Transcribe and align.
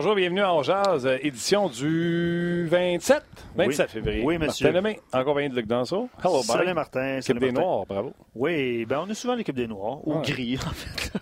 Bonjour, 0.00 0.14
bienvenue 0.14 0.42
à 0.42 0.62
Jazz, 0.62 1.08
édition 1.22 1.68
du 1.68 2.68
27, 2.70 3.20
27 3.56 3.86
Oui. 3.86 3.92
février. 3.92 4.22
Oui, 4.24 4.38
monsieur. 4.38 4.66
Martin 4.66 4.78
Lemay, 4.80 5.00
en 5.12 5.24
compagnie 5.24 5.48
de 5.48 5.54
Luc 5.56 5.66
Danseau. 5.66 6.08
Hello, 6.24 6.42
Salut 6.42 6.60
buddy. 6.64 6.74
Martin. 6.74 7.12
Équipe 7.14 7.22
Salut 7.24 7.40
des 7.40 7.52
Martin. 7.52 7.60
Noirs, 7.68 7.86
bravo. 7.86 8.12
Oui, 8.34 8.84
ben 8.84 9.00
on 9.04 9.10
est 9.10 9.14
souvent 9.14 9.34
l'équipe 9.34 9.54
des 9.56 9.66
Noirs, 9.66 10.06
ou 10.06 10.14
Ouais. 10.16 10.22
gris 10.22 10.56
en 10.64 10.70
fait. 10.70 11.12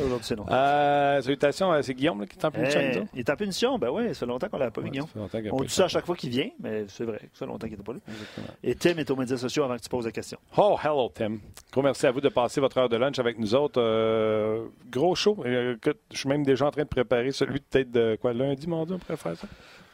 Aujourd'hui 0.00 0.18
c'est 0.26 0.36
noir. 0.36 0.48
Euh, 0.50 1.22
salutations, 1.22 1.82
c'est 1.82 1.94
Guillaume 1.94 2.20
là, 2.20 2.26
qui 2.26 2.36
est 2.38 2.44
en 2.44 2.50
punition. 2.50 2.80
Eh, 2.82 3.02
il 3.14 3.20
est 3.20 3.30
en 3.30 3.36
punition, 3.36 3.78
ben 3.78 3.88
oui, 3.90 4.08
ça 4.08 4.14
fait 4.14 4.26
longtemps 4.26 4.48
qu'on 4.48 4.58
l'a 4.58 4.70
pas 4.70 4.80
vu, 4.80 4.86
Ouais, 4.86 4.90
Guillaume. 4.90 5.06
ça 5.30 5.38
On 5.52 5.60
dit 5.62 5.68
ça 5.68 5.84
à 5.84 5.88
chaque 5.88 6.06
fois 6.06 6.16
qu'il 6.16 6.30
vient, 6.30 6.48
mais 6.60 6.84
c'est 6.88 7.04
vrai, 7.04 7.20
ça 7.32 7.38
fait 7.40 7.46
longtemps 7.46 7.66
qu'il 7.66 7.76
n'était 7.76 7.84
pas 7.84 7.92
là. 7.92 7.98
Exactement. 8.08 8.46
Et 8.62 8.74
Tim 8.74 8.96
est 8.98 9.10
aux 9.10 9.16
médias 9.16 9.36
sociaux 9.36 9.64
avant 9.64 9.76
que 9.76 9.82
tu 9.82 9.88
poses 9.88 10.04
la 10.06 10.12
question. 10.12 10.38
Oh, 10.56 10.76
hello, 10.82 11.10
Tim. 11.14 11.38
Gros 11.72 11.82
merci 11.82 12.06
à 12.06 12.10
vous 12.10 12.20
de 12.20 12.28
passer 12.28 12.60
votre 12.60 12.76
heure 12.78 12.88
de 12.88 12.96
lunch 12.96 13.18
avec 13.18 13.38
nous 13.38 13.54
autres. 13.54 13.80
Euh, 13.80 14.66
gros 14.90 15.14
show. 15.14 15.36
Euh, 15.46 15.76
je 16.12 16.18
suis 16.18 16.28
même 16.28 16.44
déjà 16.44 16.66
en 16.66 16.70
train 16.70 16.82
de 16.82 16.88
préparer 16.88 17.30
celui 17.32 17.60
de 17.60 17.64
peut-être 17.70 17.90
de 17.90 18.18
quoi, 18.20 18.32
lundi, 18.32 18.66
mardi, 18.68 18.92
on 18.94 18.98
pourrait 18.98 19.16
faire 19.16 19.36
ça? 19.36 19.46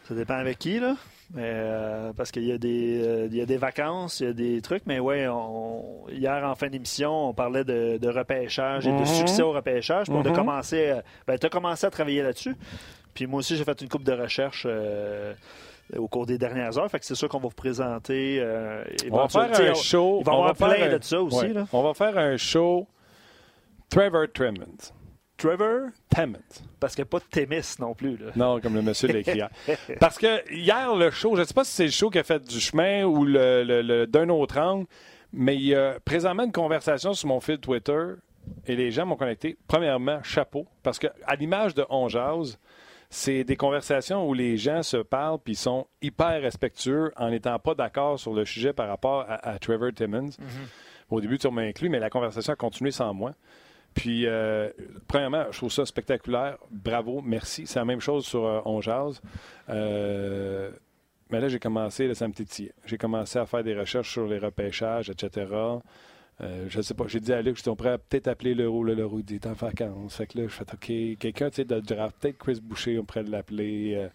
Ça 0.09 0.15
dépend 0.15 0.35
avec 0.35 0.59
qui, 0.59 0.81
là. 0.81 0.97
Mais, 1.35 1.43
euh, 1.47 2.13
parce 2.15 2.31
qu'il 2.31 2.45
y, 2.45 2.53
a 2.53 2.59
des, 2.59 3.01
euh, 3.03 3.27
il 3.31 3.37
y 3.37 3.41
a 3.41 3.47
des 3.47 3.57
vacances, 3.57 4.21
il 4.21 4.27
y 4.27 4.31
a 4.31 4.33
des 4.35 4.61
trucs, 4.61 4.83
mais 4.85 4.99
ouais, 5.01 5.27
on- 5.29 6.07
hier 6.11 6.45
en 6.45 6.55
fin 6.55 6.69
d'émission, 6.69 7.31
on 7.31 7.33
parlait 7.33 7.65
de, 7.65 7.97
de 7.97 8.09
repêchage 8.09 8.87
et 8.87 8.93
Mhm. 8.93 9.01
de 9.01 9.05
succès 9.07 9.41
au 9.43 9.53
repêchage. 9.53 10.11
On 10.11 10.21
a 10.23 10.29
Mhm. 10.29 10.35
commencé, 10.35 10.91
à- 10.91 11.03
ben, 11.27 11.39
as 11.43 11.49
commencé 11.49 11.87
à 11.87 11.91
travailler 11.91 12.23
là-dessus. 12.23 12.55
Puis 13.15 13.27
moi 13.27 13.39
aussi, 13.39 13.57
j'ai 13.57 13.65
fait 13.65 13.81
une 13.81 13.89
coupe 13.89 14.05
de 14.05 14.13
recherche 14.13 14.67
euh, 14.69 15.33
au 15.97 16.07
cours 16.07 16.27
des 16.27 16.37
dernières 16.37 16.77
heures. 16.79 16.91
Fait 16.91 16.99
que 16.99 17.07
c'est 17.07 17.15
sûr 17.15 17.29
qu'on 17.31 17.39
va 17.39 17.49
vous 17.49 17.55
présenter. 17.55 18.39
euh, 18.41 18.85
On 19.11 19.17
va 19.17 19.29
faire 19.29 19.71
un 19.71 19.75
show. 19.75 20.19
Il 20.21 20.27
va 20.27 20.33
on 20.33 20.35
avoir 20.37 20.57
faire 20.57 20.69
plein 20.77 20.87
un- 20.95 20.99
de 20.99 21.03
ça 21.03 21.21
aussi. 21.23 21.37
Ouais. 21.47 21.53
Là. 21.55 21.67
On 21.73 21.83
va 21.83 21.95
faire 21.95 22.17
un 22.19 22.37
show 22.37 22.87
Trevor 23.89 24.27
Tremmons. 24.35 24.93
Trevor, 25.49 25.89
Tremmons. 26.09 26.39
parce 26.81 26.95
qu'il 26.95 27.03
n'y 27.03 27.09
a 27.09 27.11
pas 27.11 27.19
de 27.19 27.25
Témis 27.25 27.75
non 27.81 27.95
plus. 27.95 28.17
Là. 28.17 28.33
Non, 28.37 28.61
comme 28.61 28.75
le 28.75 28.83
monsieur 28.83 29.09
l'a 29.09 29.19
écrit 29.19 29.37
hier. 29.37 29.51
Parce 30.01 30.19
que 30.19 30.51
hier, 30.53 30.95
le 30.95 31.11
show, 31.11 31.35
je 31.37 31.41
ne 31.41 31.45
sais 31.47 31.55
pas 31.55 31.65
si 31.65 31.73
c'est 31.73 31.85
le 31.87 31.91
show 31.91 32.11
qui 32.11 32.19
a 32.19 32.23
fait 32.23 32.43
du 32.43 32.61
chemin 32.61 33.05
ou 33.05 33.25
le, 33.25 33.65
le- 33.65 33.83
le- 33.83 34.07
d'un 34.07 34.29
autre 34.29 34.59
angle, 34.59 34.87
mais 35.33 35.57
il 35.57 35.63
y 35.67 35.75
a 35.75 35.99
présentement 36.05 36.45
une 36.45 36.53
conversation 36.53 37.13
sur 37.15 37.29
mon 37.29 37.41
fil 37.41 37.59
Twitter 37.59 38.03
et 38.67 38.77
les 38.77 38.91
gens 38.91 39.07
m'ont 39.07 39.17
connecté. 39.17 39.57
Premièrement, 39.67 40.23
chapeau, 40.23 40.67
parce 40.83 40.99
que 40.99 41.07
à 41.27 41.35
l'image 41.37 41.75
de 41.75 41.85
On 41.91 42.09
Jase, 42.09 42.59
c'est 43.11 43.45
des 43.45 43.57
conversations 43.57 44.27
où 44.29 44.33
les 44.35 44.57
gens 44.57 44.83
se 44.83 44.97
parlent 44.97 45.39
puis 45.39 45.55
sont 45.55 45.87
hyper 46.01 46.41
respectueux 46.41 47.13
en 47.17 47.31
n'étant 47.31 47.59
pas 47.59 47.75
d'accord 47.75 48.19
sur 48.19 48.33
le 48.33 48.45
sujet 48.45 48.73
par 48.73 48.89
rapport 48.89 49.21
à, 49.29 49.35
à 49.49 49.59
Trevor 49.59 49.91
Timmons. 49.95 50.31
Au 51.11 51.21
début, 51.21 51.39
tu 51.39 51.49
m'as 51.51 51.63
inclus, 51.63 51.89
mais 51.91 51.99
la 51.99 52.09
conversation 52.11 52.53
a 52.55 52.57
continué 52.57 52.91
sans 52.91 53.13
moi. 53.13 53.33
Puis, 53.95 54.27
euh, 54.27 54.71
premièrement, 55.07 55.47
je 55.51 55.59
trouve 55.59 55.73
ça 55.73 55.85
spectaculaire. 55.85 56.59
Bravo, 56.71 57.21
merci. 57.21 57.67
C'est 57.67 57.79
la 57.79 57.85
même 57.85 58.01
chose 58.01 58.25
sur 58.25 58.45
euh, 58.45 58.61
On 58.65 58.81
Jase. 58.81 59.21
Euh, 59.69 60.71
mais 61.31 61.41
là, 61.41 61.49
j'ai 61.49 61.59
commencé, 61.59 62.09
là, 62.09 62.15
ça 62.15 62.29
me. 62.29 62.33
J'ai 62.87 62.99
commencé 62.99 63.39
à 63.39 63.47
faire 63.47 63.63
des 63.63 63.79
recherches 63.79 64.13
sur 64.13 64.27
les 64.27 64.39
repêchages, 64.39 65.11
etc. 65.11 65.47
Je 66.69 66.83
sais 66.83 66.95
pas, 66.95 67.05
j'ai 67.07 67.21
dit 67.21 67.33
à 67.33 67.41
Luc, 67.41 67.57
je 67.57 67.63
dis, 67.63 67.69
on 67.69 67.77
pourrait 67.77 67.99
peut-être 67.99 68.27
appeler 68.27 68.55
Leroux. 68.55 68.83
Le 68.83 68.95
Leroux 68.95 69.21
il 69.21 69.25
dit, 69.25 69.41
en 69.47 69.53
vacances. 69.53 70.17
Fait 70.17 70.27
que 70.27 70.39
là, 70.39 70.49
je 70.49 70.53
fais, 70.53 70.65
OK, 70.65 71.19
quelqu'un, 71.19 71.51
tu 71.51 71.57
sais, 71.57 71.65
de 71.65 71.79
draft, 71.79 72.17
peut-être 72.21 72.39
Chris 72.39 72.59
Boucher, 72.61 72.99
on 72.99 73.05
pourrait 73.05 73.23
l'appeler. 73.23 74.09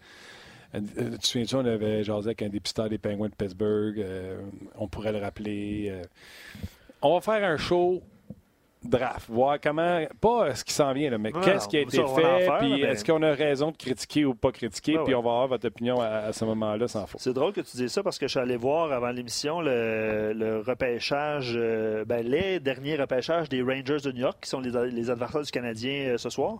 Tu 0.74 0.82
te 0.82 1.26
souviens-tu, 1.26 1.56
on 1.56 1.66
avait 1.66 2.04
jasé 2.04 2.28
avec 2.28 2.42
un 2.42 2.50
dépisteur 2.50 2.90
des 2.90 2.98
Penguins 2.98 3.30
de 3.30 3.36
Pittsburgh. 3.36 4.06
on 4.76 4.88
pourrait 4.88 5.14
le 5.14 5.20
rappeler. 5.20 6.02
On 7.02 7.14
va 7.14 7.22
faire 7.22 7.50
un 7.50 7.58
show 7.58 8.04
draft, 8.84 9.30
voir 9.30 9.58
comment, 9.62 10.02
pas 10.22 10.54
ce 10.56 10.64
qui 10.64 10.74
s'en 10.74 10.94
vient, 10.94 11.10
là, 11.10 11.18
mais 11.18 11.32
qu'est-ce 11.32 11.68
qui 11.68 11.78
a 11.78 11.82
été 11.82 11.98
fait, 11.98 12.48
puis 12.60 12.70
mais- 12.74 12.80
est-ce 12.82 13.04
qu'on 13.04 13.22
a 13.24 13.32
raison 13.34 13.72
de 13.72 13.78
critiquer 13.78 14.26
ou 14.26 14.34
pas 14.36 14.52
critiquer, 14.52 14.98
Ouais, 14.98 15.04
puis 15.04 15.16
on 15.16 15.22
va 15.22 15.32
avoir 15.32 15.48
votre 15.48 15.68
opinion 15.68 16.00
à, 16.00 16.08
à 16.08 16.34
ce 16.34 16.46
moment-là 16.46 16.88
sans 16.88 17.06
faute. 17.08 17.20
C'est 17.20 17.34
drôle 17.34 17.54
que 17.54 17.62
tu 17.62 17.76
dises 17.78 17.92
ça 17.92 18.04
parce 18.04 18.18
que 18.20 18.28
je 18.28 18.32
suis 18.32 18.40
allé 18.40 18.56
voir 18.58 18.92
avant 18.92 19.10
l'émission 19.10 19.62
le, 19.62 20.34
le 20.34 20.60
repêchage, 20.62 21.54
euh, 21.56 22.06
ben, 22.06 22.26
les 22.26 22.60
derniers 22.60 22.96
repêchages 22.96 23.50
des 23.50 23.62
Rangers 23.62 24.00
de 24.04 24.12
New 24.12 24.22
York, 24.22 24.38
qui 24.42 24.50
sont 24.50 24.60
les, 24.62 24.72
les 24.92 25.10
adversaires 25.10 25.42
du 25.42 25.52
Canadien 25.52 26.10
euh, 26.10 26.18
ce 26.18 26.30
soir. 26.30 26.60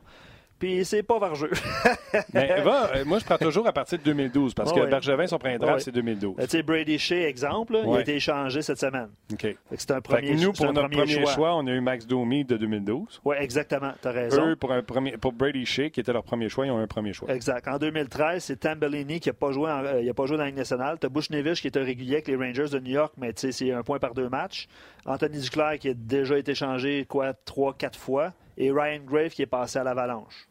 Puis 0.60 0.84
c'est 0.86 1.04
pas 1.04 1.20
vargeux. 1.20 1.52
Mais 2.34 2.62
va, 2.62 2.92
euh, 2.96 3.06
moi, 3.06 3.20
je 3.20 3.26
prends 3.26 3.38
toujours 3.38 3.68
à 3.68 3.74
partir 3.74 4.00
de 4.00 4.04
2012, 4.04 4.54
parce 4.54 4.74
que 4.74 4.80
ouais. 4.80 4.90
Bergevin, 4.90 5.28
son 5.28 5.38
premier 5.38 5.60
draft, 5.60 5.76
ouais. 5.76 5.80
c'est 5.82 5.92
2012. 5.92 6.36
Euh, 6.40 6.44
tu 6.44 6.50
sais, 6.50 6.64
Brady 6.64 6.98
Shea, 6.98 7.28
exemple, 7.28 7.78
il 7.86 7.96
a 7.96 8.02
été 8.02 8.16
échangé 8.16 8.62
cette 8.62 8.80
semaine. 8.80 9.10
OK. 9.32 9.56
C'est 9.76 9.92
un 9.92 10.02
premier, 10.02 10.36
nous, 10.36 10.54
pour 10.54 10.74
notre 10.74 10.90
premier, 10.90 11.26
choix. 11.28 11.56
on 11.56 11.68
a 11.68 11.72
eu 11.72 11.80
Max 11.80 12.08
Domi 12.08 12.44
de 12.44 12.58
2012. 12.58 13.22
Oui, 13.24 13.36
exactement. 13.40 13.92
Tu 14.02 14.08
as 14.08 14.12
raison. 14.12 14.48
Eux, 14.48 14.56
pour, 14.56 14.72
un 14.72 14.82
premier, 14.82 15.18
pour 15.18 15.32
Brady 15.32 15.66
Shea, 15.66 15.90
qui 15.90 16.00
était 16.00 16.14
leur 16.14 16.24
premier 16.24 16.50
choix, 16.50 16.66
ils 16.66 16.72
ont 16.72 16.80
eu 16.80 16.84
un 16.84 16.88
premier 16.88 17.14
choix. 17.14 17.32
Exact. 17.34 17.68
En 17.68 17.78
2013, 17.78 18.44
c'est 18.44 18.60
Tambellini 18.60 19.20
qui 19.20 19.30
n'a 19.30 19.34
pas, 19.34 19.52
joué 19.52 19.70
en- 19.70 19.86
euh, 19.86 20.02
il 20.02 20.10
a 20.10 20.14
pas 20.14 20.26
joué 20.26 20.38
dans 20.38 20.44
la 20.44 20.50
Ligue 20.50 20.58
nationale. 20.58 20.98
Tu 21.00 21.06
as 21.06 21.10
Bushnevich 21.10 21.62
qui 21.62 21.68
est 21.68 21.78
un 21.78 21.84
régulier 21.84 22.16
avec 22.16 22.28
les 22.28 22.36
Rangers 22.36 22.70
de 22.72 22.80
New 22.80 22.92
York, 22.94 23.14
mais 23.18 23.32
tu 23.34 23.42
sais, 23.42 23.52
c'est 23.52 23.72
un 23.72 23.84
point 23.84 24.00
par 24.00 24.14
deux 24.14 24.30
matchs. 24.30 24.68
Anthony 25.06 25.40
Duclair 25.40 25.78
qui 25.80 25.90
a 25.90 25.94
déjà 25.94 26.38
été 26.38 26.56
changé, 26.56 27.06
quoi, 27.08 27.34
trois, 27.34 27.74
quatre 27.74 28.00
fois. 28.00 28.34
Et 28.58 28.72
Ryan 28.72 29.00
Grave 29.06 29.30
qui 29.30 29.42
est 29.42 29.48
passé 29.48 29.80
à 29.80 29.84
l'Avalanche. 29.84 30.48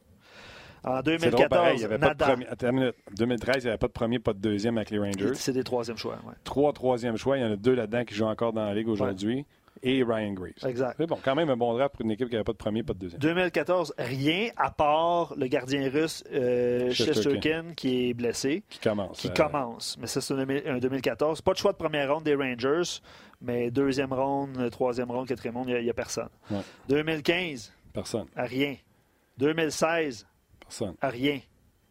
En 0.84 1.00
C'est 1.04 1.30
drôle, 1.30 1.48
pareil, 1.48 1.78
il 1.80 1.80
2014, 1.80 1.80
y 1.80 1.84
avait 1.84 1.98
pas 1.98 2.14
de 2.14 2.20
Nada. 2.20 2.26
premier. 2.26 2.46
Attends 2.46 2.68
une 2.68 2.74
minute. 2.76 2.94
2013, 3.16 3.56
il 3.56 3.62
n'y 3.64 3.68
avait 3.70 3.78
pas 3.78 3.88
de 3.88 3.92
premier, 3.92 4.18
pas 4.20 4.32
de 4.32 4.38
deuxième 4.38 4.76
avec 4.76 4.90
les 4.90 4.98
Rangers. 4.98 5.34
C'est 5.34 5.52
des 5.52 5.64
troisièmes 5.64 5.96
choix. 5.96 6.14
ouais. 6.24 6.34
Trois 6.44 6.72
troisième 6.72 7.16
choix. 7.16 7.36
Il 7.36 7.42
y 7.42 7.44
en 7.44 7.50
a 7.52 7.56
deux 7.56 7.74
là-dedans 7.74 8.04
qui 8.04 8.14
jouent 8.14 8.26
encore 8.26 8.52
dans 8.52 8.64
la 8.64 8.72
Ligue 8.74 8.88
aujourd'hui. 8.88 9.44
Et 9.82 10.02
Ryan 10.02 10.32
Graves. 10.32 10.52
Exact. 10.66 10.94
C'est 10.96 11.06
bon, 11.06 11.18
quand 11.22 11.34
même 11.34 11.50
un 11.50 11.56
bon 11.56 11.74
draft 11.74 11.94
pour 11.96 12.04
une 12.04 12.10
équipe 12.10 12.28
qui 12.28 12.32
n'avait 12.34 12.44
pas 12.44 12.52
de 12.52 12.56
premier, 12.56 12.82
pas 12.82 12.94
de 12.94 12.98
deuxième. 12.98 13.20
2014, 13.20 13.94
rien 13.98 14.48
à 14.56 14.70
part 14.70 15.34
le 15.36 15.48
gardien 15.48 15.90
russe 15.90 16.24
euh, 16.32 16.90
Shesterkin. 16.92 17.74
Qui 17.76 18.08
est 18.10 18.14
blessé. 18.14 18.62
Qui 18.70 18.78
commence. 18.78 19.18
qui 19.18 19.28
euh, 19.28 19.32
commence. 19.32 19.98
Mais 20.00 20.06
ça, 20.06 20.20
c'est 20.20 20.32
un 20.34 20.38
2000 20.38 20.62
un 20.66 20.78
2014. 20.78 21.42
Pas 21.42 21.52
de 21.52 21.58
choix 21.58 21.72
de 21.72 21.76
première 21.76 22.12
ronde 22.14 22.24
des 22.24 22.34
Rangers, 22.34 23.00
mais 23.42 23.70
deuxième 23.70 24.12
ronde, 24.14 24.70
troisième 24.70 25.10
ronde, 25.10 25.28
quatrième 25.28 25.56
ronde, 25.56 25.68
il 25.68 25.82
n'y 25.82 25.90
a, 25.90 25.94
personne. 25.94 26.28
Ouais. 26.50 26.60
2015, 26.88 27.72
Personne. 27.96 28.26
à 28.36 28.44
rien. 28.44 28.76
2016, 29.38 30.26
Personne. 30.60 30.94
à 31.00 31.08
rien. 31.08 31.40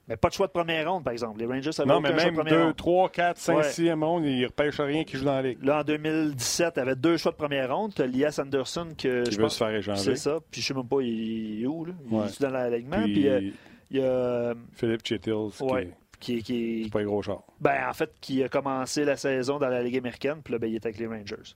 Mais 0.08 0.18
pas 0.18 0.30
de 0.30 0.34
choix 0.34 0.46
de 0.46 0.52
première 0.52 0.92
ronde, 0.92 1.04
par 1.04 1.14
exemple. 1.14 1.40
Les 1.40 1.48
Rangers 1.48 1.72
avaient 1.80 1.88
Non, 1.92 2.00
mais 2.00 2.10
choix 2.10 2.18
même 2.26 2.36
de 2.36 2.40
première 2.40 2.54
2, 2.60 2.64
ronde. 2.66 2.76
3, 2.76 3.10
4, 3.10 3.38
5, 3.40 3.58
Ouais. 3.58 3.64
6 3.64 3.90
monde, 3.96 4.24
ils 4.26 4.42
ne 4.42 4.46
repêchent 4.48 4.80
rien 4.80 5.04
qui 5.04 5.18
joue 5.18 5.26
dans 5.26 5.34
la 5.34 5.42
Ligue. 5.42 5.64
Là, 5.64 5.80
en 5.80 5.84
2017, 5.84 6.74
il 6.76 6.80
avait 6.80 6.96
deux 6.96 7.18
choix 7.18 7.32
de 7.32 7.38
première 7.38 7.76
ronde. 7.76 7.94
Tu 7.96 8.04
as 8.04 8.08
Lias 8.08 8.40
Anderson, 8.42 8.90
que 8.96 9.24
Qui 9.24 9.32
je 9.32 9.38
veut 9.38 9.44
pense 9.44 9.54
se 9.54 9.58
faire 9.58 9.74
échanger. 9.76 10.04
c'est 10.04 10.16
ça. 10.16 10.38
Puis 10.52 10.62
je 10.62 10.68
sais 10.68 10.74
même 10.76 10.88
pas, 10.88 11.02
il 11.02 11.64
est 11.64 11.66
où. 11.68 11.86
Là? 11.86 11.94
Il 12.08 12.14
Ouais. 12.18 12.26
est 12.28 12.42
dans 12.42 12.50
l'alignement. 12.52 13.02
Puis, 13.04 13.14
Puis, 13.14 13.28
euh, 13.28 13.42
il 13.90 13.98
y 13.98 14.02
a 14.02 14.04
euh, 14.06 14.56
Philippe 14.74 15.04
Chettils, 15.04 15.32
Ouais. 15.62 15.90
qui 16.20 16.38
qui, 16.38 16.44
qui, 16.44 16.84
n'est 16.84 16.90
pas 16.90 17.00
un 17.00 17.06
gros 17.06 17.24
char. 17.24 17.42
Ben, 17.60 17.90
en 17.90 17.94
fait, 17.94 18.12
qui 18.22 18.44
a 18.44 18.48
commencé 18.50 19.06
la 19.06 19.18
saison 19.18 19.58
dans 19.58 19.70
la 19.70 19.82
Ligue 19.82 19.98
américaine, 19.98 20.42
puis 20.44 20.52
là, 20.54 20.60
ben, 20.60 20.68
il 20.70 20.76
est 20.76 20.86
avec 20.86 21.00
les 21.00 21.08
Rangers. 21.08 21.56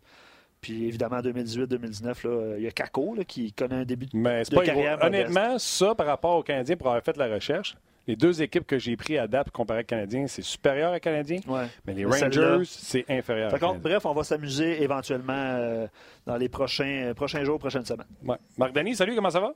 Puis 0.62 0.86
évidemment, 0.88 1.18
en 1.18 1.22
2018-2019, 1.22 2.28
là, 2.28 2.58
il 2.58 2.64
y 2.64 2.68
a 2.68 2.72
Kako 2.72 3.16
là, 3.16 3.24
qui 3.24 3.54
connaît 3.54 3.76
un 3.76 3.86
début 3.86 4.08
de, 4.08 4.12
Mais 4.18 4.44
de 4.44 4.56
pas 4.56 4.64
carrière. 4.64 5.00
Honnêtement, 5.02 5.58
ça, 5.58 5.96
par 5.96 6.06
rapport 6.08 6.36
aux 6.38 6.44
Canadiens, 6.44 6.76
pour 6.76 6.88
avoir 6.88 7.04
fait 7.04 7.16
la 7.16 7.28
recherche, 7.34 7.76
les 8.08 8.16
deux 8.16 8.42
équipes 8.42 8.66
que 8.66 8.78
j'ai 8.80 8.98
pris 8.98 9.18
à 9.18 9.28
date 9.28 9.52
comparé 9.52 9.82
aux 9.82 9.86
Canadiens, 9.86 10.28
c'est 10.28 10.42
supérieur 10.42 10.94
aux 10.94 11.00
Canadiens. 11.00 11.40
Ouais. 11.48 11.68
Mais 11.86 11.94
les 11.94 12.06
Rangers, 12.06 12.64
c'est 12.66 13.06
inférieur. 13.10 13.52
Qu'on- 13.52 13.60
Canadiens. 13.60 13.80
bref, 13.82 14.06
on 14.06 14.14
va 14.14 14.24
s'amuser 14.24 14.82
éventuellement 14.84 15.34
euh, 15.34 15.88
dans 16.26 16.36
les 16.36 16.50
prochains, 16.50 17.14
prochains 17.16 17.44
jours, 17.46 17.60
prochaines 17.60 17.86
semaines. 17.86 18.08
Ouais. 18.26 18.38
Marc 18.58 18.74
Denis, 18.74 18.96
salut, 18.96 19.16
comment 19.16 19.30
ça 19.30 19.40
va? 19.40 19.54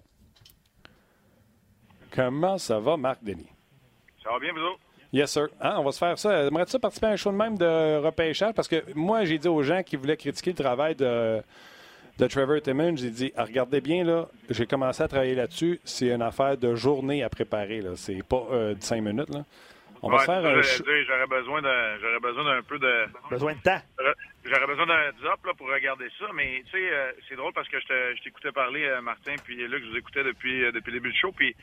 Comment 2.12 2.58
ça 2.58 2.80
va, 2.80 2.96
Marc 2.96 3.24
Denis? 3.24 3.50
Ça 4.24 4.30
va 4.32 4.40
bien, 4.40 4.54
vous 4.54 4.60
autres? 4.60 4.80
Yes, 5.14 5.32
sir. 5.32 5.48
Ah, 5.62 5.80
on 5.80 5.84
va 5.84 5.92
se 5.92 6.00
faire 6.00 6.18
ça. 6.18 6.48
Aimerais-tu 6.48 6.72
ça 6.72 6.80
participer 6.80 7.08
à 7.08 7.12
un 7.12 7.16
show 7.16 7.32
de 7.32 7.38
même 7.38 7.56
de 7.58 7.98
repêchage? 7.98 8.54
Parce 8.56 8.68
que 8.68 8.84
moi, 8.96 9.24
j'ai 9.26 9.38
dit 9.38 9.48
aux 9.48 9.62
gens 9.62 9.84
qui 9.84 9.96
voulaient 9.96 10.18
critiquer 10.18 10.50
le 10.52 10.56
travail 10.58 10.96
de, 10.96 11.40
de 12.18 12.28
Trevor 12.28 12.60
Timmons, 12.62 12.96
j'ai 12.96 13.12
dit, 13.12 13.32
ah, 13.38 13.44
regardez 13.44 13.80
bien, 13.80 14.04
là, 14.04 14.28
j'ai 14.50 14.66
commencé 14.66 15.04
à 15.04 15.08
travailler 15.08 15.36
là-dessus. 15.36 15.80
C'est 15.84 16.10
une 16.10 16.24
affaire 16.24 16.58
de 16.58 16.74
journée 16.74 17.24
à 17.24 17.30
préparer. 17.30 17.82
Là. 17.82 17.92
C'est 17.96 18.24
pas 18.28 18.44
euh, 18.52 18.74
de 18.74 18.82
cinq 18.82 19.02
minutes. 19.02 19.30
Là. 19.30 19.44
On 20.02 20.10
va 20.10 20.16
Ouais, 20.16 20.22
se 20.22 20.26
faire 20.26 20.46
un 20.46 20.62
show. 20.64 20.84
J'aurais 21.08 21.28
besoin 21.28 21.62
d'un, 21.62 21.98
j'aurais 22.02 22.20
besoin 22.20 22.44
d'un 22.44 22.62
peu 22.64 22.80
de, 22.80 23.06
Besoin 23.30 23.54
de 23.54 23.62
temps. 23.62 23.82
j'aurais 24.44 24.68
besoin 24.68 24.86
d'un 24.88 25.00
heads 25.00 25.26
up 25.32 25.46
là, 25.46 25.54
pour 25.58 25.68
regarder 25.70 26.08
ça. 26.20 26.26
Mais 26.34 26.62
tu 26.66 26.72
sais, 26.72 26.90
euh, 26.92 27.12
c'est 27.30 27.36
drôle 27.36 27.54
parce 27.54 27.70
que 27.70 27.80
je 27.80 28.22
t'écoutais 28.24 28.52
parler, 28.52 28.84
euh, 28.84 29.00
Martin, 29.02 29.36
puis 29.44 29.56
Luc, 29.68 29.84
je 29.86 29.92
vous 29.92 29.98
écoutais 29.98 30.24
depuis, 30.24 30.66
euh, 30.66 30.72
depuis 30.72 30.92
le 30.92 31.00
début 31.00 31.12
du 31.14 31.18
show. 31.20 31.32
Puis, 31.32 31.56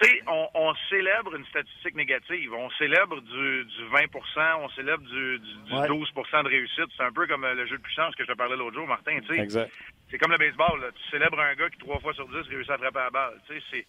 tu 0.00 0.08
sais, 0.08 0.20
on, 0.26 0.48
on 0.54 0.74
célèbre 0.88 1.34
une 1.34 1.44
statistique 1.46 1.94
négative. 1.94 2.52
On 2.54 2.70
célèbre 2.70 3.20
du, 3.20 3.64
du 3.64 3.82
20% 3.92 4.56
on 4.60 4.68
célèbre 4.70 5.02
du, 5.02 5.38
du, 5.38 5.54
du 5.68 5.72
Ouais. 5.74 5.86
12 5.88 6.08
de 6.14 6.48
réussite. 6.48 6.86
C'est 6.96 7.02
un 7.02 7.12
peu 7.12 7.26
comme 7.26 7.44
euh, 7.44 7.54
le 7.54 7.66
jeu 7.66 7.76
de 7.76 7.82
puissance 7.82 8.14
que 8.14 8.24
je 8.24 8.32
te 8.32 8.36
parlais 8.36 8.56
l'autre 8.56 8.76
jour, 8.76 8.86
Martin. 8.86 9.18
C'est 9.28 10.18
comme 10.18 10.32
le 10.32 10.38
baseball. 10.38 10.80
Là. 10.80 10.88
Tu 10.92 11.10
célèbres 11.10 11.38
un 11.40 11.54
gars 11.54 11.68
qui, 11.70 11.78
trois 11.78 11.98
fois 12.00 12.12
sur 12.14 12.26
dix, 12.28 12.48
réussit 12.48 12.70
à 12.70 12.78
frapper 12.78 12.98
la 12.98 13.10
balle. 13.10 13.34
C'est... 13.48 13.86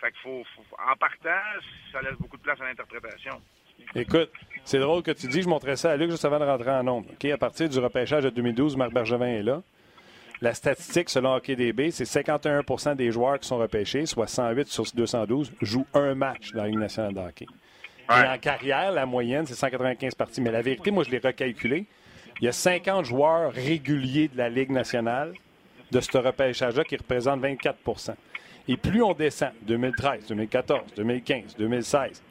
Fait 0.00 0.12
qu'il 0.12 0.20
faut, 0.22 0.44
faut- 0.54 0.76
En 0.88 0.94
partant, 0.96 1.42
ça 1.90 2.00
laisse 2.02 2.16
beaucoup 2.20 2.36
de 2.36 2.42
place 2.42 2.60
à 2.60 2.64
l'interprétation. 2.64 3.42
Écoute, 3.96 4.30
c'est 4.64 4.78
drôle 4.78 5.02
que 5.02 5.10
tu 5.10 5.26
dis, 5.28 5.42
je 5.42 5.48
montrais 5.48 5.76
ça 5.76 5.90
à 5.92 5.96
Luc 5.96 6.10
juste 6.10 6.24
avant 6.24 6.38
de 6.38 6.44
rentrer 6.44 6.70
en 6.70 6.82
nombre. 6.84 7.10
OK, 7.12 7.24
à 7.24 7.36
partir 7.38 7.68
du 7.68 7.78
repêchage 7.80 8.22
de 8.24 8.30
2012, 8.30 8.76
Marc 8.76 8.92
Bergevin 8.92 9.26
est 9.26 9.42
là. 9.42 9.62
La 10.40 10.54
statistique, 10.54 11.10
selon 11.10 11.34
HockeyDB, 11.34 11.90
c'est 11.90 12.04
51% 12.04 12.94
des 12.94 13.10
joueurs 13.10 13.40
qui 13.40 13.48
sont 13.48 13.58
repêchés, 13.58 14.06
soit 14.06 14.28
108 14.28 14.68
sur 14.68 14.84
212, 14.94 15.52
jouent 15.60 15.86
un 15.94 16.14
match 16.14 16.52
dans 16.52 16.62
la 16.62 16.68
Ligue 16.68 16.78
nationale 16.78 17.14
de 17.14 17.20
hockey. 17.20 17.46
Et 18.10 18.26
en 18.26 18.38
carrière, 18.38 18.92
la 18.92 19.04
moyenne, 19.04 19.46
c'est 19.46 19.54
195 19.54 20.14
parties. 20.14 20.40
Mais 20.40 20.52
la 20.52 20.62
vérité, 20.62 20.90
moi, 20.90 21.04
je 21.04 21.10
l'ai 21.10 21.18
recalculé. 21.18 21.86
Il 22.40 22.44
y 22.44 22.48
a 22.48 22.52
50 22.52 23.04
joueurs 23.04 23.52
réguliers 23.52 24.28
de 24.28 24.38
la 24.38 24.48
Ligue 24.48 24.70
nationale 24.70 25.34
de 25.90 26.00
ce 26.00 26.16
repêchage-là 26.16 26.84
qui 26.84 26.96
représentent 26.96 27.42
24% 27.42 28.14
Et 28.68 28.76
plus 28.76 29.02
on 29.02 29.14
descend, 29.14 29.50
2013, 29.62 30.26
2014, 30.28 30.94
2015, 30.96 31.56
2016, 31.56 32.22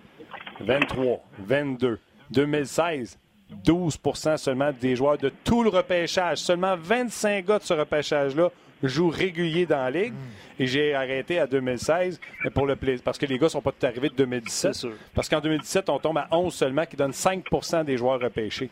23, 0.62 1.19
22, 1.39 2.00
2016, 2.31 3.19
12% 3.66 4.38
seulement 4.38 4.72
des 4.72 4.96
joueurs 4.96 5.18
de 5.18 5.32
tout 5.44 5.64
le 5.64 5.70
repêchage. 5.70 6.40
Seulement 6.40 6.76
25 6.76 7.46
gars 7.46 7.60
de 7.60 7.64
ce 7.64 7.74
repêchage-là 7.74 8.50
jouent 8.84 9.10
réguliers 9.10 9.66
dans 9.66 9.78
la 9.78 9.92
Ligue. 9.92 10.14
Et 10.60 10.68
j'ai 10.68 10.94
arrêté 10.94 11.40
à 11.40 11.48
2016 11.48 12.20
mais 12.44 12.50
pour 12.50 12.66
le 12.66 12.76
plaisir. 12.76 13.04
Parce 13.04 13.18
que 13.18 13.26
les 13.26 13.38
gars 13.38 13.46
ne 13.46 13.52
sont 13.52 13.62
pas 13.62 13.72
tous 13.72 13.86
arrivés 13.86 14.10
de 14.10 14.16
2017. 14.16 14.88
Parce 15.14 15.30
qu'en 15.30 15.40
2017, 15.40 15.90
on 15.90 16.00
tombe 16.00 16.18
à 16.18 16.28
11 16.32 16.54
seulement, 16.54 16.86
qui 16.86 16.96
donne 16.96 17.12
5% 17.12 17.86
des 17.86 17.98
joueurs 17.98 18.20
repêchés. 18.20 18.70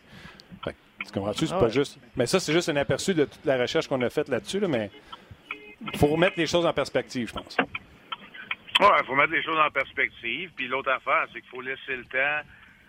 tu 0.64 1.12
comprends-tu? 1.12 1.46
C'est 1.46 1.54
ah 1.54 1.60
pas 1.60 1.68
juste. 1.68 1.98
Mais 2.16 2.26
ça, 2.26 2.40
c'est 2.40 2.52
juste 2.52 2.68
un 2.68 2.76
aperçu 2.76 3.14
de 3.14 3.24
toute 3.24 3.44
la 3.44 3.56
recherche 3.56 3.88
qu'on 3.88 4.00
a 4.02 4.10
faite 4.10 4.28
là-dessus. 4.28 4.60
mais 4.60 4.90
il 5.92 5.98
faut 5.98 6.06
remettre 6.06 6.34
les 6.36 6.46
choses 6.46 6.66
en 6.66 6.72
perspective, 6.72 7.28
je 7.28 7.34
pense. 7.34 7.56
Oui, 8.80 8.86
il 8.98 9.06
faut 9.06 9.14
mettre 9.14 9.32
les 9.32 9.42
choses 9.42 9.58
en 9.58 9.70
perspective. 9.70 10.50
Puis 10.56 10.68
l'autre 10.68 10.90
affaire, 10.90 11.26
c'est 11.32 11.40
qu'il 11.40 11.50
faut 11.50 11.60
laisser 11.60 11.96
le 11.96 12.04
temps 12.04 12.46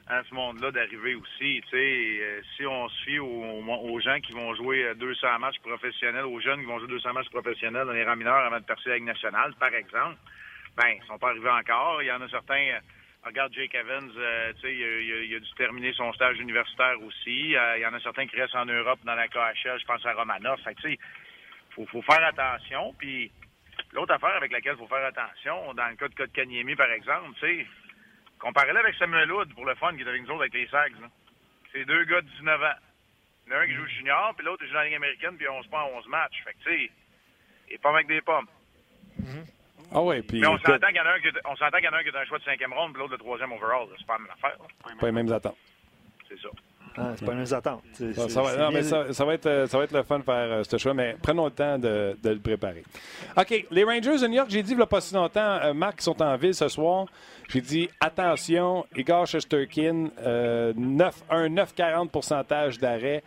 à 0.10 0.24
ce 0.24 0.34
monde-là 0.34 0.72
d'arriver 0.72 1.16
aussi. 1.16 1.62
Tu 1.64 1.70
sais, 1.70 2.20
euh, 2.22 2.42
si 2.56 2.66
on 2.66 2.88
se 2.90 3.04
fie 3.04 3.20
aux, 3.20 4.00
gens 4.00 4.20
qui 4.22 4.32
vont 4.32 4.56
jouer 4.56 4.94
200 4.96 5.40
matchs 5.40 5.60
professionnels, 5.60 6.26
aux 6.26 6.40
jeunes 6.40 6.62
qui 6.62 6.66
vont 6.66 6.80
jouer 6.80 6.88
200 6.88 7.14
matchs 7.14 7.30
professionnels 7.30 7.86
dans 7.86 7.94
les 7.94 8.06
rangs 8.06 8.16
mineurs 8.16 8.46
avant 8.46 8.60
de 8.60 8.66
percer 8.66 8.90
la 8.90 8.96
Ligue 8.96 9.06
nationale, 9.06 9.54
par 9.60 9.74
exemple, 9.74 10.18
ben, 10.78 10.88
ils 10.96 11.06
sont 11.08 11.18
pas 11.18 11.30
arrivés 11.30 11.50
encore. 11.50 12.02
Il 12.02 12.06
y 12.06 12.12
en 12.12 12.22
a 12.22 12.30
certains. 12.30 12.56
Euh, 12.56 12.80
regarde 13.26 13.54
Jake 13.54 13.76
Evans, 13.76 14.10
euh, 14.18 14.54
tu 14.54 14.62
sais, 14.62 14.76
il, 14.76 15.36
a 15.36 15.40
dû 15.40 15.52
terminer 15.58 15.92
son 15.94 16.14
stage 16.14 16.40
universitaire 16.40 17.02
aussi. 17.02 17.50
il 17.50 17.82
y 17.82 17.86
en 17.86 17.94
a 17.94 18.00
certains 18.00 18.28
qui 18.28 18.40
restent 18.40 18.56
en 18.56 18.66
Europe 18.66 19.00
dans 19.04 19.16
la 19.16 19.28
KHL. 19.28 19.80
Je 19.80 19.86
pense 19.86 20.06
à 20.06 20.14
Romanov. 20.14 20.62
Fait 20.64 20.76
tu 20.76 20.92
sais, 20.92 21.00
faut, 21.72 21.86
faut 21.88 22.02
faire 22.04 22.24
attention. 22.24 22.94
Puis 22.98 23.30
l'autre 23.92 24.14
affaire 24.14 24.38
avec 24.38 24.54
laquelle 24.54 24.76
il 24.76 24.80
faut 24.80 24.88
faire 24.88 25.06
attention, 25.06 25.74
dans 25.74 25.88
le 25.88 25.96
cas 25.96 26.08
de 26.08 26.16
Kotkaniemi, 26.16 26.76
par 26.76 26.92
exemple, 26.92 27.36
tu 27.40 27.48
sais 27.48 27.68
Comparez-le 28.40 28.80
avec 28.80 28.96
Samuel 28.96 29.32
Hood 29.32 29.54
pour 29.54 29.66
le 29.66 29.76
fun 29.76 29.96
qui 29.96 30.04
est 30.04 30.08
avec 30.08 30.22
nous 30.22 30.30
autres 30.30 30.42
avec 30.42 30.54
les 30.54 30.68
Sags. 30.68 30.94
C'est 31.72 31.86
deux 31.86 32.04
gars 32.06 32.22
de 32.22 32.28
19 32.28 32.64
ans. 32.64 32.68
Il 33.48 33.54
y 33.54 33.56
en 33.56 33.60
a 33.60 33.62
un 33.62 33.66
qui 33.66 33.74
joue 33.74 33.88
junior, 33.88 34.34
puis 34.36 34.46
l'autre 34.46 34.66
joue 34.66 34.74
dans 34.74 34.80
la 34.80 34.86
Ligue 34.86 34.96
américaine, 34.96 35.38
puis 35.38 35.48
on 35.48 35.64
se 35.64 35.70
prend 35.70 35.86
11 35.98 36.08
matchs. 36.08 36.44
Fait 36.44 36.54
que, 36.54 36.58
tu 36.64 36.70
sais, 36.70 36.92
il 37.70 37.74
est 37.76 37.78
pas 37.78 37.90
avec 37.90 38.08
des 38.08 38.22
pommes. 38.22 38.48
Ah 39.92 40.02
ouais, 40.02 40.22
puis. 40.22 40.40
Mais 40.40 40.48
on 40.48 40.58
s'entend 40.58 40.88
qu'il 40.88 40.98
y 40.98 41.00
en 41.00 41.06
a 41.06 41.14
un 41.14 41.20
qui 41.20 41.28
est, 41.28 41.34
on 41.46 41.56
s'entend 41.56 41.78
qu'il 41.78 41.86
y 41.86 41.90
en 41.90 41.94
a 41.94 41.98
un 41.98 42.04
qui 42.04 42.10
est 42.10 42.18
un 42.18 42.26
choix 42.26 42.40
de 42.40 42.44
cinquième 42.44 42.74
ronde, 42.74 42.94
puis 42.94 43.02
l'autre 43.02 43.14
de 43.14 43.18
troisième 43.18 43.52
overall. 43.54 43.88
C'est 43.98 44.06
pas 44.06 44.14
la 44.14 44.20
même 44.20 44.32
affaire. 44.32 44.58
Pas 45.00 45.06
les 45.06 45.12
mêmes 45.12 45.32
attentes. 45.32 45.58
C'est 46.28 46.40
ça. 46.40 46.50
Ah, 46.98 47.14
c'est 47.16 47.26
pas 47.26 47.32
les 47.32 47.38
mêmes 47.38 47.54
attentes. 47.54 47.84
ça, 47.94 48.42
va, 48.42 48.58
non, 48.58 48.72
mais 48.72 48.84
ça, 48.84 49.14
ça, 49.14 49.24
va 49.24 49.34
être, 49.36 49.46
euh, 49.46 49.68
ça 49.68 49.78
va 49.78 49.84
être 49.84 49.94
le 49.94 50.04
fun 50.04 50.20
de 50.20 50.24
faire 50.24 50.52
euh, 50.52 50.64
ce 50.64 50.78
choix, 50.78 50.94
mais 50.94 51.16
prenons 51.22 51.46
le 51.46 51.52
temps 51.52 51.78
de, 51.78 52.18
de, 52.22 52.30
le 52.32 52.40
préparer. 52.40 52.84
OK, 53.38 53.66
les 53.70 53.84
Rangers 53.84 54.20
de 54.20 54.28
New 54.28 54.34
York, 54.34 54.50
j'ai 54.50 54.64
dit 54.64 54.72
il 54.72 54.78
n'y 54.78 54.84
a 54.84 54.88
pas 54.88 55.00
si 55.00 55.14
longtemps, 55.14 55.60
euh, 55.62 55.74
Marc, 55.74 55.98
qui 55.98 56.04
sont 56.04 56.22
en 56.22 56.36
ville 56.38 56.56
ce 56.56 56.68
soir. 56.68 57.06
J'ai 57.50 57.62
dit, 57.62 57.90
attention, 58.02 58.86
Igor 58.96 59.26
Shesterkin, 59.26 60.10
euh, 60.22 60.74
9, 60.76 61.24
un 61.30 61.48
9,40 61.48 62.10
pourcentage 62.10 62.78
d'arrêt. 62.78 63.24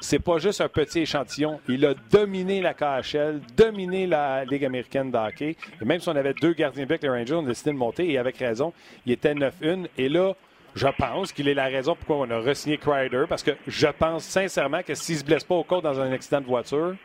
C'est 0.00 0.18
pas 0.18 0.36
juste 0.36 0.60
un 0.60 0.68
petit 0.68 1.00
échantillon. 1.00 1.60
Il 1.66 1.86
a 1.86 1.94
dominé 1.94 2.60
la 2.60 2.74
KHL, 2.74 3.40
dominé 3.56 4.06
la 4.06 4.44
Ligue 4.44 4.66
américaine 4.66 5.10
de 5.10 5.16
hockey. 5.16 5.56
Et 5.80 5.84
même 5.86 5.98
si 5.98 6.08
on 6.10 6.16
avait 6.16 6.34
deux 6.34 6.52
gardiens 6.52 6.84
de 6.84 6.98
les 7.00 7.08
Rangers, 7.08 7.34
on 7.34 7.44
a 7.44 7.48
décidé 7.48 7.72
de 7.72 7.76
monter, 7.76 8.10
et 8.12 8.18
avec 8.18 8.36
raison, 8.36 8.74
il 9.06 9.12
était 9.12 9.32
9-1. 9.32 9.86
Et 9.96 10.10
là, 10.10 10.34
je 10.74 10.88
pense 10.98 11.32
qu'il 11.32 11.48
est 11.48 11.54
la 11.54 11.64
raison 11.64 11.96
pourquoi 11.96 12.26
on 12.26 12.30
a 12.30 12.40
re-signé 12.40 12.76
Crider, 12.76 13.24
parce 13.26 13.42
que 13.42 13.52
je 13.66 13.86
pense 13.86 14.24
sincèrement 14.24 14.82
que 14.82 14.94
s'il 14.94 15.14
ne 15.14 15.20
se 15.20 15.24
blesse 15.24 15.44
pas 15.44 15.54
au 15.54 15.64
corps 15.64 15.80
dans 15.80 15.98
un 15.98 16.12
accident 16.12 16.42
de 16.42 16.46
voiture, 16.46 16.96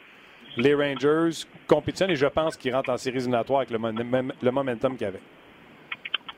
les 0.57 0.73
Rangers 0.73 1.45
compétitionnent 1.67 2.11
et 2.11 2.15
je 2.17 2.25
pense 2.25 2.57
qu'ils 2.57 2.75
rentrent 2.75 2.89
en 2.89 2.97
série 2.97 3.17
éliminatoire 3.17 3.61
avec 3.61 3.69
le, 3.69 4.33
le 4.41 4.51
momentum 4.51 4.97
qu'il 4.97 5.07
avait. 5.07 5.21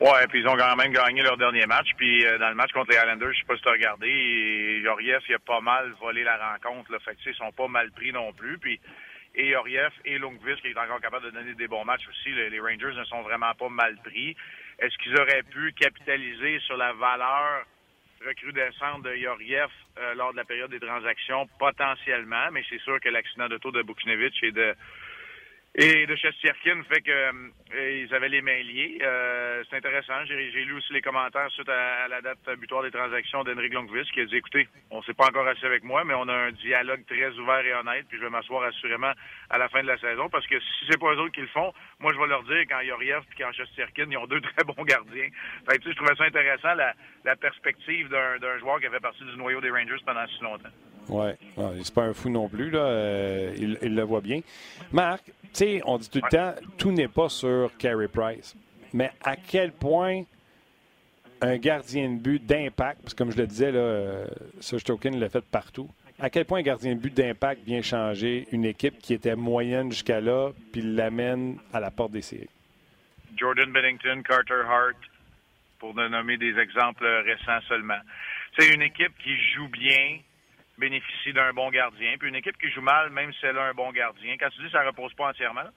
Ouais, 0.02 0.26
puis 0.28 0.40
ils 0.40 0.48
ont 0.48 0.56
quand 0.56 0.74
même 0.74 0.92
gagné 0.92 1.22
leur 1.22 1.36
dernier 1.36 1.64
match. 1.66 1.86
Puis 1.96 2.26
euh, 2.26 2.36
dans 2.36 2.48
le 2.48 2.56
match 2.56 2.72
contre 2.72 2.90
les 2.90 2.96
Islanders, 2.96 3.32
je 3.32 3.38
sais 3.38 3.46
pas 3.46 3.54
si 3.54 3.62
tu 3.62 3.68
as 3.68 3.72
regardé, 3.72 4.80
Yoriev, 4.82 5.22
il 5.28 5.34
a 5.36 5.38
pas 5.38 5.60
mal 5.60 5.92
volé 6.00 6.24
la 6.24 6.36
rencontre. 6.54 6.90
Là, 6.90 6.98
fait 6.98 7.14
que, 7.14 7.30
ils 7.30 7.34
sont 7.36 7.52
pas 7.52 7.68
mal 7.68 7.92
pris 7.92 8.10
non 8.10 8.32
plus. 8.32 8.58
Puis 8.58 8.80
et 9.36 9.50
Yoriev 9.50 9.92
et 10.04 10.18
Lundqvist, 10.18 10.60
qui 10.60 10.66
est 10.66 10.76
encore 10.76 11.00
capable 11.00 11.26
de 11.26 11.30
donner 11.30 11.54
des 11.54 11.68
bons 11.68 11.84
matchs 11.84 12.08
aussi. 12.08 12.32
Les, 12.32 12.58
Rangers 12.58 12.98
ne 12.98 13.04
sont 13.04 13.22
vraiment 13.22 13.54
pas 13.54 13.68
mal 13.68 13.96
pris. 14.02 14.36
Est-ce 14.80 14.98
qu'ils 14.98 15.16
auraient 15.20 15.44
pu 15.44 15.72
capitaliser 15.78 16.58
sur 16.66 16.76
la 16.76 16.92
valeur 16.94 17.64
recrudescente 18.26 19.04
de 19.04 19.14
Yoriev 19.14 19.70
euh, 19.98 20.14
lors 20.14 20.32
de 20.32 20.36
la 20.36 20.44
période 20.44 20.70
des 20.72 20.80
transactions? 20.80 21.48
Potentiellement, 21.60 22.50
mais 22.50 22.64
c'est 22.68 22.80
sûr 22.80 22.98
que 22.98 23.08
l'accident 23.08 23.48
de 23.48 23.58
tour 23.58 23.70
de 23.70 23.82
Bukinevich 23.82 24.42
et 24.42 24.50
de 24.50 24.74
et 25.74 26.06
de 26.06 26.14
Chesterkin 26.16 26.82
fait 26.84 27.00
que 27.00 27.10
euh, 27.10 28.04
ils 28.04 28.14
avaient 28.14 28.28
les 28.28 28.42
mains 28.42 28.62
liées. 28.62 28.98
Euh, 29.00 29.62
c'est 29.70 29.76
intéressant. 29.76 30.22
J'ai 30.26 30.64
lu 30.64 30.74
aussi 30.74 30.92
les 30.92 31.00
commentaires 31.00 31.50
suite 31.52 31.68
à, 31.68 32.08
la 32.08 32.20
date 32.20 32.38
butoir 32.58 32.82
des 32.82 32.90
transactions 32.90 33.42
d'Henrik 33.42 33.72
Longvis 33.72 34.04
qui 34.12 34.20
a 34.20 34.26
dit 34.26 34.36
écoutez, 34.36 34.68
on 34.90 35.02
s'est 35.02 35.14
pas 35.14 35.28
encore 35.28 35.48
assis 35.48 35.64
avec 35.64 35.82
moi, 35.82 36.04
mais 36.04 36.12
on 36.14 36.28
a 36.28 36.34
un 36.34 36.52
dialogue 36.52 37.04
très 37.06 37.30
ouvert 37.38 37.64
et 37.64 37.72
honnête, 37.72 38.04
puis 38.08 38.18
je 38.18 38.24
vais 38.24 38.30
m'asseoir 38.30 38.64
assurément 38.64 39.12
à 39.48 39.56
la 39.56 39.70
fin 39.70 39.82
de 39.82 39.88
la 39.88 39.96
saison 39.96 40.28
parce 40.28 40.46
que 40.46 40.60
si 40.60 40.86
c'est 40.90 41.00
pas 41.00 41.14
eux 41.14 41.30
qui 41.30 41.40
le 41.40 41.46
font, 41.48 41.72
moi 42.00 42.12
je 42.12 42.18
vais 42.18 42.26
leur 42.26 42.42
dire 42.42 42.64
quand 42.68 42.80
Yoriev 42.80 43.22
et 43.22 43.42
quand 43.42 43.52
Chesterkin, 43.52 44.06
ils 44.10 44.18
ont 44.18 44.26
deux 44.26 44.42
très 44.42 44.64
bons 44.64 44.84
gardiens. 44.84 45.28
Fait 45.66 45.78
que, 45.78 45.82
tu 45.82 45.84
sais, 45.84 45.92
je 45.92 45.96
trouvais 45.96 46.16
ça 46.16 46.24
intéressant 46.24 46.74
la, 46.74 46.92
la 47.24 47.36
perspective 47.36 48.10
d'un 48.10 48.58
joueur 48.58 48.78
qui 48.78 48.86
avait 48.86 49.00
parti 49.00 49.24
du 49.24 49.36
noyau 49.38 49.62
des 49.62 49.70
Rangers 49.70 50.02
pendant 50.04 50.26
si 50.26 50.42
longtemps. 50.42 50.68
Oui, 51.08 51.26
ouais, 51.56 51.70
c'est 51.82 51.94
pas 51.94 52.04
un 52.04 52.14
fou 52.14 52.30
non 52.30 52.48
plus, 52.48 52.70
là. 52.70 52.80
Euh, 52.80 53.54
il, 53.58 53.94
le 53.94 54.02
voit 54.02 54.20
bien. 54.20 54.40
Marc, 54.92 55.24
tu 55.24 55.32
sais, 55.52 55.82
on 55.84 55.98
dit 55.98 56.08
tout 56.08 56.20
le 56.22 56.30
temps, 56.30 56.54
tout 56.78 56.92
n'est 56.92 57.08
pas 57.08 57.28
sur 57.28 57.70
Carey 57.78 58.08
Price. 58.08 58.54
Mais 58.92 59.10
à 59.24 59.36
quel 59.36 59.72
point 59.72 60.22
un 61.40 61.56
gardien 61.56 62.08
de 62.10 62.18
but 62.18 62.44
d'impact, 62.44 63.02
parce 63.02 63.14
que 63.14 63.18
comme 63.18 63.32
je 63.32 63.38
le 63.38 63.46
disais, 63.46 63.72
là, 63.72 63.80
euh, 63.80 64.26
Serge 64.60 64.84
Token 64.84 65.18
l'a 65.18 65.28
fait 65.28 65.44
partout, 65.44 65.90
à 66.20 66.30
quel 66.30 66.44
point 66.44 66.60
un 66.60 66.62
gardien 66.62 66.94
de 66.94 67.00
but 67.00 67.12
d'impact 67.12 67.64
vient 67.64 67.82
changer 67.82 68.46
une 68.52 68.64
équipe 68.64 68.98
qui 68.98 69.14
était 69.14 69.34
moyenne 69.34 69.90
jusqu'à 69.90 70.20
là, 70.20 70.52
puis 70.72 70.82
l'amène 70.82 71.58
à 71.72 71.80
la 71.80 71.90
porte 71.90 72.12
des 72.12 72.22
séries? 72.22 72.48
Jordan 73.36 73.72
Bennington, 73.72 74.22
Carter 74.22 74.62
Hart, 74.68 74.96
pour 75.80 75.94
ne 75.96 76.06
nommer 76.06 76.36
des 76.36 76.56
exemples 76.58 77.04
récents 77.04 77.60
seulement. 77.66 77.98
C'est 78.56 78.72
une 78.72 78.82
équipe 78.82 79.12
qui 79.18 79.36
joue 79.52 79.68
bien, 79.68 80.18
bénéficie 80.78 81.32
d'un 81.32 81.52
bon 81.52 81.70
gardien. 81.70 82.16
Puis 82.18 82.28
une 82.28 82.36
équipe 82.36 82.58
qui 82.58 82.70
joue 82.70 82.80
mal, 82.80 83.10
même 83.10 83.32
si 83.34 83.46
elle 83.46 83.58
a 83.58 83.64
un 83.64 83.74
bon 83.74 83.90
gardien, 83.92 84.36
quand 84.38 84.48
tu 84.50 84.62
dis 84.62 84.70
ça 84.70 84.82
repose 84.84 85.12
pas 85.14 85.28
entièrement, 85.28 85.68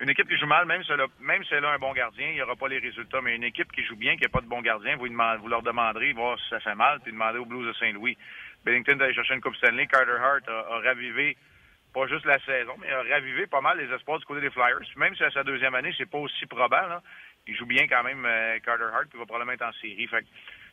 une 0.00 0.10
équipe 0.10 0.28
qui 0.28 0.36
joue 0.36 0.46
mal, 0.46 0.66
même 0.66 0.82
si 0.82 0.92
elle 0.92 1.00
a, 1.00 1.06
même 1.20 1.44
si 1.44 1.54
elle 1.54 1.64
a 1.64 1.70
un 1.70 1.78
bon 1.78 1.92
gardien, 1.92 2.28
il 2.28 2.34
n'y 2.34 2.42
aura 2.42 2.56
pas 2.56 2.68
les 2.68 2.78
résultats. 2.78 3.20
Mais 3.20 3.36
une 3.36 3.44
équipe 3.44 3.70
qui 3.72 3.84
joue 3.84 3.96
bien, 3.96 4.16
qui 4.16 4.22
n'a 4.22 4.28
pas 4.28 4.40
de 4.40 4.46
bon 4.46 4.60
gardien, 4.60 4.96
vous, 4.96 5.06
vous 5.06 5.48
leur 5.48 5.62
demanderez, 5.62 6.12
voir 6.12 6.38
si 6.40 6.48
ça 6.50 6.60
fait 6.60 6.74
mal, 6.74 7.00
puis 7.00 7.12
demandez 7.12 7.38
aux 7.38 7.44
Blues 7.44 7.66
de 7.66 7.72
Saint-Louis. 7.74 8.16
Bennington 8.64 8.96
d'aller 8.96 9.14
chercher 9.14 9.34
une 9.34 9.40
Coupe 9.40 9.56
Stanley. 9.56 9.86
Carter 9.86 10.16
Hart 10.18 10.48
a, 10.48 10.78
ravivé 10.78 11.36
pas 11.92 12.08
juste 12.08 12.24
la 12.24 12.40
saison, 12.40 12.74
mais 12.80 12.90
a 12.90 13.02
ravivé 13.02 13.46
pas 13.46 13.60
mal 13.60 13.78
les 13.78 13.92
espoirs 13.94 14.18
du 14.18 14.24
côté 14.24 14.40
des 14.40 14.50
Flyers. 14.50 14.80
même 14.96 15.14
si 15.14 15.22
à 15.22 15.30
sa 15.30 15.44
deuxième 15.44 15.74
année, 15.76 15.94
c'est 15.96 16.10
pas 16.10 16.18
aussi 16.18 16.46
probable. 16.46 17.00
Il 17.46 17.54
joue 17.54 17.66
bien 17.66 17.86
quand 17.86 18.02
même 18.02 18.24
euh, 18.26 18.58
Carter 18.64 18.88
Hart, 18.92 19.06
puis 19.10 19.18
va 19.18 19.26
probablement 19.26 19.52
être 19.52 19.62
en 19.62 19.72
série. 19.74 20.06
Fait 20.08 20.24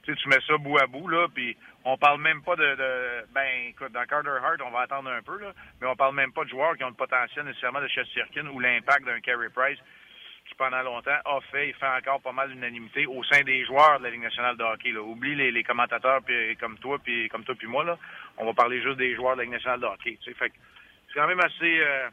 tu, 0.03 0.15
tu 0.15 0.29
mets 0.29 0.41
ça 0.47 0.57
bout 0.57 0.77
à 0.77 0.87
bout, 0.87 1.07
là, 1.07 1.27
puis 1.33 1.55
on 1.85 1.97
parle 1.97 2.21
même 2.21 2.41
pas 2.43 2.55
de, 2.55 3.25
Ben, 3.33 3.69
écoute, 3.69 3.91
dans 3.91 4.05
Carter 4.05 4.29
Hart, 4.43 4.61
on 4.65 4.71
va 4.71 4.81
attendre 4.81 5.09
un 5.09 5.21
peu, 5.21 5.39
là, 5.39 5.53
mais 5.79 5.87
on 5.87 5.95
parle 5.95 6.15
même 6.15 6.31
pas 6.31 6.43
de 6.43 6.49
joueurs 6.49 6.75
qui 6.77 6.83
ont 6.83 6.89
le 6.89 6.95
potentiel 6.95 7.45
nécessairement 7.45 7.81
de 7.81 7.87
Chesterkin 7.87 8.47
ou 8.47 8.59
l'impact 8.59 9.05
d'un 9.05 9.19
Carey 9.19 9.49
Price 9.53 9.79
qui, 10.47 10.55
pendant 10.55 10.81
longtemps, 10.81 11.19
a 11.25 11.39
fait 11.51 11.69
et 11.69 11.73
fait 11.73 11.87
encore 11.87 12.21
pas 12.21 12.31
mal 12.31 12.49
d'unanimité 12.49 13.05
au 13.05 13.23
sein 13.23 13.41
des 13.41 13.63
joueurs 13.65 13.99
de 13.99 14.05
la 14.05 14.09
Ligue 14.09 14.23
nationale 14.23 14.57
de 14.57 14.63
hockey. 14.63 14.91
Là. 14.91 15.01
Oublie 15.01 15.35
les, 15.35 15.51
les 15.51 15.63
commentateurs 15.63 16.21
puis, 16.23 16.55
comme 16.57 16.77
toi 16.79 16.97
puis 17.03 17.29
comme 17.29 17.43
toi 17.43 17.55
puis 17.55 17.67
moi, 17.67 17.83
là. 17.83 17.97
On 18.37 18.45
va 18.45 18.53
parler 18.53 18.81
juste 18.81 18.97
des 18.97 19.15
joueurs 19.15 19.35
de 19.35 19.39
la 19.39 19.43
Ligue 19.43 19.53
nationale 19.53 19.79
de 19.79 19.85
hockey. 19.85 20.17
Tu 20.21 20.31
sais, 20.31 20.37
fait 20.37 20.51
c'est 21.07 21.19
quand 21.19 21.27
même 21.27 21.41
assez... 21.41 21.79
Euh, 21.79 22.09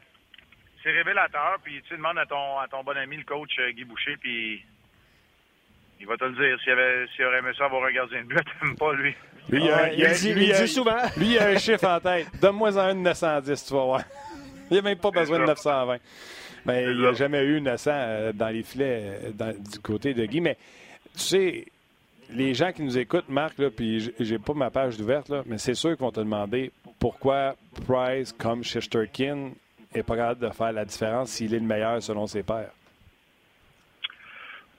c'est 0.83 0.91
révélateur, 0.91 1.57
puis 1.63 1.81
tu 1.87 1.95
demandes 1.95 2.17
à 2.17 2.25
ton, 2.25 2.59
à 2.59 2.67
ton 2.67 2.83
bon 2.83 2.95
ami, 2.95 3.17
le 3.17 3.23
coach 3.23 3.51
euh, 3.59 3.71
Guy 3.71 3.83
Boucher, 3.83 4.15
puis 4.17 4.63
il 5.99 6.07
va 6.07 6.17
te 6.17 6.25
le 6.25 6.31
dire. 6.33 6.59
S'il, 6.63 6.71
avait, 6.71 7.07
s'il 7.15 7.25
aurait 7.25 7.39
aimé 7.39 7.51
ça 7.57 7.65
avoir 7.65 7.83
un 7.85 7.91
gardien 7.91 8.21
de 8.23 8.27
but, 8.27 8.45
t'aimes 8.59 8.75
pas, 8.75 8.93
lui. 8.93 9.15
Lui, 9.49 9.63
il, 9.97 10.53
dit, 10.53 10.67
souvent. 10.67 10.97
Lui, 11.17 11.31
il 11.31 11.39
a 11.39 11.47
un 11.47 11.57
chiffre 11.57 11.85
en 11.85 11.99
tête. 11.99 12.27
Donne-moi 12.41 12.77
un 12.79 12.95
de 12.95 12.99
910, 12.99 13.65
tu 13.65 13.73
vas 13.73 13.83
voir. 13.83 14.03
Il 14.69 14.75
n'a 14.77 14.81
même 14.83 14.97
pas 14.97 15.11
besoin 15.11 15.39
de 15.39 15.45
920. 15.45 15.97
Mais 16.65 16.83
il 16.83 17.01
n'a 17.01 17.13
jamais 17.13 17.43
eu 17.43 17.59
900 17.59 17.91
euh, 17.93 18.33
dans 18.33 18.49
les 18.49 18.63
filets 18.63 19.19
euh, 19.41 19.53
du 19.53 19.79
côté 19.79 20.13
de 20.13 20.25
Guy. 20.25 20.41
Mais 20.41 20.57
tu 21.15 21.19
sais, 21.19 21.65
les 22.31 22.53
gens 22.53 22.71
qui 22.71 22.83
nous 22.83 22.97
écoutent, 22.97 23.29
Marc, 23.29 23.57
là, 23.57 23.69
puis 23.71 24.13
j'ai 24.19 24.37
pas 24.37 24.53
ma 24.53 24.69
page 24.69 24.99
ouverte, 24.99 25.29
là, 25.29 25.41
mais 25.45 25.57
c'est 25.57 25.73
sûr 25.73 25.91
qu'ils 25.91 26.05
vont 26.05 26.11
te 26.11 26.19
demander 26.19 26.71
pourquoi 26.99 27.55
Price 27.87 28.33
comme 28.33 28.63
Shesterkin 28.63 29.51
n'est 29.95 30.03
pas 30.03 30.15
capable 30.15 30.47
de 30.47 30.53
faire 30.53 30.71
la 30.73 30.85
différence 30.85 31.31
s'il 31.31 31.53
est 31.53 31.59
le 31.59 31.65
meilleur 31.65 32.03
selon 32.03 32.27
ses 32.27 32.43
pairs? 32.43 32.71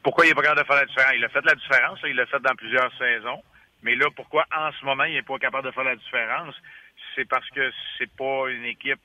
Pourquoi 0.03 0.25
il 0.25 0.29
n'est 0.31 0.35
pas 0.35 0.43
capable 0.43 0.61
de 0.63 0.67
faire 0.67 0.77
la 0.77 0.87
différence? 0.87 1.15
Il 1.17 1.25
a 1.25 1.29
fait 1.29 1.45
la 1.45 1.55
différence, 1.55 1.99
il 2.05 2.17
l'a 2.17 2.27
fait 2.27 2.41
dans 2.41 2.55
plusieurs 2.55 2.93
saisons. 2.97 3.43
Mais 3.83 3.95
là, 3.95 4.07
pourquoi 4.15 4.47
en 4.55 4.73
ce 4.73 4.85
moment 4.85 5.05
il 5.05 5.15
n'est 5.15 5.23
pas 5.23 5.39
capable 5.39 5.67
de 5.67 5.73
faire 5.73 5.85
la 5.85 5.97
différence? 5.97 6.55
C'est 7.15 7.29
parce 7.29 7.49
que 7.51 7.71
c'est 7.99 8.11
pas 8.15 8.49
une 8.49 8.65
équipe. 8.65 9.01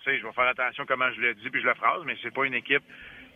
Tu 0.00 0.04
sais, 0.04 0.18
je 0.18 0.26
vais 0.26 0.32
faire 0.32 0.48
attention 0.48 0.84
comment 0.86 1.10
je 1.12 1.20
le 1.20 1.34
dis 1.34 1.50
puis 1.50 1.60
je 1.60 1.66
le 1.66 1.74
phrase, 1.74 2.02
mais 2.04 2.16
c'est 2.22 2.32
pas 2.32 2.44
une 2.44 2.54
équipe 2.54 2.82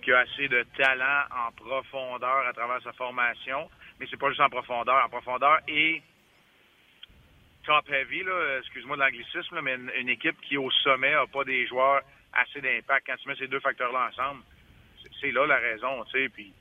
qui 0.03 0.13
a 0.13 0.19
assez 0.19 0.49
de 0.49 0.65
talent 0.77 1.25
en 1.31 1.53
profondeur 1.53 2.47
à 2.47 2.53
travers 2.53 2.83
sa 2.83 2.93
formation. 2.93 3.71
Mais 3.99 4.07
c'est 4.11 4.19
pas 4.19 4.29
juste 4.29 4.41
en 4.41 4.51
profondeur. 4.51 5.05
En 5.05 5.09
profondeur 5.09 5.61
et 5.69 6.03
top 7.65 7.89
heavy, 7.91 8.23
excuse-moi 8.59 8.97
de 8.97 9.03
l'anglicisme, 9.03 9.61
mais 9.63 9.75
une, 9.75 10.09
équipe 10.09 10.39
qui 10.43 10.59
au 10.59 10.71
sommet 10.71 11.13
n'a 11.13 11.27
pas 11.27 11.45
des 11.45 11.67
joueurs 11.67 12.03
assez 12.33 12.61
d'impact. 12.61 13.07
Quand 13.07 13.17
tu 13.17 13.29
mets 13.29 13.37
ces 13.37 13.49
deux 13.49 13.61
facteurs-là 13.61 14.11
ensemble, 14.11 14.43
c'est 15.21 15.31
là 15.31 15.47
la 15.47 15.57
raison, 15.57 16.05
tu 16.05 16.13
sais. 16.13 16.29
Puis 16.29 16.53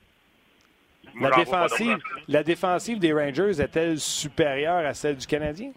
la 1.20 1.32
défensive, 1.32 1.98
la 2.28 2.44
défensive 2.44 3.00
des 3.00 3.14
Rangers 3.14 3.62
est-elle 3.62 4.00
supérieure 4.00 4.86
à 4.86 4.94
celle 4.94 5.18
du 5.18 5.28
Canadien? 5.28 5.72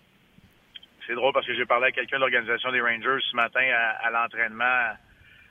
C'est 1.06 1.14
drôle 1.14 1.32
parce 1.32 1.46
que 1.46 1.54
j'ai 1.54 1.66
parlé 1.66 1.86
à 1.86 1.92
quelqu'un 1.92 2.16
de 2.16 2.22
l'organisation 2.22 2.72
des 2.72 2.80
Rangers 2.80 3.22
ce 3.30 3.36
matin 3.36 3.64
à, 4.02 4.10
l'entraînement 4.10 4.96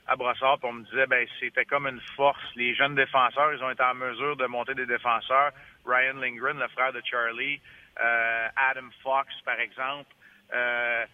à 0.07 0.15
Brossard, 0.15 0.59
puis 0.59 0.69
on 0.69 0.73
me 0.73 0.83
disait 0.83 1.07
ben 1.07 1.25
c'était 1.39 1.65
comme 1.65 1.87
une 1.87 2.01
force. 2.15 2.43
Les 2.55 2.75
jeunes 2.75 2.95
défenseurs, 2.95 3.53
ils 3.53 3.63
ont 3.63 3.71
été 3.71 3.83
en 3.83 3.95
mesure 3.95 4.35
de 4.35 4.45
monter 4.45 4.75
des 4.75 4.85
défenseurs. 4.85 5.51
Ryan 5.85 6.15
Lindgren, 6.15 6.59
le 6.59 6.67
frère 6.69 6.93
de 6.93 7.01
Charlie, 7.03 7.59
euh, 7.99 8.47
Adam 8.69 8.89
Fox, 9.01 9.33
par 9.45 9.59
exemple, 9.59 10.13
euh, 10.53 11.05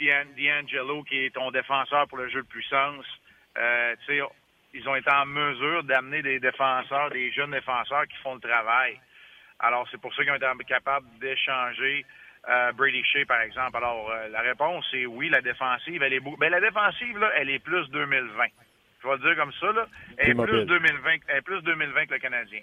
D'Angelo, 0.00 1.02
qui 1.02 1.24
est 1.24 1.34
ton 1.34 1.50
défenseur 1.50 2.06
pour 2.06 2.18
le 2.18 2.28
jeu 2.28 2.42
de 2.42 2.46
puissance. 2.46 3.04
Euh, 3.56 3.96
ils 4.78 4.88
ont 4.88 4.94
été 4.94 5.10
en 5.10 5.26
mesure 5.26 5.82
d'amener 5.82 6.22
des 6.22 6.38
défenseurs, 6.38 7.10
des 7.10 7.32
jeunes 7.32 7.50
défenseurs 7.50 8.06
qui 8.06 8.16
font 8.18 8.34
le 8.34 8.40
travail. 8.40 8.98
Alors, 9.58 9.88
c'est 9.90 10.00
pour 10.00 10.14
ça 10.14 10.22
qu'ils 10.22 10.30
ont 10.30 10.36
été 10.36 10.64
capables 10.66 11.06
d'échanger 11.18 12.06
euh, 12.48 12.72
Brady 12.72 13.02
Shea, 13.04 13.26
par 13.26 13.40
exemple. 13.40 13.76
Alors, 13.76 14.08
euh, 14.08 14.28
la 14.28 14.40
réponse 14.40 14.86
est 14.92 15.06
oui, 15.06 15.28
la 15.30 15.40
défensive, 15.40 16.00
elle 16.02 16.12
est 16.12 16.20
beau. 16.20 16.36
Ben, 16.36 16.50
la 16.50 16.60
défensive, 16.60 17.18
là, 17.18 17.32
elle 17.36 17.50
est 17.50 17.58
plus 17.58 17.88
2020. 17.90 18.44
Je 19.02 19.08
vais 19.08 19.14
le 19.14 19.18
dire 19.18 19.36
comme 19.36 19.52
ça, 19.54 19.72
là. 19.72 19.88
Elle 20.16 20.30
est, 20.30 20.34
plus 20.34 20.64
2020, 20.64 21.10
elle 21.26 21.36
est 21.36 21.42
plus 21.42 21.62
2020 21.62 22.06
que 22.06 22.14
le 22.14 22.18
Canadien. 22.20 22.62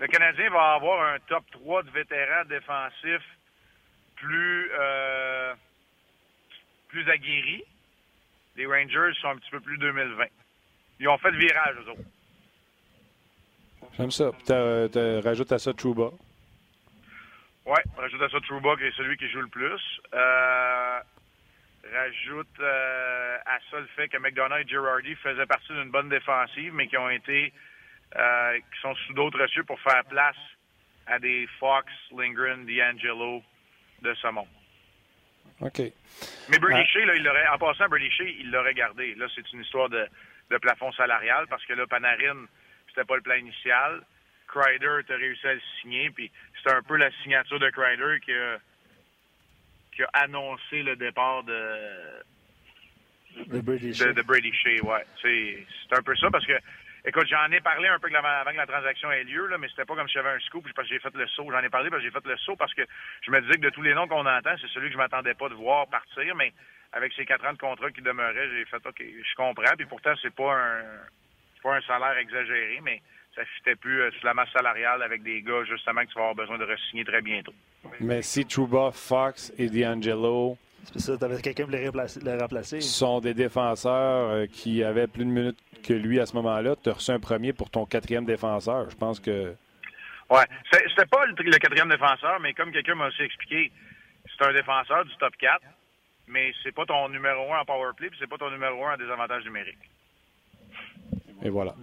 Le 0.00 0.06
Canadien 0.06 0.50
va 0.50 0.74
avoir 0.74 1.14
un 1.14 1.18
top 1.28 1.44
3 1.52 1.82
de 1.82 1.90
vétérans 1.90 2.44
défensifs 2.44 3.28
plus, 4.16 4.70
euh, 4.78 5.54
plus 6.88 7.08
aguerris. 7.08 7.64
Les 8.56 8.66
Rangers 8.66 9.12
sont 9.20 9.28
un 9.28 9.36
petit 9.36 9.50
peu 9.50 9.60
plus 9.60 9.78
2020. 9.78 10.26
Ils 11.00 11.08
ont 11.08 11.18
fait 11.18 11.30
le 11.30 11.38
virage, 11.38 11.76
eux 11.78 11.90
autres. 11.90 12.02
J'aime 13.96 14.10
ça. 14.10 14.30
Tu 14.46 15.26
rajoutes 15.26 15.52
à 15.52 15.58
ça 15.58 15.72
Trouba. 15.72 16.10
Oui, 17.64 17.78
rajoute 17.96 18.22
à 18.22 18.28
ça 18.28 18.38
Trouba, 18.40 18.76
qui 18.76 18.84
est 18.84 18.96
celui 18.96 19.16
qui 19.16 19.28
joue 19.30 19.40
le 19.40 19.48
plus. 19.48 19.80
Euh, 20.12 21.00
rajoute 21.92 22.60
euh, 22.60 23.38
à 23.46 23.58
ça 23.70 23.80
le 23.80 23.86
fait 23.96 24.08
que 24.08 24.18
McDonough 24.18 24.58
et 24.58 24.68
Girardi 24.68 25.14
faisaient 25.16 25.46
partie 25.46 25.72
d'une 25.72 25.90
bonne 25.90 26.10
défensive, 26.10 26.74
mais 26.74 26.86
qui 26.86 26.98
ont 26.98 27.08
été 27.08 27.52
euh, 28.16 28.58
qui 28.58 28.80
sont 28.82 28.94
sous 29.06 29.14
d'autres 29.14 29.46
cieux 29.46 29.64
pour 29.64 29.80
faire 29.80 30.04
place 30.04 30.36
à 31.06 31.18
des 31.18 31.48
Fox, 31.58 31.90
Lindgren, 32.16 32.66
D'Angelo 32.66 33.42
de 34.02 34.14
ce 34.14 34.28
monde. 34.28 34.48
OK. 35.60 35.80
Mais 36.48 36.58
Brady 36.58 36.86
Shea, 36.90 37.04
là, 37.04 37.14
il 37.14 37.22
l'aurait, 37.22 37.46
en 37.48 37.58
passant, 37.58 37.88
Brady 37.88 38.10
Shea, 38.10 38.28
il 38.40 38.50
l'aurait 38.50 38.74
gardé. 38.74 39.14
Là, 39.14 39.26
c'est 39.34 39.52
une 39.52 39.62
histoire 39.62 39.88
de, 39.88 40.06
de 40.50 40.58
plafond 40.58 40.92
salarial 40.92 41.46
parce 41.48 41.64
que 41.64 41.74
là, 41.74 41.86
Panarin, 41.86 42.46
c'était 42.88 43.04
pas 43.04 43.16
le 43.16 43.22
plan 43.22 43.36
initial. 43.36 44.02
Kreider, 44.48 45.04
tu 45.06 45.14
réussi 45.14 45.46
à 45.46 45.54
le 45.54 45.60
signer, 45.80 46.10
puis 46.10 46.30
c'est 46.62 46.72
un 46.72 46.82
peu 46.82 46.96
la 46.96 47.10
signature 47.22 47.60
de 47.60 47.70
Kreider 47.70 48.18
qui 48.24 48.32
a, 48.32 48.58
qui 49.94 50.02
a 50.02 50.08
annoncé 50.14 50.82
le 50.82 50.96
départ 50.96 51.44
de, 51.44 52.22
de 53.46 53.60
Brady 53.60 53.94
Shea. 53.94 54.12
De, 54.12 54.22
Brady 54.22 54.52
Shea, 54.52 54.82
ouais. 54.82 55.04
C'est 55.22 55.96
un 55.96 56.02
peu 56.02 56.16
ça 56.16 56.30
parce 56.30 56.44
que, 56.44 56.58
écoute, 57.04 57.28
j'en 57.28 57.50
ai 57.52 57.60
parlé 57.60 57.88
un 57.88 57.98
peu 58.00 58.08
avant 58.12 58.50
que 58.50 58.56
la 58.56 58.66
transaction 58.66 59.10
ait 59.12 59.24
lieu, 59.24 59.46
là, 59.46 59.56
mais 59.58 59.68
c'était 59.68 59.84
pas 59.84 59.94
comme 59.94 60.08
si 60.08 60.14
j'avais 60.14 60.30
un 60.30 60.40
scoop 60.40 60.66
parce 60.74 60.88
que 60.88 60.94
j'ai 60.94 61.00
fait 61.00 61.14
le 61.14 61.26
saut. 61.28 61.46
J'en 61.50 61.62
ai 61.62 61.68
parlé 61.68 61.90
parce 61.90 62.02
que 62.02 62.08
j'ai 62.08 62.12
fait 62.12 62.26
le 62.26 62.36
saut 62.38 62.56
parce 62.56 62.74
que 62.74 62.82
je 63.22 63.30
me 63.30 63.40
disais 63.40 63.54
que 63.54 63.60
de 63.60 63.70
tous 63.70 63.82
les 63.82 63.94
noms 63.94 64.08
qu'on 64.08 64.26
entend, 64.26 64.56
c'est 64.60 64.68
celui 64.68 64.88
que 64.88 64.94
je 64.94 64.98
m'attendais 64.98 65.34
pas 65.34 65.48
de 65.48 65.54
voir 65.54 65.88
partir, 65.88 66.34
mais 66.34 66.52
avec 66.92 67.12
ces 67.14 67.24
quatre 67.24 67.46
ans 67.46 67.52
de 67.52 67.58
contrat 67.58 67.90
qui 67.90 68.02
demeuraient, 68.02 68.48
j'ai 68.50 68.64
fait 68.64 68.84
OK, 68.84 69.00
je 69.00 69.34
comprends. 69.36 69.76
Puis 69.76 69.86
pourtant, 69.86 70.12
c'est 70.20 70.34
pas 70.34 70.54
un 70.54 70.82
pas 71.62 71.76
un 71.76 71.80
salaire 71.82 72.16
exagéré, 72.16 72.80
mais 72.82 73.02
ça 73.34 73.42
fitait 73.56 73.76
plus 73.76 74.00
euh, 74.00 74.10
sur 74.12 74.24
la 74.24 74.34
masse 74.34 74.50
salariale 74.50 75.02
avec 75.02 75.22
des 75.22 75.42
gars 75.42 75.62
justement 75.64 76.00
que 76.02 76.06
tu 76.06 76.14
vas 76.14 76.30
avoir 76.30 76.34
besoin 76.34 76.56
de 76.56 76.64
re-signer 76.64 77.04
très 77.04 77.20
bientôt. 77.20 77.52
Mais 78.00 78.22
si 78.22 78.46
Trouba, 78.46 78.90
Fox 78.92 79.52
et 79.58 79.68
D'Angelo 79.68 80.56
c'est 80.84 81.00
ça, 81.00 81.16
t'avais 81.16 81.40
quelqu'un 81.40 81.64
pour 81.64 81.72
les 81.72 81.88
remplacer. 81.88 82.80
sont 82.80 83.20
des 83.20 83.34
défenseurs 83.34 84.30
euh, 84.30 84.46
qui 84.46 84.82
avaient 84.82 85.06
plus 85.06 85.24
de 85.24 85.30
minutes 85.30 85.58
que 85.86 85.92
lui 85.92 86.18
à 86.20 86.26
ce 86.26 86.34
moment-là. 86.36 86.74
Tu 86.82 86.90
as 86.90 86.94
reçu 86.94 87.10
un 87.10 87.20
premier 87.20 87.52
pour 87.52 87.70
ton 87.70 87.86
quatrième 87.86 88.24
défenseur. 88.24 88.90
Je 88.90 88.96
pense 88.96 89.20
que. 89.20 89.54
Ouais. 90.30 90.44
C'était 90.72 91.06
pas 91.06 91.26
le, 91.26 91.58
quatrième 91.58 91.88
défenseur, 91.88 92.40
mais 92.40 92.54
comme 92.54 92.72
quelqu'un 92.72 92.94
m'a 92.94 93.08
aussi 93.08 93.22
expliqué, 93.22 93.70
c'est 94.26 94.46
un 94.46 94.52
défenseur 94.52 95.04
du 95.04 95.14
top 95.16 95.36
4 95.38 95.60
mais 96.30 96.52
c'est 96.62 96.74
pas 96.74 96.86
ton 96.86 97.08
numéro 97.08 97.52
un 97.52 97.60
en 97.60 97.64
power 97.64 97.90
play, 97.96 98.08
puis 98.08 98.18
c'est 98.20 98.28
pas 98.28 98.38
ton 98.38 98.50
numéro 98.50 98.84
un 98.86 98.94
en 98.94 98.96
désavantage 98.96 99.44
numérique. 99.44 99.78
Et 101.42 101.48
voilà. 101.48 101.74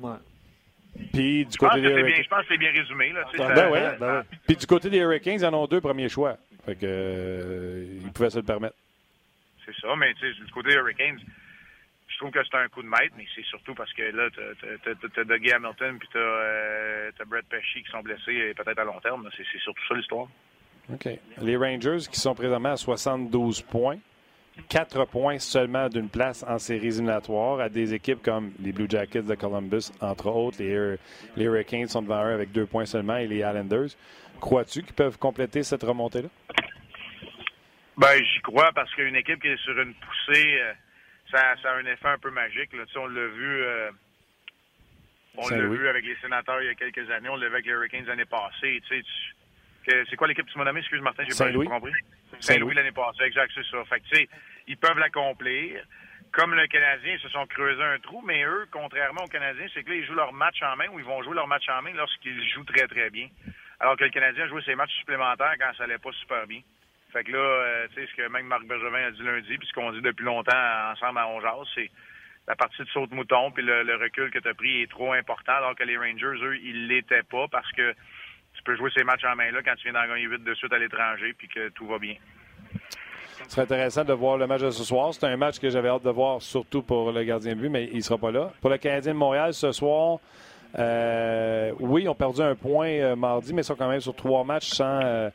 Puis 1.13 1.45
du 1.45 1.57
côté 1.57 1.81
des 1.81 1.89
Hurricanes. 1.89 2.23
Je 2.23 2.29
pense 2.29 2.41
que 2.41 2.47
c'est 2.49 2.57
bien 2.57 2.71
résumé. 2.71 3.11
Là, 3.11 3.25
ben, 3.37 3.53
ben 3.53 3.71
ouais, 3.71 4.23
Puis 4.47 4.55
du 4.55 4.65
côté 4.65 4.89
des 4.89 4.97
Hurricanes, 4.97 5.35
ils 5.35 5.45
en 5.45 5.53
ont 5.53 5.67
deux 5.67 5.81
premiers 5.81 6.09
choix. 6.09 6.37
Fait 6.65 6.75
que, 6.75 6.85
euh, 6.85 7.99
ils 8.03 8.11
pouvaient 8.11 8.29
se 8.29 8.37
le 8.37 8.43
permettre. 8.43 8.75
C'est 9.65 9.75
ça, 9.79 9.95
mais 9.95 10.13
du 10.13 10.51
côté 10.53 10.69
des 10.69 10.75
Hurricanes, 10.75 11.19
je 12.07 12.17
trouve 12.17 12.31
que 12.31 12.39
c'est 12.43 12.57
un 12.57 12.67
coup 12.67 12.81
de 12.81 12.87
maître, 12.87 13.13
mais 13.17 13.25
c'est 13.35 13.45
surtout 13.45 13.75
parce 13.75 13.93
que 13.93 14.01
là, 14.01 14.29
tu 14.31 15.19
as, 15.19 15.23
Dougie 15.23 15.51
Hamilton 15.51 15.99
puis 15.99 16.07
tu 16.11 16.17
as, 16.17 16.21
euh, 16.21 17.11
Brett 17.27 17.45
Pesci 17.47 17.83
qui 17.83 17.91
sont 17.91 18.01
blessés 18.01 18.53
peut-être 18.55 18.79
à 18.79 18.83
long 18.83 18.99
terme. 19.01 19.29
C'est 19.37 19.59
surtout 19.59 19.83
ça 19.87 19.95
l'histoire. 19.95 20.27
OK. 20.91 21.07
Les 21.41 21.57
Rangers 21.57 22.07
qui 22.09 22.19
sont 22.19 22.33
présentement 22.33 22.71
à 22.71 22.77
72 22.77 23.61
points. 23.61 23.97
Quatre 24.69 25.05
points 25.05 25.39
seulement 25.39 25.87
d'une 25.87 26.09
place 26.09 26.43
en 26.47 26.59
séries 26.59 26.87
éliminatoires 26.87 27.59
à 27.59 27.69
des 27.69 27.93
équipes 27.93 28.21
comme 28.21 28.51
les 28.59 28.73
Blue 28.73 28.87
Jackets 28.89 29.21
de 29.21 29.35
Columbus, 29.35 29.91
entre 30.01 30.27
autres. 30.27 30.57
Les, 30.59 31.43
Hurricanes 31.43 31.87
sont 31.87 32.01
devant 32.01 32.25
eux 32.25 32.33
avec 32.33 32.51
deux 32.51 32.65
points 32.65 32.85
seulement 32.85 33.17
et 33.17 33.27
les 33.27 33.37
Islanders. 33.37 33.89
Crois-tu 34.41 34.83
qu'ils 34.83 34.93
peuvent 34.93 35.17
compléter 35.17 35.63
cette 35.63 35.83
remontée-là? 35.83 36.29
Ben, 37.97 38.23
j'y 38.23 38.41
crois 38.41 38.71
parce 38.73 38.93
qu'une 38.93 39.15
équipe 39.15 39.41
qui 39.41 39.47
est 39.47 39.63
sur 39.63 39.79
une 39.79 39.93
poussée, 39.93 40.59
euh, 40.61 40.73
ça, 41.31 41.55
a 41.63 41.73
un 41.73 41.85
effet 41.85 42.09
un 42.09 42.19
peu 42.19 42.29
magique. 42.29 42.73
Là. 42.73 42.83
On 42.97 43.07
l'a 43.07 43.27
vu. 43.27 43.61
Euh, 43.63 43.91
on 45.37 45.49
l'a 45.49 45.65
vu 45.67 45.87
avec 45.87 46.05
les 46.05 46.15
sénateurs 46.17 46.61
il 46.61 46.67
y 46.67 46.69
a 46.69 46.75
quelques 46.75 47.09
années, 47.11 47.29
on 47.29 47.35
l'a 47.35 47.47
vu 47.47 47.53
avec 47.53 47.65
les 47.65 47.71
Hurricanes 47.71 48.05
l'année 48.05 48.25
passée. 48.25 48.81
C'est 49.88 50.15
quoi 50.15 50.27
l'équipe 50.27 50.46
que 50.46 50.51
tu 50.51 50.58
m'as 50.58 50.65
nommé? 50.65 50.82
Excuse 50.82 51.01
Martin, 51.01 51.24
j'ai 51.27 51.36
pas 51.36 51.65
compris. 51.65 51.91
Saint-Louis 52.39 52.75
l'année 52.75 52.91
passée, 52.91 53.24
exact, 53.24 53.51
c'est 53.56 53.65
ça. 53.65 53.84
Fait 53.86 54.00
que, 54.00 54.06
tu 54.08 54.15
sais, 54.15 54.29
ils 54.67 54.77
peuvent 54.77 54.98
l'accomplir. 54.98 55.82
Comme 56.34 56.53
le 56.53 56.67
Canadien, 56.67 57.13
ils 57.13 57.20
se 57.20 57.29
sont 57.29 57.48
creusés 57.48 57.82
un 57.82 57.98
trou, 58.00 58.22
mais 58.22 58.44
eux, 58.44 58.67
contrairement 58.70 59.24
aux 59.24 59.29
Canadiens, 59.29 59.65
c'est 59.74 59.84
que 59.84 59.89
là, 59.89 59.96
ils 59.96 60.06
jouent 60.06 60.13
leur 60.13 60.34
match 60.34 60.62
en 60.62 60.75
main 60.75 60.88
ou 60.91 61.00
ils 61.00 61.06
vont 61.06 61.24
jouer 61.24 61.34
leur 61.34 61.48
match 61.48 61.67
en 61.70 61.82
main 61.82 61.94
lorsqu'ils 61.94 62.48
jouent 62.50 62.65
très, 62.65 62.86
très 62.88 63.10
bien. 63.10 63.29
Alors 63.79 63.96
que 63.96 64.03
le 64.03 64.10
Canadien 64.10 64.44
a 64.44 64.48
joué 64.48 64.62
ses 64.63 64.75
matchs 64.75 64.94
supplémentaires 65.00 65.53
quand 65.58 65.72
ça 65.77 65.86
allait 65.86 65.98
pas 65.98 66.12
super 66.12 66.46
bien. 66.46 66.62
Fait 67.13 67.24
que 67.24 67.32
là, 67.32 67.39
euh, 67.39 67.88
tu 67.89 67.96
sais, 67.96 68.08
ce 68.12 68.15
que 68.15 68.27
même 68.27 68.46
Marc 68.46 68.65
Bergevin 68.65 69.08
a 69.08 69.12
dit 69.12 69.24
lundi, 69.24 69.58
puis 69.58 69.67
ce 69.67 69.74
qu'on 69.74 69.91
dit 69.94 70.01
depuis 70.01 70.25
longtemps 70.25 70.91
ensemble 70.91 71.20
à 71.20 71.27
Ongeas, 71.27 71.63
c'est 71.74 71.89
la 72.48 72.56
partie 72.56 72.82
de 72.82 72.89
saute-mouton, 72.89 73.51
puis 73.51 73.63
le, 73.63 73.96
recul 73.96 74.29
que 74.32 74.39
tu 74.39 74.48
as 74.48 74.53
pris 74.53 74.82
est 74.82 74.89
trop 74.89 75.13
important, 75.13 75.53
alors 75.53 75.75
que 75.75 75.84
les 75.84 75.98
Rangers, 75.98 76.44
eux, 76.44 76.58
ils 76.58 76.88
l'étaient 76.88 77.24
pas 77.24 77.48
parce 77.48 77.72
que 77.72 77.94
peux 78.67 78.75
jouer 78.75 78.91
ces 78.95 79.03
matchs 79.03 79.24
en 79.24 79.36
main-là 79.36 79.59
quand 79.63 79.75
tu 79.77 79.89
viens 79.89 79.93
d'en 79.93 80.07
gagner 80.07 80.25
8 80.25 80.43
de 80.43 80.53
suite 80.53 80.74
à 80.74 80.77
l'étranger 80.77 81.33
puis 81.38 81.47
que 81.47 81.69
tout 81.69 81.88
va 81.88 81.97
bien. 81.97 82.15
Ce 83.45 83.51
serait 83.51 83.62
intéressant 83.62 84.03
de 84.03 84.13
voir 84.13 84.38
le 84.38 84.45
match 84.45 84.62
de 84.62 84.71
ce 84.71 84.83
soir. 84.83 85.13
C'est 85.13 85.25
un 85.25 85.38
match 85.38 85.59
que 85.59 85.69
j'avais 85.69 85.88
hâte 85.88 86.03
de 86.03 86.09
voir, 86.09 86.41
surtout 86.41 86.81
pour 86.81 87.12
le 87.12 87.24
gardien 87.24 87.55
de 87.55 87.62
but, 87.62 87.69
mais 87.69 87.86
il 87.86 87.97
ne 87.97 88.01
sera 88.01 88.17
pas 88.17 88.31
là. 88.31 88.51
Pour 88.59 88.69
le 88.69 88.77
Canadien 88.77 89.13
de 89.13 89.17
Montréal, 89.17 89.53
ce 89.53 89.71
soir, 89.71 90.19
euh, 90.77 91.71
oui, 91.79 92.03
ils 92.03 92.09
ont 92.09 92.15
perdu 92.15 92.41
un 92.41 92.55
point 92.55 92.89
euh, 92.89 93.15
mardi, 93.15 93.53
mais 93.53 93.62
ils 93.62 93.65
sont 93.65 93.75
quand 93.75 93.88
même 93.88 94.01
sur 94.01 94.15
trois 94.15 94.43
matchs 94.43 94.69
sans, 94.69 95.00
euh, 95.01 95.29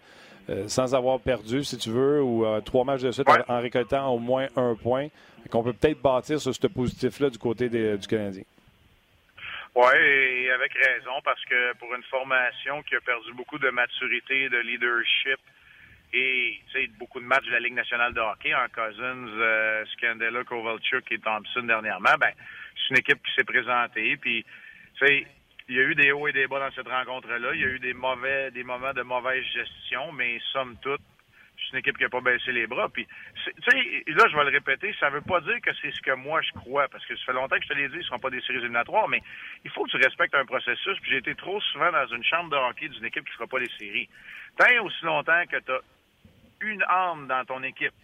sans 0.66 0.94
avoir 0.94 1.18
perdu, 1.20 1.64
si 1.64 1.78
tu 1.78 1.90
veux, 1.90 2.22
ou 2.22 2.44
trois 2.64 2.84
matchs 2.84 3.02
de 3.02 3.12
suite 3.12 3.28
en, 3.48 3.60
récoltant 3.60 4.08
au 4.08 4.18
moins 4.18 4.46
un 4.56 4.74
point. 4.74 5.08
Qu'on 5.50 5.62
peut 5.62 5.72
peut-être 5.72 6.00
bâtir 6.00 6.40
sur 6.40 6.54
ce 6.54 6.66
positif-là 6.66 7.28
du 7.30 7.38
côté 7.38 7.68
du 7.68 8.06
Canadien. 8.06 8.42
Oui, 9.74 9.96
et 9.96 10.50
avec 10.50 10.72
raison, 10.74 11.20
parce 11.24 11.42
que 11.46 11.72
pour 11.78 11.94
une 11.94 12.02
formation 12.04 12.82
qui 12.82 12.94
a 12.94 13.00
perdu 13.00 13.32
beaucoup 13.32 13.58
de 13.58 13.70
maturité, 13.70 14.48
de 14.50 14.58
leadership, 14.58 15.40
Et 16.14 16.60
beaucoup 16.98 17.20
de 17.20 17.24
matchs 17.24 17.46
de 17.46 17.52
la 17.52 17.60
Ligue 17.60 17.74
nationale 17.74 18.12
de 18.12 18.20
hockey 18.20 18.54
en 18.54 18.68
Cousins, 18.68 19.28
euh, 19.28 19.82
Scandella, 19.96 20.44
Kovalchuk 20.44 21.10
et 21.10 21.18
Thompson 21.18 21.62
dernièrement, 21.62 22.18
ben 22.20 22.32
c'est 22.76 22.90
une 22.90 22.98
équipe 22.98 23.22
qui 23.24 23.32
s'est 23.34 23.44
présentée. 23.44 24.18
Puis, 24.18 24.44
il 25.68 25.74
y 25.74 25.78
a 25.78 25.82
eu 25.82 25.94
des 25.94 26.12
hauts 26.12 26.28
et 26.28 26.32
des 26.32 26.46
bas 26.46 26.60
dans 26.60 26.74
cette 26.74 26.88
rencontre-là. 26.88 27.54
Il 27.54 27.60
y 27.60 27.64
a 27.64 27.68
eu 27.68 27.78
des 27.78 27.94
mauvais, 27.94 28.50
des 28.50 28.62
moments 28.62 28.92
de 28.92 29.00
mauvaise 29.02 29.44
gestion, 29.44 30.12
mais 30.12 30.38
somme 30.52 30.76
toute, 30.82 31.00
c'est 31.64 31.72
une 31.72 31.78
équipe 31.78 31.96
qui 31.96 32.02
n'a 32.02 32.08
pas 32.08 32.20
baissé 32.20 32.52
les 32.52 32.66
bras. 32.66 32.88
Puis, 32.88 33.06
tu 33.06 33.52
sais, 33.70 34.04
là, 34.06 34.24
je 34.28 34.36
vais 34.36 34.44
le 34.44 34.50
répéter, 34.50 34.94
ça 34.98 35.10
ne 35.10 35.14
veut 35.14 35.22
pas 35.22 35.40
dire 35.40 35.60
que 35.60 35.70
c'est 35.80 35.90
ce 35.90 36.00
que 36.00 36.12
moi 36.12 36.40
je 36.42 36.52
crois, 36.52 36.88
parce 36.88 37.04
que 37.06 37.16
ça 37.16 37.24
fait 37.26 37.32
longtemps 37.32 37.56
que 37.56 37.64
je 37.64 37.68
te 37.68 37.74
l'ai 37.74 37.88
dit, 37.88 37.94
ce 37.94 37.98
ne 37.98 38.04
seront 38.04 38.18
pas 38.18 38.30
des 38.30 38.40
séries 38.42 38.58
éliminatoires, 38.58 39.08
mais 39.08 39.22
il 39.64 39.70
faut 39.70 39.84
que 39.84 39.90
tu 39.90 39.96
respectes 39.96 40.34
un 40.34 40.44
processus. 40.44 40.98
Puis 41.00 41.10
j'ai 41.10 41.18
été 41.18 41.34
trop 41.34 41.60
souvent 41.60 41.92
dans 41.92 42.06
une 42.06 42.24
chambre 42.24 42.50
de 42.50 42.56
hockey 42.56 42.88
d'une 42.88 43.04
équipe 43.04 43.24
qui 43.24 43.30
ne 43.30 43.36
fera 43.36 43.46
pas 43.46 43.58
les 43.58 43.70
séries. 43.78 44.08
Tant 44.56 44.84
aussi 44.84 45.04
longtemps 45.04 45.44
que 45.46 45.56
tu 45.56 45.72
as 45.72 45.80
une 46.60 46.82
âme 46.88 47.26
dans 47.26 47.44
ton 47.44 47.62
équipe 47.62 47.94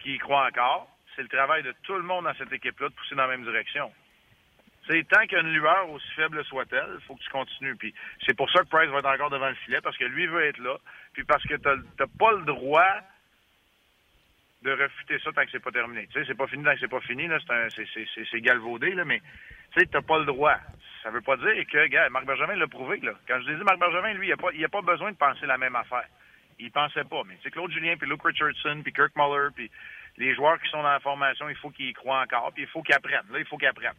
qui 0.00 0.14
y 0.14 0.18
croit 0.18 0.46
encore, 0.46 0.88
c'est 1.14 1.22
le 1.22 1.28
travail 1.28 1.62
de 1.62 1.74
tout 1.82 1.94
le 1.94 2.02
monde 2.02 2.24
dans 2.24 2.34
cette 2.34 2.52
équipe-là 2.52 2.88
de 2.88 2.94
pousser 2.94 3.14
dans 3.14 3.26
la 3.26 3.36
même 3.36 3.44
direction. 3.44 3.92
C'est 4.86 5.08
tant 5.08 5.22
qu'il 5.22 5.32
y 5.32 5.36
a 5.36 5.40
une 5.40 5.52
lueur, 5.52 5.90
aussi 5.90 6.10
faible 6.14 6.44
soit-elle, 6.44 6.98
faut 7.06 7.14
que 7.14 7.22
tu 7.22 7.30
continues. 7.30 7.76
Puis 7.76 7.94
c'est 8.26 8.36
pour 8.36 8.50
ça 8.50 8.60
que 8.60 8.68
Price 8.68 8.90
va 8.90 8.98
être 8.98 9.08
encore 9.08 9.30
devant 9.30 9.48
le 9.48 9.54
filet, 9.56 9.80
parce 9.80 9.96
que 9.96 10.04
lui 10.04 10.26
veut 10.26 10.44
être 10.44 10.58
là, 10.58 10.76
puis 11.12 11.24
parce 11.24 11.42
que 11.44 11.54
tu 11.54 11.68
n'as 11.68 12.06
pas 12.18 12.32
le 12.32 12.44
droit 12.44 13.00
de 14.62 14.72
refuter 14.72 15.18
ça 15.18 15.30
tant 15.32 15.44
que 15.44 15.50
c'est 15.52 15.62
pas 15.62 15.70
terminé. 15.70 16.06
Tu 16.06 16.18
sais, 16.18 16.24
c'est 16.26 16.36
pas 16.36 16.46
fini 16.46 16.64
tant 16.64 16.72
que 16.72 16.80
c'est 16.80 16.88
pas 16.88 17.00
fini, 17.00 17.26
là, 17.26 17.38
c'est 17.76 18.40
galvaudé, 18.40 18.94
là, 18.94 19.04
mais 19.04 19.20
tu 19.72 19.80
sais, 19.80 19.86
t'as 19.86 20.00
pas 20.00 20.18
le 20.18 20.24
droit. 20.24 20.56
Ça 21.02 21.10
veut 21.10 21.20
pas 21.20 21.36
dire 21.36 21.66
que, 21.66 21.86
gars, 21.88 22.08
Marc 22.08 22.24
Bergevin 22.24 22.56
l'a 22.56 22.66
prouvé, 22.66 22.98
là. 23.00 23.12
Quand 23.28 23.40
je 23.40 23.52
dis 23.52 23.62
Marc 23.62 23.78
Bergevin, 23.78 24.14
lui, 24.14 24.28
il 24.28 24.32
a 24.32 24.36
pas, 24.38 24.48
il 24.54 24.64
a 24.64 24.68
pas 24.68 24.80
besoin 24.80 25.12
de 25.12 25.16
penser 25.16 25.44
la 25.46 25.58
même 25.58 25.76
affaire. 25.76 26.06
Il 26.58 26.70
pensait 26.70 27.04
pas, 27.04 27.22
mais 27.26 27.36
c'est 27.42 27.50
Claude 27.50 27.70
Julien, 27.72 27.96
puis 27.96 28.08
Luke 28.08 28.24
Richardson, 28.24 28.80
puis 28.82 28.92
Kirk 28.92 29.12
Muller, 29.16 29.48
puis 29.54 29.70
les 30.16 30.34
joueurs 30.34 30.58
qui 30.60 30.70
sont 30.70 30.82
dans 30.82 30.92
la 30.92 31.00
formation, 31.00 31.48
il 31.48 31.56
faut 31.56 31.70
qu'ils 31.70 31.88
y 31.88 31.92
croient 31.92 32.22
encore, 32.22 32.52
puis 32.52 32.62
il 32.62 32.68
faut 32.68 32.82
qu'ils 32.82 32.94
apprennent. 32.94 33.30
Là, 33.30 33.38
il 33.38 33.44
faut 33.44 33.58
qu'ils 33.58 33.68
apprennent. 33.68 33.92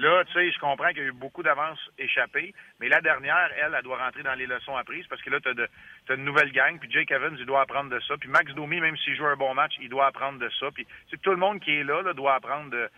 Là, 0.00 0.24
tu 0.24 0.32
sais, 0.32 0.50
je 0.50 0.58
comprends 0.58 0.88
qu'il 0.88 1.02
y 1.02 1.04
a 1.04 1.08
eu 1.08 1.12
beaucoup 1.12 1.42
d'avances 1.42 1.78
échappées, 1.98 2.54
mais 2.80 2.88
la 2.88 3.02
dernière, 3.02 3.50
elle, 3.62 3.74
elle 3.76 3.82
doit 3.82 4.02
rentrer 4.02 4.22
dans 4.22 4.32
les 4.32 4.46
leçons 4.46 4.74
apprises 4.74 5.06
parce 5.08 5.20
que 5.20 5.28
là, 5.28 5.40
tu 5.40 5.50
as, 5.50 6.14
une 6.14 6.24
nouvelle 6.24 6.50
gang, 6.52 6.78
puis 6.78 6.90
Jake 6.90 7.10
Evans, 7.10 7.36
il 7.38 7.44
doit 7.44 7.60
apprendre 7.60 7.90
de 7.90 8.00
ça. 8.08 8.14
Puis 8.18 8.30
Max 8.30 8.50
Domi, 8.54 8.80
même 8.80 8.96
s'il 8.96 9.14
joue 9.14 9.26
un 9.26 9.36
bon 9.36 9.52
match, 9.52 9.74
il 9.78 9.90
doit 9.90 10.06
apprendre 10.06 10.38
de 10.38 10.48
ça. 10.58 10.70
Puis 10.72 10.86
tout 11.20 11.30
le 11.30 11.36
monde 11.36 11.60
qui 11.60 11.72
est 11.72 11.84
là, 11.84 12.00
là 12.00 12.14
doit 12.14 12.34
apprendre 12.34 12.70
de, 12.70 12.88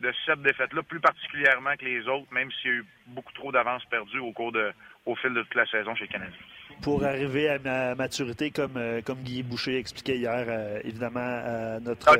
de 0.00 0.12
cette 0.26 0.42
défaite-là, 0.42 0.82
plus 0.82 1.00
particulièrement 1.00 1.76
que 1.78 1.84
les 1.86 2.06
autres, 2.08 2.26
même 2.30 2.50
s'il 2.52 2.70
y 2.70 2.74
a 2.74 2.76
eu 2.76 2.84
beaucoup 3.06 3.32
trop 3.32 3.52
d'avances 3.52 3.84
perdues 3.86 4.18
au 4.18 4.32
cours 4.32 4.52
de, 4.52 4.70
au 5.06 5.16
fil 5.16 5.32
de 5.32 5.42
toute 5.42 5.54
la 5.54 5.66
saison 5.66 5.94
chez 5.94 6.04
les 6.04 6.08
Canadiens. 6.08 6.36
Pour 6.82 7.04
arriver 7.04 7.48
à 7.48 7.58
ma 7.58 7.94
maturité, 7.94 8.50
comme, 8.50 8.76
euh, 8.76 9.00
comme 9.00 9.18
Guy 9.22 9.42
Boucher 9.42 9.78
expliquait 9.78 10.18
hier, 10.18 10.44
euh, 10.46 10.78
évidemment, 10.84 11.20
à 11.20 11.80
notre. 11.80 12.06
Ah, 12.06 12.16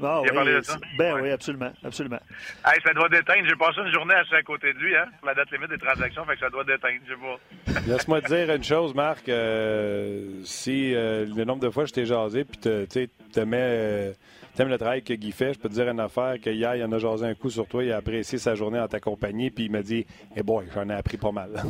oui, 0.00 0.28
parlé 0.32 0.54
de 0.54 0.60
ça? 0.62 0.78
Ben 0.98 1.20
oui, 1.20 1.30
absolument. 1.30 1.72
absolument. 1.84 2.20
Hey, 2.64 2.80
ça 2.84 2.92
doit 2.94 3.08
déteindre. 3.08 3.46
J'ai 3.48 3.56
passé 3.56 3.80
une 3.80 3.92
journée 3.92 4.14
assis 4.14 4.34
à 4.34 4.42
côté 4.42 4.72
de 4.72 4.78
lui, 4.78 4.96
hein, 4.96 5.06
pour 5.18 5.28
la 5.28 5.34
date 5.34 5.50
limite 5.50 5.70
des 5.70 5.78
transactions, 5.78 6.24
fait 6.24 6.34
que 6.34 6.40
ça 6.40 6.50
doit 6.50 6.64
déteindre. 6.64 7.00
Je 7.06 7.14
pas. 7.14 7.80
Laisse-moi 7.86 8.20
te 8.20 8.26
dire 8.28 8.54
une 8.54 8.64
chose, 8.64 8.94
Marc. 8.94 9.28
Euh, 9.28 10.40
si 10.44 10.94
euh, 10.94 11.26
le 11.26 11.44
nombre 11.44 11.60
de 11.60 11.70
fois 11.70 11.84
je 11.84 11.92
t'ai 11.92 12.06
jasé, 12.06 12.44
puis 12.44 12.58
tu 12.58 13.08
t'aimais 13.32 13.58
euh, 13.60 14.12
aimes 14.58 14.68
le 14.68 14.78
travail 14.78 15.02
que 15.02 15.14
Guy 15.14 15.32
fait, 15.32 15.54
je 15.54 15.58
peux 15.58 15.68
te 15.68 15.74
dire 15.74 15.88
une 15.88 16.00
affaire 16.00 16.36
que 16.42 16.50
hier, 16.50 16.76
il 16.76 16.84
en 16.84 16.92
a 16.92 16.98
jasé 16.98 17.26
un 17.26 17.34
coup 17.34 17.50
sur 17.50 17.66
toi, 17.66 17.84
il 17.84 17.92
a 17.92 17.98
apprécié 17.98 18.38
sa 18.38 18.54
journée 18.54 18.80
en 18.80 18.88
ta 18.88 19.00
compagnie, 19.00 19.50
puis 19.50 19.64
il 19.64 19.72
m'a 19.72 19.82
dit 19.82 20.06
Eh 20.36 20.42
boy, 20.42 20.66
j'en 20.74 20.88
ai 20.88 20.94
appris 20.94 21.16
pas 21.16 21.32
mal. 21.32 21.50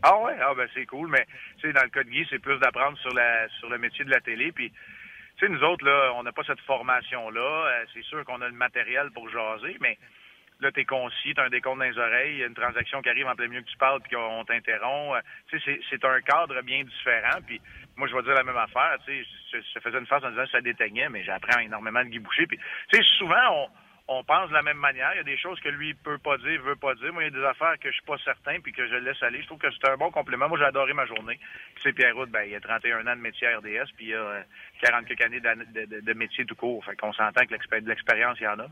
Ah 0.00 0.16
ouais, 0.22 0.36
ah 0.40 0.54
ben 0.56 0.68
c'est 0.74 0.86
cool, 0.86 1.10
mais 1.10 1.26
tu 1.56 1.66
sais, 1.66 1.72
dans 1.72 1.82
le 1.82 1.88
cas 1.88 2.04
de 2.04 2.08
Guy, 2.08 2.24
c'est 2.30 2.38
plus 2.38 2.56
d'apprendre 2.60 2.96
sur 2.98 3.12
la 3.12 3.48
sur 3.58 3.68
le 3.68 3.78
métier 3.78 4.04
de 4.04 4.10
la 4.10 4.20
télé, 4.20 4.52
puis 4.52 4.72
tu 5.38 5.46
sais, 5.46 5.52
nous 5.52 5.62
autres, 5.62 5.84
là, 5.84 6.12
on 6.16 6.22
n'a 6.24 6.32
pas 6.32 6.42
cette 6.44 6.60
formation-là. 6.60 7.40
Euh, 7.40 7.84
c'est 7.94 8.02
sûr 8.02 8.24
qu'on 8.24 8.40
a 8.42 8.48
le 8.48 8.54
matériel 8.54 9.10
pour 9.12 9.28
jaser, 9.30 9.76
mais 9.80 9.96
là, 10.60 10.72
tu 10.72 10.80
es 10.80 10.84
concis, 10.84 11.32
tu 11.34 11.40
as 11.40 11.44
un 11.44 11.48
décompte 11.48 11.78
dans 11.78 11.84
les 11.84 11.98
oreilles, 11.98 12.32
il 12.34 12.38
y 12.38 12.42
a 12.42 12.46
une 12.46 12.54
transaction 12.54 13.00
qui 13.02 13.08
arrive 13.08 13.28
en 13.28 13.36
plein 13.36 13.46
milieu 13.46 13.62
que 13.62 13.70
tu 13.70 13.76
parles, 13.76 14.00
puis 14.00 14.16
qu'on 14.16 14.44
t'interrompt. 14.44 15.16
Euh, 15.16 15.20
tu 15.48 15.60
sais, 15.60 15.80
c'est 15.88 16.04
un 16.04 16.20
cadre 16.22 16.60
bien 16.62 16.82
différent. 16.82 17.38
Puis 17.46 17.60
moi, 17.96 18.08
je 18.08 18.16
vais 18.16 18.22
dire 18.22 18.34
la 18.34 18.42
même 18.42 18.56
affaire. 18.56 18.96
Tu 19.06 19.24
sais, 19.24 19.62
je, 19.74 19.80
faisais 19.80 19.98
une 19.98 20.06
face 20.06 20.24
en 20.24 20.30
disant 20.30 20.44
que 20.44 20.50
ça 20.50 20.60
déteignait, 20.60 21.08
mais 21.08 21.22
j'apprends 21.22 21.60
énormément 21.60 22.02
de 22.02 22.08
Guy 22.08 22.18
Boucher. 22.18 22.46
Puis, 22.46 22.58
tu 22.90 22.98
sais, 22.98 23.04
souvent, 23.18 23.36
on 23.52 23.68
on 24.08 24.24
pense 24.24 24.48
de 24.48 24.54
la 24.54 24.62
même 24.62 24.78
manière. 24.78 25.10
Il 25.14 25.18
y 25.18 25.20
a 25.20 25.24
des 25.24 25.36
choses 25.36 25.60
que 25.60 25.68
lui 25.68 25.92
peut 25.92 26.18
pas 26.18 26.38
dire, 26.38 26.62
veut 26.62 26.76
pas 26.76 26.94
dire. 26.94 27.12
Moi, 27.12 27.24
il 27.24 27.26
y 27.26 27.36
a 27.36 27.38
des 27.38 27.44
affaires 27.44 27.78
que 27.78 27.90
je 27.90 27.94
suis 27.94 28.04
pas 28.06 28.16
certain 28.24 28.58
puis 28.60 28.72
que 28.72 28.88
je 28.88 28.96
laisse 28.96 29.22
aller. 29.22 29.42
Je 29.42 29.46
trouve 29.46 29.58
que 29.58 29.70
c'est 29.70 29.88
un 29.88 29.96
bon 29.96 30.10
complément. 30.10 30.48
Moi, 30.48 30.58
j'ai 30.58 30.64
adoré 30.64 30.94
ma 30.94 31.04
journée. 31.04 31.38
C'est 31.82 31.92
Pierre 31.92 32.16
Route, 32.16 32.30
ben, 32.30 32.42
il 32.48 32.54
a 32.54 32.60
31 32.60 33.06
ans 33.06 33.16
de 33.16 33.20
métier 33.20 33.46
à 33.48 33.58
RDS 33.58 33.92
puis 33.96 34.06
il 34.06 34.14
a 34.14 34.44
40 34.82 35.04
quelques 35.04 35.20
années 35.20 35.40
de, 35.40 36.00
de, 36.00 36.12
métier 36.14 36.46
tout 36.46 36.54
court. 36.54 36.82
Fait 36.84 36.96
qu'on 36.96 37.12
s'entend 37.12 37.44
que 37.44 37.54
l'expérience, 37.86 38.38
il 38.40 38.44
y 38.44 38.48
en 38.48 38.58
a. 38.58 38.66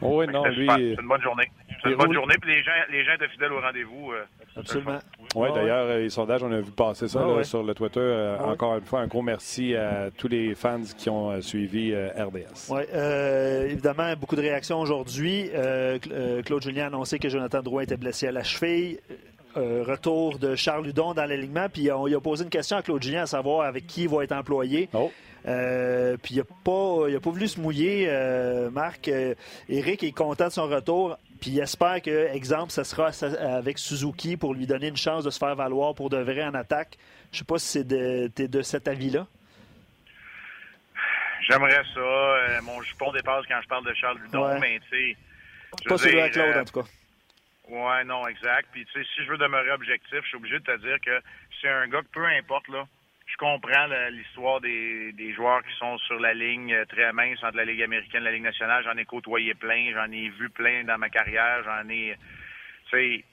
oui, 0.00 0.26
non, 0.26 0.44
lui. 0.46 0.66
C'est 0.66 1.02
une 1.02 1.08
bonne 1.08 1.22
journée. 1.22 1.50
C'est 1.82 1.90
une 1.90 1.96
bonne 1.96 2.14
journée, 2.14 2.34
puis 2.40 2.50
les 2.50 2.62
gens, 2.62 2.72
les 2.88 3.04
gens 3.04 3.12
étaient 3.12 3.28
fidèles 3.28 3.52
au 3.52 3.60
rendez-vous. 3.60 4.12
Euh, 4.12 4.24
Absolument. 4.56 4.98
Oui, 5.34 5.48
d'ailleurs, 5.54 5.86
euh, 5.86 5.98
les 6.00 6.10
sondages, 6.10 6.42
on 6.42 6.52
a 6.52 6.60
vu 6.60 6.70
passer 6.70 7.08
ça 7.08 7.20
sur 7.44 7.62
le 7.62 7.74
Twitter. 7.74 8.00
Euh, 8.00 8.38
encore 8.38 8.76
une 8.76 8.84
fois, 8.84 9.00
un 9.00 9.06
gros 9.06 9.22
merci 9.22 9.74
à 9.74 10.10
tous 10.16 10.28
les 10.28 10.54
fans 10.54 10.80
qui 10.96 11.10
ont 11.10 11.40
suivi 11.40 11.94
RDS. 11.94 12.70
Oui, 12.70 12.82
évidemment, 13.64 14.14
beaucoup 14.18 14.36
de 14.36 14.40
réactions 14.40 14.80
aujourd'hui. 14.80 15.50
Claude 16.44 16.62
Julien 16.62 16.84
a 16.84 16.86
annoncé 16.88 17.18
que 17.18 17.28
Jonathan 17.28 17.62
Drouin 17.62 17.82
était 17.82 17.96
blessé 17.96 18.28
à 18.28 18.32
la 18.32 18.42
cheville. 18.42 18.98
retour 19.54 20.38
de 20.38 20.54
Charles 20.54 20.88
Hudon 20.88 21.14
dans 21.14 21.24
l'alignement. 21.24 21.68
Puis 21.72 21.90
on, 21.92 22.06
il 22.06 22.14
a 22.14 22.20
posé 22.20 22.44
une 22.44 22.50
question 22.50 22.76
à 22.76 22.82
Claude 22.82 23.02
Julien 23.02 23.22
à 23.22 23.26
savoir 23.26 23.66
avec 23.66 23.86
qui 23.86 24.02
il 24.04 24.08
va 24.08 24.24
être 24.24 24.32
employé. 24.32 24.88
Oh. 24.94 25.10
puis 25.44 26.34
il 26.34 26.38
n'a 26.38 26.44
pas, 26.64 27.20
pas 27.22 27.30
voulu 27.30 27.48
se 27.48 27.60
mouiller, 27.60 28.10
Marc. 28.72 29.10
Eric 29.68 30.02
est 30.04 30.12
content 30.12 30.46
de 30.46 30.52
son 30.52 30.66
retour. 30.68 31.18
Puis 31.40 31.50
il 31.50 31.60
espère 31.60 32.02
que, 32.02 32.28
exemple, 32.34 32.70
ça 32.70 32.84
sera 32.84 33.10
avec 33.56 33.78
Suzuki 33.78 34.36
pour 34.36 34.54
lui 34.54 34.66
donner 34.66 34.88
une 34.88 34.96
chance 34.96 35.24
de 35.24 35.30
se 35.30 35.38
faire 35.38 35.54
valoir 35.54 35.94
pour 35.94 36.10
de 36.10 36.18
vrai 36.18 36.44
en 36.44 36.54
attaque. 36.54 36.98
Je 37.30 37.36
ne 37.36 37.38
sais 37.38 37.44
pas 37.44 37.58
si 37.58 37.68
c'est 37.68 37.84
de, 37.84 38.30
es 38.38 38.48
de 38.48 38.62
cet 38.62 38.88
avis-là. 38.88 39.26
J'aimerais 41.48 41.82
ça. 41.94 42.00
Euh, 42.00 42.60
mon 42.62 42.80
jupon 42.82 43.12
dépasse 43.12 43.46
quand 43.46 43.60
je 43.62 43.68
parle 43.68 43.86
de 43.86 43.94
Charles 43.94 44.18
Ludon, 44.18 44.58
mais 44.60 44.80
tu 44.90 45.14
sais. 45.14 45.16
Pas 45.88 45.98
celui 45.98 46.20
à 46.20 46.28
Claude, 46.28 46.56
en 46.56 46.64
tout 46.64 46.82
cas. 46.82 46.88
Ouais, 47.68 48.04
non, 48.04 48.26
exact. 48.26 48.68
Puis, 48.72 48.84
tu 48.86 48.92
sais, 48.92 49.08
si 49.14 49.24
je 49.24 49.30
veux 49.30 49.38
demeurer 49.38 49.70
objectif, 49.70 50.20
je 50.22 50.28
suis 50.28 50.36
obligé 50.36 50.58
de 50.58 50.64
te 50.64 50.76
dire 50.78 50.96
que 51.04 51.22
c'est 51.60 51.68
un 51.68 51.86
gars 51.88 52.00
que 52.00 52.08
peu 52.12 52.24
importe, 52.24 52.68
là, 52.68 52.86
comprends 53.38 53.86
l'histoire 54.10 54.60
des, 54.60 55.32
joueurs 55.34 55.62
qui 55.62 55.74
sont 55.78 55.96
sur 55.98 56.18
la 56.18 56.34
ligne 56.34 56.74
euh, 56.74 56.84
très 56.86 57.12
mince 57.12 57.42
entre 57.42 57.56
la 57.56 57.64
Ligue 57.64 57.82
américaine 57.82 58.22
et 58.22 58.24
la 58.24 58.32
Ligue 58.32 58.42
nationale. 58.42 58.84
J'en 58.84 58.96
ai 58.96 59.04
côtoyé 59.04 59.54
plein, 59.54 59.92
j'en 59.94 60.10
ai 60.10 60.28
vu 60.28 60.50
plein 60.50 60.84
dans 60.84 60.98
ma 60.98 61.08
carrière, 61.08 61.62
j'en 61.64 61.88
ai. 61.88 62.16
Tu 62.90 62.90
sais, 62.90 63.24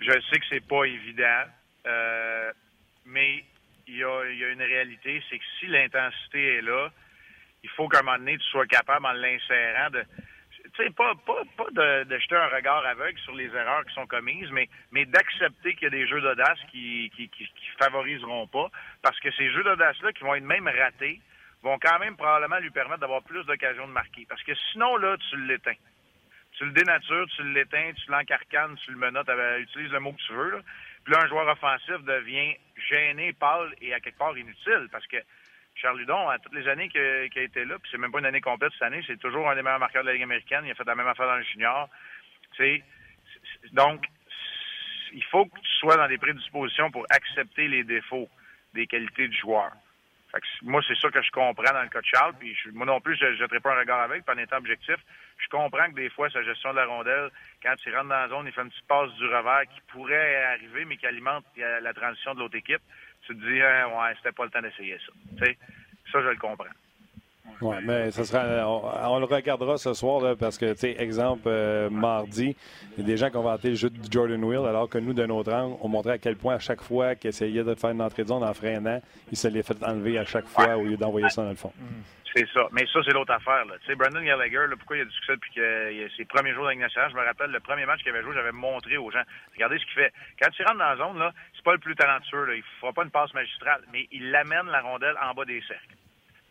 je 0.00 0.12
sais 0.12 0.38
que 0.38 0.46
c'est 0.50 0.66
pas 0.66 0.84
évident, 0.84 1.44
euh, 1.86 2.52
mais 3.06 3.44
il 3.88 3.96
y 3.96 4.04
a, 4.04 4.24
y 4.30 4.44
a, 4.44 4.48
une 4.50 4.62
réalité, 4.62 5.22
c'est 5.28 5.38
que 5.38 5.44
si 5.58 5.66
l'intensité 5.66 6.58
est 6.58 6.62
là, 6.62 6.90
il 7.62 7.70
faut 7.70 7.88
qu'à 7.88 8.00
un 8.00 8.02
moment 8.02 8.18
donné, 8.18 8.38
tu 8.38 8.44
sois 8.44 8.66
capable, 8.66 9.06
en 9.06 9.12
l'insérant, 9.12 9.90
de 9.90 10.04
pas, 10.90 11.14
pas, 11.26 11.66
de, 11.70 12.18
jeter 12.18 12.36
un 12.36 12.48
regard 12.48 12.84
aveugle 12.86 13.18
sur 13.20 13.34
les 13.34 13.54
erreurs 13.54 13.84
qui 13.84 13.94
sont 13.94 14.06
commises, 14.06 14.50
mais, 14.50 14.68
mais 14.90 15.04
d'accepter 15.04 15.74
qu'il 15.74 15.84
y 15.84 15.86
a 15.86 15.90
des 15.90 16.06
jeux 16.06 16.20
d'audace 16.20 16.58
qui, 16.70 17.10
qui, 17.14 17.30
favoriseront 17.78 18.46
pas, 18.46 18.70
parce 19.02 19.18
que 19.20 19.30
ces 19.32 19.50
jeux 19.50 19.62
d'audace-là, 19.62 20.12
qui 20.12 20.24
vont 20.24 20.34
être 20.34 20.44
même 20.44 20.68
ratés, 20.68 21.20
vont 21.62 21.78
quand 21.78 21.98
même 21.98 22.16
probablement 22.16 22.58
lui 22.58 22.70
permettre 22.70 23.00
d'avoir 23.00 23.22
plus 23.22 23.44
d'occasions 23.44 23.86
de 23.86 23.92
marquer. 23.92 24.26
Parce 24.28 24.42
que 24.42 24.54
sinon, 24.72 24.96
là, 24.96 25.16
tu 25.28 25.36
l'éteins. 25.46 25.76
Tu 26.52 26.64
le 26.64 26.72
dénatures, 26.72 27.26
tu 27.36 27.42
l'éteins, 27.52 27.92
tu 27.92 28.10
l'encarcanes, 28.10 28.76
tu 28.84 28.90
le 28.90 28.96
menottes, 28.96 29.30
utilise 29.60 29.92
le 29.92 30.00
mot 30.00 30.12
que 30.12 30.22
tu 30.26 30.32
veux. 30.32 30.50
Là. 30.50 30.58
Puis 31.04 31.14
là, 31.14 31.20
un 31.22 31.28
joueur 31.28 31.48
offensif 31.48 31.98
devient 32.04 32.56
gêné, 32.88 33.32
pâle 33.32 33.74
et 33.80 33.94
à 33.94 34.00
quelque 34.00 34.18
part 34.18 34.36
inutile, 34.36 34.88
parce 34.90 35.06
que 35.06 35.16
Charles 35.80 35.98
Ludon, 35.98 36.28
à 36.28 36.38
toutes 36.38 36.54
les 36.54 36.68
années 36.68 36.88
qu'il 36.88 37.00
a 37.00 37.42
été 37.42 37.64
là, 37.64 37.78
puis 37.78 37.90
c'est 37.90 37.98
même 37.98 38.12
pas 38.12 38.18
une 38.18 38.26
année 38.26 38.40
complète 38.40 38.72
cette 38.72 38.82
année, 38.82 39.02
c'est 39.06 39.18
toujours 39.18 39.48
un 39.48 39.54
des 39.54 39.62
meilleurs 39.62 39.78
marqueurs 39.78 40.02
de 40.02 40.08
la 40.08 40.14
Ligue 40.14 40.24
américaine. 40.24 40.64
Il 40.64 40.70
a 40.70 40.74
fait 40.74 40.84
la 40.84 40.94
même 40.94 41.06
affaire 41.06 41.26
dans 41.26 41.36
le 41.36 41.44
junior. 41.44 41.88
donc, 43.72 44.04
il 45.12 45.24
faut 45.24 45.46
que 45.46 45.58
tu 45.58 45.70
sois 45.78 45.96
dans 45.96 46.06
des 46.06 46.18
prédispositions 46.18 46.90
pour 46.90 47.06
accepter 47.10 47.68
les 47.68 47.84
défauts 47.84 48.28
des 48.74 48.86
qualités 48.86 49.26
du 49.26 49.36
joueur. 49.36 49.72
moi, 50.62 50.82
c'est 50.86 50.96
ça 50.96 51.10
que 51.10 51.22
je 51.22 51.30
comprends 51.30 51.72
dans 51.72 51.82
le 51.82 51.88
cas 51.88 52.00
de 52.00 52.06
Charles. 52.06 52.34
Puis 52.38 52.56
moi 52.72 52.86
non 52.86 53.00
plus, 53.00 53.16
je 53.16 53.24
ne 53.24 53.34
jetterai 53.36 53.60
pas 53.60 53.74
un 53.74 53.80
regard 53.80 54.00
avec, 54.00 54.24
pas 54.24 54.34
en 54.34 54.38
étant 54.38 54.58
objectif. 54.58 54.96
Je 55.38 55.48
comprends 55.48 55.86
que 55.86 55.94
des 55.94 56.10
fois, 56.10 56.28
sa 56.30 56.42
gestion 56.42 56.70
de 56.70 56.76
la 56.76 56.86
rondelle, 56.86 57.30
quand 57.62 57.74
il 57.84 57.96
rentre 57.96 58.08
dans 58.08 58.20
la 58.20 58.28
zone, 58.28 58.46
il 58.46 58.52
fait 58.52 58.60
une 58.60 58.70
petite 58.70 58.86
passe 58.86 59.10
du 59.14 59.24
revers 59.24 59.62
qui 59.74 59.80
pourrait 59.88 60.44
arriver, 60.44 60.84
mais 60.84 60.98
qui 60.98 61.06
alimente 61.06 61.44
la 61.56 61.94
transition 61.94 62.34
de 62.34 62.40
l'autre 62.40 62.56
équipe 62.56 62.82
tu 63.26 63.36
te 63.36 63.40
dis, 63.40 63.60
hein, 63.60 63.86
ouais, 63.88 64.14
c'était 64.16 64.32
pas 64.32 64.44
le 64.44 64.50
temps 64.50 64.62
d'essayer 64.62 64.98
ça. 64.98 65.12
Tu 65.38 65.44
sais, 65.44 65.58
ça, 66.12 66.22
je 66.22 66.28
le 66.28 66.36
comprends. 66.36 66.64
Oui, 67.60 67.76
mais 67.84 68.10
ça 68.10 68.24
sera, 68.24 68.44
on, 69.10 69.18
le 69.18 69.24
regardera 69.24 69.76
ce 69.76 69.92
soir 69.92 70.20
là, 70.22 70.34
parce 70.36 70.56
que, 70.56 70.72
tu 70.72 70.78
sais, 70.78 70.96
exemple, 70.98 71.42
euh, 71.46 71.90
mardi, 71.90 72.56
il 72.96 73.00
y 73.00 73.04
a 73.04 73.06
des 73.06 73.16
gens 73.16 73.28
qui 73.28 73.36
ont 73.36 73.42
vanté 73.42 73.70
le 73.70 73.74
jeu 73.74 73.90
de 73.90 73.98
Jordan 74.10 74.42
Will, 74.42 74.66
alors 74.66 74.88
que 74.88 74.98
nous, 74.98 75.12
de 75.12 75.26
notre 75.26 75.52
angle, 75.52 75.76
on 75.80 75.88
montrait 75.88 76.12
à 76.12 76.18
quel 76.18 76.36
point 76.36 76.54
à 76.54 76.58
chaque 76.58 76.80
fois 76.80 77.14
qu'il 77.16 77.28
essayait 77.28 77.64
de 77.64 77.74
faire 77.74 77.90
une 77.90 78.00
entrée 78.00 78.22
de 78.22 78.28
zone 78.28 78.44
en 78.44 78.54
freinant, 78.54 79.00
il 79.30 79.36
se 79.36 79.48
l'est 79.48 79.62
fait 79.62 79.82
enlever 79.84 80.18
à 80.18 80.24
chaque 80.24 80.46
fois 80.46 80.76
au 80.76 80.84
lieu 80.84 80.96
d'envoyer 80.96 81.28
ça 81.28 81.42
dans 81.42 81.50
le 81.50 81.56
fond. 81.56 81.72
Mm. 81.76 81.84
C'est 82.34 82.48
ça. 82.50 82.68
Mais 82.72 82.86
ça, 82.92 83.00
c'est 83.04 83.12
l'autre 83.12 83.32
affaire. 83.32 83.64
Tu 83.80 83.86
sais, 83.86 83.94
Brandon 83.96 84.22
Gallagher, 84.22 84.66
pourquoi 84.78 84.98
il 84.98 85.02
a 85.02 85.04
du 85.04 85.10
succès 85.10 85.34
depuis 85.34 85.52
que, 85.52 86.08
ses 86.16 86.24
premiers 86.24 86.54
jours 86.54 86.68
de 86.68 86.74
nationale? 86.74 87.10
Je 87.10 87.16
me 87.16 87.24
rappelle, 87.24 87.50
le 87.50 87.60
premier 87.60 87.86
match 87.86 88.00
qu'il 88.02 88.10
avait 88.10 88.22
joué, 88.22 88.34
j'avais 88.34 88.52
montré 88.52 88.96
aux 88.96 89.10
gens. 89.10 89.22
Regardez 89.54 89.78
ce 89.78 89.84
qu'il 89.86 89.94
fait. 89.94 90.12
Quand 90.40 90.50
tu 90.50 90.62
rentres 90.62 90.78
dans 90.78 90.90
la 90.90 90.96
zone, 90.96 91.18
là, 91.18 91.32
c'est 91.54 91.64
pas 91.64 91.72
le 91.72 91.78
plus 91.78 91.96
talentueux. 91.96 92.44
Là. 92.44 92.54
Il 92.54 92.62
fera 92.80 92.92
pas 92.92 93.02
une 93.02 93.10
passe 93.10 93.34
magistrale, 93.34 93.82
mais 93.92 94.06
il 94.12 94.34
amène 94.34 94.66
la 94.66 94.80
rondelle 94.80 95.16
en 95.20 95.34
bas 95.34 95.44
des 95.44 95.60
cercles. 95.62 95.96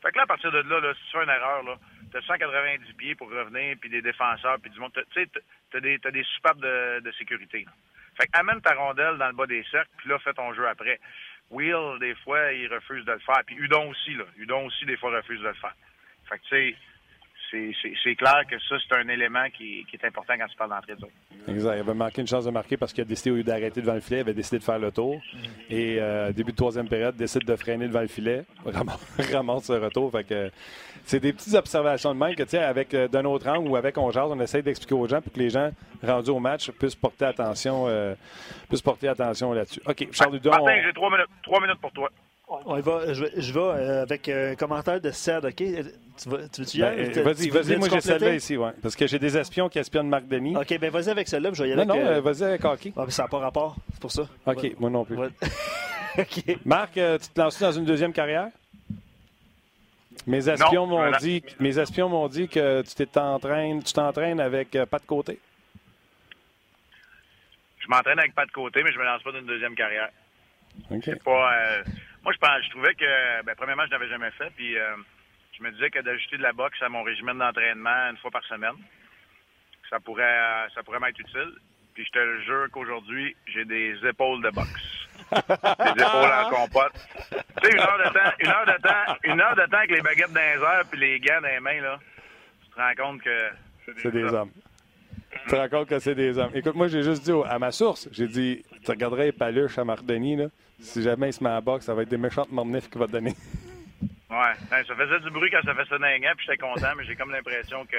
Fait 0.02 0.12
que 0.12 0.18
là, 0.18 0.24
à 0.24 0.28
partir 0.28 0.52
de 0.52 0.60
là, 0.60 0.80
là 0.80 0.94
si 0.94 1.06
tu 1.06 1.18
fais 1.18 1.24
une 1.24 1.30
erreur, 1.30 1.64
là, 1.64 1.76
t'as 2.12 2.22
190 2.22 2.94
pieds 2.94 3.16
pour 3.16 3.30
revenir, 3.30 3.76
puis 3.80 3.90
des 3.90 4.02
défenseurs, 4.02 4.58
puis 4.62 4.72
du 4.72 4.80
monde. 4.80 4.92
Tu 4.94 5.02
sais, 5.14 5.30
t'as 5.72 5.80
des, 5.80 6.00
as 6.04 6.12
des 6.12 6.24
soupapes 6.24 6.60
de, 6.60 7.12
sécurité. 7.18 7.64
Là. 7.66 7.72
Fait 8.20 8.28
que 8.28 8.38
amène 8.38 8.62
ta 8.62 8.76
rondelle 8.76 9.18
dans 9.18 9.28
le 9.28 9.34
bas 9.34 9.46
des 9.46 9.64
cercles, 9.72 9.92
puis 9.98 10.10
là, 10.10 10.20
fais 10.20 10.34
ton 10.34 10.54
jeu 10.54 10.68
après. 10.68 11.00
Will, 11.52 12.00
des 12.00 12.16
fois, 12.16 12.52
il 12.54 12.68
refuse 12.68 13.06
de 13.06 13.12
le 13.12 13.20
faire. 13.20 13.42
Puis 13.46 13.56
Udon 13.56 13.90
aussi, 13.90 14.14
là. 14.16 14.26
Udon 14.38 14.66
aussi, 14.68 14.86
des 14.86 14.98
fois, 14.98 15.16
refuse 15.16 15.40
de 15.42 15.48
le 15.48 15.54
faire. 15.56 15.76
Fait 16.30 16.38
que, 16.38 16.44
tu 16.44 16.50
sais, 16.50 16.76
c'est 17.52 18.16
clair 18.16 18.42
que 18.50 18.60
ça, 18.60 18.76
c'est 18.88 18.96
un 18.96 19.08
élément 19.08 19.46
qui, 19.56 19.86
est 19.92 20.06
important 20.06 20.34
quand 20.38 20.48
tu 20.48 20.56
parles 20.56 20.70
d'entrée 20.70 20.96
de 20.96 21.00
zone. 21.00 21.10
Exact. 21.48 21.76
Il 21.76 21.80
avait 21.80 21.94
manqué 21.94 22.22
une 22.22 22.28
chance 22.28 22.46
de 22.46 22.52
marquer 22.52 22.78
parce 22.78 22.94
qu'il 22.94 23.02
a 23.02 23.06
décidé, 23.06 23.32
au 23.32 23.36
lieu 23.36 23.44
d'arrêter 23.44 23.82
devant 23.82 23.94
le 23.94 24.02
filet, 24.02 24.18
il 24.18 24.22
avait 24.22 24.34
décidé 24.34 24.60
de 24.60 24.64
faire 24.64 24.80
le 24.80 24.92
tour. 24.92 25.22
Et 25.70 25.98
euh, 26.00 26.32
début 26.32 26.52
de 26.52 26.58
troisième 26.58 26.88
période, 26.88 27.16
décide 27.16 27.46
de 27.46 27.56
freiner 27.56 27.88
devant 27.88 28.02
le 28.02 28.08
filet, 28.08 28.46
ramasse 28.66 29.66
ce 29.66 29.74
retour. 29.74 30.12
Fait 30.12 30.24
que 30.24 30.52
c'est 31.04 31.20
des 31.20 31.34
petites 31.34 31.56
observations 31.56 32.14
de 32.14 32.20
même 32.20 32.36
que, 32.36 32.46
sais, 32.46 32.60
avec 32.60 32.94
euh, 32.94 33.08
d'un 33.08 33.26
autre 33.26 33.48
angle 33.48 33.70
ou 33.70 33.76
avec 33.76 33.98
on 33.98 34.12
jase, 34.12 34.30
on 34.32 34.40
essaie 34.40 34.62
d'expliquer 34.62 34.96
aux 34.96 35.08
gens 35.08 35.22
pour 35.22 35.34
que 35.34 35.40
les 35.40 35.50
gens 35.50 35.72
rendus 36.04 36.30
au 36.30 36.40
match 36.40 36.72
puissent 36.72 36.96
porter 36.96 37.26
attention, 37.26 37.86
euh, 37.88 38.16
puissent 38.68 38.82
porter 38.82 39.08
attention 39.08 39.54
là-dessus. 39.54 39.82
OK, 39.88 40.08
Charles 40.12 40.34
Dudon. 40.34 40.52
Martin, 40.52 40.82
j'ai 40.86 40.94
trois 40.94 41.10
minutes, 41.10 41.30
trois 41.44 41.62
minutes 41.62 41.80
pour 41.80 41.92
toi. 41.92 42.10
On 42.50 42.80
va, 42.80 43.14
je, 43.14 43.26
je 43.38 43.54
vais 43.54 43.60
euh, 43.60 44.02
avec 44.02 44.28
un 44.28 44.56
commentaire 44.56 45.00
de 45.00 45.12
Ced, 45.12 45.46
OK? 45.46 45.56
Tu, 45.56 45.84
tu 46.18 46.30
veux-tu 46.30 46.78
y 46.78 46.84
aller? 46.84 47.10
Ben, 47.10 47.24
vas-y, 47.24 47.50
vas-y, 47.50 47.78
moi 47.78 47.88
j'ai 47.92 48.02
celle-là 48.02 48.34
ici, 48.34 48.58
ouais. 48.58 48.72
Parce 48.82 48.96
que 48.96 49.06
j'ai 49.06 49.20
des 49.20 49.38
espions 49.38 49.70
qui 49.70 49.78
espionnent 49.78 50.10
Marc 50.10 50.28
Denis. 50.28 50.58
OK, 50.58 50.80
ben 50.80 50.90
vas-y 50.90 51.10
avec 51.10 51.28
celle-là, 51.28 51.52
je 51.54 51.62
vais 51.62 51.70
y 51.70 51.74
aller 51.74 51.86
Non, 51.86 51.96
non, 51.96 52.02
euh, 52.04 52.22
vas-y 52.22 52.44
avec 52.44 52.66
hockey. 52.66 52.92
Ah, 52.98 53.06
ça 53.10 53.24
n'a 53.24 53.30
pas 53.30 53.38
rapport, 53.38 53.76
c'est 53.94 54.02
pour 54.02 54.12
ça. 54.12 54.24
OK, 54.48 54.80
moi 54.80 54.90
non 54.90 55.06
plus. 55.06 55.16
OK. 56.18 56.58
Marc, 56.66 56.98
euh, 56.98 57.20
tu 57.20 57.30
te 57.30 57.40
lances 57.40 57.60
dans 57.60 57.72
une 57.72 57.86
deuxième 57.86 58.14
carrière? 58.14 58.48
Mes 60.26 60.50
espions 60.50 60.88
m'ont 60.88 61.12
dit, 61.20 61.44
mes 61.60 61.78
espions 61.78 62.10
m'ont 62.10 62.28
dit 62.28 62.48
que 62.48 62.82
tu 62.82 63.06
t'entraînes, 63.06 63.84
tu 63.84 63.94
t'entraînes 63.94 64.40
avec 64.40 64.72
pas 64.90 64.98
de 64.98 65.06
côté. 65.06 65.40
Je 67.80 67.88
m'entraîne 67.88 68.18
avec 68.18 68.34
pas 68.34 68.46
de 68.48 68.52
côté, 68.52 68.82
mais 68.84 68.92
je 68.92 68.98
me 68.98 69.06
lance 69.06 69.22
pas 69.22 69.32
dans 69.32 69.40
une 69.40 69.46
deuxième 69.46 69.76
carrière. 69.76 70.10
OK. 70.90 71.02
C'est 71.04 71.24
pas. 71.24 71.84
Moi, 72.30 72.36
je, 72.36 72.48
pense, 72.48 72.64
je 72.64 72.70
trouvais 72.70 72.94
que, 72.94 73.42
ben, 73.44 73.56
premièrement, 73.58 73.86
je 73.88 73.90
n'avais 73.90 74.08
jamais 74.08 74.30
fait, 74.30 74.52
puis 74.56 74.78
euh, 74.78 74.96
je 75.58 75.64
me 75.64 75.72
disais 75.72 75.90
que 75.90 75.98
d'ajouter 75.98 76.38
de 76.38 76.44
la 76.44 76.54
boxe 76.54 76.80
à 76.80 76.88
mon 76.88 77.02
régime 77.02 77.34
d'entraînement 77.34 78.12
une 78.12 78.18
fois 78.18 78.30
par 78.30 78.44
semaine, 78.44 78.76
ça 79.90 80.00
pourrait, 80.00 80.24
euh, 80.24 80.70
ça 80.76 80.84
pourrait 80.84 81.00
m'être 81.00 81.18
utile. 81.18 81.54
Puis 81.96 82.06
je 82.06 82.12
te 82.12 82.20
le 82.20 82.40
jure 82.44 82.68
qu'aujourd'hui, 82.72 83.36
j'ai 83.48 83.66
des 83.66 83.96
épaules 84.08 84.44
de 84.44 84.52
boxe. 84.52 85.10
des 85.32 86.04
épaules 86.04 86.32
en 86.32 86.50
compote. 86.52 86.94
Tu 87.32 87.68
sais, 87.68 87.74
une 87.74 87.80
heure 87.80 87.98
de 87.98 88.14
temps, 88.14 88.36
une 88.40 88.50
heure 88.50 88.66
de 88.68 88.80
temps, 88.80 89.18
une 89.24 89.42
heure 89.42 89.56
de 89.56 89.66
temps 89.66 89.78
avec 89.78 89.90
les 89.90 90.02
baguettes 90.02 90.32
dans 90.32 90.40
les 90.40 90.64
airs 90.64 90.84
puis 90.88 91.00
les 91.00 91.20
gants 91.20 91.42
dans 91.42 91.48
les 91.48 91.60
mains, 91.60 91.82
là, 91.82 91.98
tu 92.64 92.70
te 92.70 92.80
rends 92.80 92.96
compte 92.96 93.24
que 93.24 93.50
c'est 94.04 94.12
des, 94.12 94.24
hommes. 94.26 94.52
Tu 94.52 94.69
te 95.50 95.56
rends 95.56 95.70
compte 95.70 95.90
que 95.90 96.00
c'est 96.00 96.16
des 96.16 96.38
hommes. 96.38 96.52
Écoute, 96.54 96.76
moi, 96.76 96.88
j'ai 96.88 97.04
juste 97.04 97.24
dit 97.24 97.32
à 97.46 97.60
ma 97.60 97.72
source, 97.72 98.08
j'ai 98.12 98.28
dit, 98.28 98.64
tu 98.84 98.92
regarderais 98.92 99.26
les 99.26 99.32
paluches 99.32 99.78
à 99.78 99.84
Denis, 99.84 100.36
là? 100.36 100.46
Si 100.80 101.02
jamais 101.02 101.30
il 101.30 101.34
se 101.34 101.44
met 101.44 101.50
à 101.50 101.60
boxe, 101.60 101.86
ça 101.86 101.94
va 101.94 102.04
être 102.04 102.10
des 102.10 102.18
méchantes 102.18 102.52
mornifs 102.52 102.90
qu'il 102.90 103.00
va 103.00 103.08
te 103.08 103.12
donner. 103.12 103.34
Ouais, 104.30 104.54
ben, 104.70 104.84
ça 104.86 104.94
faisait 104.94 105.20
du 105.22 105.32
bruit 105.32 105.50
quand 105.50 105.64
ça 105.66 105.74
fait 105.74 105.90
ça 105.90 105.98
d'un 105.98 106.20
puis 106.38 106.46
j'étais 106.46 106.58
content, 106.58 106.94
mais 106.96 107.04
j'ai 107.04 107.16
comme 107.16 107.32
l'impression 107.32 107.84
que 107.86 107.98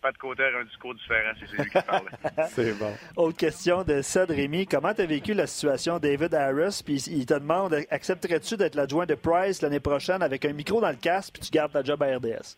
pas 0.00 0.12
de 0.12 0.16
côté 0.16 0.44
a 0.44 0.60
un 0.60 0.64
discours 0.64 0.94
différent 0.94 1.32
si 1.36 1.44
c'est 1.50 1.60
lui 1.60 1.70
qui 1.70 1.82
parlait. 1.82 2.10
c'est 2.50 2.78
bon. 2.78 2.92
Autre 3.16 3.36
question 3.36 3.82
de 3.82 4.00
Ced 4.00 4.30
Rémy. 4.30 4.66
Comment 4.68 4.94
tu 4.94 5.02
as 5.02 5.06
vécu 5.06 5.34
la 5.34 5.48
situation 5.48 5.98
David 5.98 6.34
Harris? 6.34 6.82
Puis 6.84 7.02
il 7.08 7.26
te 7.26 7.34
demande 7.34 7.74
accepterais-tu 7.90 8.56
d'être 8.56 8.76
l'adjoint 8.76 9.06
de 9.06 9.16
Price 9.16 9.60
l'année 9.60 9.80
prochaine 9.80 10.22
avec 10.22 10.44
un 10.44 10.52
micro 10.52 10.80
dans 10.80 10.90
le 10.90 10.96
casque 10.96 11.34
puis 11.34 11.42
tu 11.42 11.50
gardes 11.50 11.72
ta 11.72 11.82
job 11.82 12.00
à 12.00 12.16
RDS? 12.16 12.56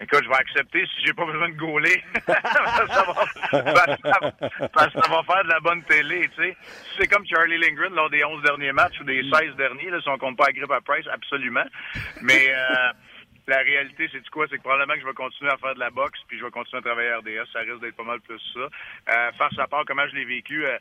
Écoute, 0.00 0.22
je 0.22 0.28
vais 0.28 0.36
accepter 0.36 0.86
si 0.86 1.06
j'ai 1.06 1.12
pas 1.12 1.26
besoin 1.26 1.48
de 1.48 1.56
gauler. 1.56 2.02
ça, 2.26 2.32
va, 2.32 3.26
ça 4.90 5.08
va 5.08 5.22
faire 5.24 5.44
de 5.44 5.48
la 5.48 5.60
bonne 5.60 5.82
télé, 5.84 6.28
tu 6.36 6.42
sais. 6.42 6.56
C'est 6.96 7.08
comme 7.08 7.26
Charlie 7.26 7.58
Lindgren 7.58 7.92
lors 7.94 8.08
des 8.08 8.24
11 8.24 8.42
derniers 8.42 8.72
matchs 8.72 9.00
ou 9.00 9.04
des 9.04 9.28
16 9.28 9.56
derniers, 9.56 9.90
là, 9.90 10.00
si 10.00 10.08
on 10.08 10.16
compte 10.16 10.36
pas 10.36 10.46
à 10.46 10.52
grippe 10.52 10.70
à 10.70 10.80
Price, 10.80 11.06
absolument. 11.08 11.64
Mais 12.22 12.48
euh, 12.48 12.92
la 13.48 13.58
réalité, 13.58 14.08
c'est 14.12 14.20
du 14.20 14.30
quoi? 14.30 14.46
C'est 14.48 14.58
que 14.58 14.62
probablement 14.62 14.94
que 14.94 15.00
je 15.00 15.06
vais 15.06 15.14
continuer 15.14 15.50
à 15.50 15.56
faire 15.56 15.74
de 15.74 15.80
la 15.80 15.90
boxe, 15.90 16.20
puis 16.28 16.38
je 16.38 16.44
vais 16.44 16.50
continuer 16.52 16.78
à 16.78 16.82
travailler 16.82 17.10
à 17.10 17.18
RDS. 17.18 17.50
Ça 17.52 17.60
risque 17.60 17.80
d'être 17.80 17.96
pas 17.96 18.04
mal 18.04 18.20
plus 18.20 18.40
ça. 18.54 18.60
Euh, 18.60 19.32
face 19.32 19.58
à 19.58 19.66
part, 19.66 19.84
comment 19.84 20.06
je 20.06 20.14
l'ai 20.14 20.24
vécu, 20.24 20.64
euh, 20.64 20.78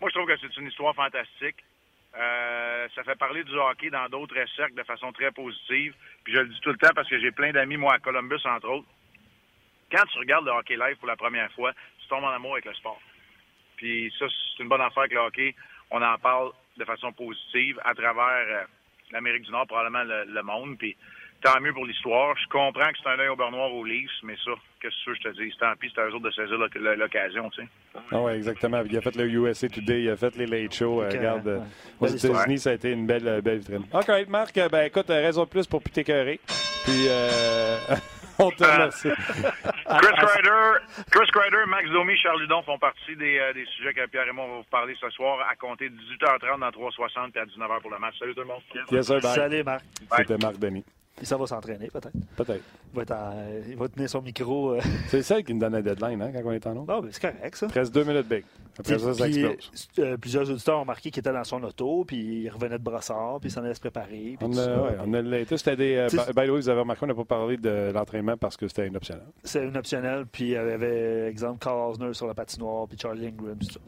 moi, 0.00 0.08
je 0.08 0.14
trouve 0.14 0.28
que 0.28 0.38
c'est 0.40 0.56
une 0.56 0.68
histoire 0.68 0.94
fantastique. 0.94 1.56
Euh, 2.18 2.88
ça 2.94 3.04
fait 3.04 3.16
parler 3.16 3.44
du 3.44 3.54
hockey 3.54 3.90
dans 3.90 4.08
d'autres 4.08 4.36
cercles 4.56 4.74
de 4.74 4.82
façon 4.82 5.12
très 5.12 5.30
positive. 5.30 5.94
Puis 6.24 6.34
je 6.34 6.40
le 6.40 6.48
dis 6.48 6.60
tout 6.60 6.70
le 6.70 6.78
temps 6.78 6.92
parce 6.94 7.08
que 7.08 7.18
j'ai 7.20 7.30
plein 7.30 7.52
d'amis, 7.52 7.76
moi, 7.76 7.94
à 7.94 7.98
Columbus, 7.98 8.44
entre 8.44 8.68
autres. 8.68 8.88
Quand 9.90 10.04
tu 10.12 10.18
regardes 10.18 10.44
le 10.44 10.52
hockey 10.52 10.76
live 10.76 10.96
pour 10.96 11.08
la 11.08 11.16
première 11.16 11.50
fois, 11.52 11.72
tu 12.00 12.08
tombes 12.08 12.24
en 12.24 12.30
amour 12.30 12.52
avec 12.54 12.64
le 12.64 12.74
sport. 12.74 13.00
Puis 13.76 14.12
ça, 14.18 14.26
c'est 14.28 14.62
une 14.62 14.68
bonne 14.68 14.80
affaire 14.80 15.04
avec 15.04 15.12
le 15.12 15.20
hockey. 15.20 15.54
On 15.90 16.02
en 16.02 16.18
parle 16.18 16.52
de 16.76 16.84
façon 16.84 17.12
positive 17.12 17.80
à 17.84 17.94
travers 17.94 18.46
euh, 18.48 18.64
l'Amérique 19.10 19.42
du 19.42 19.50
Nord, 19.50 19.66
probablement 19.66 20.04
le, 20.04 20.42
monde. 20.42 20.78
Puis 20.78 20.96
tant 21.42 21.60
mieux 21.60 21.72
pour 21.72 21.86
l'histoire. 21.86 22.34
Je 22.36 22.48
comprends 22.48 22.90
que 22.90 22.98
c'est 23.02 23.08
un 23.08 23.18
œil 23.18 23.28
au 23.28 23.36
beurre 23.36 23.50
noir 23.50 23.72
aux 23.72 23.84
Leafs, 23.84 24.10
mais 24.22 24.36
ça, 24.44 24.52
qu'est-ce 24.80 25.04
que 25.04 25.14
je 25.14 25.20
te 25.20 25.42
dis? 25.42 25.52
Tant 25.58 25.74
pis, 25.78 25.90
c'est 25.94 26.00
à 26.00 26.06
eux 26.06 26.14
autres 26.14 26.24
de 26.24 26.30
saisir 26.30 26.56
l'occasion, 26.96 27.50
tu 27.50 27.62
sais. 27.62 27.68
Ah 28.12 28.20
oui, 28.20 28.32
exactement. 28.32 28.82
Il 28.84 28.96
a 28.96 29.00
fait 29.00 29.16
le 29.16 29.24
USA 29.26 29.68
Today, 29.68 30.02
il 30.02 30.10
a 30.10 30.16
fait 30.16 30.36
les 30.36 30.46
Late 30.46 30.74
Show. 30.74 31.02
Euh, 31.02 31.08
regarde, 31.08 31.48
euh, 31.48 31.60
aux 31.98 32.06
États-Unis, 32.06 32.58
ça 32.58 32.70
a 32.70 32.72
été 32.74 32.92
une 32.92 33.06
belle, 33.06 33.26
euh, 33.26 33.40
belle 33.40 33.58
vitrine. 33.58 33.86
OK, 33.92 34.28
Marc, 34.28 34.54
ben 34.70 34.86
écoute, 34.86 35.06
raison 35.08 35.44
de 35.44 35.48
plus 35.48 35.66
pour 35.66 35.82
plus 35.82 35.92
t'écœurer. 35.92 36.40
Puis, 36.84 37.08
on 38.38 38.50
te 38.50 38.64
remercie. 38.64 39.08
Chris 39.08 40.14
Kreider, 40.16 40.78
Chris 41.10 41.26
Kreider, 41.32 41.66
Max 41.66 41.90
Domi, 41.90 42.16
Charles 42.16 42.40
Ludon 42.40 42.62
font 42.62 42.78
partie 42.78 43.16
des, 43.16 43.40
des 43.54 43.66
sujets 43.76 43.92
que 43.92 44.06
Pierre 44.06 44.28
et 44.28 44.32
moi 44.32 44.46
vont 44.46 44.58
vous 44.58 44.70
parler 44.70 44.94
ce 45.00 45.10
soir 45.10 45.46
à 45.50 45.56
compter 45.56 45.88
de 45.88 45.94
18h30 45.94 46.60
dans 46.60 46.70
360 46.70 47.36
et 47.36 47.40
à 47.40 47.44
19h 47.44 47.80
pour 47.80 47.90
le 47.90 47.98
match. 47.98 48.14
Salut 48.18 48.34
tout 48.34 48.40
le 48.40 48.46
monde. 48.46 48.62
Yes, 48.90 49.06
sir, 49.06 49.20
Salut, 49.20 49.62
Marc. 49.62 49.82
C'était 50.16 50.38
Marc 50.38 50.58
Denis. 50.58 50.84
Puis 51.20 51.26
ça 51.26 51.36
va 51.36 51.46
s'entraîner, 51.46 51.88
peut-être. 51.88 52.16
Peut-être. 52.34 52.64
Il 53.68 53.76
va, 53.76 53.88
tenir 53.88 54.08
son 54.08 54.22
micro. 54.22 54.70
Euh. 54.70 54.80
C'est 55.08 55.20
celle 55.20 55.44
qui 55.44 55.52
nous 55.52 55.60
donne 55.60 55.74
la 55.74 55.82
deadline 55.82 56.22
hein, 56.22 56.32
quand 56.32 56.40
on 56.46 56.52
est 56.52 56.66
en 56.66 56.74
haut. 56.78 56.86
Ah, 56.88 57.00
c'est 57.10 57.20
correct, 57.20 57.56
ça. 57.56 57.66
Presque 57.66 57.92
deux 57.92 58.04
minutes 58.04 58.26
big. 58.26 58.42
Après 58.78 58.98
ça, 58.98 59.12
ça 59.12 59.28
explose. 59.28 59.88
Euh, 59.98 60.16
plusieurs 60.16 60.50
auditeurs 60.50 60.78
ont 60.78 60.80
remarqué 60.80 61.10
qu'il 61.10 61.20
était 61.20 61.30
dans 61.30 61.44
son 61.44 61.62
auto, 61.62 62.06
puis 62.06 62.44
il 62.44 62.48
revenait 62.48 62.78
de 62.78 62.82
brossard, 62.82 63.38
puis 63.38 63.50
il 63.50 63.52
s'en 63.52 63.62
allait 63.62 63.74
se 63.74 63.80
préparer. 63.80 64.38
On 64.40 64.56
a, 64.56 64.82
ouais, 64.82 64.96
on 65.04 65.12
a 65.12 65.44
C'était 65.58 65.76
des. 65.76 65.96
Euh, 65.96 66.08
by 66.08 66.32
the 66.32 66.36
way, 66.36 66.48
vous 66.48 66.68
avez 66.70 66.80
remarqué, 66.80 67.04
on 67.04 67.08
n'a 67.08 67.14
pas 67.14 67.24
parlé 67.24 67.58
de 67.58 67.90
l'entraînement 67.92 68.38
parce 68.38 68.56
que 68.56 68.66
c'était 68.66 68.86
une 68.86 68.96
optionnel. 68.96 69.26
C'est 69.44 69.62
une 69.62 69.76
optionnel, 69.76 70.24
puis 70.24 70.44
il 70.44 70.50
y 70.52 70.56
avait, 70.56 71.28
exemple, 71.28 71.62
Carl 71.62 71.90
Osner 71.90 72.14
sur 72.14 72.28
la 72.28 72.34
patinoire, 72.34 72.88
puis 72.88 72.96
Charlie 72.98 73.26
Ingram, 73.26 73.58
tout 73.58 73.78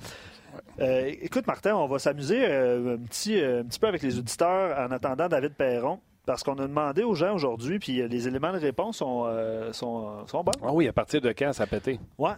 ça. 0.78 1.08
écoute, 1.08 1.46
Martin, 1.46 1.76
on 1.76 1.86
va 1.86 1.98
s'amuser 1.98 2.44
un, 2.44 2.98
petit, 2.98 3.42
un 3.42 3.64
petit 3.64 3.78
peu 3.78 3.86
avec 3.86 4.02
les 4.02 4.18
auditeurs 4.18 4.78
en 4.78 4.92
attendant 4.92 5.28
David 5.28 5.54
Perron. 5.54 5.98
Parce 6.26 6.42
qu'on 6.42 6.54
a 6.58 6.66
demandé 6.68 7.02
aux 7.02 7.14
gens 7.14 7.34
aujourd'hui, 7.34 7.78
puis 7.78 8.00
euh, 8.00 8.06
les 8.06 8.28
éléments 8.28 8.52
de 8.52 8.58
réponse 8.58 8.98
sont, 8.98 9.24
euh, 9.26 9.72
sont, 9.72 10.26
sont, 10.26 10.44
bons. 10.44 10.52
Ah 10.62 10.72
oui, 10.72 10.86
à 10.86 10.92
partir 10.92 11.20
de 11.20 11.30
quand 11.32 11.52
ça 11.52 11.64
a 11.64 11.66
pété? 11.66 11.98
Oui. 12.18 12.30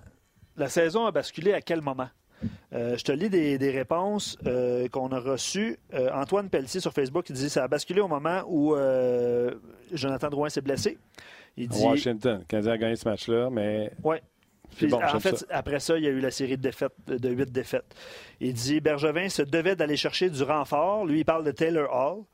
La 0.57 0.69
saison 0.69 1.05
a 1.07 1.11
basculé 1.11 1.53
à 1.53 1.61
quel 1.61 1.83
moment? 1.83 2.09
Euh, 2.73 2.97
je 2.97 3.05
te 3.05 3.13
lis 3.13 3.31
des, 3.31 3.71
réponses 3.71 4.39
qu'on 4.93 5.09
a 5.09 5.19
reçues. 5.19 5.79
Antoine 6.13 6.49
Pelletier 6.49 6.81
sur 6.81 6.93
Facebook, 6.93 7.29
il 7.31 7.35
dit 7.35 7.51
ça 7.51 7.65
a 7.65 7.69
basculé 7.69 8.01
au 8.01 8.09
moment 8.09 8.43
où 8.47 8.75
Jonathan 9.93 10.29
Drouin 10.29 10.49
s'est 10.49 10.61
blessé. 10.61 10.99
Il 11.57 11.69
dit, 11.69 11.83
Washington, 11.83 12.45
Canadien 12.49 12.73
a 12.73 12.79
gagné 12.79 12.97
ce 12.97 13.09
match-là, 13.09 13.49
mais. 13.51 13.93
Oui. 14.03 14.17
Bon, 14.83 15.01
en 15.03 15.21
fait, 15.21 15.47
après 15.51 15.79
ça, 15.79 15.97
il 15.97 16.05
y 16.05 16.09
a 16.09 16.11
eu 16.11 16.21
la 16.21 16.31
série 16.31 16.57
de 16.57 16.63
défaites, 16.63 16.93
de 17.07 17.31
huit 17.31 17.51
défaites. 17.51 17.95
Il 18.41 18.55
dit 18.55 18.81
Bergevin 18.81 19.29
se 19.29 19.43
devait 19.43 19.77
d'aller 19.77 19.97
chercher 19.97 20.31
du 20.31 20.43
renfort. 20.43 21.07
Lui, 21.07 21.21
il 21.21 21.25
parle 21.25 21.45
de 21.45 21.53
Taylor 21.53 21.89
Hall. 21.93 22.25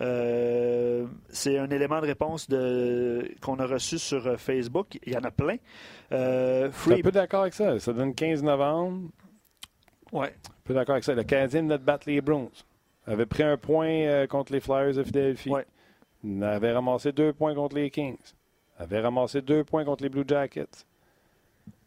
Euh, 0.00 1.06
c'est 1.30 1.58
un 1.58 1.70
élément 1.70 2.00
de 2.00 2.06
réponse 2.06 2.48
de, 2.48 3.30
qu'on 3.40 3.58
a 3.58 3.66
reçu 3.66 3.98
sur 3.98 4.26
euh, 4.26 4.36
Facebook. 4.36 4.98
Il 5.06 5.12
y 5.12 5.16
en 5.16 5.24
a 5.24 5.30
plein. 5.30 5.56
Euh, 6.12 6.70
Je 6.70 6.90
suis 6.90 7.00
un 7.00 7.02
peu 7.02 7.12
d'accord 7.12 7.42
avec 7.42 7.54
ça? 7.54 7.78
Ça 7.78 7.92
donne 7.92 8.14
15 8.14 8.42
novembre. 8.42 9.08
Ouais. 10.12 10.28
Un 10.28 10.52
peu 10.64 10.74
d'accord 10.74 10.94
avec 10.94 11.04
ça. 11.04 11.14
Le 11.14 11.24
Canadien 11.24 11.62
de 11.62 11.76
battre 11.78 12.08
les 12.08 12.20
Browns. 12.20 12.50
Avait 13.06 13.26
pris 13.26 13.42
un 13.42 13.56
point 13.56 14.26
contre 14.26 14.52
les 14.52 14.60
Flyers 14.60 14.94
de 14.94 15.04
Philadelphie. 15.04 15.50
Ouais. 15.50 15.64
avait 16.42 16.72
ramassé 16.72 17.12
deux 17.12 17.32
points 17.32 17.54
contre 17.54 17.76
les 17.76 17.88
Kings, 17.90 18.16
avait 18.78 19.00
ramassé 19.00 19.40
deux 19.42 19.62
points 19.64 19.84
contre 19.84 20.02
les 20.02 20.08
Blue 20.08 20.24
Jackets. 20.26 20.84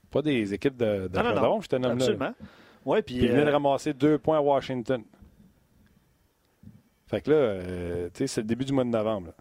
Pas 0.10 0.22
des 0.22 0.54
équipes 0.54 0.78
de, 0.78 1.08
de 1.08 1.17
non, 1.17 1.24
non, 1.36 1.41
non. 1.41 1.62
je 1.62 1.67
te 1.67 1.76
nomme 1.76 1.93
Absolument. 1.93 2.34
Ouais, 2.86 3.02
puis, 3.02 3.17
puis 3.17 3.26
il 3.28 3.32
de 3.34 3.41
euh, 3.41 3.52
ramasser 3.52 3.93
deux 3.93 4.17
points 4.17 4.38
à 4.38 4.41
Washington. 4.41 5.04
Fait 7.10 7.22
que 7.22 7.32
là, 7.32 7.36
euh, 7.38 8.10
tu 8.13 8.19
sais, 8.19 8.28
c'est 8.28 8.41
le 8.41 8.48
début 8.48 8.65
du 8.65 8.72
mois 8.74 8.84
de 8.84 8.89
novembre. 8.89 9.28
là. 9.28 9.34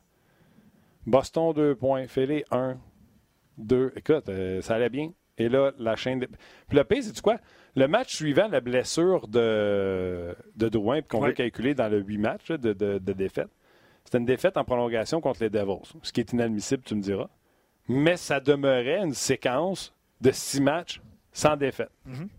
Boston, 1.07 1.53
deux 1.53 1.75
points. 1.75 2.07
Philly, 2.07 2.45
un, 2.51 2.79
deux. 3.57 3.93
Écoute, 3.97 4.29
euh, 4.29 4.61
ça 4.63 4.75
allait 4.77 4.89
bien. 4.89 5.13
Et 5.37 5.49
là, 5.49 5.73
la 5.79 5.95
chaîne. 5.97 6.21
De... 6.21 6.27
Puis 6.69 6.77
le 6.77 6.85
pire, 6.85 7.03
c'est 7.03 7.21
quoi? 7.21 7.39
Le 7.77 7.87
match 7.87 8.17
suivant, 8.17 8.49
la 8.49 8.61
blessure 8.61 9.29
de, 9.29 10.35
de 10.57 10.69
Drouin, 10.69 11.01
puis 11.01 11.09
qu'on 11.09 11.21
Ouais. 11.23 11.29
veut 11.29 11.35
calculer 11.35 11.75
dans 11.75 11.89
le 11.89 11.99
huit 12.01 12.19
matchs 12.19 12.49
de, 12.51 12.73
de, 12.73 12.99
de 12.99 13.13
défaite, 13.13 13.49
c'était 14.05 14.19
une 14.19 14.25
défaite 14.25 14.57
en 14.57 14.65
prolongation 14.65 15.21
contre 15.21 15.43
les 15.43 15.51
Devils, 15.51 15.93
ce 16.03 16.11
qui 16.13 16.21
est 16.21 16.33
inadmissible, 16.33 16.83
tu 16.83 16.95
me 16.97 17.03
diras. 17.03 17.29
Mais 17.87 18.17
ça 18.17 18.41
demeurait 18.41 18.99
une 19.05 19.15
séquence 19.15 19.95
de 20.21 20.31
six 20.33 20.61
matchs 20.61 21.01
sans 21.33 21.57
défaite. 21.57 21.91
Mhm. 22.07 22.29
Tu 22.29 22.38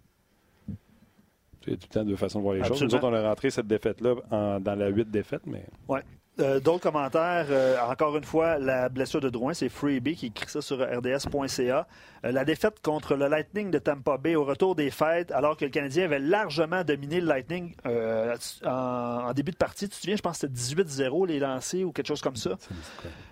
sais, 1.65 1.77
tout 1.77 1.87
le 1.89 1.93
temps 1.93 2.05
deux 2.05 2.15
façons 2.15 2.39
de 2.39 2.43
voir 2.43 2.55
les 2.55 2.63
choses. 2.63 2.81
Nous 2.81 2.93
autres, 2.95 3.07
on 3.07 3.13
a 3.13 3.21
rentré 3.21 3.49
cette 3.49 3.67
défaite-là 3.67 4.15
dans 4.59 4.75
la 4.75 4.87
huit 4.87 5.09
défaites, 5.09 5.45
mais 5.45 5.63
Ouais. 5.87 6.01
Euh, 6.39 6.59
D'autres 6.59 6.83
commentaires, 6.83 7.47
euh, 7.49 7.75
encore 7.85 8.15
une 8.15 8.23
fois, 8.23 8.57
la 8.59 8.87
blessure 8.87 9.19
de 9.19 9.29
Drouin, 9.29 9.53
c'est 9.53 9.67
Freebie 9.67 10.15
qui 10.15 10.27
écrit 10.27 10.49
ça 10.49 10.61
sur 10.61 10.77
rds.ca. 10.79 11.87
Euh, 12.25 12.31
la 12.31 12.45
défaite 12.45 12.79
contre 12.81 13.15
le 13.15 13.27
Lightning 13.27 13.71
de 13.71 13.79
Tampa 13.79 14.17
Bay 14.17 14.35
au 14.35 14.45
retour 14.45 14.75
des 14.75 14.89
fêtes, 14.89 15.31
alors 15.31 15.57
que 15.57 15.65
le 15.65 15.71
Canadien 15.71 16.05
avait 16.05 16.19
largement 16.19 16.83
dominé 16.85 17.19
le 17.19 17.27
Lightning 17.27 17.75
en, 17.83 18.69
en 18.69 19.33
début 19.33 19.51
de 19.51 19.57
partie. 19.57 19.89
Tu 19.89 19.95
te 19.95 19.95
souviens, 20.01 20.15
je 20.15 20.21
pense 20.21 20.39
que 20.39 20.47
c'était 20.47 20.81
18-0 20.83 21.27
les 21.27 21.39
lancers 21.39 21.83
ou 21.83 21.91
quelque 21.91 22.07
chose 22.07 22.21
comme 22.21 22.37
ça. 22.37 22.51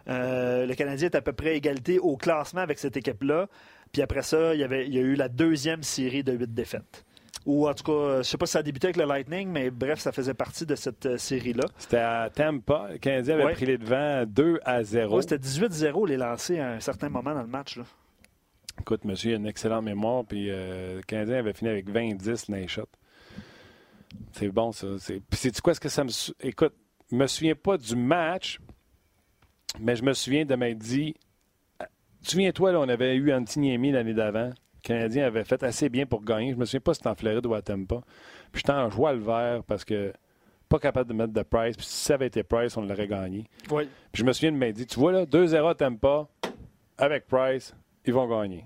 le 0.07 0.73
Canadien 0.73 1.07
est 1.07 1.15
à 1.15 1.21
peu 1.21 1.33
près 1.33 1.51
à 1.51 1.53
égalité 1.53 1.99
au 1.99 2.17
classement 2.17 2.61
avec 2.61 2.77
cette 2.79 2.97
équipe-là. 2.97 3.47
Puis 3.93 4.01
après 4.01 4.21
ça, 4.21 4.53
il 4.53 4.59
y, 4.59 4.63
avait, 4.63 4.85
il 4.85 4.93
y 4.93 4.97
a 4.97 5.01
eu 5.01 5.15
la 5.15 5.29
deuxième 5.29 5.83
série 5.83 6.23
de 6.23 6.33
huit 6.33 6.53
défaites. 6.53 7.05
Ou 7.47 7.67
en 7.67 7.73
tout 7.73 7.83
cas, 7.85 7.91
euh, 7.93 8.13
je 8.15 8.17
ne 8.17 8.23
sais 8.23 8.37
pas 8.37 8.45
si 8.45 8.51
ça 8.51 8.59
a 8.59 8.63
débuté 8.63 8.87
avec 8.87 8.97
le 8.97 9.05
Lightning, 9.05 9.47
mais 9.49 9.71
bref, 9.71 9.99
ça 9.99 10.11
faisait 10.11 10.33
partie 10.33 10.65
de 10.65 10.75
cette 10.75 11.05
euh, 11.05 11.17
série-là. 11.17 11.63
C'était 11.77 11.97
à 11.97 12.29
Tampa. 12.29 12.89
Le 12.91 12.97
Canadien 12.97 13.35
avait 13.35 13.45
Ouais. 13.45 13.53
pris 13.53 13.65
les 13.65 13.77
devants 13.77 14.25
2 14.27 14.59
à 14.65 14.83
0. 14.83 15.15
Ouais, 15.15 15.21
c'était 15.21 15.37
18-0 15.37 16.05
les 16.07 16.17
lancers 16.17 16.61
à 16.61 16.71
un 16.73 16.79
certain 16.81 17.07
moment 17.07 17.33
dans 17.33 17.41
le 17.41 17.47
match. 17.47 17.77
là. 17.77 17.83
Écoute, 18.81 19.05
monsieur, 19.05 19.31
il 19.31 19.33
a 19.35 19.37
une 19.37 19.47
excellente 19.47 19.85
mémoire. 19.85 20.25
Puis 20.25 20.47
euh, 20.49 20.97
le 20.97 21.01
Canadien 21.03 21.37
avait 21.37 21.53
fini 21.53 21.69
avec 21.71 21.89
20-10 21.89 22.51
dans 22.51 22.57
les 22.57 22.67
shots. 22.67 22.83
C'est 24.33 24.49
bon, 24.49 24.71
ça. 24.73 24.87
C'est... 24.99 25.21
Puis 25.21 25.39
sais-tu 25.39 25.61
quoi? 25.61 25.71
Est-ce 25.71 25.79
que 25.79 25.89
ça 25.89 26.03
me. 26.03 26.09
Écoute, 26.45 26.73
je 27.09 27.15
me 27.15 27.27
souviens 27.27 27.55
pas 27.55 27.77
du 27.77 27.95
match, 27.95 28.59
mais 29.79 29.95
je 29.95 30.03
me 30.03 30.11
souviens 30.13 30.43
de 30.43 30.53
m'être 30.55 30.77
dit. 30.79 31.15
Souviens-toi, 32.23 32.73
là, 32.73 32.79
on 32.81 32.89
avait 32.89 33.15
eu 33.15 33.31
Antiniemi 33.31 33.91
l'année 33.91 34.13
d'avant. 34.13 34.49
Le 34.87 34.93
Canadien 34.95 35.25
avait 35.25 35.43
fait 35.43 35.61
assez 35.63 35.89
bien 35.89 36.05
pour 36.05 36.23
gagner. 36.23 36.51
Je 36.53 36.57
me 36.57 36.63
souviens 36.65 36.79
pas 36.79 36.93
si 36.93 36.99
c'était 36.99 37.09
en 37.09 37.15
Floride 37.15 37.45
ou 37.45 37.53
à 37.53 37.61
Tampa. 37.61 38.01
Puis 38.51 38.61
j'étais 38.61 38.71
en 38.71 38.89
joie 38.89 39.11
le 39.13 39.19
vert 39.19 39.63
parce 39.67 39.83
que 39.83 40.13
pas 40.69 40.79
capable 40.79 41.09
de 41.09 41.13
mettre 41.13 41.33
de 41.33 41.41
Price. 41.43 41.75
Puis 41.75 41.85
si 41.85 42.05
ça 42.05 42.13
avait 42.13 42.27
été 42.27 42.41
Price, 42.43 42.77
on 42.77 42.81
l'aurait 42.81 43.07
gagné. 43.07 43.43
Oui. 43.69 43.89
Puis 44.11 44.21
je 44.21 44.23
me 44.23 44.31
souviens 44.31 44.51
de 44.53 44.71
dit, 44.71 44.85
tu 44.85 44.99
vois 44.99 45.11
là, 45.11 45.25
2-0 45.25 45.69
à 45.69 45.75
Tampa, 45.75 46.27
avec 46.97 47.27
Price, 47.27 47.75
ils 48.05 48.13
vont 48.13 48.27
gagner. 48.27 48.63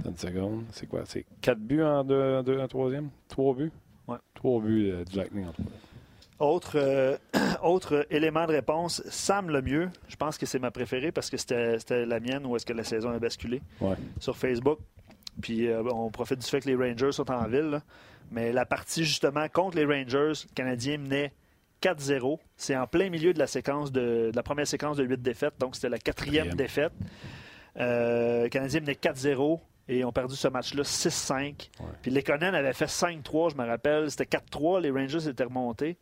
Attends 0.00 0.10
une 0.10 0.16
seconde, 0.16 0.64
c'est 0.72 0.86
quoi? 0.86 1.02
C'est 1.06 1.24
4 1.40 1.58
buts 1.58 1.82
en, 1.82 2.04
deux, 2.04 2.36
en, 2.36 2.42
deux- 2.42 2.60
en 2.60 2.68
troisième? 2.68 3.08
3 3.28 3.54
buts? 3.54 3.72
Ouais. 4.06 4.18
3 4.34 4.60
buts 4.60 4.90
euh, 4.92 5.04
du 5.04 5.16
Lightning 5.16 5.46
en 5.46 5.52
troisième. 5.52 5.76
Autre, 6.38 6.72
euh, 6.76 7.16
autre 7.62 8.06
élément 8.10 8.46
de 8.46 8.52
réponse, 8.52 9.02
Sam 9.08 9.50
Lemieux. 9.50 9.88
Je 10.08 10.16
pense 10.16 10.38
que 10.38 10.46
c'est 10.46 10.58
ma 10.60 10.70
préférée 10.70 11.10
parce 11.12 11.30
que 11.30 11.36
c'était 11.36 11.78
c'était 11.80 12.06
la 12.06 12.20
mienne 12.20 12.46
où 12.46 12.54
est-ce 12.54 12.64
que 12.66 12.72
la 12.74 12.84
saison 12.84 13.10
a 13.10 13.18
basculé 13.18 13.60
Ouais. 13.80 13.96
sur 14.20 14.36
Facebook. 14.36 14.78
Puis 15.42 15.66
euh, 15.68 15.82
on 15.92 16.10
profite 16.10 16.38
du 16.40 16.46
fait 16.46 16.60
que 16.60 16.68
les 16.68 16.74
Rangers 16.76 17.12
sont 17.12 17.30
en 17.30 17.46
ville. 17.46 17.70
là. 17.70 17.82
Mais 18.30 18.52
la 18.52 18.66
partie 18.66 19.04
justement 19.04 19.48
contre 19.48 19.76
les 19.76 19.84
Rangers, 19.84 20.32
le 20.48 20.54
Canadien 20.54 20.98
menait 20.98 21.32
4-0. 21.82 22.38
C'est 22.56 22.76
en 22.76 22.86
plein 22.86 23.08
milieu 23.08 23.32
de 23.32 23.38
la 23.38 23.46
séquence 23.46 23.92
de, 23.92 24.30
de 24.30 24.36
la 24.36 24.42
première 24.42 24.66
séquence 24.66 24.96
de 24.96 25.04
8 25.04 25.22
défaites. 25.22 25.54
Donc 25.58 25.76
c'était 25.76 25.88
la 25.88 25.98
quatrième 25.98 26.48
Quatrième. 26.50 26.56
défaite. 26.56 26.92
Euh, 27.78 28.42
le 28.44 28.48
Canadien 28.48 28.80
menait 28.80 28.94
4-0 28.94 29.60
et 29.88 30.04
ont 30.04 30.12
perdu 30.12 30.34
ce 30.36 30.48
match-là 30.48 30.82
6-5. 30.82 31.70
Puis 32.02 32.10
les 32.10 32.22
Conan 32.22 32.52
avaient 32.52 32.72
fait 32.74 32.86
5-3, 32.86 33.52
je 33.52 33.56
me 33.56 33.66
rappelle. 33.66 34.10
C'était 34.10 34.36
4-3, 34.38 34.80
les 34.82 34.90
Rangers 34.90 35.28
étaient 35.28 35.44
remontés. 35.44 35.96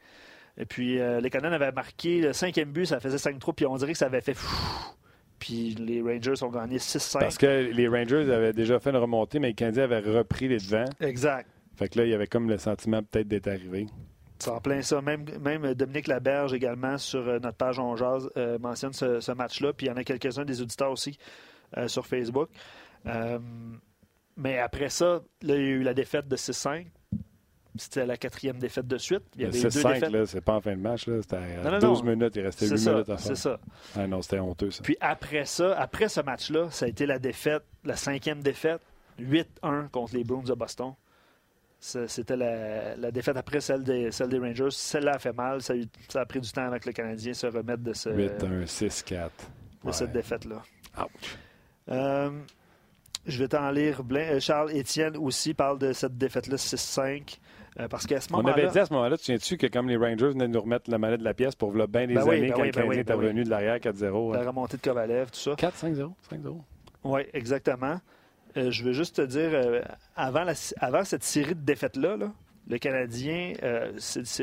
Et 0.59 0.65
puis 0.65 0.99
euh, 0.99 1.21
les 1.21 1.29
Conan 1.31 1.53
avaient 1.53 1.71
marqué 1.71 2.21
le 2.21 2.33
cinquième 2.33 2.71
but, 2.73 2.87
ça 2.87 2.99
faisait 2.99 3.19
5-3, 3.19 3.53
puis 3.55 3.67
on 3.67 3.77
dirait 3.77 3.93
que 3.93 3.99
ça 3.99 4.07
avait 4.07 4.23
fait 4.23 4.35
fou. 4.35 4.96
Puis 5.39 5.75
les 5.75 6.01
Rangers 6.01 6.43
ont 6.43 6.49
gagné 6.51 6.79
6-5. 6.79 7.19
Parce 7.19 7.39
que 7.39 7.47
les 7.47 7.89
Rangers 7.89 8.33
avaient 8.33 8.53
déjà 8.53 8.79
fait 8.81 8.91
une 8.91 8.97
remontée, 8.97 9.39
mais 9.39 9.49
les 9.49 9.55
Canadiens 9.55 9.85
avaient 9.85 10.01
repris 10.01 10.49
les 10.49 10.59
devants. 10.59 10.89
Exact. 11.01 11.49
Fait 11.77 11.89
que 11.89 11.99
là, 11.99 12.05
il 12.07 12.11
y 12.11 12.15
avait 12.15 12.27
comme 12.27 12.49
le 12.49 12.59
sentiment 12.59 13.03
peut-être 13.03 13.29
d'être 13.29 13.49
arrivé. 13.49 13.87
C'est 14.39 14.51
en 14.51 14.61
plein 14.61 14.83
ça. 14.83 15.01
Même, 15.01 15.25
même 15.41 15.75
Dominique 15.75 16.09
Laberge 16.09 16.53
également 16.53 16.99
sur 16.99 17.27
euh, 17.27 17.39
notre 17.39 17.57
page 17.57 17.79
On 17.79 17.97
Jase 17.97 18.31
euh, 18.37 18.59
mentionne 18.59 18.93
ce, 18.93 19.21
ce 19.21 19.33
match-là. 19.33 19.73
Puis 19.73 19.87
il 19.87 19.91
y 19.91 19.93
en 19.93 19.97
a 19.97 20.05
quelques-uns 20.05 20.45
des 20.45 20.61
auditeurs 20.61 20.91
aussi 20.91 21.19
euh, 21.77 21.89
sur 21.89 22.07
Facebook. 22.07 22.49
Euh, 23.07 23.39
mais 24.37 24.59
après 24.59 24.89
ça, 24.89 25.23
là, 25.43 25.55
il 25.55 25.61
y 25.61 25.67
a 25.67 25.69
eu 25.69 25.83
la 25.83 25.95
défaite 25.95 26.29
de 26.29 26.37
6-5. 26.37 26.87
C'était 27.79 28.07
la 28.07 28.17
quatrième 28.17 28.59
défaite 28.59 28.87
de 28.87 28.99
suite. 28.99 29.23
Il 29.35 29.41
y 29.41 29.45
Le 29.45 29.49
avait 29.51 29.59
eu 29.59 29.63
deux 29.63 29.69
6-5, 29.69 29.93
défaites. 29.95 30.11
là, 30.11 30.27
c'est 30.27 30.41
pas 30.41 30.55
en 30.55 30.61
fin 30.61 30.77
de 30.77 30.81
match. 30.81 31.07
Là, 31.07 31.23
c'était 31.23 31.37
à 31.37 31.63
Non, 31.65 31.71
non, 31.73 31.79
12 31.79 32.03
non. 32.05 32.11
minutes, 32.11 32.37
il 32.37 32.43
restait 32.43 32.67
8 32.67 32.71
C'est 32.71 32.85
ça, 32.85 32.93
minutes 32.93 33.09
à 33.11 33.19
c'est 33.19 33.27
faire. 33.29 33.37
ça. 33.37 33.61
Ah 33.97 34.07
non, 34.07 34.23
c'était 34.23 34.39
honteux, 34.39 34.71
ça. 34.71 34.83
Puis 34.83 34.97
après 35.01 35.45
ça, 35.45 35.79
après 35.79 36.09
ce 36.09 36.21
match-là, 36.21 36.71
ça 36.71 36.87
a 36.87 36.89
été 36.89 37.07
la 37.07 37.19
défaite, 37.19 37.63
la 37.85 37.97
cinquième 37.97 38.43
défaite, 38.43 38.81
8-1 39.21 39.89
contre 39.91 40.15
les 40.15 40.25
Bruins 40.25 40.43
de 40.43 40.55
Boston. 40.55 40.93
C'était 41.79 42.37
la, 42.37 42.97
la 42.97 43.11
défaite 43.11 43.37
après 43.37 43.61
celle 43.61 43.85
des, 43.85 44.11
celle 44.11 44.29
des 44.31 44.39
Rangers. 44.39 44.71
Celle-là 44.71 45.13
a 45.15 45.19
fait 45.19 45.33
mal. 45.33 45.63
Ça 45.63 45.75
a, 45.75 45.77
eu- 45.77 45.85
ça 46.09 46.21
a 46.23 46.27
pris 46.27 46.41
du 46.41 46.51
temps 46.51 46.69
que 46.81 46.87
le 46.87 46.93
Canadien 46.93 47.33
se 47.35 47.47
remette 47.47 47.83
de, 47.83 47.93
ce, 47.93 48.09
8-1, 48.09 48.65
6-4. 48.67 49.31
de 49.85 49.93
cette 49.93 50.11
défaite-là. 50.13 50.63
Ouch. 50.99 51.37
Euh, 51.91 52.31
je 53.27 53.39
vais 53.39 53.49
t'en 53.49 53.71
lire. 53.71 54.03
Euh, 54.11 54.41
Charles 54.41 54.73
Étienne 54.75 55.17
aussi 55.17 55.53
parle 55.55 55.79
de 55.79 55.93
cette 55.93 56.17
défaite-là 56.17 56.57
6-5. 56.57 57.39
Euh, 57.79 57.89
parce 57.89 58.07
qu'à 58.07 58.21
ce 58.21 58.29
On 58.33 58.39
moment-là. 58.39 58.55
avait 58.55 58.69
dit 58.69 58.79
à 58.79 58.87
ce 58.87 58.93
moment-là, 58.93 59.17
tu 59.19 59.33
viens-tu 59.33 59.57
que 59.57 59.67
comme 59.67 59.89
les 59.89 59.97
Rangers 59.97 60.29
venaient 60.29 60.49
de 60.49 60.53
nous 60.53 60.61
remettre 60.61 60.91
la 60.91 60.99
manette 60.99 61.21
de 61.21 61.25
la 61.25 61.35
pièce 61.35 61.55
pour 61.55 61.71
v'là 61.73 61.87
bien 61.87 62.07
des 62.07 62.15
Ben 62.15 62.23
oui, 62.27 62.37
années 62.37 62.49
ben 62.49 62.55
quand 62.55 62.61
oui, 62.63 62.67
le 62.69 62.73
ben 62.73 62.81
Canadien 62.81 62.89
oui, 62.91 62.99
était 63.01 63.13
ben 63.13 63.19
oui. 63.19 63.25
revenu 63.27 63.45
de 63.45 63.51
l'arrière 63.51 63.77
4-0. 63.79 64.33
la 64.35 64.41
hein. 64.41 64.47
remontée 64.49 64.77
de 64.77 64.83
Kovalev, 64.83 65.31
tout 65.31 65.39
ça. 65.39 65.53
4-5-0, 65.53 66.13
5-0. 66.33 66.57
Oui, 67.05 67.21
exactement. 67.35 68.01
Euh, 68.57 68.71
je 68.71 68.83
veux 68.85 68.93
juste 68.93 69.17
te 69.17 69.23
dire, 69.23 69.51
euh, 69.53 69.83
avant, 70.17 70.45
la- 70.45 70.55
avant 70.81 71.05
cette 71.05 71.23
série 71.25 71.55
de 71.55 71.61
défaites-là, 71.61 72.17
là, 72.17 72.33
le 72.69 72.79
Canadien, 72.79 73.53
euh, 73.63 73.93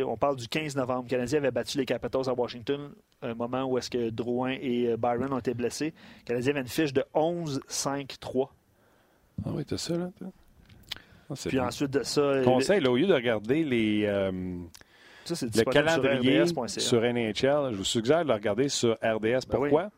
on 0.06 0.16
parle 0.16 0.38
du 0.38 0.48
15 0.48 0.76
novembre, 0.78 1.04
le 1.04 1.10
Canadien 1.10 1.40
avait 1.40 1.52
battu 1.52 1.78
les 1.78 1.86
Capitals 1.86 2.30
à 2.30 2.34
Washington, 2.34 2.92
un 3.22 3.34
moment 3.34 3.64
où 3.66 3.78
est-ce 3.78 3.90
que 3.90 4.10
Drouin 4.12 4.56
et 4.62 4.96
Byron 4.98 5.34
ont 5.34 5.40
été 5.40 5.54
blessés. 5.54 5.94
Le 6.22 6.26
Canadien 6.28 6.52
avait 6.52 6.62
une 6.62 6.68
fiche 6.68 6.94
de 6.94 7.04
11-5-3. 7.14 8.48
Ah 9.46 9.50
oui, 9.54 9.66
t'as 9.66 9.78
ça, 9.78 9.98
là? 9.98 10.10
C'est 11.36 11.50
Puis 11.50 11.58
bon. 11.60 11.66
ensuite 11.66 11.92
de 11.92 12.04
ça, 12.04 12.22
euh, 12.22 12.44
Conseil, 12.44 12.80
là, 12.82 12.90
au 12.92 12.96
lieu 12.98 13.08
de 13.08 13.14
regarder 13.14 13.64
les, 13.64 14.06
euh, 14.06 14.32
ça, 15.26 15.46
le 15.46 15.52
sur 15.52 15.66
calendrier 15.66 16.44
sur, 16.68 17.02
NHL, 17.02 17.72
je 17.72 17.76
vous 17.78 17.84
suggère 17.84 18.24
de 18.24 18.28
le 18.30 18.34
regarder 18.34 18.70
sur 18.70 18.94
RDS. 18.96 19.00
Ben 19.02 19.34
oui. 19.60 19.70
Pourquoi? 19.70 19.90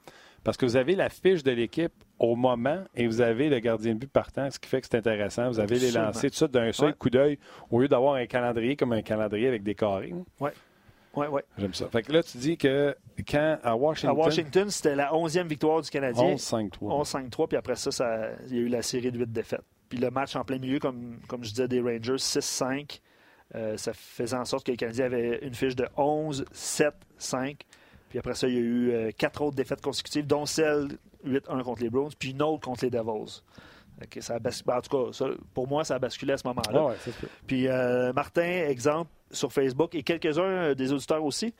Parce 0.44 0.58
que 0.58 0.66
vous 0.68 0.76
avez 0.76 0.96
la 0.96 1.10
fiche 1.10 1.42
de 1.42 1.50
l'équipe 1.52 1.92
au 2.20 2.36
moment 2.36 2.84
et 2.96 3.08
vous 3.08 3.20
avez 3.22 3.50
le 3.50 3.58
gardien 3.60 3.94
de 3.96 4.00
but 4.00 4.12
partant, 4.12 4.50
ce 4.52 4.60
qui 4.60 4.70
fait 4.70 4.80
que 4.80 4.88
c'est 4.90 4.98
intéressant. 4.98 5.48
Vous 5.50 5.60
avez 5.60 5.80
les 5.80 5.90
lancers, 5.92 6.30
tout 6.30 6.38
ça 6.38 6.48
d'un 6.48 6.72
seul 6.72 6.90
Ouais. 6.90 6.94
coup 6.94 7.10
d'œil, 7.10 7.40
au 7.72 7.80
lieu 7.82 7.88
d'avoir 7.88 8.14
un 8.16 8.28
calendrier 8.28 8.76
comme 8.76 8.94
un 8.94 9.02
calendrier 9.02 9.48
avec 9.48 9.64
des 9.64 9.74
carrés. 9.74 10.14
Oui, 10.40 11.28
oui. 11.32 11.42
J'aime 11.58 11.74
ça. 11.74 11.88
Fait 11.88 12.04
que 12.04 12.12
là, 12.12 12.22
tu 12.22 12.38
dis 12.38 12.58
que 12.58 12.96
quand 13.28 13.58
à 13.64 13.72
À 13.72 13.76
Washington, 13.76 14.18
Washington, 14.18 14.70
c'était 14.70 14.96
la 14.96 15.12
11e 15.14 15.48
victoire 15.48 15.82
du 15.82 15.90
Canadien. 15.90 16.36
11-5-3. 16.36 16.70
11-5-3, 17.30 17.48
puis 17.48 17.58
après 17.58 17.76
ça, 17.76 17.90
ça, 17.90 18.30
il 18.48 18.56
y 18.56 18.60
a 18.60 18.62
eu 18.62 18.68
la 18.68 18.82
série 18.82 19.12
de 19.12 19.18
8 19.18 19.32
défaites. 19.32 19.62
Puis 19.90 19.98
le 20.00 20.10
match 20.12 20.36
en 20.36 20.44
plein 20.44 20.58
milieu, 20.60 20.80
comme, 20.80 21.20
comme 21.28 21.44
je 21.44 21.50
disais, 21.50 21.68
des 21.68 21.80
Rangers, 21.82 22.16
6-5. 22.18 23.00
euh, 23.56 23.78
ça 23.78 23.94
faisait 23.94 24.36
en 24.36 24.46
sorte 24.46 24.66
que 24.66 24.72
les 24.72 24.78
Canadiens 24.78 25.06
avaient 25.06 25.40
une 25.44 25.54
fiche 25.54 25.76
de 25.76 25.86
11-7-5. 25.98 27.58
Puis 28.10 28.20
après 28.20 28.34
ça, 28.36 28.48
il 28.48 28.54
y 28.54 28.58
a 28.58 28.62
eu 28.62 28.92
euh, 28.92 29.12
quatre 29.18 29.42
autres 29.42 29.56
défaites 29.56 29.82
consécutives, 29.82 30.26
dont 30.26 30.46
celle 30.46 30.88
8-1 31.26 31.64
contre 31.64 31.82
les 31.82 31.90
Browns, 31.90 32.12
puis 32.18 32.32
une 32.32 32.42
autre 32.42 32.62
contre 32.62 32.84
les 32.86 32.90
Devils. 32.92 33.42
Fait 34.00 34.08
que 34.08 34.22
ça 34.22 34.36
a 34.36 34.40
bas- 34.40 34.50
ben, 34.66 34.78
en 34.78 34.82
tout 34.82 35.06
cas, 35.06 35.14
ça, 35.14 35.26
pour 35.54 35.68
moi, 35.68 35.84
ça 35.84 35.96
a 35.96 36.00
basculé 36.00 36.34
à 36.34 36.38
ce 36.38 36.48
moment-là. 36.48 36.80
Ah 36.82 36.86
ouais. 36.88 36.96
Puis 37.48 37.68
euh, 37.68 38.12
Martin, 38.14 38.42
exemple, 38.68 39.10
sur 39.32 39.52
Facebook, 39.54 39.96
et 39.96 40.04
quelques-uns 40.04 40.42
euh, 40.44 40.76
des 40.76 40.92
auditeurs 40.92 41.24
aussi, 41.24 41.54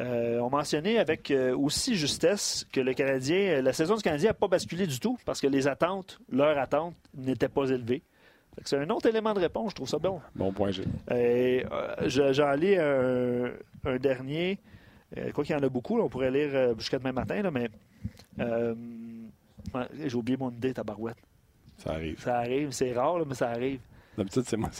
euh, 0.00 0.38
ont 0.40 0.50
mentionné 0.50 0.98
avec 0.98 1.30
euh, 1.30 1.56
aussi 1.56 1.94
justesse 1.94 2.66
que 2.72 2.80
le 2.80 2.94
Canadien, 2.94 3.62
la 3.62 3.72
saison 3.72 3.94
du 3.96 4.02
Canadien 4.02 4.30
n'a 4.30 4.34
pas 4.34 4.48
basculé 4.48 4.86
du 4.86 4.98
tout 4.98 5.16
parce 5.24 5.40
que 5.40 5.46
les 5.46 5.68
attentes, 5.68 6.18
leurs 6.30 6.58
attentes, 6.58 6.94
n'étaient 7.14 7.48
pas 7.48 7.68
élevées. 7.70 8.02
C'est 8.64 8.76
un 8.78 8.88
autre 8.90 9.06
élément 9.08 9.34
de 9.34 9.40
réponse, 9.40 9.70
je 9.70 9.74
trouve 9.76 9.88
ça 9.88 9.98
bon. 9.98 10.20
Bon 10.34 10.52
point 10.52 10.70
G. 10.70 10.84
Euh, 11.10 11.62
je- 12.06 12.32
J'en 12.32 12.52
lis 12.52 12.76
un, 12.76 13.50
un 13.84 13.96
dernier. 13.98 14.58
Quoi 15.32 15.44
qu'il 15.44 15.54
y 15.54 15.58
en 15.58 15.62
a 15.62 15.68
beaucoup, 15.68 16.00
on 16.00 16.08
pourrait 16.08 16.30
lire 16.32 16.76
jusqu'à 16.78 16.98
demain 16.98 17.12
matin, 17.12 17.40
là, 17.42 17.50
mais 17.52 17.68
j'ai 20.06 20.14
oublié 20.14 20.36
mon 20.36 20.50
idée, 20.50 20.74
tabarouette. 20.74 21.16
Ça 21.78 21.92
arrive. 21.92 22.20
Ça 22.20 22.38
arrive, 22.38 22.70
c'est 22.72 22.92
rare, 22.92 23.18
là, 23.18 23.24
mais 23.26 23.34
ça 23.34 23.50
arrive. 23.50 23.80
D'habitude, 24.16 24.42
c'est 24.46 24.56
moi. 24.56 24.70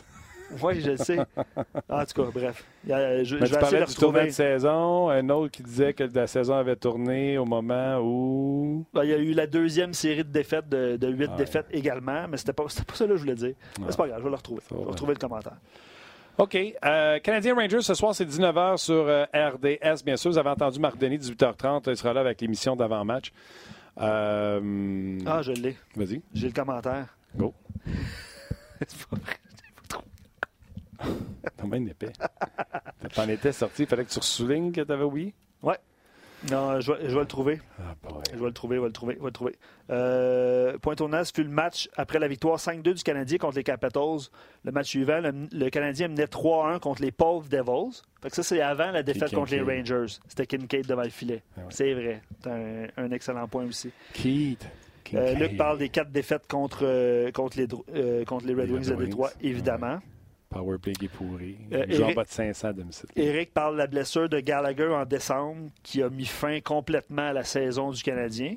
Oui, 0.63 0.81
je 0.81 0.91
le 0.91 0.97
sais. 0.97 1.19
En 1.89 2.05
tout 2.05 2.23
cas, 2.23 2.31
bref. 2.33 2.65
Je, 2.87 3.37
vais 3.37 3.59
parlais 3.59 3.81
de 3.81 3.87
du 3.87 3.95
tournoi 3.95 4.25
de 4.25 4.31
saison. 4.31 5.09
Un 5.11 5.29
autre 5.31 5.51
qui 5.51 5.63
disait 5.63 5.93
que 5.93 6.05
la 6.05 6.27
saison 6.27 6.55
avait 6.55 6.77
tourné 6.77 7.39
au 7.39 7.45
moment 7.45 7.99
où? 8.01 8.85
Ben, 8.93 9.05
il 9.05 9.11
y 9.11 9.15
a 9.15 9.19
eu 9.19 9.33
la 9.33 9.47
deuxième 9.47 9.95
série 9.95 10.25
de 10.25 10.31
défaites, 10.31 10.69
de, 10.69 10.97
de 10.97 11.09
huit 11.09 11.31
défaites 11.37 11.67
également, 11.73 12.27
mais 12.29 12.37
c'était 12.37 12.53
pas, 12.53 12.65
pas 12.65 12.95
ça 12.95 13.07
que 13.07 13.17
je 13.17 13.21
voulais 13.21 13.35
dire. 13.35 13.55
C'est 13.89 13.97
pas 13.97 14.07
grave, 14.07 14.19
je 14.19 14.25
vais 14.25 14.31
le 14.31 14.37
retrouver. 14.37 14.63
Je 14.71 14.75
vais 14.75 14.83
va. 14.83 14.91
retrouver 14.91 15.15
le 15.15 15.19
commentaire. 15.19 15.57
OK. 16.37 16.57
Euh, 16.57 17.19
Canadien 17.21 17.55
Rangers, 17.55 17.83
ce 17.83 17.95
soir, 17.95 18.15
c'est 18.15 18.25
19h 18.25 18.77
sur 18.79 18.95
euh, 19.07 19.25
RDS, 19.33 20.03
bien 20.05 20.17
sûr. 20.17 20.31
Vous 20.33 20.39
avez 20.39 20.51
entendu 20.51 20.81
Marc 20.81 20.99
Denis, 20.99 21.19
18h30. 21.19 21.85
Il 21.87 21.97
sera 21.97 22.13
là 22.13 22.21
avec 22.21 22.41
l'émission 22.41 22.75
d'avant-match. 22.75 23.33
Euh, 24.01 25.19
Ah, 25.27 25.43
je 25.43 25.53
l'ai. 25.53 25.77
Vas-y. 25.95 26.23
J'ai 26.33 26.49
le 26.49 26.53
commentaire. 26.53 27.17
Go. 27.37 27.55
C'est 28.87 29.07
pas 29.09 29.17
vrai. 29.17 29.35
T'es 31.57 31.67
bien 31.67 31.87
épais. 31.87 32.13
T'en 33.15 33.29
étais 33.29 33.53
sorti. 33.53 33.83
Il 33.83 33.89
fallait 33.89 34.05
que 34.05 34.11
tu 34.11 34.19
ressoulignes 34.19 34.73
que 34.73 34.81
t'avais 34.83 35.05
oublié? 35.05 35.35
Ouais. 35.63 35.79
Non, 36.51 36.79
je 36.81 36.93
vais, 36.93 37.09
je 37.09 37.15
vais 37.15 37.21
le 37.21 37.27
trouver. 37.27 37.61
Ah. 37.79 37.95
Je 38.35 38.39
vais 38.39 38.45
le 38.47 38.53
trouver, 38.53 38.77
je 38.77 38.81
vais 38.83 38.87
le 38.89 38.93
trouver, 38.93 39.15
je 39.15 39.21
vais 39.21 39.25
le 39.27 39.33
trouver. 39.33 39.57
Euh, 39.91 40.77
point 40.79 40.95
tournant, 40.95 41.25
ce 41.25 41.33
fut 41.35 41.43
le 41.43 41.49
match 41.49 41.89
après 41.97 42.19
la 42.19 42.29
victoire 42.29 42.59
5-2 42.59 42.83
du 42.95 43.03
Canadien 43.03 43.39
contre 43.39 43.57
les 43.57 43.65
Capitals. 43.65 44.29
Le 44.65 44.71
match 44.73 44.89
suivant, 44.89 45.21
le, 45.21 45.33
le 45.53 45.71
Canadien 45.71 46.09
menait 46.09 46.27
3-1 46.27 46.81
contre 46.81 47.01
les 47.01 47.13
pauvres 47.13 47.49
Devils. 47.49 48.03
Fait 48.23 48.29
que 48.29 48.37
ça, 48.37 48.43
c'est 48.43 48.61
avant 48.61 48.91
la 48.91 49.03
défaite 49.03 49.35
contre 49.35 49.53
les. 49.53 49.61
Rangers. 49.63 50.19
C'était 50.29 50.47
Kincaid 50.47 50.87
devant 50.87 51.03
le 51.05 51.09
filet. 51.09 51.43
Ah 51.57 51.61
ouais. 51.61 51.67
C'est 51.71 51.95
vrai. 51.95 52.21
C'est 52.43 52.51
un, 52.51 52.87
un 52.99 53.11
excellent 53.13 53.49
point 53.49 53.65
aussi. 53.65 53.91
Keith. 54.13 54.67
Euh. 55.15 55.35
Luc 55.35 55.57
parle 55.57 55.79
des 55.79 55.89
quatre 55.91 56.11
défaites 56.11 56.47
contre, 56.47 56.81
euh, 56.83 57.31
contre, 57.31 57.57
les, 57.59 57.67
Dro- 57.67 57.85
euh, 57.95 58.25
contre 58.25 58.47
les 58.47 58.55
Red 58.55 58.69
Les 58.69 58.73
Wings 58.75 58.89
de 58.91 58.95
Détroit, 59.05 59.31
évidemment. 59.43 59.99
Powerplay 60.55 60.93
qui 60.93 61.07
est 61.07 61.09
pourri. 61.09 61.57
Euh, 61.73 61.85
Eric- 61.89 62.15
bas 62.15 62.25
de 62.25 62.29
500 62.29 62.69
à 62.69 62.73
domicile. 62.73 63.09
Eric 63.17 63.53
parle 63.53 63.75
de 63.75 63.79
la 63.79 63.87
blessure 63.89 64.29
de 64.29 64.39
Gallagher 64.41 64.87
en 64.89 65.05
décembre 65.05 65.71
qui 65.83 66.03
a 66.03 66.09
mis 66.09 66.27
fin 66.27 66.61
complètement 66.61 67.29
à 67.29 67.33
la 67.33 67.45
saison 67.45 67.91
du 67.91 68.03
Canadien. 68.03 68.57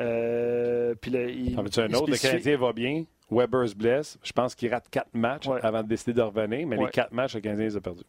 Euh, 0.00 0.94
puis 1.00 1.10
là, 1.10 1.24
il, 1.24 1.58
En 1.58 1.62
veux-tu 1.62 1.80
un 1.80 1.88
il 1.88 1.96
autre? 1.96 2.10
Le 2.10 2.16
Canadien 2.16 2.56
va 2.56 2.72
bien. 2.72 3.04
Weber 3.30 3.68
se 3.68 3.74
blesse. 3.74 4.18
Je 4.22 4.32
pense 4.32 4.54
qu'il 4.54 4.70
rate 4.72 4.88
quatre 4.90 5.12
matchs 5.14 5.46
Ouais. 5.46 5.58
avant 5.62 5.82
de 5.82 5.88
décider 5.88 6.12
de 6.14 6.22
revenir, 6.22 6.66
mais 6.66 6.76
les 6.76 6.88
quatre 6.90 7.12
matchs, 7.12 7.34
le 7.34 7.40
Canadien 7.40 7.64
les 7.66 7.76
a 7.76 7.80
perdus. 7.80 8.04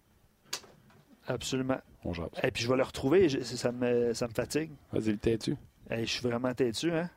Absolument. 1.28 1.80
On 2.04 2.12
jase. 2.14 2.28
Et 2.44 2.52
puis 2.52 2.64
je 2.64 2.70
vais 2.70 2.76
le 2.78 2.84
retrouver, 2.84 3.30
je- 3.30 3.40
ça 3.40 3.72
me, 3.72 4.14
ça 4.14 4.28
me 4.28 4.34
fatigue. 4.34 4.72
Vas-y, 4.92 5.12
le 5.14 5.18
têtu. 5.18 5.56
Je 5.90 6.04
suis 6.06 6.22
vraiment 6.28 6.54
têtu, 6.54 6.92
hein? 6.92 7.10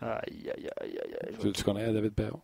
Aïe, 0.00 0.20
aïe, 0.28 0.50
aïe, 0.56 0.68
aïe, 0.82 0.98
aïe. 1.22 1.30
Je 1.32 1.36
vais- 1.36 1.42
Tu, 1.44 1.52
tu 1.52 1.62
connais 1.64 1.90
David 1.90 2.12
Perron? 2.12 2.40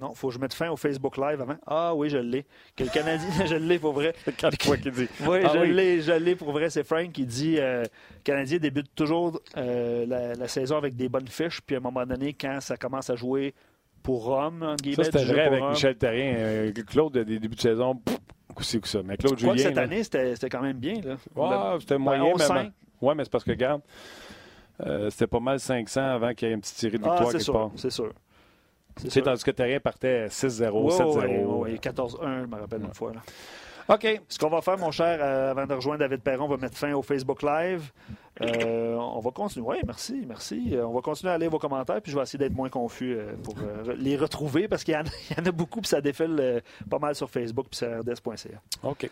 Non, 0.00 0.14
faut 0.14 0.28
que 0.28 0.34
je 0.34 0.38
mette 0.38 0.54
fin 0.54 0.68
au 0.70 0.76
Facebook 0.76 1.16
Live 1.16 1.40
avant. 1.40 1.56
Ah 1.66 1.94
oui, 1.94 2.08
je 2.10 2.18
l'ai. 2.18 2.44
Que 2.76 2.84
le 2.84 2.90
Canadien, 2.90 3.28
je 3.46 3.54
l'ai 3.56 3.78
pour 3.78 3.92
vrai. 3.92 4.14
Quatre 4.36 4.62
fois 4.64 4.76
qu'il 4.76 4.92
dit. 4.92 5.08
Oui, 5.26 5.38
Ah 5.44 5.50
je 5.54 5.58
oui. 5.60 5.72
l'ai, 5.72 6.00
je 6.00 6.12
l'ai 6.12 6.36
pour 6.36 6.52
vrai. 6.52 6.70
C'est 6.70 6.84
Frank 6.84 7.10
qui 7.12 7.26
dit 7.26 7.56
euh, 7.58 7.82
le 7.82 8.22
Canadien 8.24 8.58
débute 8.58 8.94
toujours 8.94 9.40
euh, 9.56 10.06
la, 10.06 10.34
la 10.34 10.48
saison 10.48 10.76
avec 10.76 10.94
des 10.96 11.08
bonnes 11.08 11.28
fiches, 11.28 11.60
puis 11.60 11.74
à 11.76 11.78
un 11.78 11.82
moment 11.82 12.06
donné, 12.06 12.32
quand 12.34 12.60
ça 12.60 12.76
commence 12.76 13.10
à 13.10 13.16
jouer 13.16 13.54
pour 14.02 14.24
Rome, 14.26 14.60
Ça, 14.62 14.76
guillemets, 14.76 15.04
c'était 15.04 15.24
vrai 15.24 15.42
avec 15.42 15.60
Rome. 15.60 15.70
Michel 15.70 15.96
Terrien. 15.96 16.34
Euh, 16.38 16.72
Claude, 16.86 17.12
des 17.18 17.38
débuts 17.40 17.56
de 17.56 17.60
saison, 17.60 17.96
pff, 17.96 18.16
coup-ci, 18.54 18.80
coup-ça. 18.80 19.00
Mais 19.04 19.16
Claude 19.16 19.34
que 19.34 19.40
Julien. 19.40 19.56
cette 19.58 19.74
là, 19.74 19.82
année, 19.82 20.02
c'était 20.04 20.34
c'était 20.34 20.48
quand 20.48 20.62
même 20.62 20.78
bien. 20.78 21.00
Là? 21.02 21.16
ouais, 21.34 21.76
c'était 21.80 21.98
moyen. 21.98 22.22
Ben, 22.22 22.32
mais 22.38 22.44
11-5. 22.44 22.70
Oui, 23.00 23.14
mais 23.16 23.24
c'est 23.24 23.30
parce 23.32 23.44
que, 23.44 23.50
regarde, 23.50 23.82
euh, 24.86 25.10
c'était 25.10 25.26
pas 25.26 25.40
mal 25.40 25.58
500 25.58 26.00
avant 26.00 26.32
qu'il 26.34 26.48
y 26.48 26.50
ait 26.50 26.54
une 26.54 26.60
petite 26.60 26.76
série 26.76 26.98
de 26.98 27.04
Ah, 27.04 27.10
victoires 27.22 27.40
c'est 27.42 27.52
part. 27.52 27.70
c'est 27.76 27.90
sûr. 27.90 28.12
C'est 29.08 29.22
tandis 29.22 29.44
que 29.44 29.50
Terrien 29.50 29.80
partait 29.80 30.26
6-0, 30.28 30.70
Ouais, 30.70 30.90
7-0. 30.92 31.18
ouais, 31.18 31.26
ouais, 31.44 31.44
ouais, 31.72 31.74
14-1, 31.78 32.42
je 32.42 32.46
me 32.46 32.60
rappelle 32.60 32.82
une 32.82 32.94
fois. 32.94 33.12
là. 33.12 33.20
OK. 33.94 34.20
Ce 34.28 34.38
qu'on 34.38 34.50
va 34.50 34.60
faire, 34.60 34.76
mon 34.76 34.90
cher, 34.90 35.18
euh, 35.22 35.50
avant 35.52 35.66
de 35.66 35.72
rejoindre 35.72 36.00
David 36.00 36.20
Perron, 36.20 36.44
on 36.44 36.48
va 36.48 36.56
mettre 36.58 36.76
fin 36.76 36.92
au 36.92 37.00
Facebook 37.00 37.42
Live. 37.42 37.90
Euh, 38.42 38.94
on 38.94 39.18
va 39.20 39.30
continuer. 39.30 39.66
Oui, 39.66 39.76
merci, 39.86 40.24
merci. 40.28 40.70
Euh, 40.72 40.84
on 40.86 40.92
va 40.92 41.00
continuer 41.00 41.32
à 41.32 41.38
lire 41.38 41.48
vos 41.50 41.58
commentaires, 41.58 42.02
puis 42.02 42.12
je 42.12 42.16
vais 42.16 42.22
essayer 42.22 42.38
d'être 42.38 42.54
moins 42.54 42.68
confus 42.68 43.16
pour 43.42 43.54
les 43.96 44.16
retrouver, 44.18 44.68
parce 44.68 44.84
qu'il 44.84 44.92
y, 44.92 44.96
en 44.96 45.00
a- 45.00 45.04
il 45.30 45.38
y 45.38 45.40
en 45.40 45.46
a 45.46 45.52
beaucoup, 45.52 45.80
puis 45.80 45.88
ça 45.88 46.00
défile 46.02 46.62
pas 46.90 46.98
mal 46.98 47.14
sur 47.14 47.30
Facebook, 47.30 47.66
puis 47.70 47.78
sur 47.78 47.88
rds.ca. 47.88 48.60
OK. 48.82 49.08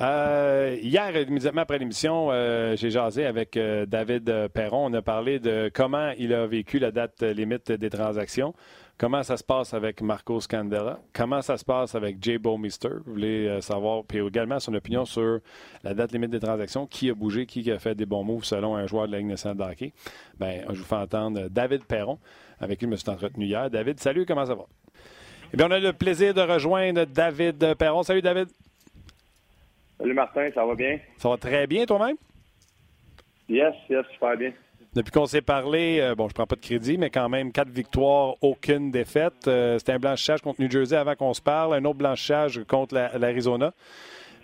Euh, 0.00 0.76
hier, 0.80 1.14
immédiatement 1.16 1.62
après 1.62 1.78
l'émission, 1.78 2.28
euh, 2.30 2.76
j'ai 2.76 2.90
jasé 2.90 3.26
avec 3.26 3.56
euh, 3.56 3.84
David 3.84 4.48
Perron. 4.54 4.86
On 4.86 4.94
a 4.94 5.02
parlé 5.02 5.40
de 5.40 5.70
comment 5.74 6.12
il 6.16 6.32
a 6.32 6.46
vécu 6.46 6.78
la 6.78 6.92
date 6.92 7.20
limite 7.22 7.72
des 7.72 7.90
transactions, 7.90 8.54
comment 8.98 9.22
ça 9.22 9.36
se 9.36 9.44
passe 9.44 9.72
avec 9.72 10.02
Marco 10.02 10.40
Scandella, 10.40 10.98
comment 11.12 11.40
ça 11.40 11.56
se 11.56 11.64
passe 11.64 11.94
avec 11.94 12.22
Jay 12.22 12.36
Bowmister. 12.36 12.88
Vous 13.06 13.12
voulez 13.12 13.46
euh, 13.46 13.60
savoir, 13.60 14.02
puis 14.04 14.18
également 14.18 14.58
son 14.58 14.74
opinion 14.74 15.04
sur 15.04 15.38
la 15.84 15.94
date 15.94 16.12
limite 16.12 16.30
des 16.30 16.40
transactions, 16.40 16.86
qui 16.86 17.08
a 17.08 17.14
bougé, 17.14 17.46
qui 17.46 17.70
a 17.70 17.78
fait 17.78 17.94
des 17.94 18.06
bons 18.06 18.24
moves 18.24 18.44
selon 18.44 18.74
un 18.74 18.86
joueur 18.86 19.06
de 19.06 19.12
la 19.12 19.18
Ligue 19.18 19.28
nationale 19.28 19.56
de 19.56 19.62
hockey. 19.62 19.92
Ben, 20.38 20.64
je 20.68 20.78
vous 20.78 20.84
fais 20.84 20.96
entendre 20.96 21.48
David 21.48 21.84
Perron. 21.84 22.18
Avec 22.60 22.80
lui, 22.80 22.86
je 22.86 22.90
me 22.90 22.96
suis 22.96 23.08
entretenu 23.08 23.46
hier. 23.46 23.70
David, 23.70 24.00
salut, 24.00 24.26
comment 24.26 24.44
ça 24.44 24.56
va? 24.56 24.64
Eh 25.54 25.56
bien, 25.56 25.68
on 25.68 25.70
a 25.70 25.78
le 25.78 25.92
plaisir 25.92 26.34
de 26.34 26.40
rejoindre 26.40 27.04
David 27.06 27.74
Perron. 27.76 28.02
Salut, 28.02 28.20
David. 28.20 28.48
Salut 29.96 30.14
Martin, 30.14 30.50
ça 30.54 30.64
va 30.64 30.74
bien? 30.74 30.98
Ça 31.16 31.28
va 31.28 31.36
très 31.36 31.66
bien 31.66 31.86
toi-même? 31.86 32.16
Yes, 33.48 33.74
yes, 33.88 34.04
super 34.12 34.36
bien. 34.36 34.52
Depuis 34.98 35.12
qu'on 35.12 35.26
s'est 35.26 35.42
parlé, 35.42 36.00
euh, 36.00 36.16
bon, 36.16 36.28
je 36.28 36.34
prends 36.34 36.46
pas 36.48 36.56
de 36.56 36.60
crédit, 36.60 36.98
mais 36.98 37.08
quand 37.08 37.28
même, 37.28 37.52
quatre 37.52 37.68
victoires, 37.70 38.34
aucune 38.42 38.90
défaite. 38.90 39.46
Euh, 39.46 39.78
C'était 39.78 39.92
un 39.92 40.00
blanchissage 40.00 40.40
contre 40.42 40.60
New 40.60 40.68
Jersey 40.68 40.96
avant 40.96 41.14
qu'on 41.14 41.32
se 41.34 41.40
parle, 41.40 41.74
un 41.74 41.84
autre 41.84 41.98
blanchissage 41.98 42.64
contre 42.66 42.96
la- 42.96 43.16
l'Arizona. 43.16 43.72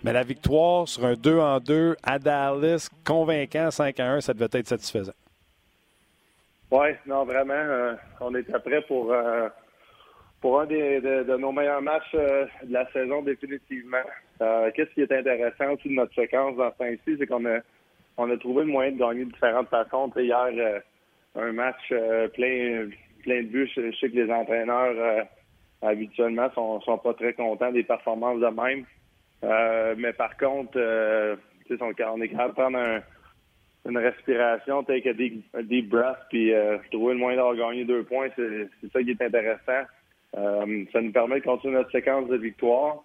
Mais 0.05 0.13
la 0.13 0.23
victoire 0.23 0.87
sur 0.87 1.03
un 1.03 1.15
2 1.15 1.39
en 1.39 1.59
2 1.59 1.97
à 2.03 2.19
Dallas, 2.19 2.87
convaincant 3.05 3.69
5 3.69 3.99
à 3.99 4.11
1, 4.13 4.21
ça 4.21 4.33
devait 4.33 4.47
être 4.53 4.67
satisfaisant. 4.67 5.11
Oui, 6.71 6.87
non, 7.05 7.25
vraiment, 7.25 7.53
euh, 7.53 7.95
on 8.21 8.33
était 8.33 8.57
prêt 8.59 8.81
pour, 8.87 9.13
pour 10.39 10.61
un 10.61 10.65
des, 10.67 11.01
de, 11.01 11.35
nos 11.35 11.51
meilleurs 11.51 11.81
matchs 11.81 12.13
de 12.13 12.47
la 12.71 12.89
saison, 12.93 13.23
définitivement. 13.23 13.97
Qu'est-ce 14.39 14.93
qui 14.93 15.01
est 15.01 15.11
intéressant 15.11 15.73
aussi 15.73 15.89
de 15.89 15.95
notre 15.95 16.15
séquence 16.15 16.55
dans 16.55 16.71
ce 16.71 16.77
temps-ci, 16.77 17.17
c'est 17.19 17.27
qu'on 17.27 17.45
a, 17.45 17.59
on 18.17 18.29
a 18.29 18.37
trouvé 18.37 18.63
le 18.63 18.71
moyen 18.71 18.91
de 18.91 18.97
gagner 18.97 19.25
de 19.25 19.31
différentes 19.31 19.69
façons. 19.69 20.11
Hier, 20.15 20.49
euh, 20.57 20.79
un 21.35 21.51
match 21.51 21.81
euh, 21.91 22.27
plein, 22.29 22.89
plein 23.23 23.43
de 23.43 23.47
buts. 23.47 23.69
Je, 23.75 23.91
sais 23.99 24.09
que 24.09 24.15
les 24.15 24.31
entraîneurs, 24.31 24.95
euh, 24.97 25.23
habituellement, 25.81 26.49
sont, 26.53 26.81
sont 26.81 26.97
pas 26.97 27.13
très 27.13 27.33
contents 27.33 27.71
des 27.71 27.83
performances 27.83 28.39
de 28.39 28.47
même. 28.47 28.85
Mais 29.97 30.13
par 30.13 30.35
contre, 30.37 30.77
on, 30.77 31.93
on 32.13 32.21
est 32.21 32.29
capable 32.29 32.49
de 32.49 32.55
prendre 32.55 32.77
un, 32.79 33.01
une 33.87 33.97
respiration, 33.97 34.83
take 34.83 35.07
a 35.07 35.13
deep, 35.13 35.45
a 35.53 35.61
breath, 35.61 36.17
puis 36.29 36.51
trouver 36.91 37.13
le 37.13 37.19
moyen 37.19 37.37
d'avoir 37.37 37.55
gagné 37.55 37.85
deux 37.85 38.03
points, 38.03 38.29
c'est 38.35 38.69
ça 38.91 39.03
qui 39.03 39.11
est 39.11 39.21
intéressant. 39.21 39.85
Ça 40.33 41.01
nous 41.01 41.11
permet 41.11 41.41
de 41.41 41.45
continuer 41.45 41.75
notre 41.75 41.91
séquence 41.91 42.27
de 42.27 42.37
victoires. 42.37 43.03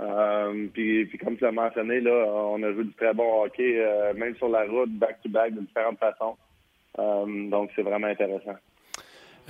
Euh, 0.00 0.66
puis, 0.72 1.08
comme 1.22 1.36
tu 1.36 1.44
l'as 1.44 1.52
mentionné, 1.52 2.00
là, 2.00 2.10
on 2.32 2.62
a 2.62 2.72
joué 2.72 2.84
du 2.84 2.92
très 2.94 3.12
bon 3.12 3.42
hockey, 3.44 3.74
euh, 3.78 4.14
même 4.14 4.34
sur 4.36 4.48
la 4.48 4.64
route, 4.64 4.90
back-to-back, 4.98 5.54
de 5.54 5.60
différentes 5.60 5.98
façons. 5.98 6.36
Euh, 6.98 7.48
donc, 7.50 7.70
c'est 7.76 7.82
vraiment 7.82 8.06
intéressant. 8.06 8.56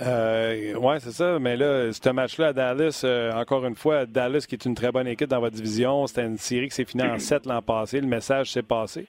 Oui, 0.01 0.95
c'est 0.99 1.11
ça. 1.11 1.37
Mais 1.39 1.55
là, 1.55 1.91
ce 1.93 2.09
match-là 2.09 2.47
à 2.47 2.53
Dallas, 2.53 3.05
encore 3.35 3.65
une 3.65 3.75
fois, 3.75 4.05
Dallas 4.05 4.45
qui 4.47 4.55
est 4.55 4.65
une 4.65 4.75
très 4.75 4.91
bonne 4.91 5.07
équipe 5.07 5.29
dans 5.29 5.39
votre 5.39 5.55
division, 5.55 6.07
c'était 6.07 6.25
une 6.25 6.37
série 6.37 6.69
qui 6.69 6.75
s'est 6.75 6.85
finie 6.85 7.03
en 7.03 7.19
7 7.19 7.45
l'an 7.45 7.61
passé. 7.61 8.01
Le 8.01 8.07
message 8.07 8.51
s'est 8.51 8.63
passé. 8.63 9.07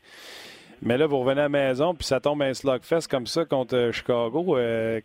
Mais 0.83 0.99
là, 0.99 1.07
vous 1.07 1.19
revenez 1.19 1.41
à 1.41 1.45
la 1.45 1.49
maison, 1.49 1.95
puis 1.95 2.05
ça 2.07 2.21
tombe 2.21 2.43
un 2.43 2.53
slugfest 2.55 3.09
comme 3.11 3.27
ça 3.27 3.45
contre 3.45 3.91
Chicago. 3.93 4.55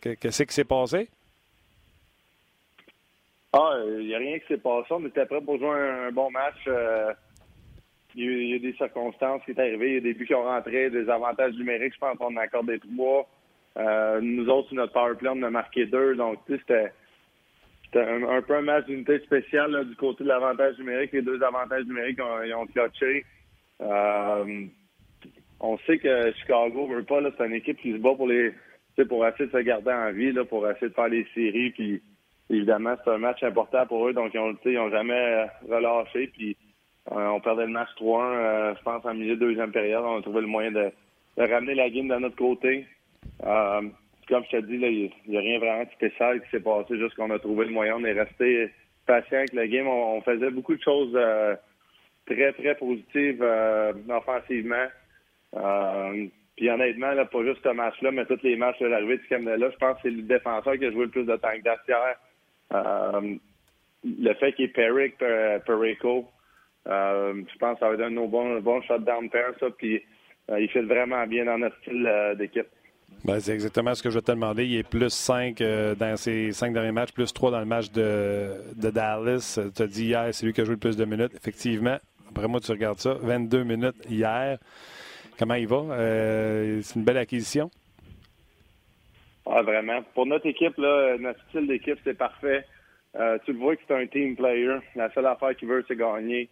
Que- 0.01 0.15
Qu'est-ce 0.15 0.43
qui 0.43 0.53
s'est 0.53 0.63
passé? 0.65 1.07
Ah, 3.53 3.75
il 3.99 4.07
n'y 4.07 4.15
a 4.15 4.17
rien 4.17 4.39
qui 4.39 4.47
s'est 4.47 4.57
passé. 4.57 4.87
On 4.91 5.05
était 5.05 5.25
prêt 5.25 5.41
pour 5.41 5.57
jouer 5.57 5.69
un, 5.69 6.11
bon 6.11 6.29
match. 6.31 6.57
Euh, 6.67 7.13
Il 8.15 8.47
y, 8.49 8.55
a 8.55 8.59
des 8.59 8.73
circonstances 8.73 9.41
qui 9.45 9.53
sont 9.53 9.59
arrivées. 9.59 9.89
Il 9.89 9.93
y 9.95 9.97
a 9.97 10.01
des 10.01 10.13
buts 10.13 10.25
qui 10.25 10.35
ont 10.35 10.43
rentré, 10.43 10.89
des 10.89 11.09
avantages 11.09 11.53
numériques. 11.53 11.93
Je 11.93 11.99
pense 11.99 12.17
qu'on 12.17 12.35
a 12.35 12.41
accordé 12.41 12.79
trois. 12.79 13.27
Euh, 13.77 14.19
nous 14.21 14.47
autres, 14.49 14.69
sur 14.69 14.75
notre 14.75 14.93
power 14.93 15.15
play, 15.15 15.29
on 15.31 15.43
a 15.43 15.49
marqué 15.49 15.85
deux. 15.85 16.15
Donc, 16.15 16.39
c'était 16.47 16.91
un, 17.95 18.41
peu 18.41 18.55
un 18.55 18.61
match 18.61 18.85
d'unité 18.85 19.19
spéciale 19.19 19.87
du 19.87 19.95
côté 19.95 20.23
de 20.23 20.29
l'avantage 20.29 20.77
numérique. 20.77 21.13
Les 21.13 21.21
deux 21.21 21.41
avantages 21.41 21.85
numériques 21.85 22.19
ont, 22.21 22.43
ils 22.43 22.53
ont 22.53 22.65
clutché. 22.65 23.25
Euh, 23.81 24.65
on 25.59 25.77
sait 25.79 25.97
que 25.97 26.31
Chicago 26.33 26.87
veut 26.87 27.03
pas, 27.03 27.21
c'est 27.37 27.45
une 27.45 27.53
équipe 27.53 27.79
qui 27.79 27.93
se 27.93 27.97
bat 27.97 28.13
pour 28.15 28.27
les 28.27 28.53
pour 29.07 29.27
essayer 29.27 29.45
de 29.45 29.51
se 29.51 29.57
garder 29.57 29.91
en 29.91 30.11
vie, 30.11 30.33
pour 30.49 30.67
essayer 30.67 30.89
de 30.89 30.93
faire 30.93 31.07
les 31.07 31.27
séries. 31.35 31.69
Puis 31.69 32.01
évidemment, 32.49 32.95
c'est 33.03 33.11
un 33.11 33.17
match 33.17 33.43
important 33.43 33.85
pour 33.85 34.07
eux, 34.07 34.13
donc 34.13 34.33
ils 34.33 34.39
ont, 34.39 34.55
ils 34.65 34.79
ont 34.79 34.89
jamais 34.89 35.47
relâché. 35.69 36.27
Puis 36.27 36.57
on 37.09 37.39
perdait 37.39 37.65
le 37.65 37.71
match 37.71 37.89
3-1, 37.99 38.77
je 38.77 38.83
pense, 38.83 39.05
en 39.05 39.13
milieu 39.13 39.35
de 39.35 39.39
deuxième 39.39 39.71
période. 39.71 40.03
On 40.05 40.19
a 40.19 40.21
trouvé 40.21 40.41
le 40.41 40.47
moyen 40.47 40.71
de, 40.71 40.91
ramener 41.37 41.75
la 41.75 41.89
game 41.89 42.07
de 42.07 42.15
notre 42.15 42.35
côté. 42.35 42.85
comme 43.41 43.93
je 44.29 44.57
te 44.57 44.61
dis, 44.65 44.75
il 44.75 45.11
n'y 45.31 45.37
a 45.37 45.41
rien 45.41 45.59
vraiment 45.59 45.83
de 45.83 45.91
spécial 45.91 46.41
qui 46.41 46.49
s'est 46.49 46.59
passé, 46.59 46.97
juste 46.97 47.15
qu'on 47.15 47.31
a 47.31 47.39
trouvé 47.39 47.65
le 47.65 47.71
moyen. 47.71 47.95
On 47.97 48.05
est 48.05 48.13
resté 48.13 48.71
patient 49.05 49.37
avec 49.37 49.53
le 49.53 49.65
game. 49.67 49.87
On, 49.87 50.21
faisait 50.21 50.51
beaucoup 50.51 50.75
de 50.75 50.81
choses 50.81 51.17
très, 52.25 52.53
très 52.53 52.75
positives 52.75 53.45
offensivement. 54.09 54.87
Puis 56.57 56.71
honnêtement, 56.71 57.11
là, 57.11 57.25
pas 57.25 57.43
juste 57.43 57.61
ce 57.63 57.69
match-là, 57.69 58.11
mais 58.11 58.25
tous 58.25 58.41
les 58.41 58.55
matchs 58.55 58.79
de 58.79 58.87
l'arrivée 58.87 59.19
du 59.19 59.27
Canada, 59.27 59.69
je 59.71 59.77
pense 59.77 59.95
que 59.97 60.01
c'est 60.03 60.09
le 60.09 60.23
défenseur 60.23 60.75
qui 60.77 60.85
a 60.85 60.91
joué 60.91 61.05
le 61.05 61.11
plus 61.11 61.23
de 61.23 61.35
temps 61.35 61.49
que 61.49 61.91
euh, 61.91 62.13
le 62.71 64.33
fait 64.35 64.53
qu'il 64.53 64.65
est 64.65 64.67
Peric, 64.69 65.17
Perico, 65.65 66.25
euh, 66.87 67.33
je 67.51 67.57
pense 67.57 67.73
que 67.75 67.79
ça 67.79 67.89
va 67.89 67.95
être 67.95 68.01
un 68.01 68.27
bon, 68.27 68.59
bon 68.61 68.81
shutdown 68.81 69.29
pair, 69.29 69.51
ça. 69.59 69.67
Puis 69.77 70.01
euh, 70.49 70.59
il 70.59 70.69
fait 70.69 70.81
vraiment 70.81 71.25
bien 71.27 71.45
dans 71.45 71.57
notre 71.57 71.77
style 71.81 72.09
d'équipe. 72.37 72.67
Ben, 73.25 73.39
c'est 73.39 73.53
exactement 73.53 73.95
ce 73.95 74.03
que 74.03 74.09
je 74.09 74.15
vais 74.15 74.21
te 74.21 74.31
demander. 74.31 74.65
Il 74.65 74.77
est 74.77 74.87
plus 74.87 75.09
5 75.09 75.61
dans 75.97 76.17
ses 76.17 76.51
cinq 76.51 76.73
derniers 76.73 76.91
matchs, 76.91 77.11
plus 77.13 77.33
3 77.33 77.51
dans 77.51 77.59
le 77.59 77.65
match 77.65 77.91
de, 77.91 78.53
Dallas. 78.75 79.59
Tu 79.75 79.81
as 79.81 79.87
dit 79.87 80.05
hier, 80.05 80.27
c'est 80.33 80.45
lui 80.45 80.53
qui 80.53 80.61
a 80.61 80.65
joué 80.65 80.75
le 80.75 80.79
plus 80.79 80.97
de 80.97 81.05
minutes. 81.05 81.33
Effectivement, 81.35 81.97
après 82.29 82.47
moi, 82.47 82.59
tu 82.59 82.71
regardes 82.71 82.99
ça. 82.99 83.15
22 83.15 83.63
minutes 83.63 83.95
hier. 84.09 84.59
Comment 85.37 85.55
il 85.55 85.67
va? 85.67 85.77
Euh, 85.77 86.79
c'est 86.81 86.95
une 86.95 87.05
belle 87.05 87.17
acquisition? 87.17 87.69
Vraiment. 89.61 90.03
Pour 90.13 90.25
notre 90.25 90.45
équipe, 90.45 90.77
notre 90.77 91.39
style 91.49 91.67
d'équipe, 91.67 91.99
c'est 92.03 92.17
parfait. 92.17 92.65
Euh, 93.15 93.37
tu 93.45 93.53
le 93.53 93.59
vois 93.59 93.75
que 93.75 93.81
c'est 93.87 93.95
un 93.95 94.05
team 94.05 94.35
player. 94.35 94.77
La 94.95 95.11
seule 95.13 95.25
affaire 95.25 95.55
qu'il 95.55 95.67
veut, 95.67 95.83
c'est 95.87 95.95
gagner. 95.95 96.49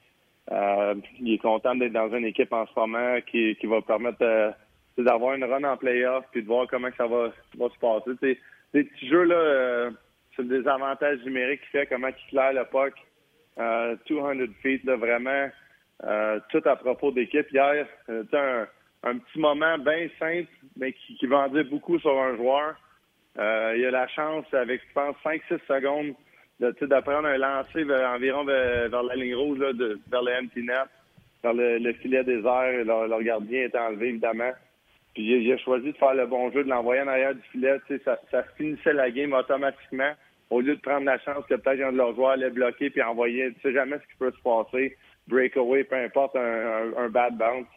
Euh, 0.52 0.96
il 1.20 1.34
est 1.34 1.38
content 1.40 1.76
d'être 1.76 1.94
dans 1.94 2.14
une 2.16 2.26
équipe 2.26 2.54
en 2.54 2.66
ce 2.66 2.80
moment 2.80 3.20
qui, 3.26 3.58
va 3.64 3.82
permettre 3.82 4.54
d'avoir 4.98 5.36
une 5.36 5.44
run 5.44 5.64
en 5.64 5.78
playoff 5.78 6.26
puis 6.32 6.42
de 6.42 6.48
voir 6.48 6.68
comment 6.68 6.90
ça 6.98 7.08
va, 7.08 7.32
se 7.52 7.80
passer. 7.80 8.16
T'sais, 8.18 8.40
des 8.74 8.84
petits 8.84 9.08
jeux, 9.08 9.24
là, 9.24 9.92
c'est 10.36 10.44
le 10.44 10.58
désavantage 10.58 11.20
numérique 11.24 11.62
qui 11.62 11.68
fait 11.68 11.88
comment 11.88 12.08
il 12.08 12.30
claire 12.30 12.54
le 12.54 12.66
puck. 12.66 12.94
200 13.58 14.54
feet, 14.62 14.84
là, 14.84 14.96
vraiment, 14.96 15.50
tout 16.50 16.62
à 16.66 16.76
propos 16.76 17.12
d'équipe. 17.12 17.52
Hier, 17.52 17.88
un, 18.10 18.68
un 19.04 19.18
petit 19.18 19.40
moment 19.40 19.78
bien 19.78 20.08
simple, 20.20 20.50
mais 20.76 20.94
qui, 20.94 21.16
qui 21.16 21.28
va 21.28 21.40
en 21.40 21.48
dire 21.50 21.66
beaucoup 21.66 22.00
sur 22.00 22.20
un 22.20 22.36
joueur. 22.36 22.76
Euh, 23.38 23.76
il 23.78 23.86
a 23.86 23.92
la 23.92 24.08
chance, 24.08 24.46
avec, 24.54 24.82
je 24.88 24.94
pense, 24.94 25.16
5-6 25.24 25.60
secondes, 25.68 26.14
d'apprendre 26.60 27.28
un 27.28 27.38
lancer 27.38 27.84
vers, 27.84 28.12
environ 28.12 28.46
vers, 28.46 29.04
la 29.04 29.16
ligne 29.16 29.36
rouge, 29.36 29.60
là, 29.60 29.74
de, 29.74 30.00
vers 30.10 30.22
le 30.22 30.32
empty 30.42 30.64
net, 30.64 30.88
vers 31.44 31.54
le, 31.54 31.94
filet 31.94 32.24
airs. 32.28 32.86
Leur, 32.86 33.08
leur, 33.08 33.22
gardien 33.24 33.64
est 33.64 33.76
enlevé, 33.76 34.10
évidemment. 34.10 34.52
Puis 35.14 35.24
il, 35.24 35.52
a 35.52 35.58
choisi 35.58 35.92
de 35.92 35.98
faire 35.98 36.14
le 36.14 36.26
bon 36.28 36.52
jeu, 36.52 36.64
de 36.64 36.70
l'envoyer 36.70 37.02
en 37.02 37.08
arrière 37.08 37.36
du 37.36 37.42
filet. 37.52 37.78
Ça, 38.04 38.18
ça 38.32 38.44
finissait 38.58 38.94
la 38.94 39.12
game 39.12 39.34
automatiquement, 39.34 40.12
au 40.50 40.62
lieu 40.62 40.76
de 40.76 40.82
prendre 40.82 41.06
la 41.06 41.20
chance 41.20 41.46
que 41.50 41.56
peut-être 41.56 41.82
un 41.82 41.92
de 41.92 41.98
leurs 41.98 42.16
joueurs 42.16 42.32
allait 42.32 42.50
bloquer 42.50 42.90
puis 42.90 43.02
envoyer. 43.02 43.54
Tu 43.56 43.62
sais 43.62 43.74
jamais 43.74 43.98
ce 43.98 44.12
qui 44.12 44.18
peut 44.20 44.32
se 44.32 44.42
passer. 44.42 44.96
Breakaway, 45.28 45.84
peu 45.84 45.96
importe, 45.96 46.36
un, 46.36 46.94
un 46.98 47.10
bad 47.10 47.38
bounce. 47.38 47.68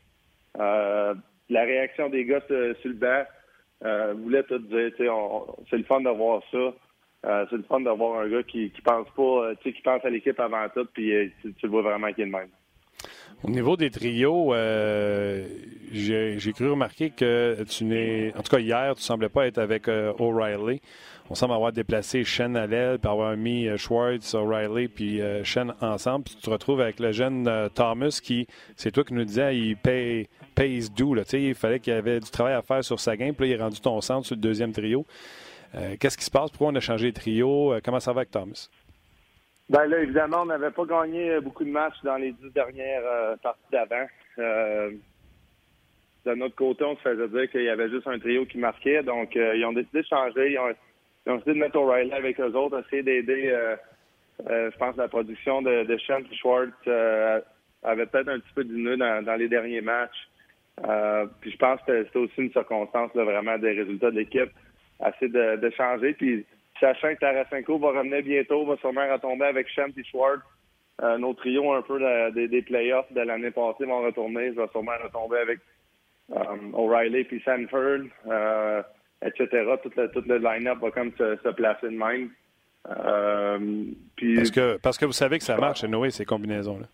Euh, 0.59 1.15
la 1.49 1.63
réaction 1.63 2.09
des 2.09 2.25
gars 2.25 2.41
sur, 2.47 2.57
le 2.57 2.93
banc 2.93 3.25
euh, 3.85 4.15
voulait 4.15 4.43
tout 4.45 4.59
dire. 4.59 4.93
C'est 5.71 5.77
le 5.77 5.85
fun 5.85 6.01
de 6.01 6.11
voir 6.11 6.43
ça. 6.51 6.73
Euh, 7.27 7.47
c'est 7.51 7.57
le 7.57 7.65
fun 7.65 7.81
d'avoir 7.81 8.21
un 8.21 8.29
gars 8.29 8.43
qui, 8.43 8.73
pense 8.85 9.09
pas, 9.17 9.55
qui 9.63 9.73
pense 9.83 10.05
à 10.05 10.11
l'équipe 10.11 10.39
avant 10.39 10.69
tout, 10.75 10.87
puis 10.93 11.33
tu, 11.43 11.53
le 11.63 11.69
vois 11.69 11.83
vraiment 11.83 12.13
qui 12.13 12.23
est 12.23 12.27
le 12.27 12.31
même. 12.31 12.49
Au 13.45 13.51
niveau 13.51 13.77
des 13.77 13.91
trios, 13.91 14.53
j'ai 15.93 16.53
cru 16.53 16.71
remarquer 16.71 17.11
que 17.11 17.63
tu 17.65 17.85
n'es. 17.85 18.33
En 18.37 18.43
tout 18.43 18.51
cas, 18.51 18.61
hier, 18.61 18.95
tu 18.97 19.03
semblais 19.03 19.29
pas 19.29 19.47
être 19.47 19.59
avec 19.59 19.89
O'Reilly. 19.89 20.81
On 21.31 21.35
semble 21.35 21.53
avoir 21.53 21.73
déplacé 21.73 22.25
Shen 22.25 22.57
à 22.57 22.67
l'aile, 22.67 22.99
puis 22.99 23.11
avoir 23.11 23.37
mis 23.37 23.69
Schwartz, 23.77 24.35
O'Reilly, 24.35 24.89
puis 24.89 25.21
Shen 25.45 25.75
ensemble. 25.81 26.25
Puis 26.25 26.37
tu 26.37 26.43
te 26.43 26.51
retrouves 26.51 26.81
avec 26.81 27.01
le 27.01 27.13
jeune 27.13 27.69
Thomas 27.75 28.19
qui, 28.23 28.47
c'est 28.77 28.91
toi 28.91 29.05
qui 29.05 29.13
nous 29.13 29.25
disais, 29.25 29.57
il 29.57 29.77
paye 29.77 30.29
pace 30.59 30.93
doux. 30.93 31.15
Là, 31.15 31.23
il 31.33 31.55
fallait 31.55 31.79
qu'il 31.81 31.93
y 31.93 31.97
avait 31.97 32.21
du 32.21 32.31
travail 32.31 32.55
à 32.55 32.63
faire 32.63 32.83
sur 32.83 32.99
sa 32.99 33.17
game. 33.17 33.35
Puis 33.35 33.49
là, 33.49 33.55
il 33.55 33.59
est 33.59 33.63
rendu 33.63 33.81
ton 33.81 34.01
centre 34.01 34.27
sur 34.27 34.37
le 34.37 34.41
deuxième 34.41 34.73
trio. 34.73 35.07
Euh, 35.75 35.97
qu'est-ce 36.01 36.19
qui 36.19 36.25
se 36.25 36.31
passe? 36.31 36.51
Pourquoi 36.51 36.69
on 36.69 36.75
a 36.75 36.81
changé 36.81 37.11
de 37.11 37.15
trio? 37.15 37.75
Euh, 37.75 37.81
comment 37.85 38.01
ça 38.01 38.13
va 38.13 38.21
avec 38.21 38.31
Thomas? 38.31 38.69
Ben 39.69 39.85
là, 39.87 40.01
évidemment, 40.01 40.43
on 40.43 40.47
n'avait 40.47 40.71
pas 40.71 40.85
gagné 40.87 41.31
euh, 41.31 41.41
beaucoup 41.41 41.65
de 41.65 41.71
matchs 41.71 42.03
dans 42.03 42.17
les 42.17 42.33
dix 42.33 42.51
dernières 42.55 43.37
parties 43.43 43.61
d'avant. 43.71 44.07
de 44.39 46.35
notre 46.35 46.57
côté, 46.57 46.85
on 46.85 46.97
se 46.97 47.03
faisait 47.03 47.29
dire 47.29 47.51
qu'il 47.51 47.65
y 47.65 47.69
avait 47.69 47.91
juste 47.91 48.07
un 48.07 48.19
trio 48.19 48.45
qui 48.47 48.59
marquait. 48.59 49.03
Donc, 49.03 49.35
ils 49.35 49.65
ont 49.65 49.73
décidé 49.73 50.01
de 50.03 50.07
changer. 50.07 50.53
Ils 50.53 50.59
ont, 50.59 50.73
décidé 51.37 51.55
de 51.55 51.59
mettre 51.59 51.77
O'Reilly 51.77 52.13
avec 52.13 52.41
eux 52.41 52.53
autres, 52.55 52.81
essayer 52.87 53.03
d'aider, 53.03 53.55
je 54.49 54.77
pense, 54.79 54.97
la 54.97 55.09
production 55.09 55.63
de, 55.63 55.85
de 55.85 55.99
Sean 55.99 56.21
Schwartz 56.33 56.73
avait 57.83 58.07
peut-être 58.07 58.29
un 58.29 58.39
petit 58.39 58.53
peu 58.55 58.65
diminué 58.65 58.97
dans, 58.97 59.25
dans 59.25 59.37
les 59.37 59.49
derniers 59.49 59.81
matchs. 59.81 60.29
Euh, 60.87 61.27
puis 61.41 61.51
je 61.51 61.57
pense 61.57 61.81
que 61.87 62.05
c'était 62.05 62.19
aussi 62.19 62.41
une 62.41 62.53
circonstance 62.53 63.11
vraiment 63.15 63.59
des 63.59 63.73
résultats 63.73 64.11
de 64.11 64.17
l'équipe, 64.17 64.51
assez 65.01 65.29
de, 65.29 65.71
changer. 65.77 66.15
Puis 66.15 66.47
sachant 66.81 67.15
que 67.15 67.21
Tarasenko 67.21 67.79
va 67.79 67.89
revenir 67.91 68.23
bientôt, 68.23 68.65
va 68.65 68.77
sûrement 68.77 69.13
retomber 69.13 69.47
avec 69.47 69.69
Shemp 69.69 69.97
et 69.97 70.05
Schwartz. 70.05 70.43
Euh, 71.01 71.17
nos 71.17 71.33
trios 71.35 71.73
un 71.73 71.83
peu 71.83 72.01
des, 72.33 72.63
playoffs 72.63 73.13
de 73.13 73.21
l'année 73.21 73.53
passée 73.53 73.85
vont 73.85 74.03
retourner. 74.03 74.53
Je 74.53 74.61
vais 74.61 74.69
sûrement 74.69 74.99
retomber 75.03 75.39
avec 75.39 75.61
euh, 76.33 76.73
O'Reilly 76.73 77.25
puis 77.25 77.43
Sanford, 77.45 78.07
etc. 79.25 79.49
Tout 79.83 79.91
le, 79.97 80.09
tout 80.11 80.25
le 80.27 80.39
line-up 80.39 80.79
va 80.81 80.91
comme 80.91 81.13
se, 81.17 81.51
placer 81.51 81.89
de 81.89 81.97
même. 81.97 82.31
parce, 82.85 84.51
que, 84.51 84.77
parce 84.79 84.99
que 84.99 85.05
vous 85.05 85.13
savez 85.13 85.39
que 85.39 85.45
ça 85.45 85.57
marche, 85.57 85.85
Noé, 85.85 86.11
ces 86.11 86.25
combinaisons-là. 86.25 86.87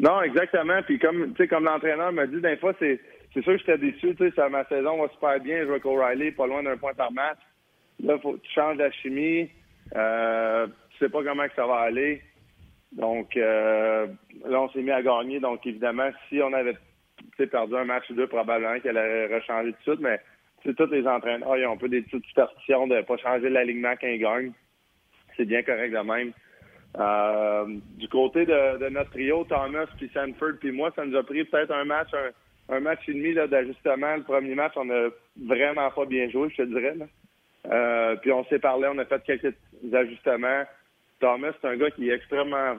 Non, 0.00 0.22
exactement. 0.22 0.82
Puis 0.82 0.98
comme 0.98 1.34
comme 1.48 1.64
l'entraîneur 1.64 2.12
m'a 2.12 2.26
dit, 2.26 2.40
des 2.40 2.56
fois, 2.56 2.72
c'est 2.78 3.00
c'est 3.32 3.42
sûr 3.42 3.52
que 3.52 3.58
j'étais 3.58 3.78
déçu. 3.78 4.16
Sais, 4.16 4.48
ma 4.48 4.64
saison 4.64 5.00
va 5.00 5.08
super 5.10 5.38
bien. 5.40 5.60
Je 5.60 5.66
vois 5.66 5.80
qu'O'Reilly 5.80 6.32
pas 6.32 6.46
loin 6.46 6.62
d'un 6.62 6.76
point 6.76 6.94
par 6.94 7.12
match. 7.12 7.38
Là, 8.02 8.18
faut 8.18 8.36
tu 8.38 8.50
changes 8.52 8.78
la 8.78 8.90
chimie. 8.90 9.50
Euh, 9.94 10.66
tu 10.90 10.98
sais 10.98 11.08
pas 11.08 11.22
comment 11.22 11.46
que 11.46 11.54
ça 11.54 11.66
va 11.66 11.80
aller. 11.80 12.22
Donc 12.92 13.36
euh, 13.36 14.06
là, 14.46 14.62
on 14.62 14.70
s'est 14.70 14.82
mis 14.82 14.90
à 14.90 15.02
gagner. 15.02 15.38
Donc 15.38 15.66
évidemment, 15.66 16.10
si 16.28 16.40
on 16.42 16.52
avait 16.52 16.76
perdu 17.50 17.76
un 17.76 17.84
match 17.84 18.08
ou 18.10 18.14
deux, 18.14 18.26
probablement 18.26 18.80
qu'elle 18.80 18.96
aurait 18.96 19.34
rechangé 19.34 19.72
tout 19.72 19.90
de 19.90 19.96
suite. 19.96 20.00
Mais 20.00 20.20
c'est 20.64 20.76
tous 20.76 20.90
les 20.90 21.06
entraîneurs, 21.06 21.56
ils 21.56 21.66
ont 21.66 21.72
un 21.72 21.76
peu 21.76 21.88
des 21.88 22.02
petites 22.02 22.24
superstitions 22.26 22.86
de 22.86 23.00
pas 23.02 23.16
changer 23.16 23.48
l'alignement 23.48 23.94
quand 24.00 24.08
ils 24.08 24.18
gagnent. 24.18 24.52
C'est 25.36 25.44
bien 25.44 25.62
correct 25.62 25.92
de 25.92 25.98
même. 25.98 26.32
Euh, 26.98 27.66
du 27.96 28.08
côté 28.08 28.44
de, 28.44 28.88
notre 28.88 29.10
trio, 29.10 29.44
Thomas, 29.44 29.86
puis 29.96 30.10
Sanford, 30.12 30.58
puis 30.60 30.72
moi, 30.72 30.90
ça 30.96 31.04
nous 31.04 31.16
a 31.16 31.22
pris 31.22 31.44
peut-être 31.44 31.72
un 31.72 31.84
match, 31.84 32.10
un, 32.68 32.80
match 32.80 33.08
et 33.08 33.14
demi 33.14 33.34
d'ajustement. 33.34 34.16
Le 34.16 34.22
premier 34.22 34.54
match, 34.54 34.72
on 34.76 34.90
a 34.90 35.08
vraiment 35.46 35.90
pas 35.90 36.04
bien 36.04 36.28
joué, 36.28 36.50
je 36.50 36.62
te 36.62 36.68
dirais. 36.68 36.96
Euh, 37.70 38.16
puis 38.16 38.32
on 38.32 38.44
s'est 38.46 38.58
parlé, 38.58 38.88
on 38.92 38.98
a 38.98 39.04
fait 39.04 39.22
quelques 39.24 39.54
ajustements. 39.92 40.64
Thomas, 41.20 41.52
c'est 41.60 41.68
un 41.68 41.76
gars 41.76 41.90
qui 41.90 42.10
est 42.10 42.14
extrêmement 42.14 42.76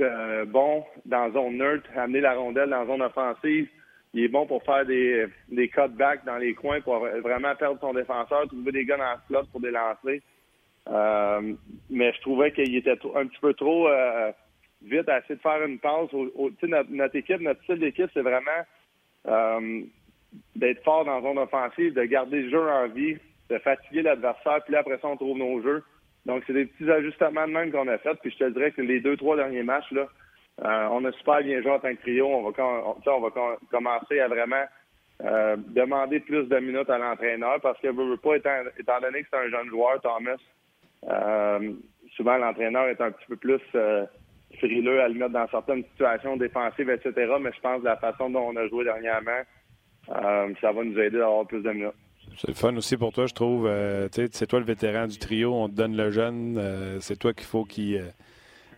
euh, 0.00 0.44
bon 0.44 0.84
dans 1.04 1.32
zone 1.32 1.56
neutre, 1.58 1.88
amener 1.96 2.20
la 2.20 2.34
rondelle 2.34 2.70
dans 2.70 2.86
zone 2.86 3.02
offensive. 3.02 3.68
Il 4.16 4.24
est 4.24 4.28
bon 4.28 4.46
pour 4.46 4.62
faire 4.62 4.86
des, 4.86 5.26
des 5.50 5.68
cutbacks 5.68 6.24
dans 6.24 6.38
les 6.38 6.54
coins 6.54 6.80
pour 6.80 7.00
vraiment 7.00 7.54
perdre 7.54 7.78
son 7.80 7.92
défenseur, 7.92 8.46
trouver 8.48 8.72
des 8.72 8.86
gars 8.86 8.96
dans 8.96 9.20
slot 9.26 9.46
pour 9.52 9.60
délancer. 9.60 10.22
Euh, 10.88 11.52
mais 11.90 12.14
je 12.14 12.20
trouvais 12.22 12.50
qu'il 12.50 12.74
était 12.76 12.98
un 13.14 13.26
petit 13.26 13.40
peu 13.42 13.52
trop 13.52 13.88
euh, 13.88 14.32
vite 14.82 15.06
à 15.10 15.18
essayer 15.18 15.34
de 15.34 15.40
faire 15.42 15.62
une 15.62 15.78
passe. 15.78 16.14
Au, 16.14 16.50
notre, 16.62 16.90
notre, 16.92 17.14
équipe, 17.14 17.42
notre 17.42 17.62
style 17.64 17.78
d'équipe, 17.78 18.08
c'est 18.14 18.22
vraiment 18.22 18.64
euh, 19.26 19.82
d'être 20.54 20.82
fort 20.82 21.04
dans 21.04 21.16
la 21.16 21.22
zone 21.22 21.38
offensive, 21.38 21.92
de 21.92 22.04
garder 22.04 22.40
le 22.40 22.50
jeu 22.50 22.70
en 22.70 22.88
vie, 22.88 23.18
de 23.50 23.58
fatiguer 23.58 24.00
l'adversaire, 24.00 24.64
puis 24.64 24.72
là, 24.72 24.78
après 24.78 24.96
ça, 24.96 25.08
on 25.08 25.16
trouve 25.16 25.36
nos 25.36 25.60
jeux. 25.60 25.84
Donc, 26.24 26.42
c'est 26.46 26.54
des 26.54 26.64
petits 26.64 26.90
ajustements 26.90 27.46
de 27.46 27.52
même 27.52 27.70
qu'on 27.70 27.86
a 27.86 27.98
fait. 27.98 28.14
Puis 28.22 28.30
je 28.30 28.46
te 28.46 28.50
dirais 28.50 28.70
que 28.70 28.80
les 28.80 29.00
deux, 29.00 29.18
trois 29.18 29.36
derniers 29.36 29.62
matchs, 29.62 29.90
là, 29.92 30.08
on 30.62 31.04
a 31.04 31.12
super 31.12 31.42
bien 31.42 31.60
joué 31.62 31.70
en 31.70 31.78
tant 31.78 31.94
que 31.94 32.00
trio. 32.00 32.26
On 32.26 32.50
va, 32.50 32.52
on, 33.06 33.20
va 33.20 33.30
commencer 33.70 34.20
à 34.20 34.28
vraiment 34.28 34.64
demander 35.20 36.20
plus 36.20 36.44
de 36.44 36.58
minutes 36.58 36.90
à 36.90 36.98
l'entraîneur 36.98 37.60
parce 37.62 37.80
que 37.80 37.88
veut 37.88 38.16
pas, 38.18 38.36
étant, 38.36 39.00
donné 39.00 39.22
que 39.22 39.28
c'est 39.30 39.38
un 39.38 39.48
jeune 39.48 39.68
joueur, 39.68 40.00
Thomas, 40.00 40.36
euh, 41.08 41.72
souvent, 42.16 42.36
l'entraîneur 42.36 42.88
est 42.88 43.00
un 43.00 43.10
petit 43.10 43.26
peu 43.28 43.36
plus 43.36 43.60
euh, 43.74 44.04
frileux 44.58 45.00
à 45.00 45.08
le 45.08 45.14
mettre 45.14 45.32
dans 45.32 45.48
certaines 45.48 45.84
situations 45.84 46.36
défensives, 46.36 46.90
etc. 46.90 47.12
Mais 47.40 47.50
je 47.54 47.60
pense 47.60 47.80
que 47.80 47.84
la 47.84 47.96
façon 47.96 48.30
dont 48.30 48.48
on 48.52 48.56
a 48.56 48.66
joué 48.68 48.84
dernièrement, 48.84 49.42
euh, 50.10 50.52
ça 50.60 50.72
va 50.72 50.84
nous 50.84 50.98
aider 50.98 51.20
à 51.20 51.26
avoir 51.26 51.46
plus 51.46 51.62
de 51.62 51.70
minutes. 51.70 51.92
C'est 52.38 52.56
fun 52.56 52.76
aussi 52.76 52.96
pour 52.96 53.12
toi, 53.12 53.26
je 53.26 53.34
trouve. 53.34 53.70
c'est 54.10 54.46
toi 54.46 54.58
le 54.58 54.66
vétéran 54.66 55.06
du 55.06 55.18
trio, 55.18 55.54
on 55.54 55.68
te 55.68 55.74
donne 55.74 55.96
le 55.96 56.10
jeune. 56.10 56.60
c'est 57.00 57.16
toi 57.16 57.32
qu'il 57.32 57.46
faut 57.46 57.64
qu'il 57.64 58.02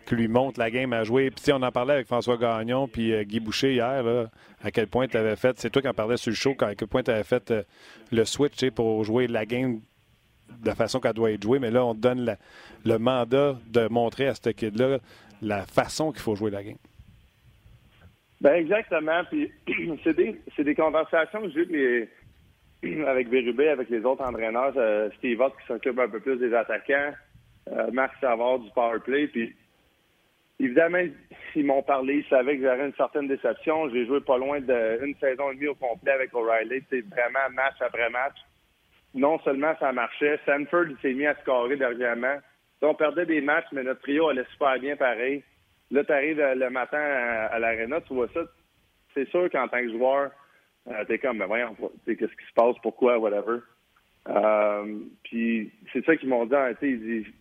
qui 0.05 0.15
lui 0.15 0.27
montre 0.27 0.59
la 0.59 0.71
game 0.71 0.91
à 0.93 1.03
jouer. 1.03 1.31
Puis 1.31 1.53
on 1.53 1.61
en 1.61 1.71
parlait 1.71 1.93
avec 1.93 2.07
François 2.07 2.37
Gagnon 2.37 2.87
puis 2.87 3.13
euh, 3.13 3.23
Guy 3.23 3.39
Boucher 3.39 3.73
hier, 3.73 4.27
à 4.61 4.71
quel 4.71 4.87
point 4.87 5.07
tu 5.07 5.17
avais 5.17 5.35
fait, 5.35 5.57
c'est 5.59 5.69
toi 5.69 5.81
qui 5.81 5.87
en 5.87 5.93
parlais 5.93 6.17
sur 6.17 6.31
le 6.31 6.35
show, 6.35 6.55
à 6.59 6.75
quel 6.75 6.87
point 6.87 7.03
tu 7.03 7.11
avais 7.11 7.23
fait 7.23 7.51
euh, 7.51 7.63
le 8.11 8.25
switch 8.25 8.69
pour 8.71 9.03
jouer 9.03 9.27
la 9.27 9.45
game 9.45 9.79
de 10.49 10.67
la 10.67 10.75
façon 10.75 10.99
qu'elle 10.99 11.13
doit 11.13 11.31
être 11.31 11.43
jouée. 11.43 11.59
Mais 11.59 11.71
là, 11.71 11.85
on 11.85 11.93
te 11.93 11.99
donne 11.99 12.35
le 12.85 12.97
mandat 12.97 13.57
de 13.67 13.87
montrer 13.87 14.27
à 14.27 14.35
ce 14.35 14.49
kid-là 14.49 14.97
la 15.41 15.65
façon 15.65 16.11
qu'il 16.11 16.21
faut 16.21 16.35
jouer 16.35 16.51
la 16.51 16.63
game. 16.63 16.77
Ben 18.41 18.53
exactement. 18.53 19.23
Puis 19.29 19.51
c'est 20.03 20.15
des, 20.15 20.39
des, 20.57 20.75
conversations 20.75 21.41
que 21.41 21.49
j'ai 21.49 22.09
avec 23.07 23.29
Bérubé, 23.29 23.69
avec 23.69 23.89
les 23.89 24.03
autres 24.03 24.23
entraîneurs, 24.23 24.73
euh, 24.77 25.09
Steve 25.17 25.39
Ott 25.39 25.53
qui 25.59 25.67
s'occupe 25.67 25.99
un 25.99 26.09
peu 26.09 26.19
plus 26.19 26.37
des 26.37 26.53
attaquants, 26.53 27.13
Marc 27.93 28.13
Savard 28.19 28.59
du 28.59 28.69
power 28.71 28.99
play. 28.99 29.27
Puis 29.27 29.53
évidemment, 30.59 31.03
ils 31.55 31.65
m'ont 31.65 31.81
parlé, 31.81 32.17
ils 32.17 32.29
savaient 32.29 32.57
que 32.57 32.63
j'aurais 32.63 32.85
une 32.85 32.95
certaine 32.95 33.27
déception. 33.27 33.89
J'ai 33.89 34.05
joué 34.05 34.19
pas 34.21 34.37
loin 34.37 34.59
d'une 34.59 35.15
saison 35.19 35.51
et 35.51 35.55
demie 35.55 35.67
au 35.67 35.75
complet 35.75 36.11
avec 36.11 36.33
O'Reilly. 36.33 36.83
C'est 36.89 37.05
vraiment 37.07 37.49
match 37.53 37.75
après 37.79 38.09
match. 38.09 38.37
Non 39.13 39.39
seulement 39.39 39.73
ça 39.79 39.91
marchait, 39.91 40.39
Sanford 40.45 40.85
s'est 41.01 41.13
mis 41.13 41.25
à 41.25 41.35
scorer 41.41 41.77
dernièrement. 41.77 42.37
On 42.81 42.93
perdait 42.93 43.25
des 43.25 43.41
matchs, 43.41 43.65
mais 43.71 43.83
notre 43.83 44.01
trio 44.01 44.29
allait 44.29 44.45
super 44.51 44.79
bien 44.79 44.95
pareil. 44.95 45.43
Là, 45.91 46.03
tu 46.03 46.11
arrives 46.11 46.39
le 46.39 46.69
matin 46.69 46.99
à, 46.99 47.57
l'Arena, 47.57 47.99
tu 48.01 48.13
vois 48.13 48.27
ça. 48.33 48.41
C'est 49.13 49.27
sûr 49.29 49.49
qu'en 49.49 49.67
tant 49.67 49.81
que 49.81 49.91
joueur, 49.91 50.31
euh, 50.87 51.03
t'es 51.05 51.17
comme, 51.17 51.39
ben 51.39 51.47
voyons, 51.47 51.75
qu'est-ce 52.05 52.15
qui 52.25 52.47
se 52.47 52.53
passe, 52.53 52.75
pourquoi, 52.83 53.17
whatever. 53.17 53.59
Euh, 54.27 54.99
puis 55.23 55.71
c'est 55.91 56.05
ça 56.05 56.15
qu'ils 56.15 56.29
m'ont 56.29 56.45
dit, 56.45 56.53
ils 56.83 56.99
disent, 56.99 57.33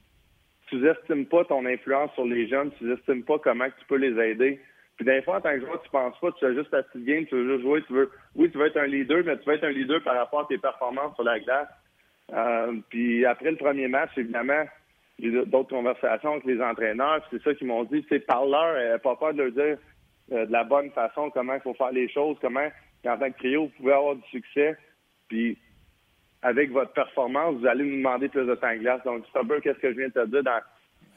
tu 0.69 0.77
n'estimes 0.77 1.27
pas 1.27 1.45
ton 1.45 1.64
influence 1.66 2.12
sur 2.14 2.25
les 2.25 2.49
jeunes, 2.49 2.71
tu 2.79 2.85
n'estimes 2.85 3.25
pas 3.25 3.39
comment 3.39 3.66
tu 3.66 3.85
peux 3.87 3.97
les 3.97 4.19
aider. 4.23 4.61
Puis 4.97 5.07
des 5.07 5.23
fois, 5.23 5.37
en 5.37 5.41
tant 5.41 5.53
que 5.53 5.61
joueur, 5.61 5.81
tu 5.83 5.91
penses 5.91 6.19
pas, 6.21 6.33
tu 6.33 6.45
as 6.45 6.55
juste 6.55 6.71
ta 6.71 6.83
petite 6.83 7.05
game, 7.05 7.25
tu 7.27 7.37
veux 7.37 7.55
juste 7.55 7.62
jouer, 7.62 7.83
tu 7.87 7.93
veux, 7.93 8.11
oui, 8.35 8.51
tu 8.51 8.59
veux 8.59 8.66
être 8.66 8.79
un 8.79 8.87
leader, 8.87 9.23
mais 9.25 9.39
tu 9.39 9.49
veux 9.49 9.55
être 9.55 9.64
un 9.64 9.71
leader 9.71 10.03
par 10.03 10.16
rapport 10.16 10.41
à 10.41 10.47
tes 10.47 10.59
performances 10.59 11.14
sur 11.14 11.25
la 11.25 11.39
glace. 11.39 11.69
Euh, 12.33 12.75
puis 12.89 13.25
après 13.25 13.53
le 13.53 13.57
premier 13.57 13.89
match, 13.89 14.11
évidemment, 14.16 14.64
j'ai 15.19 15.31
d'autres 15.47 15.71
conversations 15.71 16.33
avec 16.33 16.45
les 16.45 16.61
entraîneurs. 16.61 17.27
C'est 17.31 17.43
ça 17.43 17.55
qu'ils 17.55 17.66
m'ont 17.66 17.85
dit. 17.85 18.05
C'est 18.09 18.21
par-leur, 18.21 18.75
euh, 18.77 18.99
pas 18.99 19.16
peur 19.16 19.35
de 19.35 19.43
leur 19.43 19.53
dire 19.53 19.79
euh, 20.33 20.47
de 20.47 20.53
la 20.53 20.64
bonne 20.64 20.91
façon 20.91 21.31
comment 21.31 21.55
il 21.55 21.61
faut 21.61 21.75
faire 21.75 21.93
les 21.93 22.09
choses, 22.09 22.37
comment, 22.41 22.69
en 23.07 23.19
tant 23.19 23.31
que 23.31 23.39
trio, 23.39 23.64
vous 23.64 23.73
pouvez 23.79 23.93
avoir 23.93 24.16
du 24.16 24.29
succès. 24.29 24.77
Puis, 25.29 25.59
avec 26.43 26.70
votre 26.70 26.93
performance, 26.93 27.57
vous 27.57 27.66
allez 27.66 27.84
nous 27.84 27.97
demander 27.97 28.28
plus 28.28 28.47
de 28.47 28.55
temps 28.55 28.72
de 28.72 28.78
glace. 28.78 29.03
Donc, 29.05 29.24
c'est 29.32 29.39
un 29.39 29.45
peu 29.45 29.61
qu'est-ce 29.61 29.78
que 29.78 29.93
je 29.93 29.99
viens 29.99 30.09
de 30.09 30.12
te 30.12 30.26
dire 30.26 30.43
dans 30.43 30.61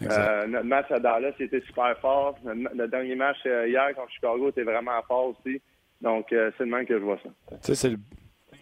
euh, 0.10 0.48
notre 0.48 0.66
match 0.66 0.90
à 0.92 1.00
Dallas, 1.00 1.32
c'était 1.38 1.62
super 1.62 1.96
fort. 2.00 2.36
Le, 2.44 2.88
dernier 2.88 3.16
match 3.16 3.38
hier 3.46 3.94
contre 3.96 4.12
Chicago 4.12 4.50
était 4.50 4.64
vraiment 4.64 5.00
fort 5.08 5.28
aussi. 5.28 5.62
Donc, 6.02 6.28
c'est 6.30 6.60
le 6.60 6.66
même 6.66 6.86
que 6.86 6.98
je 6.98 7.04
vois 7.04 7.20
ça. 7.24 7.30
Tu 7.64 7.76
sais, 7.76 7.96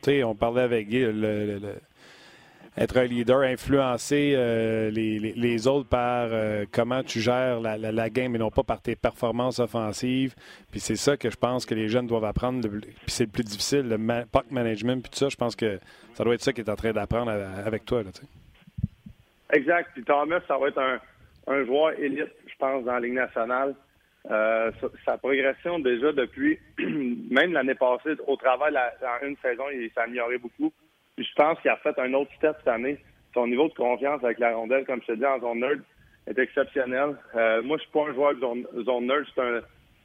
c'est 0.02 0.24
on 0.24 0.36
parlait 0.36 0.64
avec 0.64 0.88
Guy, 0.88 1.06
le 1.06 1.60
être 2.78 2.98
un 2.98 3.06
leader, 3.06 3.42
influencer 3.42 4.34
euh, 4.36 4.90
les, 4.92 5.68
autres 5.68 5.88
par 5.88 6.30
euh, 6.32 6.66
comment 6.72 7.04
tu 7.04 7.20
gères 7.20 7.60
la, 7.60 8.10
game 8.10 8.36
et 8.36 8.40
non 8.40 8.52
pas 8.52 8.64
par 8.64 8.82
tes 8.82 8.96
performances 8.96 9.60
offensives. 9.60 10.36
Puis 10.72 10.80
c'est 10.80 10.96
ça 10.96 11.18
que 11.18 11.30
je 11.30 11.38
pense 11.38 11.66
que 11.66 11.76
les 11.76 11.90
jeunes 11.90 12.08
doivent 12.08 12.26
apprendre. 12.26 12.68
Puis 12.68 12.92
c'est 13.08 13.26
le 13.26 13.32
plus 13.32 13.44
difficile, 13.44 13.88
le 13.90 14.26
puck 14.26 14.52
management, 14.52 15.02
puis 15.02 15.12
tout 15.12 15.18
ça. 15.18 15.30
Je 15.30 15.36
pense 15.36 15.56
que 15.56 15.80
ça 16.14 16.24
doit 16.24 16.36
être 16.36 16.42
ça 16.42 16.54
qui 16.54 16.62
est 16.62 16.70
en 16.70 16.76
train 16.76 16.92
d'apprendre 16.92 17.32
avec 17.32 17.86
toi. 17.86 18.04
Exact. 19.52 19.90
Puis 19.94 20.04
Thomas, 20.04 20.40
ça 20.48 20.58
va 20.58 20.68
être 20.68 20.80
un, 21.48 21.66
joueur 21.66 22.00
élite, 22.00 22.32
je 22.48 22.56
pense, 22.60 22.86
dans 22.86 22.94
la 22.94 23.00
Ligue 23.00 23.14
nationale. 23.14 23.76
Euh, 24.30 24.72
sa, 25.06 25.18
progression 25.18 25.80
déjà 25.80 26.12
depuis, 26.12 26.60
même 26.78 27.54
l'année 27.54 27.74
passée, 27.74 28.12
au 28.28 28.36
travail 28.36 28.76
en 28.78 29.26
une 29.26 29.38
saison, 29.38 29.64
il 29.74 29.90
s'est 29.90 30.02
amélioré 30.02 30.38
beaucoup 30.38 30.72
je 31.24 31.34
pense 31.36 31.60
qu'il 31.62 31.72
a 31.72 31.78
fait 31.78 31.98
un 32.00 32.14
autre 32.14 32.32
step 32.38 32.56
cette 32.60 32.68
année. 32.68 32.98
Son 33.34 33.48
niveau 33.48 33.68
de 33.68 33.74
confiance 33.74 34.24
avec 34.24 34.40
la 34.40 34.56
rondelle, 34.56 34.86
comme 34.86 35.02
je 35.02 35.14
te 35.14 35.18
dis, 35.18 35.26
en 35.26 35.40
zone 35.40 35.60
nerd, 35.60 35.82
est 36.28 36.38
exceptionnel. 36.38 37.16
Euh, 37.36 37.62
moi, 37.62 37.78
je 37.78 37.84
suis 37.84 37.92
pas 37.92 38.08
un 38.10 38.14
joueur 38.14 38.36
de 38.36 38.84
zone, 38.84 39.06
nerd. 39.06 39.26
C'est 39.34 39.42
un, 39.42 39.62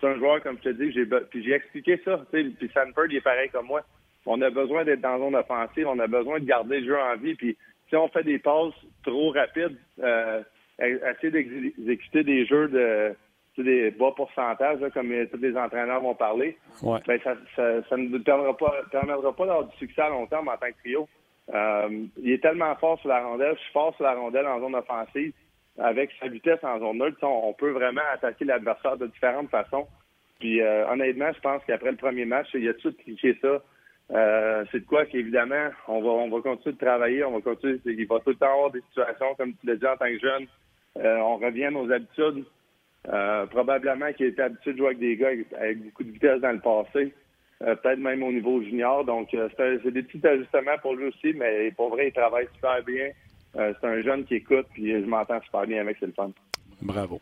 un, 0.09 0.19
joueur, 0.19 0.43
comme 0.43 0.59
je 0.63 0.71
te 0.71 0.75
dis, 0.75 0.93
j'ai, 0.93 1.07
puis 1.07 1.45
j'ai 1.45 1.53
expliqué 1.53 2.01
ça. 2.05 2.25
Puis 2.31 2.71
Sanford, 2.75 3.07
il 3.11 3.17
est 3.17 3.21
pareil 3.21 3.49
comme 3.51 3.67
moi. 3.67 3.83
On 4.27 4.41
a 4.43 4.51
besoin 4.51 4.85
d'être 4.85 5.01
dans 5.01 5.19
zone 5.19 5.37
offensive. 5.37 5.87
On 5.89 5.99
a 5.99 6.07
besoin 6.07 6.41
de 6.41 6.45
garder 6.45 6.81
le 6.81 6.87
jeu 6.87 6.99
en 6.99 7.17
vie. 7.17 7.35
Puis 7.35 7.57
si 7.89 7.97
on 7.97 8.09
fait 8.09 8.25
des 8.25 8.39
passes 8.39 8.75
trop 9.03 9.31
rapides, 9.31 9.77
euh, 10.03 10.43
essayer 10.79 11.31
d'exécuter 11.31 12.25
des 12.25 12.47
jeux 12.47 12.69
de 12.69 13.15
des 13.63 13.91
bas 13.93 14.13
pourcentages, 14.17 14.81
comme 14.93 15.13
tous 15.31 15.39
les 15.39 15.57
entraîneurs 15.57 16.01
vont 16.01 16.15
parler, 16.15 16.59
ben, 16.83 17.21
ça, 17.23 17.35
ça, 17.57 17.97
ne 17.97 18.19
permettra 18.19 18.57
pas, 18.57 18.75
permettra 18.91 19.33
pas 19.35 19.47
d'avoir 19.47 19.65
du 19.65 19.77
succès 19.77 20.03
à 20.03 20.09
long 20.09 20.27
terme 20.27 20.49
en 20.49 20.57
tant 20.57 20.67
que 20.67 20.79
trio. 20.81 21.09
Euh, 21.53 22.07
il 22.23 22.33
est 22.33 22.43
tellement 22.43 22.75
fort 22.77 22.99
sur 23.01 23.09
la 23.09 23.23
rondelle, 23.23 23.55
je 23.57 23.63
suis 23.63 23.73
fort 23.73 23.95
sur 23.97 24.05
la 24.05 24.15
rondelle 24.15 24.47
en 24.47 24.61
zone 24.61 24.75
offensive. 24.75 25.33
Avec 25.77 26.11
sa 26.21 26.29
vitesse 26.29 26.63
en 26.63 26.79
zone 26.79 26.99
neutre, 26.99 27.19
on, 27.23 27.53
peut 27.53 27.73
vraiment 27.73 28.03
attaquer 28.13 28.45
l'adversaire 28.45 28.97
de 28.97 29.09
différentes 29.09 29.51
façons. 29.51 29.89
Puis 30.39 30.61
euh, 30.61 30.89
honnêtement, 30.89 31.33
je 31.33 31.41
pense 31.41 31.63
qu'après 31.67 31.91
le 31.91 31.97
premier 31.97 32.25
match, 32.25 32.47
il 32.55 32.69
a 32.69 32.75
tout 32.75 32.93
cliqué 32.93 33.37
ça. 33.43 33.61
Euh, 34.13 34.65
c'est 34.71 34.81
de 34.81 34.87
quoi 34.87 35.05
qu'évidemment, 35.07 35.71
on 35.89 36.01
va 36.01 36.11
on 36.11 36.31
va 36.31 36.43
continuer 36.43 36.75
de 36.75 36.85
travailler, 36.85 37.25
on 37.25 37.33
va 37.33 37.41
continuer. 37.41 37.81
Il 37.87 38.07
va 38.07 38.21
tout 38.21 38.31
le 38.31 38.37
temps 38.37 38.53
avoir 38.53 38.71
des 38.71 38.83
situations, 38.83 39.35
comme 39.37 39.55
tu 39.55 39.67
l'as 39.67 39.77
dit 39.77 39.87
en 39.87 39.97
tant 39.97 40.07
que 40.07 40.19
jeune. 40.21 40.47
on 40.97 41.37
revient 41.39 41.65
à 41.65 41.71
nos 41.73 41.91
habitudes. 41.91 42.45
Euh, 43.13 43.45
probablement 43.47 44.13
qu'il 44.15 44.27
était 44.27 44.43
habitué 44.43 44.73
de 44.73 44.79
jouer 44.79 44.87
avec 44.87 44.99
des 44.99 45.17
gars 45.17 45.29
avec, 45.61 45.83
beaucoup 45.83 46.05
de 46.05 46.11
vitesse 46.11 46.41
dans 46.41 46.53
le 46.53 46.61
passé. 46.61 47.13
Euh, 47.63 47.75
peut-être 47.77 47.99
même 47.99 48.23
au 48.23 48.33
niveau 48.33 48.63
junior. 48.63 49.05
Donc, 49.05 49.33
euh, 49.35 49.49
c'est 49.57 49.91
des 49.91 50.03
petits 50.03 50.27
ajustements 50.27 50.79
pour 50.81 50.95
lui 50.95 51.07
aussi, 51.07 51.33
mais 51.35 51.71
pour 51.73 51.91
vrai, 51.91 52.09
il 52.09 52.13
travaille 52.13 52.49
super 52.55 52.83
bien. 52.83 53.11
c'est 53.55 53.87
un 53.87 54.03
jeune 54.03 54.25
qui 54.25 54.37
écoute, 54.37 54.67
puis 54.73 54.91
je 54.91 55.07
m'entends 55.07 55.41
super 55.43 55.67
bien 55.67 55.83
avec, 55.83 55.97
c'est 56.01 56.07
le 56.07 56.13
fun. 56.13 56.31
Bravo. 56.81 57.21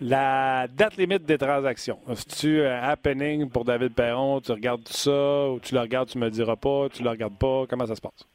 La 0.00 0.66
date 0.68 0.96
limite 0.96 1.24
des 1.24 1.38
transactions. 1.38 1.98
Est-ce-tu 2.10 2.62
un 2.62 2.82
happening 2.82 3.48
pour 3.48 3.64
David 3.64 3.94
Perron? 3.94 4.40
Tu 4.40 4.52
regardes 4.52 4.86
ça 4.88 5.48
ou 5.48 5.60
tu 5.60 5.74
le 5.74 5.80
regardes, 5.80 6.08
tu 6.08 6.18
me 6.18 6.28
diras 6.28 6.56
pas, 6.56 6.88
tu 6.92 7.02
le 7.02 7.10
regardes 7.10 7.38
pas? 7.38 7.64
Comment 7.68 7.86
ça 7.86 7.94
se 7.94 8.00
passe? 8.00 8.26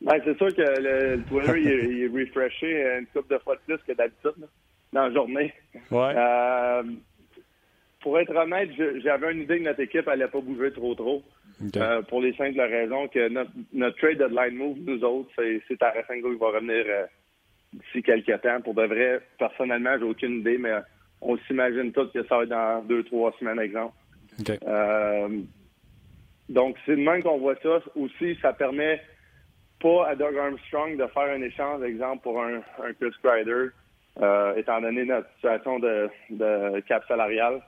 Ben, 0.00 0.20
c'est 0.24 0.36
sûr 0.36 0.54
que 0.54 0.62
le, 0.62 1.22
Twitter 1.24 1.60
il, 1.60 2.02
est 2.02 2.06
refreshé 2.06 2.98
une 2.98 3.06
couple 3.06 3.34
de 3.34 3.38
fois 3.38 3.56
de 3.56 3.60
plus 3.66 3.82
que 3.84 3.96
d'habitude 3.96 4.46
dans 4.92 5.06
la 5.08 5.12
journée. 5.12 5.52
Ouais. 5.90 6.14
Euh, 6.16 6.82
pour 8.00 8.18
être 8.18 8.34
honnête, 8.34 8.70
j'avais 9.02 9.32
une 9.32 9.42
idée 9.42 9.58
que 9.58 9.64
notre 9.64 9.80
équipe 9.80 10.06
n'allait 10.06 10.28
pas 10.28 10.40
bouger 10.40 10.72
trop 10.72 10.94
trop. 10.94 11.22
Euh, 11.76 12.02
pour 12.02 12.22
les 12.22 12.32
simples 12.34 12.60
raisons 12.60 13.08
que 13.08 13.28
notre, 13.28 13.50
notre 13.72 13.96
trade 13.98 14.18
deadline 14.18 14.54
move, 14.56 14.78
nous 14.86 15.02
autres, 15.02 15.30
c'est 15.36 15.76
Tarasenko 15.76 16.30
qui 16.30 16.38
va 16.38 16.46
revenir 16.46 16.84
euh, 16.86 17.06
d'ici 17.72 18.02
quelques 18.02 18.40
temps. 18.40 18.60
Pour 18.60 18.74
de 18.74 18.84
vrai, 18.84 19.20
personnellement, 19.38 19.96
j'ai 19.98 20.04
aucune 20.04 20.38
idée, 20.38 20.56
mais 20.56 20.74
on 21.20 21.36
s'imagine 21.38 21.92
tous 21.92 22.06
que 22.12 22.24
ça 22.26 22.36
va 22.36 22.42
être 22.44 22.50
dans 22.50 22.84
deux, 22.84 23.02
trois 23.04 23.34
semaines, 23.40 23.58
exemple. 23.58 23.94
donc, 26.48 26.76
c'est 26.86 26.96
de 26.96 27.02
même 27.02 27.22
qu'on 27.24 27.38
voit 27.38 27.56
ça. 27.60 27.80
Aussi, 27.96 28.38
ça 28.40 28.52
permet 28.52 29.00
pas 29.80 30.06
à 30.08 30.14
Doug 30.14 30.36
Armstrong 30.36 30.96
de 30.96 31.06
faire 31.08 31.34
un 31.34 31.42
échange, 31.42 31.82
exemple, 31.82 32.22
pour 32.22 32.40
un, 32.40 32.58
un 32.58 32.92
Chris 33.00 33.10
Kreider 33.22 33.70
euh, 34.20 34.56
étant 34.56 34.80
donné 34.80 35.04
notre 35.04 35.28
situation 35.34 35.78
de, 35.78 36.10
cap 36.88 37.04
salarial. 37.06 37.62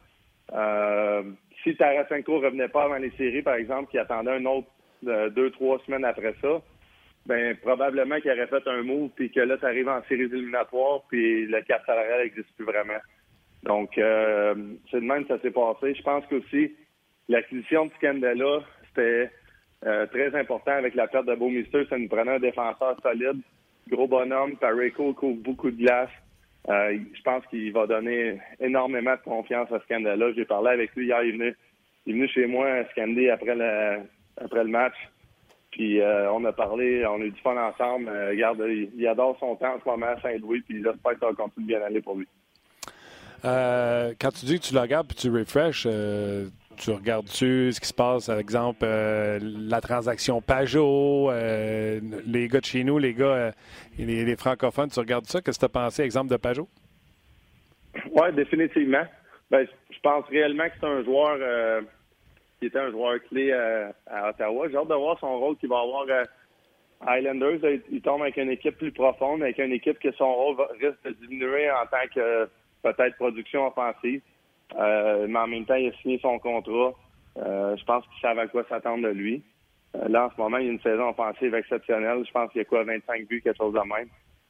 Euh, 0.52 1.22
si 1.62 1.76
Tarasenko 1.76 2.40
revenait 2.40 2.68
pas 2.68 2.84
avant 2.84 2.96
les 2.96 3.10
séries, 3.12 3.42
par 3.42 3.54
exemple, 3.54 3.90
qui 3.90 3.98
attendait 3.98 4.32
un 4.32 4.44
autre 4.46 4.66
euh, 5.06 5.30
deux, 5.30 5.50
trois 5.50 5.78
semaines 5.86 6.04
après 6.04 6.34
ça, 6.40 6.60
ben 7.26 7.56
probablement 7.58 8.18
qu'il 8.20 8.32
aurait 8.32 8.46
fait 8.46 8.66
un 8.66 8.82
move, 8.82 9.10
puis 9.14 9.30
que 9.30 9.40
là, 9.40 9.58
tu 9.58 9.64
arrives 9.64 9.88
en 9.88 10.02
séries 10.08 10.24
éliminatoires, 10.24 11.02
puis 11.08 11.46
le 11.46 11.60
cap 11.62 11.82
salarial 11.86 12.22
n'existe 12.22 12.52
plus 12.56 12.64
vraiment. 12.64 12.98
Donc, 13.62 13.96
euh, 13.98 14.54
c'est 14.90 15.00
de 15.00 15.06
même 15.06 15.24
que 15.24 15.36
ça 15.36 15.42
s'est 15.42 15.50
passé. 15.50 15.94
Je 15.94 16.02
pense 16.02 16.24
qu'aussi, 16.26 16.74
l'acquisition 17.28 17.86
de 17.86 17.92
Scandella, 17.98 18.60
c'était 18.88 19.30
très 19.82 20.34
important 20.38 20.72
avec 20.72 20.94
la 20.94 21.06
perte 21.06 21.26
de 21.26 21.34
Beaumister. 21.34 21.86
Ça 21.88 21.96
nous 21.96 22.08
prenait 22.08 22.32
un 22.32 22.38
défenseur 22.40 22.96
solide, 23.02 23.40
gros 23.88 24.08
bonhomme. 24.08 24.56
Pareco 24.56 25.14
couvre 25.14 25.40
beaucoup 25.40 25.70
de 25.70 25.76
glace. 25.76 26.10
Euh, 26.68 26.98
je 27.14 27.22
pense 27.22 27.44
qu'il 27.46 27.72
va 27.72 27.86
donner 27.86 28.38
énormément 28.60 29.14
de 29.14 29.22
confiance 29.22 29.70
à 29.72 29.80
Scandella. 29.80 30.32
J'ai 30.34 30.44
parlé 30.44 30.70
avec 30.70 30.94
lui 30.94 31.06
hier, 31.06 31.22
il 31.22 31.28
est 31.28 31.32
venu, 31.32 31.56
il 32.06 32.12
est 32.12 32.16
venu 32.16 32.28
chez 32.28 32.46
moi, 32.46 32.84
Scandé, 32.92 33.30
après 33.30 33.54
le, 33.54 34.02
après 34.36 34.64
le 34.64 34.70
match. 34.70 34.94
Puis 35.70 36.00
euh, 36.00 36.30
on 36.32 36.44
a 36.44 36.52
parlé, 36.52 37.06
on 37.06 37.20
a 37.20 37.24
eu 37.24 37.30
du 37.30 37.40
fun 37.40 37.56
ensemble. 37.56 38.08
Euh, 38.08 38.30
regarde, 38.30 38.62
il, 38.68 39.06
adore 39.06 39.36
son 39.40 39.56
temps 39.56 39.74
en 39.74 39.80
ce 39.80 39.88
moment 39.88 40.06
à 40.06 40.20
Saint-Louis, 40.20 40.60
puis 40.62 40.82
j'espère 40.82 41.12
que 41.14 41.20
ça 41.20 41.26
va 41.26 41.32
continuer 41.32 41.66
de 41.66 41.78
bien 41.78 41.82
aller 41.82 42.02
pour 42.02 42.16
lui. 42.16 42.26
quand 43.42 44.30
tu 44.32 44.46
dis 44.46 44.60
que 44.60 44.66
tu 44.66 44.74
le 44.74 44.80
regardes 44.80 45.06
puis 45.06 45.16
tu 45.16 45.30
refresh, 45.30 45.86
tu 46.80 46.90
regardes-tu 46.90 47.72
ce 47.72 47.80
qui 47.80 47.88
se 47.88 47.94
passe, 47.94 48.26
par 48.26 48.38
exemple, 48.38 48.86
la 48.86 49.80
transaction 49.80 50.40
Pajot, 50.40 51.30
les 51.30 52.48
gars 52.48 52.60
de 52.60 52.64
chez 52.64 52.84
nous, 52.84 52.98
les 52.98 53.14
gars, 53.14 53.52
les, 53.98 54.36
francophones, 54.36 54.88
tu 54.88 54.98
regardes 54.98 55.26
ça? 55.26 55.40
Qu'est-ce 55.40 55.58
que 55.58 55.66
tu 55.66 55.78
as 55.78 55.82
pensé, 55.82 56.02
exemple 56.02 56.30
de 56.30 56.36
Pajot? 56.36 56.68
Oui, 58.12 58.32
définitivement. 58.32 59.04
Ben, 59.50 59.66
je 59.90 59.98
pense 60.00 60.24
réellement 60.26 60.68
que 60.68 60.74
c'est 60.80 60.86
un 60.86 61.02
joueur 61.02 61.36
euh, 61.40 61.82
qui 62.58 62.66
était 62.66 62.78
un 62.78 62.90
joueur 62.90 63.18
clé 63.28 63.50
euh, 63.52 63.90
à 64.06 64.30
Ottawa. 64.30 64.68
J'ai 64.68 64.76
hâte 64.76 64.88
de 64.88 64.94
voir 64.94 65.18
son 65.18 65.38
rôle 65.38 65.56
qu'il 65.56 65.68
va 65.68 65.80
avoir 65.80 66.06
à 67.00 67.18
Islanders. 67.18 67.58
Il 67.90 68.00
tombe 68.00 68.22
avec 68.22 68.36
une 68.36 68.50
équipe 68.50 68.78
plus 68.78 68.92
profonde, 68.92 69.42
avec 69.42 69.58
une 69.58 69.72
équipe 69.72 69.98
que 69.98 70.12
son 70.12 70.32
rôle 70.32 70.56
risque 70.80 71.02
de 71.04 71.10
diminuer 71.26 71.70
en 71.70 71.86
tant 71.86 72.06
que 72.14 72.48
peut-être 72.82 73.16
production 73.16 73.66
offensive. 73.66 74.22
Euh, 74.78 75.26
mais 75.28 75.38
en 75.38 75.46
même 75.46 75.64
temps, 75.64 75.74
il 75.74 75.88
a 75.88 75.92
signé 76.02 76.18
son 76.20 76.38
contrat. 76.38 76.92
je 77.36 77.84
pense 77.84 78.04
qu'il 78.04 78.20
savait 78.20 78.42
à 78.42 78.46
quoi 78.46 78.64
s'attendre 78.68 79.04
de 79.04 79.12
lui. 79.12 79.42
là, 80.08 80.26
en 80.26 80.30
ce 80.30 80.40
moment, 80.40 80.58
il 80.58 80.66
y 80.66 80.68
a 80.68 80.72
une 80.72 80.80
saison 80.80 81.08
offensive 81.08 81.54
exceptionnelle. 81.54 82.24
Je 82.26 82.30
pense 82.32 82.50
qu'il 82.50 82.60
y 82.60 82.62
a 82.62 82.64
quoi, 82.64 82.84
25 82.84 83.26
buts, 83.26 83.42
quelque 83.42 83.56
chose 83.56 83.74
de 83.74 83.80
même. 83.80 84.08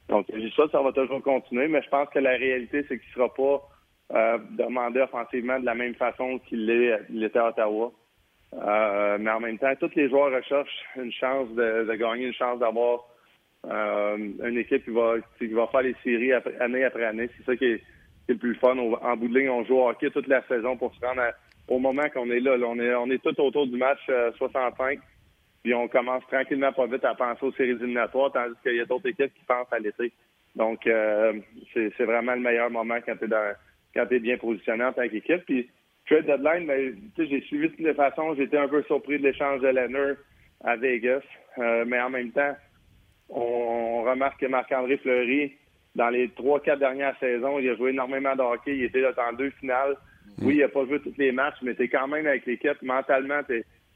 Donc, 0.09 0.25
je 0.33 0.39
dis 0.39 0.53
ça, 0.55 0.63
ça 0.71 0.81
va 0.81 0.91
toujours 0.91 1.21
continuer, 1.21 1.67
mais 1.67 1.81
je 1.81 1.89
pense 1.89 2.09
que 2.09 2.19
la 2.19 2.31
réalité, 2.31 2.85
c'est 2.87 2.99
qu'il 2.99 3.09
ne 3.09 3.13
sera 3.13 3.33
pas 3.33 3.61
euh, 4.13 4.37
demandé 4.51 4.99
offensivement 4.99 5.57
de 5.59 5.65
la 5.65 5.73
même 5.73 5.95
façon 5.95 6.39
qu'il 6.39 6.65
l'était 6.65 7.39
à 7.39 7.47
Ottawa. 7.47 7.91
Euh, 8.53 9.17
mais 9.19 9.31
en 9.31 9.39
même 9.39 9.57
temps, 9.57 9.73
tous 9.79 9.91
les 9.95 10.09
joueurs 10.09 10.33
recherchent 10.35 10.83
une 10.97 11.13
chance 11.13 11.49
de, 11.51 11.95
gagner, 11.95 12.27
une 12.27 12.33
chance 12.33 12.59
d'avoir 12.59 13.05
euh, 13.67 14.17
une 14.17 14.57
équipe 14.57 14.83
qui 14.83 14.91
va, 14.91 15.13
qui 15.37 15.47
va 15.47 15.67
faire 15.67 15.83
les 15.83 15.95
séries 16.03 16.33
année 16.59 16.83
après 16.83 17.05
année. 17.05 17.29
C'est 17.37 17.45
ça 17.45 17.55
qui 17.55 17.65
est, 17.65 17.81
le 18.33 18.39
plus 18.39 18.55
fun. 18.55 18.77
En 18.77 19.17
bout 19.17 19.27
de 19.27 19.39
ligne, 19.39 19.49
on 19.49 19.63
joue 19.63 19.77
au 19.77 19.89
hockey 19.89 20.09
toute 20.09 20.27
la 20.27 20.41
saison 20.47 20.77
pour 20.77 20.93
se 20.95 21.05
rendre 21.05 21.21
au 21.67 21.79
moment 21.79 22.09
qu'on 22.13 22.29
est 22.29 22.39
là. 22.39 22.55
on 22.65 22.79
est 22.79 22.93
on 22.93 23.07
tout 23.17 23.41
autour 23.41 23.67
du 23.67 23.77
match 23.77 23.99
65. 24.37 24.99
Puis 25.63 25.73
on 25.73 25.87
commence 25.87 26.25
tranquillement 26.27 26.73
pas 26.73 26.87
vite 26.87 27.05
à 27.05 27.13
penser 27.13 27.45
aux 27.45 27.51
séries 27.53 27.71
éliminatoires, 27.71 28.31
tandis 28.31 28.55
qu'il 28.63 28.75
y 28.75 28.81
a 28.81 28.85
d'autres 28.85 29.07
équipes 29.07 29.33
qui 29.33 29.43
pensent 29.47 29.71
à 29.71 29.79
l'été. 29.79 30.11
Donc, 30.55 30.81
c'est 31.73 32.03
vraiment 32.03 32.33
le 32.33 32.41
meilleur 32.41 32.69
moment 32.69 32.97
quand 33.05 33.15
tu 33.15 33.25
es 33.25 34.15
es 34.15 34.19
bien 34.19 34.37
positionné 34.37 34.83
en 34.83 34.93
tant 34.93 35.07
qu'équipe. 35.07 35.45
Puis, 35.45 35.69
trade 36.07 36.25
deadline, 36.25 36.65
ben, 36.65 36.95
j'ai 37.17 37.41
suivi 37.41 37.67
de 37.67 37.73
toutes 37.73 37.85
les 37.85 37.93
façons. 37.93 38.35
J'étais 38.35 38.57
un 38.57 38.67
peu 38.67 38.83
surpris 38.83 39.19
de 39.19 39.23
l'échange 39.23 39.61
de 39.61 39.67
Leonard 39.67 40.15
à 40.63 40.75
Vegas. 40.75 41.21
Euh, 41.57 41.85
mais 41.85 41.99
en 41.99 42.09
même 42.09 42.31
temps, 42.31 42.55
on, 43.29 44.03
remarque 44.03 44.39
que 44.39 44.45
Marc-André 44.45 44.97
Fleury, 44.97 45.53
dans 45.95 46.09
les 46.09 46.29
trois, 46.29 46.59
quatre 46.59 46.79
dernières 46.79 47.17
saisons, 47.19 47.59
il 47.59 47.69
a 47.69 47.75
joué 47.75 47.91
énormément 47.91 48.35
de 48.35 48.41
hockey. 48.41 48.77
Il 48.77 48.83
était 48.83 49.01
là 49.01 49.11
dans 49.13 49.35
deux 49.35 49.49
finales. 49.51 49.95
Mm. 50.37 50.45
Oui, 50.45 50.55
il 50.55 50.61
n'a 50.61 50.69
pas 50.69 50.85
joué 50.85 50.99
tous 50.99 51.13
les 51.17 51.31
matchs, 51.31 51.57
mais 51.61 51.75
tu 51.75 51.83
es 51.83 51.87
quand 51.89 52.07
même 52.07 52.25
avec 52.27 52.45
l'équipe. 52.45 52.81
Mentalement, 52.81 53.41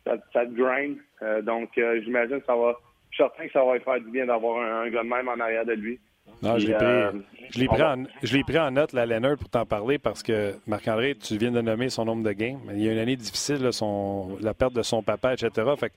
ça, 0.06 0.18
ça, 0.34 0.46
te 0.46 0.52
grind. 0.52 0.98
Euh, 1.22 1.42
donc, 1.42 1.78
euh, 1.78 2.02
j'imagine 2.04 2.40
que 2.40 2.46
ça 2.46 2.56
va. 2.56 2.76
Je 3.12 3.16
suis 3.16 3.24
certain 3.24 3.48
que 3.48 3.54
ça 3.54 3.64
va 3.64 3.80
faire 3.80 4.02
du 4.02 4.12
bien 4.12 4.26
d'avoir 4.26 4.62
un, 4.62 4.82
un 4.82 4.90
gars 4.90 5.04
de 5.04 5.08
même 5.08 5.30
en 5.30 5.40
arrière 5.40 5.66
de 5.66 5.74
lui. 5.74 6.00
Non, 6.42 6.58
je 6.58 6.68
l'ai 6.68 6.74
pris, 6.74 6.86
euh, 6.86 7.12
pris, 8.22 8.44
pris, 8.44 8.60
en 8.60 8.72
note, 8.72 8.94
la 8.94 9.06
Leonard, 9.06 9.38
pour 9.38 9.50
t'en 9.50 9.66
parler, 9.66 9.98
parce 9.98 10.22
que 10.22 10.56
Marc-André, 10.68 11.16
tu 11.16 11.38
viens 11.38 11.52
de 11.52 11.62
nommer 11.62 11.90
son 11.90 12.06
nombre 12.06 12.24
de 12.24 12.32
games. 12.34 12.60
Il 12.72 12.84
y 12.84 12.90
a 12.90 12.92
une 12.92 12.98
année 12.98 13.16
difficile, 13.16 13.72
son, 13.72 14.38
la 14.42 14.54
perte 14.54 14.74
de 14.74 14.82
son 14.82 15.02
papa, 15.02 15.34
etc. 15.34 15.50
Fait 15.78 15.90
que 15.90 15.96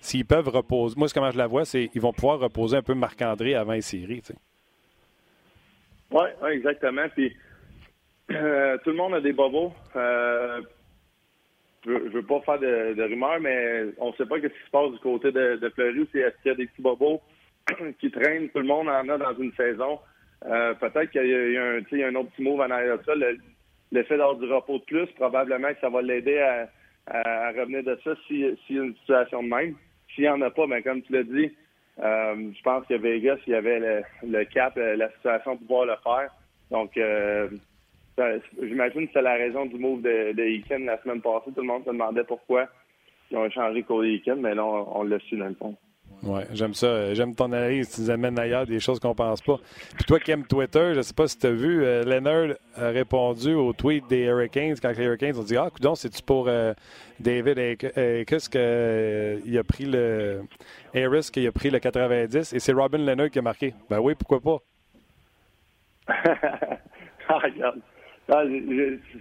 s'ils 0.00 0.24
peuvent 0.24 0.48
reposer, 0.48 0.94
moi, 0.96 1.08
comment 1.12 1.30
je 1.30 1.38
la 1.38 1.46
vois, 1.46 1.64
c'est 1.64 1.88
qu'ils 1.88 2.00
vont 2.00 2.12
pouvoir 2.12 2.40
reposer 2.40 2.76
un 2.76 2.82
peu 2.82 2.94
Marc-André 2.94 3.54
avant 3.54 3.72
les 3.72 3.82
séries. 3.82 4.22
Oui, 6.10 6.24
ouais, 6.42 6.54
exactement. 6.54 7.08
Puis 7.14 7.36
euh, 8.30 8.78
tout 8.84 8.90
le 8.90 8.96
monde 8.96 9.14
a 9.14 9.20
des 9.20 9.32
bobos. 9.32 9.72
Euh, 9.96 10.62
je 11.84 11.92
ne 11.92 12.08
veux 12.10 12.22
pas 12.22 12.40
faire 12.40 12.58
de, 12.58 13.02
rumeurs, 13.02 13.40
mais 13.40 13.86
on 13.98 14.08
ne 14.08 14.12
sait 14.14 14.26
pas 14.26 14.36
ce 14.36 14.46
qui 14.46 14.64
se 14.64 14.70
passe 14.70 14.90
du 14.92 14.98
côté 14.98 15.30
de, 15.32 15.56
de 15.56 15.68
Fleury. 15.70 16.02
Est-ce 16.14 16.42
qu'il 16.42 16.50
y 16.50 16.50
a 16.50 16.54
des 16.54 16.66
petits 16.66 16.82
bobos? 16.82 17.20
qui 18.00 18.10
traîne, 18.10 18.48
tout 18.50 18.58
le 18.58 18.66
monde 18.66 18.88
en 18.88 19.08
a 19.08 19.18
dans 19.18 19.34
une 19.38 19.52
saison. 19.54 19.98
Euh, 20.46 20.74
peut-être 20.74 21.10
qu'il 21.10 21.26
y, 21.26 21.56
a 21.56 22.08
un, 22.08 22.14
autre 22.14 22.30
petit 22.30 22.42
move 22.42 22.60
en 22.60 22.70
arrière 22.70 22.98
de 22.98 23.04
ça. 23.04 23.14
Le, 23.14 24.02
fait 24.04 24.16
d'avoir 24.16 24.36
du 24.36 24.50
repos 24.50 24.78
de 24.78 24.84
plus, 24.84 25.06
probablement 25.16 25.68
que 25.68 25.80
ça 25.80 25.88
va 25.88 26.02
l'aider 26.02 26.38
à, 26.38 26.68
revenir 27.56 27.82
de 27.82 27.98
ça 28.04 28.10
s'il 28.26 28.40
y 28.40 28.78
a 28.78 28.82
une 28.82 28.94
situation 28.96 29.42
de 29.42 29.48
même. 29.48 29.74
S'il 30.14 30.24
n'y 30.24 30.30
en 30.30 30.42
a 30.42 30.50
pas, 30.50 30.66
ben, 30.66 30.82
comme 30.82 31.02
tu 31.02 31.12
l'as 31.12 31.22
dit, 31.22 31.50
euh, 32.02 32.50
je 32.56 32.62
pense 32.62 32.86
que 32.86 32.94
Vegas, 32.94 33.38
il 33.46 33.52
y 33.52 33.56
avait 33.56 34.04
le, 34.22 34.44
cap, 34.44 34.76
euh, 34.76 34.96
la 34.96 35.10
situation 35.12 35.56
pour 35.56 35.66
pouvoir 35.66 35.86
le 35.86 35.96
faire. 36.02 36.30
Donc, 36.70 36.98
j'imagine 38.62 39.06
que 39.06 39.12
c'est 39.12 39.22
la 39.22 39.34
raison 39.34 39.66
du 39.66 39.78
move 39.78 40.02
de, 40.02 40.32
de 40.32 40.84
la 40.86 41.00
semaine 41.02 41.20
passée. 41.22 41.52
Tout 41.54 41.60
le 41.60 41.66
monde 41.66 41.84
se 41.84 41.90
demandait 41.90 42.24
pourquoi 42.24 42.68
ils 43.30 43.36
ont 43.36 43.46
échangé 43.46 43.82
Cody 43.82 44.14
Eakin, 44.16 44.36
mais 44.36 44.54
là, 44.54 44.64
on, 44.64 45.00
on 45.00 45.02
l'a 45.04 45.18
su 45.20 45.36
dans 45.36 45.48
le 45.48 45.54
fond. 45.54 45.76
Oui, 46.22 46.40
j'aime 46.52 46.74
ça. 46.74 47.14
J'aime 47.14 47.34
ton 47.34 47.46
analyse. 47.46 47.94
Tu 47.94 48.00
nous 48.00 48.10
amènes 48.10 48.38
ailleurs 48.38 48.66
des 48.66 48.80
choses 48.80 48.98
qu'on 48.98 49.14
pense 49.14 49.40
pas. 49.40 49.56
Puis 49.94 50.04
toi 50.04 50.18
qui 50.18 50.32
aimes 50.32 50.46
Twitter, 50.46 50.92
je 50.94 51.02
sais 51.02 51.14
pas 51.14 51.28
si 51.28 51.38
tu 51.38 51.46
as 51.46 51.52
vu, 51.52 51.84
euh, 51.84 52.02
Leonard 52.02 52.56
a 52.76 52.88
répondu 52.88 53.54
au 53.54 53.72
tweet 53.72 54.08
des 54.08 54.24
Hurricanes 54.24 54.74
quand 54.80 54.90
les 54.96 55.04
Hurricanes 55.04 55.36
ont 55.36 55.44
dit 55.44 55.56
Ah, 55.56 55.70
c'est-tu 55.94 56.22
pour 56.22 56.48
euh, 56.48 56.74
David 57.20 57.58
Harris 57.58 58.48
qu'il 58.50 58.60
euh, 58.60 59.60
a 59.60 59.64
pris 59.64 59.84
le. 59.84 60.42
Harris 60.94 61.30
qui 61.32 61.46
a 61.46 61.52
pris 61.52 61.70
le 61.70 61.78
90 61.78 62.52
et 62.52 62.58
c'est 62.58 62.72
Robin 62.72 62.98
Leonard 62.98 63.30
qui 63.30 63.38
a 63.38 63.42
marqué. 63.42 63.74
Ben 63.88 64.00
oui, 64.00 64.14
pourquoi 64.14 64.40
pas? 64.40 64.58
ah, 67.28 67.38
regarde. 67.38 67.80
Ah, 68.30 68.42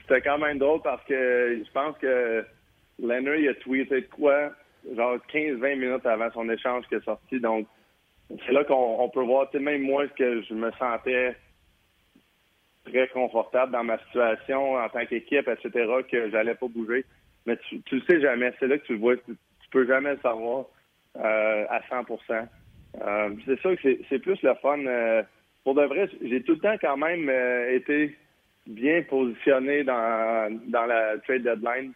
c'était 0.01 0.21
quand 0.21 0.39
même 0.39 0.57
drôle 0.57 0.81
parce 0.81 1.03
que 1.05 1.61
je 1.63 1.71
pense 1.71 1.95
que 1.99 2.43
Leonard 2.99 3.35
il 3.35 3.49
a 3.49 3.53
tweeté 3.53 4.03
quoi? 4.03 4.51
Genre 4.95 5.17
15-20 5.33 5.75
minutes 5.75 6.05
avant 6.05 6.31
son 6.31 6.49
échange 6.49 6.85
qui 6.87 6.95
est 6.95 7.03
sorti. 7.03 7.39
Donc, 7.39 7.67
c'est 8.45 8.51
là 8.51 8.63
qu'on 8.63 9.09
peut 9.09 9.23
voir, 9.23 9.47
même 9.53 9.81
moi, 9.81 10.07
que 10.07 10.41
je 10.43 10.53
me 10.53 10.71
sentais 10.73 11.35
très 12.85 13.07
confortable 13.09 13.71
dans 13.71 13.83
ma 13.83 13.97
situation 13.99 14.75
en 14.75 14.89
tant 14.89 15.05
qu'équipe, 15.05 15.47
etc., 15.47 15.87
que 16.09 16.29
j'allais 16.29 16.55
pas 16.55 16.67
bouger. 16.67 17.05
Mais 17.45 17.57
tu, 17.57 17.81
le 17.91 18.01
sais 18.01 18.21
jamais. 18.21 18.53
C'est 18.59 18.67
là 18.67 18.77
que 18.77 18.85
tu 18.85 18.93
le 18.93 18.99
vois. 18.99 19.15
Tu, 19.15 19.35
peux 19.71 19.85
jamais 19.85 20.11
le 20.11 20.19
savoir 20.19 20.65
euh, 21.17 21.65
à 21.69 21.81
100% 21.89 22.47
euh, 23.01 23.29
C'est 23.45 23.59
sûr 23.59 23.75
que 23.81 23.97
c'est 24.09 24.19
plus 24.19 24.41
le 24.41 24.53
fun. 24.55 24.79
Euh, 24.85 25.23
pour 25.63 25.75
de 25.75 25.83
vrai, 25.83 26.09
j'ai 26.21 26.41
tout 26.43 26.53
le 26.53 26.59
temps 26.59 26.77
quand 26.79 26.97
même 26.97 27.29
été 27.69 28.17
bien 28.65 29.01
positionné 29.03 29.83
dans, 29.83 30.57
dans 30.67 30.85
la 30.85 31.17
trade 31.19 31.43
deadline 31.43 31.91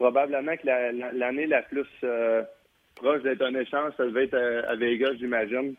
probablement 0.00 0.56
que 0.56 0.66
l'année 0.66 1.46
la, 1.46 1.60
plus 1.60 1.86
euh, 2.04 2.42
proche 2.96 3.22
d'être 3.22 3.42
un 3.42 3.54
échange, 3.54 3.92
ça 3.98 4.06
devait 4.06 4.24
être 4.24 4.34
euh, 4.34 4.62
à, 4.66 4.74
Vegas, 4.74 5.12
j'imagine. 5.18 5.74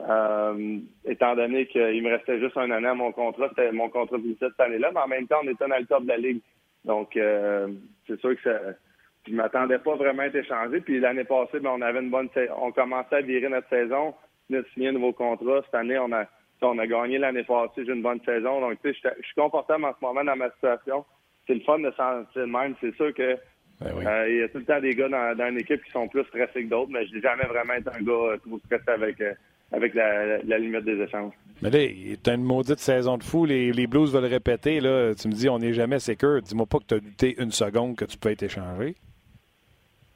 Euh, 0.00 0.78
étant 1.06 1.34
donné 1.34 1.66
qu'il 1.66 2.02
me 2.02 2.10
restait 2.10 2.38
juste 2.38 2.56
un 2.58 2.70
an 2.70 2.84
à 2.84 2.94
mon 2.94 3.12
contrat, 3.12 3.48
c'était 3.48 3.72
mon 3.72 3.88
contrat 3.88 4.18
de 4.18 4.36
cette 4.38 4.60
année-là, 4.60 4.90
mais 4.92 5.00
en 5.00 5.08
même 5.08 5.26
temps, 5.26 5.40
on 5.42 5.48
était 5.48 5.66
dans 5.66 5.76
le 5.76 6.04
de 6.04 6.08
la 6.08 6.18
ligue. 6.18 6.42
Donc, 6.84 7.12
c'est 7.14 8.20
sûr 8.20 8.36
que 8.36 8.42
ça, 8.42 8.58
je 9.26 9.32
m'attendais 9.32 9.78
pas 9.78 9.94
vraiment 9.94 10.22
à 10.22 10.26
être 10.26 10.36
échangé. 10.36 10.80
Puis 10.80 11.00
l'année 11.00 11.24
passée, 11.24 11.60
ben, 11.60 11.70
on 11.74 11.80
avait 11.80 12.00
une 12.00 12.10
bonne 12.10 12.28
on 12.58 12.72
commençait 12.72 13.16
à 13.16 13.20
virer 13.20 13.48
notre 13.48 13.68
saison, 13.68 14.14
on 14.50 14.54
a 14.56 14.62
signé 14.74 14.88
un 14.88 14.92
nouveau 14.92 15.12
contrat. 15.12 15.62
Cette 15.64 15.76
année, 15.76 15.98
on 15.98 16.12
a 16.12 16.26
on 16.64 16.78
a 16.78 16.86
gagné 16.86 17.18
l'année 17.18 17.44
passée, 17.44 17.84
j'ai 17.84 17.92
une 17.92 18.02
bonne 18.02 18.20
saison. 18.24 18.60
Donc, 18.60 18.78
tu 18.82 18.92
sais, 18.92 19.10
je 19.18 19.24
suis 19.24 19.34
confortable 19.34 19.84
en 19.84 19.92
ce 19.92 20.04
moment 20.04 20.24
dans 20.24 20.36
ma 20.36 20.50
situation. 20.50 21.04
C'est 21.46 21.54
le 21.54 21.60
fun 21.60 21.78
de 21.78 21.90
sentir 21.92 22.46
même. 22.46 22.74
C'est 22.80 22.94
sûr 22.96 23.12
que 23.14 23.36
ben 23.82 24.06
euh, 24.06 24.28
il 24.28 24.36
y 24.36 24.42
a 24.42 24.48
tout 24.48 24.58
le 24.58 24.64
temps 24.64 24.80
des 24.80 24.94
gars 24.94 25.08
dans, 25.08 25.48
une 25.48 25.58
équipe 25.58 25.82
qui 25.84 25.90
sont 25.90 26.08
plus 26.08 26.24
stressés 26.24 26.64
que 26.64 26.68
d'autres, 26.68 26.90
mais 26.90 27.06
je 27.06 27.14
n'ai 27.14 27.20
jamais 27.20 27.44
vraiment 27.44 27.74
été 27.74 27.88
un 27.88 28.02
gars 28.02 28.36
trop 28.44 28.58
stressé 28.66 28.90
avec, 28.90 29.20
euh, 29.20 29.32
avec 29.72 29.94
la, 29.94 30.58
limite 30.58 30.84
des 30.84 31.00
échanges. 31.00 31.32
Mais 31.62 31.70
là, 31.70 31.78
tu 32.22 32.30
as 32.30 32.34
une 32.34 32.44
maudite 32.44 32.78
saison 32.78 33.18
de 33.18 33.24
fou. 33.24 33.44
Les, 33.44 33.86
Blues 33.86 34.12
veulent 34.12 34.24
répéter. 34.24 34.80
Là, 34.80 35.14
tu 35.14 35.28
me 35.28 35.32
dis, 35.32 35.48
on 35.48 35.58
n'est 35.58 35.72
jamais 35.72 35.98
sécure. 35.98 36.42
Dis-moi 36.42 36.66
pas 36.66 36.78
que 36.78 36.86
tu 36.86 36.94
as 36.94 37.00
douté 37.00 37.36
une 37.38 37.52
seconde 37.52 37.96
que 37.96 38.04
tu 38.04 38.18
peux 38.18 38.30
être 38.30 38.42
échangé. 38.42 38.96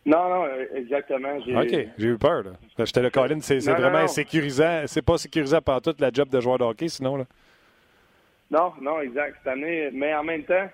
Non, 0.05 0.29
non, 0.29 0.45
exactement. 0.75 1.37
OK, 1.37 1.89
j'ai 1.99 2.07
eu 2.07 2.17
peur. 2.17 2.45
Là. 2.45 2.53
J'étais 2.79 3.03
le 3.03 3.11
Colin, 3.11 3.41
c'est 3.41 3.59
vraiment 3.59 4.07
sécurisant. 4.07 4.83
C'est 4.87 5.05
pas 5.05 5.19
sécurisant 5.19 5.61
par 5.61 5.83
toute 5.83 6.01
la 6.01 6.11
job 6.13 6.29
de 6.29 6.41
joueur 6.41 6.59
de 6.59 6.65
hockey, 6.65 6.89
sinon. 6.89 7.17
Là. 7.17 7.25
Non, 8.51 8.73
non, 8.81 9.01
exact. 9.01 9.37
Cette 9.39 9.53
année, 9.53 9.91
mais 9.93 10.15
en 10.15 10.23
même 10.23 10.45
temps, 10.45 10.69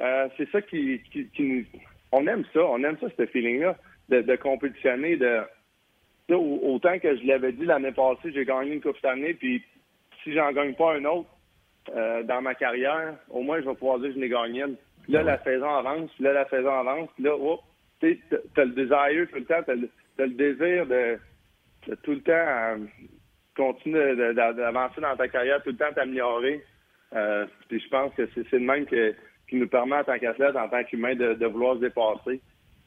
euh, 0.00 0.28
c'est 0.36 0.50
ça 0.50 0.60
qui, 0.62 1.00
qui, 1.12 1.26
qui, 1.28 1.66
on 2.14 2.26
aime 2.26 2.44
ça, 2.52 2.64
on 2.64 2.82
aime 2.84 2.96
ça, 3.00 3.08
ce 3.16 3.26
feeling-là, 3.26 3.76
de, 4.08 4.36
compétitionner, 4.36 5.16
de 5.16 5.40
autant 6.30 6.98
que 6.98 7.16
je 7.16 7.26
l'avais 7.26 7.52
dit 7.52 7.64
l'année 7.64 7.92
passée, 7.92 8.32
j'ai 8.32 8.44
gagné 8.44 8.74
une 8.74 8.80
coupe 8.80 8.96
cette 8.96 9.10
année, 9.10 9.34
puis 9.34 9.62
si 10.22 10.32
j'en 10.32 10.52
gagne 10.52 10.74
pas 10.74 10.94
un 10.94 11.04
autre 11.04 11.28
euh, 11.94 12.22
dans 12.22 12.40
ma 12.40 12.54
carrière, 12.54 13.14
au 13.30 13.42
moins 13.42 13.60
je 13.60 13.66
vais 13.66 13.74
pouvoir 13.74 13.98
dire 13.98 14.08
que 14.08 14.14
je 14.14 14.20
n'ai 14.20 14.28
gagné 14.28 14.62
une. 14.62 14.76
Puis 15.02 15.12
là, 15.12 15.22
la 15.22 15.42
saison 15.42 15.68
avance, 15.68 16.10
là, 16.18 16.32
la 16.32 16.48
saison 16.48 16.72
avance, 16.72 17.10
là, 17.18 17.34
oh, 17.38 17.60
tu 18.00 18.18
as 18.56 18.64
le 18.64 18.72
désir 18.72 19.28
tout 19.30 19.38
le 19.38 19.44
temps, 19.44 19.62
tu 19.64 19.72
as, 19.72 20.26
le 20.26 20.34
désir 20.34 20.86
de, 20.86 21.18
tout 22.02 22.12
le 22.12 22.20
temps 22.20 22.32
euh, 22.32 22.78
continuer 23.54 24.16
d'avancer 24.34 25.00
dans 25.00 25.16
ta 25.16 25.28
carrière, 25.28 25.62
tout 25.62 25.70
le 25.70 25.76
temps 25.76 25.92
t'améliorer. 25.94 26.64
Euh, 27.14 27.46
puis 27.68 27.80
je 27.80 27.88
pense 27.88 28.14
que 28.14 28.28
c'est 28.34 28.50
le 28.52 28.60
même 28.60 28.86
que 28.86 29.14
qui 29.48 29.56
nous 29.56 29.68
permet 29.68 29.96
en 29.96 30.04
tant 30.04 30.18
qu'athlète, 30.18 30.56
en 30.56 30.68
tant 30.68 30.84
qu'humain, 30.84 31.14
de, 31.14 31.46
vouloir 31.46 31.76
se 31.76 31.80
dépasser. 31.80 32.40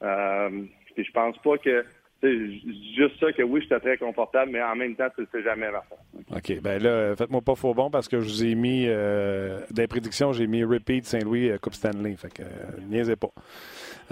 Euh, 0.03 0.49
puis 0.95 1.03
je 1.03 1.11
pense 1.11 1.37
pas 1.39 1.57
que 1.57 1.85
juste 2.23 3.19
ça 3.19 3.31
que 3.31 3.43
oui, 3.43 3.61
j'étais 3.61 3.79
très 3.79 3.97
confortable, 3.97 4.51
mais 4.51 4.61
en 4.61 4.75
même 4.75 4.95
temps, 4.95 5.07
tu 5.15 5.21
ne 5.21 5.27
sais 5.31 5.43
jamais, 5.43 5.69
Martin. 5.71 5.95
OK. 6.35 6.61
Ben 6.61 6.81
là, 6.81 7.15
faites-moi 7.15 7.41
pas 7.41 7.55
faux 7.55 7.73
bon 7.73 7.89
parce 7.89 8.07
que 8.07 8.19
je 8.19 8.27
vous 8.27 8.43
ai 8.43 8.55
mis, 8.55 8.85
euh, 8.87 9.59
des 9.71 9.87
prédictions, 9.87 10.33
j'ai 10.33 10.47
mis 10.47 10.63
repeat 10.63 11.05
Saint-Louis, 11.05 11.49
euh, 11.49 11.57
Coupe 11.57 11.75
Stanley. 11.75 12.15
Fait 12.15 12.33
que, 12.33 12.41
euh, 12.41 12.45
niaisez 12.89 13.15
pas. 13.15 13.29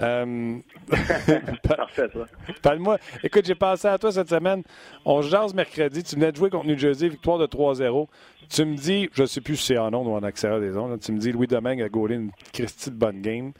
Euh, 0.00 0.58
Parfait, 1.62 2.08
ça. 2.12 2.26
Parle-moi. 2.62 2.98
Écoute, 3.22 3.46
j'ai 3.46 3.54
pensé 3.54 3.88
à 3.88 3.98
toi 3.98 4.12
cette 4.12 4.28
semaine. 4.28 4.62
On 5.04 5.22
jase 5.22 5.54
mercredi. 5.54 6.02
Tu 6.02 6.16
venais 6.16 6.32
de 6.32 6.36
jouer 6.36 6.50
contre 6.50 6.66
New 6.66 6.78
Jersey, 6.78 7.08
victoire 7.08 7.38
de 7.38 7.46
3-0. 7.46 8.06
Tu 8.48 8.64
me 8.64 8.76
dis, 8.76 9.08
je 9.12 9.22
ne 9.22 9.26
sais 9.26 9.40
plus 9.40 9.56
si 9.56 9.66
c'est 9.66 9.78
en 9.78 9.92
ondes 9.92 10.06
ou 10.06 10.12
en 10.12 10.22
accès 10.22 10.48
des 10.60 10.76
ondes, 10.76 11.00
tu 11.00 11.10
me 11.10 11.18
dis 11.18 11.32
Louis 11.32 11.48
Domingue 11.48 11.82
a 11.82 11.88
gaulé 11.88 12.14
une 12.14 12.30
Christie 12.52 12.90
de 12.90 12.94
bonne 12.94 13.20
game. 13.20 13.52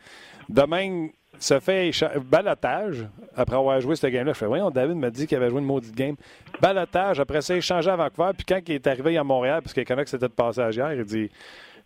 Domingue 0.48 1.10
se 1.38 1.58
fait 1.60 1.90
balotage 2.24 3.06
après 3.34 3.56
avoir 3.56 3.80
joué 3.80 3.96
cette 3.96 4.12
game-là. 4.12 4.32
Je 4.32 4.38
fais, 4.38 4.46
voyons, 4.46 4.70
David 4.70 4.96
m'a 4.96 5.10
dit 5.10 5.26
qu'il 5.26 5.36
avait 5.36 5.50
joué 5.50 5.58
une 5.58 5.66
maudite 5.66 5.94
game. 5.94 6.16
Balotage, 6.60 7.20
après 7.20 7.42
ça, 7.42 7.56
échangé 7.56 7.90
à 7.90 7.96
Vancouver. 7.96 8.30
Puis 8.36 8.46
quand 8.46 8.60
il 8.66 8.74
est 8.74 8.86
arrivé 8.86 9.18
à 9.18 9.24
Montréal, 9.24 9.60
parce 9.62 9.74
qu'il 9.74 9.84
connaît 9.84 10.04
que 10.04 10.10
c'était 10.10 10.28
de 10.28 10.32
passage 10.32 10.76
hier, 10.76 10.92
il 10.92 11.04
dit 11.04 11.30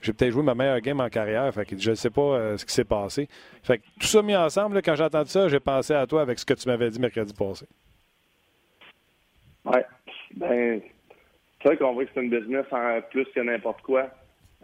j'ai 0.00 0.12
peut-être 0.12 0.32
joué 0.32 0.42
ma 0.42 0.54
meilleure 0.54 0.80
game 0.80 1.00
en 1.00 1.08
carrière. 1.08 1.52
Fait 1.52 1.64
que 1.64 1.76
je 1.78 1.90
ne 1.90 1.94
sais 1.94 2.10
pas 2.10 2.20
euh, 2.20 2.56
ce 2.56 2.64
qui 2.64 2.72
s'est 2.72 2.84
passé. 2.84 3.28
Fait 3.62 3.78
que 3.78 3.84
tout 4.00 4.06
ça 4.06 4.22
mis 4.22 4.36
ensemble, 4.36 4.80
quand 4.82 4.94
j'ai 4.94 5.04
entendu 5.04 5.30
ça, 5.30 5.48
j'ai 5.48 5.60
pensé 5.60 5.94
à 5.94 6.06
toi 6.06 6.22
avec 6.22 6.38
ce 6.38 6.46
que 6.46 6.54
tu 6.54 6.68
m'avais 6.68 6.90
dit 6.90 7.00
mercredi 7.00 7.34
passé. 7.34 7.66
Oui. 9.64 9.78
Ben, 10.36 10.80
c'est 11.60 11.68
vrai 11.68 11.76
qu'on 11.76 11.92
voit 11.92 12.04
que 12.04 12.10
c'est 12.14 12.22
une 12.22 12.30
business 12.30 12.66
en 12.70 13.00
plus 13.10 13.26
que 13.34 13.40
n'importe 13.40 13.82
quoi. 13.82 14.08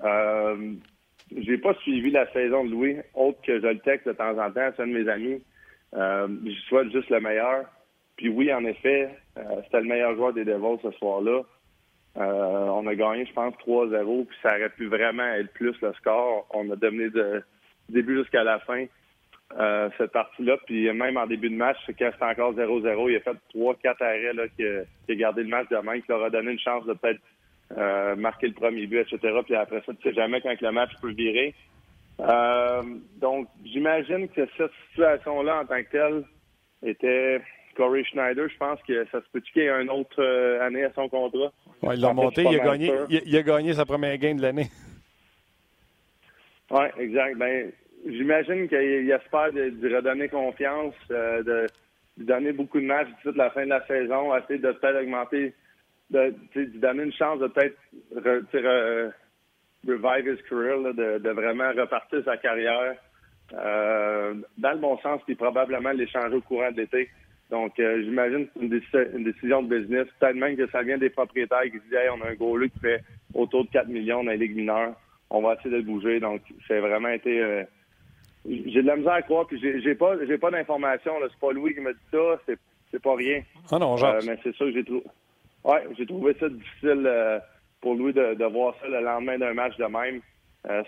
Euh, 0.03 0.75
j'ai 1.37 1.59
pas 1.59 1.75
suivi 1.83 2.11
la 2.11 2.31
saison 2.33 2.65
de 2.65 2.71
Louis, 2.71 2.97
autre 3.15 3.41
que 3.43 3.61
je 3.61 3.67
le 3.67 3.79
texte 3.81 4.07
de 4.07 4.13
temps 4.13 4.39
en 4.39 4.51
temps. 4.51 4.71
C'est 4.77 4.83
un 4.83 4.87
de 4.87 4.93
mes 4.93 5.09
amis. 5.09 5.43
Euh, 5.95 6.29
je 6.45 6.61
souhaite 6.69 6.91
juste 6.93 7.11
le 7.11 7.21
meilleur. 7.21 7.65
Puis 8.17 8.29
oui, 8.29 8.53
en 8.53 8.65
effet, 8.65 9.11
euh, 9.37 9.43
c'était 9.65 9.81
le 9.81 9.89
meilleur 9.89 10.15
joueur 10.15 10.33
des 10.33 10.45
Devils 10.45 10.81
ce 10.83 10.91
soir-là. 10.93 11.43
Euh, 12.19 12.69
on 12.69 12.87
a 12.87 12.95
gagné, 12.95 13.27
je 13.27 13.33
pense, 13.33 13.55
3-0, 13.67 14.27
puis 14.27 14.37
ça 14.43 14.57
aurait 14.57 14.71
pu 14.71 14.87
vraiment 14.87 15.27
être 15.35 15.53
plus 15.53 15.75
le 15.83 15.93
score. 15.95 16.47
On 16.51 16.71
a 16.71 16.77
dominé 16.77 17.11
de 17.11 17.43
début 17.89 18.19
jusqu'à 18.19 18.43
la 18.43 18.59
fin 18.61 18.87
euh, 19.59 19.91
cette 19.99 20.13
partie-là. 20.13 20.57
Puis 20.67 20.91
même 20.93 21.17
en 21.17 21.27
début 21.27 21.51
de 21.51 21.57
match, 21.57 21.79
quand 21.87 22.11
c'était 22.13 22.25
encore 22.25 22.55
0-0, 22.55 23.11
il 23.11 23.17
a 23.17 23.21
fait 23.21 23.37
3-4 23.55 24.03
arrêts 24.03 24.33
là, 24.33 24.45
qui, 24.49 24.65
a 24.67 25.15
gardé 25.15 25.43
le 25.43 25.49
match 25.49 25.69
de 25.69 25.77
main, 25.77 26.01
qui 26.01 26.07
leur 26.09 26.25
a 26.25 26.31
donné 26.31 26.53
une 26.53 26.59
chance 26.59 26.87
de 26.87 26.95
peut-être 26.95 27.21
euh, 27.77 28.17
marquer 28.17 28.49
le 28.49 28.55
premier 28.55 28.87
but, 28.87 29.01
etc. 29.01 29.19
Puis 29.45 29.55
après 29.55 29.83
ça, 29.85 29.93
tu 29.93 30.09
sais 30.09 30.15
jamais 30.15 30.41
quand 30.41 30.61
le 30.61 30.73
match 30.73 30.93
peut 31.01 31.13
virer. 31.13 31.55
Euh, 32.21 32.83
donc, 33.21 33.49
j'imagine 33.65 34.29
que 34.29 34.47
cette 34.57 34.73
situation-là, 34.91 35.61
en 35.61 35.67
tant 35.67 35.83
que 35.83 35.91
telle, 35.91 36.25
était 36.83 37.41
Corey 37.77 38.05
Schneider. 38.05 38.49
Je 38.49 38.57
pense 38.57 38.81
que 38.83 39.05
ça 39.07 39.21
se 39.21 39.27
peut 39.33 39.41
qu'il 39.41 39.63
y 39.63 39.67
ait 39.67 39.83
une 39.83 39.91
autre 39.91 40.21
euh, 40.21 40.67
année 40.67 40.85
à 40.85 40.93
son 40.95 41.09
contrat? 41.09 41.53
Oui, 41.83 41.95
il 41.95 42.01
l'a 42.01 42.13
monté. 42.13 42.43
Il 42.43 42.61
a, 42.61 42.65
gagné, 42.65 42.93
il, 43.09 43.37
a, 43.37 43.43
gagné 43.43 43.75
sa 43.75 43.85
première 43.85 44.17
game 44.19 44.37
de 44.37 44.43
l'année. 44.43 44.69
Oui, 46.71 46.85
exact. 46.99 47.37
Ben, 47.37 47.71
j'imagine 48.07 48.69
qu'il 48.69 49.11
espère 49.11 49.53
de, 49.53 49.71
de, 49.71 49.95
redonner 49.95 50.29
confiance, 50.29 50.95
euh, 51.11 51.43
de, 51.43 51.67
de, 52.17 52.25
donner 52.25 52.53
beaucoup 52.53 52.81
de 52.81 52.87
matchs 52.87 53.09
d'ici 53.25 53.37
la 53.37 53.51
fin 53.51 53.65
de 53.65 53.71
la 53.71 53.87
saison, 53.87 54.37
essayer 54.37 54.59
de 54.59 54.73
peut-être 54.73 55.03
augmenter, 55.03 55.55
de, 56.11 56.35
de, 56.55 56.65
donner 56.79 57.05
une 57.05 57.13
chance 57.13 57.39
de 57.39 57.47
peut-être 57.47 57.79
re, 58.17 59.13
revive 59.87 60.27
his 60.27 60.43
career, 60.49 60.77
là, 60.79 60.93
de, 60.93 61.31
vraiment 61.31 61.71
repartir 61.71 62.23
sa 62.25 62.37
carrière 62.37 62.97
euh, 63.53 64.35
dans 64.59 64.73
le 64.73 64.79
bon 64.79 64.99
sens, 64.99 65.21
puis 65.25 65.37
probablement 65.37 65.93
l'échanger 65.93 66.35
au 66.35 66.41
courant 66.41 66.73
de 66.73 66.79
l'été. 66.79 67.09
Donc, 67.51 67.79
euh, 67.79 68.03
j'imagine 68.03 68.47
que 68.47 68.53
c'est 68.55 68.61
une, 68.61 68.69
décision, 68.69 69.01
une 69.17 69.25
décision 69.25 69.63
de 69.63 69.79
business. 69.79 70.07
Peut-être 70.19 70.35
même 70.35 70.57
que 70.57 70.69
ça 70.71 70.83
vient 70.83 70.99
des 70.99 71.11
propriétaires 71.11 71.63
qui 71.63 71.79
disent 71.79 71.93
hey, 71.93 72.09
on 72.11 72.21
a 72.23 72.31
un 72.31 72.35
goaler 72.35 72.71
qui 72.71 72.81
fait 72.81 73.03
autour 73.35 73.65
de 73.65 73.71
4 73.71 73.89
millions 73.89 74.25
dans 74.25 74.31
la 74.31 74.37
Ligue 74.37 74.57
mineure. 74.57 74.95
On 75.31 75.43
va 75.43 75.55
essayer 75.55 75.71
de 75.71 75.77
le 75.77 75.83
bouger. 75.83 76.19
Donc, 76.19 76.41
c'est 76.67 76.81
vraiment 76.81 77.09
été. 77.09 77.41
Euh, 77.41 77.63
j'ai 78.45 78.83
de 78.83 78.87
la 78.87 78.97
misère 78.97 79.13
à 79.13 79.23
croire, 79.23 79.47
puis 79.47 79.61
j'ai 79.61 79.95
pas 79.95 80.15
j'ai 80.27 80.39
pas 80.39 80.51
d'informations. 80.51 81.15
C'est 81.23 81.41
pas 81.41 81.53
Louis 81.53 81.75
qui 81.75 81.81
m'a 81.81 81.93
dit 81.93 81.99
ça, 82.13 82.41
c'est, 82.47 83.03
pas 83.03 83.15
rien. 83.15 83.43
Ah 83.71 83.79
non, 83.79 83.97
genre. 83.97 84.15
Euh, 84.15 84.21
mais 84.27 84.39
c'est 84.43 84.55
ça 84.57 84.65
que 84.65 84.73
j'ai 84.73 84.85
trouvé. 84.85 85.03
Ouais, 85.65 85.85
j'ai 85.99 86.07
trouvé 86.07 86.35
ça 86.39 86.49
difficile 86.49 87.11
pour 87.81 87.95
Louis 87.95 88.13
de, 88.13 88.35
de, 88.35 88.45
voir 88.45 88.75
ça 88.81 88.89
le 88.89 89.01
lendemain 89.01 89.39
d'un 89.39 89.53
match 89.53 89.77
de 89.77 89.85
même. 89.85 90.21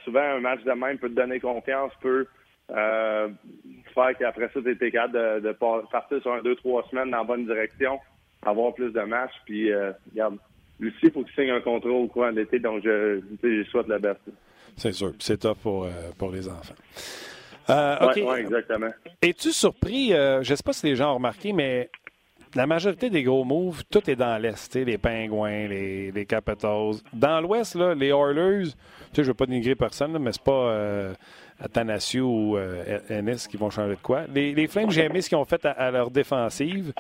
Souvent, 0.05 0.21
un 0.21 0.41
match 0.41 0.63
de 0.65 0.73
même 0.73 0.99
peut 0.99 1.09
te 1.09 1.15
donner 1.15 1.41
confiance, 1.41 1.93
peut 2.01 2.27
euh, 2.71 3.29
faire 3.95 4.17
qu'après 4.19 4.51
ça, 4.53 4.61
tu 4.63 4.71
es 4.71 4.91
capable 4.91 5.15
de, 5.15 5.49
de, 5.49 5.53
partir 5.53 6.21
sur 6.21 6.33
un, 6.33 6.43
deux, 6.43 6.57
trois 6.57 6.87
semaines 6.91 7.11
dans 7.11 7.19
la 7.19 7.25
bonne 7.25 7.47
direction, 7.47 7.99
avoir 8.45 8.75
plus 8.75 8.93
de 8.93 9.01
matchs. 9.01 9.35
Puis, 9.45 9.73
euh, 9.73 9.93
regarde, 10.13 10.37
Lucie, 10.81 10.99
il 11.05 11.11
faut 11.11 11.23
qu'il 11.23 11.35
signe 11.35 11.51
un 11.51 11.61
contrat 11.61 11.91
au 11.91 12.07
courant 12.07 12.31
de 12.31 12.41
l'été, 12.41 12.59
donc 12.59 12.83
je, 12.85 13.21
je 13.43 13.65
souhaite 13.65 13.89
le 13.89 13.99
best. 13.99 14.21
C'est 14.77 14.93
sûr. 14.93 15.13
C'est 15.19 15.39
top 15.39 15.59
pour, 15.59 15.85
euh, 15.85 15.91
pour 16.17 16.31
les 16.31 16.49
enfants. 16.49 16.75
Euh, 17.71 17.97
okay. 18.01 18.23
Oui, 18.23 18.29
ouais, 18.29 18.41
exactement. 18.41 18.91
Es-tu 19.21 19.53
surpris, 19.53 20.15
euh, 20.15 20.43
je 20.43 20.53
ne 20.53 20.57
sais 20.57 20.63
pas 20.63 20.73
si 20.73 20.87
les 20.87 20.97
gens 20.97 21.13
ont 21.13 21.17
remarqué, 21.17 21.53
mais 21.53 21.91
la 22.55 22.67
majorité 22.67 23.11
des 23.11 23.23
gros 23.23 23.45
moves, 23.45 23.83
tout 23.91 24.09
est 24.09 24.17
dans 24.17 24.41
l'Est. 24.41 24.75
Les 24.75 24.97
Pingouins, 24.97 25.69
les, 25.69 26.13
les 26.13 26.27
Capitals. 26.27 26.95
Dans 27.13 27.41
l'Ouest, 27.41 27.75
les 27.75 28.09
Oilers, 28.09 28.71
je 29.15 29.21
ne 29.21 29.27
veux 29.27 29.35
pas 29.35 29.47
dénigrer 29.47 29.75
personne, 29.75 30.13
là, 30.13 30.19
mais 30.19 30.33
c'est 30.33 30.43
pas 30.43 30.71
euh, 30.71 31.15
Athanasio 31.61 32.27
ou 32.27 32.57
euh, 32.57 33.01
Ennis 33.09 33.47
qui 33.49 33.57
vont 33.57 33.71
changer 33.71 33.97
de 33.97 34.01
quoi. 34.01 34.27
Les, 34.33 34.67
Flames, 34.69 34.91
j'ai 34.91 35.05
aimé 35.05 35.21
ce 35.21 35.29
qu'ils 35.29 35.39
ont 35.39 35.45
fait 35.45 35.65
à, 35.65 35.91
leur 35.91 36.11
défensive. 36.11 36.93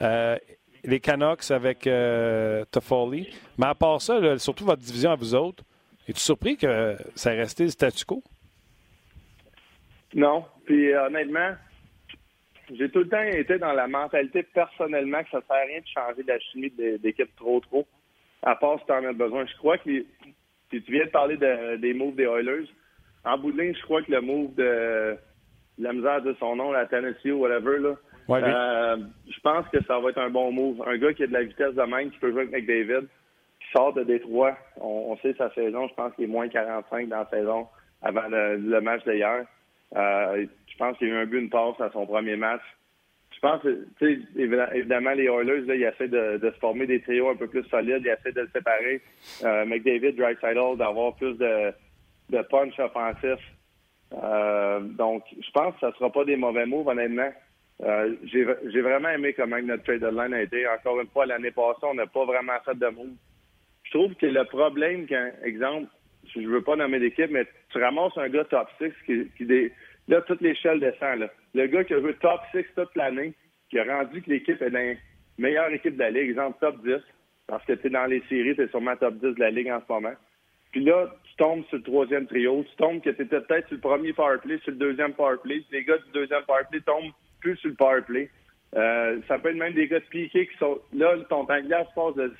Euh, 0.00 0.36
les 0.82 1.00
Canucks 1.00 1.50
avec 1.50 1.86
euh, 1.86 2.64
Toffoli. 2.70 3.28
Mais 3.58 3.66
à 3.66 3.74
part 3.74 4.00
ça, 4.00 4.38
surtout 4.38 4.64
votre 4.64 4.82
division 4.82 5.12
à 5.12 5.16
vous 5.16 5.34
autres, 5.34 5.62
es-tu 6.08 6.20
surpris 6.20 6.56
que 6.56 6.96
ça 7.14 7.34
ait 7.34 7.38
resté 7.38 7.64
le 7.64 7.70
statu 7.70 8.04
quo? 8.04 8.22
Non. 10.14 10.44
Puis 10.64 10.94
honnêtement, 10.94 11.54
j'ai 12.72 12.90
tout 12.90 13.00
le 13.00 13.08
temps 13.08 13.22
été 13.22 13.58
dans 13.58 13.72
la 13.72 13.86
mentalité 13.86 14.42
personnellement 14.42 15.22
que 15.22 15.30
ça 15.30 15.38
ne 15.38 15.42
sert 15.42 15.56
à 15.56 15.60
rien 15.60 15.80
de 15.80 15.86
changer 15.86 16.22
la 16.26 16.38
chimie 16.38 16.72
d'équipe 16.98 17.34
trop 17.36 17.60
trop, 17.60 17.86
à 18.42 18.56
part 18.56 18.78
si 18.80 18.86
tu 18.86 18.92
en 18.92 19.04
as 19.04 19.12
besoin. 19.12 19.46
Je 19.46 19.56
crois 19.56 19.78
que 19.78 19.90
si 20.70 20.82
tu 20.82 20.92
viens 20.92 21.04
de 21.04 21.10
parler 21.10 21.36
de, 21.36 21.76
des 21.76 21.94
moves 21.94 22.14
des 22.14 22.24
Oilers, 22.24 22.66
en 23.24 23.38
bout 23.38 23.52
de 23.52 23.60
ligne, 23.60 23.74
je 23.74 23.82
crois 23.82 24.02
que 24.02 24.10
le 24.10 24.20
move 24.20 24.54
de 24.54 25.16
la 25.78 25.92
misère 25.92 26.22
de 26.22 26.34
son 26.38 26.56
nom, 26.56 26.72
la 26.72 26.86
Tennessee 26.86 27.32
ou 27.32 27.40
whatever, 27.40 27.78
là, 27.78 27.96
ouais, 28.28 28.42
euh, 28.42 28.96
je 29.28 29.40
pense 29.40 29.66
que 29.68 29.82
ça 29.84 29.98
va 29.98 30.10
être 30.10 30.18
un 30.18 30.30
bon 30.30 30.52
move. 30.52 30.82
Un 30.86 30.96
gars 30.98 31.12
qui 31.12 31.24
a 31.24 31.26
de 31.26 31.32
la 31.32 31.42
vitesse 31.42 31.74
de 31.74 31.82
même, 31.82 32.10
qui 32.10 32.18
peut 32.18 32.30
jouer 32.30 32.42
avec 32.42 32.52
McDavid, 32.52 33.06
qui 33.60 33.70
sort 33.72 33.92
de 33.92 34.04
Détroit. 34.04 34.56
On, 34.76 35.12
on 35.12 35.16
sait 35.18 35.34
sa 35.38 35.52
saison, 35.54 35.88
je 35.88 35.94
pense 35.94 36.14
qu'il 36.14 36.24
est 36.24 36.28
moins 36.28 36.48
45 36.48 37.08
dans 37.08 37.18
la 37.18 37.30
saison 37.30 37.68
avant 38.02 38.28
le, 38.28 38.56
le 38.56 38.80
match 38.80 39.04
d'hier. 39.04 39.44
Euh, 39.96 40.46
je 40.66 40.76
pense 40.76 40.96
qu'il 40.98 41.08
a 41.08 41.10
eu 41.10 41.16
un 41.16 41.26
but, 41.26 41.40
une 41.40 41.50
passe 41.50 41.80
à 41.80 41.90
son 41.90 42.06
premier 42.06 42.36
match. 42.36 42.62
Je 43.34 43.40
pense, 43.40 43.62
tu 43.62 43.86
sais, 43.98 44.18
évidemment, 44.74 45.12
les 45.12 45.24
Oilers, 45.24 45.60
là, 45.62 45.74
ils 45.74 45.82
essaient 45.84 46.08
de, 46.08 46.36
de, 46.36 46.50
se 46.50 46.58
former 46.58 46.86
des 46.86 47.00
trios 47.00 47.30
un 47.30 47.36
peu 47.36 47.46
plus 47.46 47.64
solides, 47.64 48.02
ils 48.04 48.08
essaient 48.08 48.32
de 48.32 48.42
le 48.42 48.50
séparer. 48.52 49.00
Euh, 49.44 49.64
McDavid, 49.64 50.12
Drysdale, 50.12 50.76
d'avoir 50.76 51.14
plus 51.14 51.38
de, 51.38 51.72
de 52.30 52.42
punch 52.42 52.78
offensif. 52.78 53.38
Euh, 54.12 54.80
donc, 54.80 55.24
je 55.30 55.50
pense 55.52 55.74
que 55.74 55.80
ça 55.80 55.88
ne 55.88 55.92
sera 55.92 56.10
pas 56.10 56.24
des 56.24 56.36
mauvais 56.36 56.66
moves, 56.66 56.88
honnêtement. 56.88 57.30
Euh, 57.82 58.14
J'ai 58.24 58.80
vraiment 58.80 59.08
aimé 59.08 59.32
comment 59.32 59.60
notre 59.62 59.84
trade 59.84 60.00
deadline 60.00 60.34
a 60.34 60.42
été. 60.42 60.66
Encore 60.68 61.00
une 61.00 61.08
fois, 61.08 61.26
l'année 61.26 61.50
passée, 61.50 61.80
on 61.82 61.94
n'a 61.94 62.06
pas 62.06 62.24
vraiment 62.24 62.58
fait 62.64 62.78
de 62.78 62.88
moves. 62.88 63.16
Je 63.84 63.90
trouve 63.98 64.14
que 64.14 64.26
le 64.26 64.44
problème, 64.44 65.06
exemple, 65.42 65.88
je 66.34 66.40
veux 66.40 66.62
pas 66.62 66.76
nommer 66.76 67.00
d'équipe, 67.00 67.30
mais 67.30 67.46
tu 67.70 67.82
ramasses 67.82 68.16
un 68.16 68.28
gars 68.28 68.44
top 68.44 68.68
6 68.78 68.92
qui, 69.36 69.44
dé... 69.44 69.72
là, 70.08 70.20
toute 70.22 70.40
l'échelle 70.40 70.80
descend. 70.80 71.20
Là. 71.20 71.30
Le 71.54 71.66
gars 71.66 71.84
qui 71.84 71.94
a 71.94 72.00
joué 72.00 72.14
top 72.14 72.40
6 72.52 72.64
toute 72.76 72.94
l'année, 72.94 73.32
qui 73.70 73.78
a 73.78 73.84
rendu 73.84 74.22
que 74.22 74.30
l'équipe 74.30 74.60
est 74.60 74.70
la 74.70 74.94
meilleure 75.38 75.70
équipe 75.70 75.94
de 75.94 76.00
la 76.00 76.10
Ligue, 76.10 76.30
exemple 76.30 76.58
top 76.60 76.76
10, 76.84 76.96
parce 77.46 77.64
que 77.64 77.72
tu 77.72 77.86
es 77.86 77.90
dans 77.90 78.06
les 78.06 78.22
séries, 78.28 78.54
tu 78.54 78.62
es 78.62 78.68
sûrement 78.68 78.96
top 78.96 79.14
10 79.14 79.34
de 79.34 79.40
la 79.40 79.50
Ligue 79.50 79.70
en 79.70 79.80
ce 79.80 79.92
moment. 79.92 80.14
Puis 80.72 80.84
là, 80.84 81.06
tu 81.24 81.34
tombes 81.36 81.64
sur 81.66 81.78
le 81.78 81.82
troisième 81.82 82.26
trio, 82.26 82.64
tu 82.68 82.76
tombes 82.76 83.00
que 83.00 83.10
tu 83.10 83.22
étais 83.22 83.40
peut-être 83.40 83.66
sur 83.68 83.76
le 83.76 83.80
premier 83.80 84.12
powerplay, 84.12 84.58
sur 84.58 84.72
le 84.72 84.78
deuxième 84.78 85.12
powerplay, 85.14 85.62
les 85.70 85.84
gars 85.84 85.98
du 85.98 86.10
deuxième 86.12 86.42
powerplay 86.44 86.80
tombent 86.80 87.12
plus 87.40 87.56
sur 87.56 87.70
le 87.70 87.74
powerplay. 87.76 88.30
Euh, 88.76 89.18
ça 89.26 89.38
peut 89.38 89.50
être 89.50 89.56
même 89.56 89.74
des 89.74 89.88
gars 89.88 89.98
de 89.98 90.04
piqué 90.04 90.46
qui 90.46 90.56
sont 90.58 90.78
là, 90.92 91.16
ton 91.28 91.44
temps 91.44 91.56
de 91.56 91.66
glace 91.66 91.88
passe 91.94 92.14
de 92.14 92.32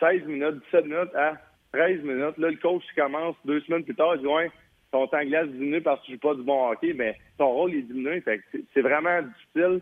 16 0.00 0.24
minutes, 0.24 0.62
17 0.72 0.84
minutes 0.86 1.14
à 1.14 1.34
13 1.72 2.02
minutes. 2.02 2.38
Là, 2.38 2.50
le 2.50 2.56
coach 2.56 2.82
commence 2.96 3.36
deux 3.44 3.60
semaines 3.62 3.84
plus 3.84 3.94
tard, 3.94 4.14
il 4.16 4.22
dit 4.22 4.26
Ouais, 4.26 4.50
ton 4.90 5.06
temps 5.06 5.20
de 5.20 5.28
glace 5.28 5.48
diminue 5.48 5.82
parce 5.82 6.00
que 6.00 6.06
tu 6.06 6.12
joues 6.12 6.18
pas 6.18 6.34
du 6.34 6.42
bon 6.42 6.70
hockey, 6.70 6.94
mais 6.94 7.16
ton 7.36 7.48
rôle 7.48 7.74
est 7.74 7.82
diminué. 7.82 8.20
Fait 8.22 8.40
c'est 8.72 8.80
vraiment 8.80 9.20
difficile. 9.22 9.80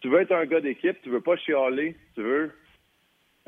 Tu 0.00 0.08
veux 0.08 0.20
être 0.20 0.32
un 0.32 0.46
gars 0.46 0.60
d'équipe, 0.60 0.96
tu 1.02 1.10
veux 1.10 1.20
pas 1.20 1.36
chialer, 1.36 1.96
tu 2.14 2.22
veux 2.22 2.52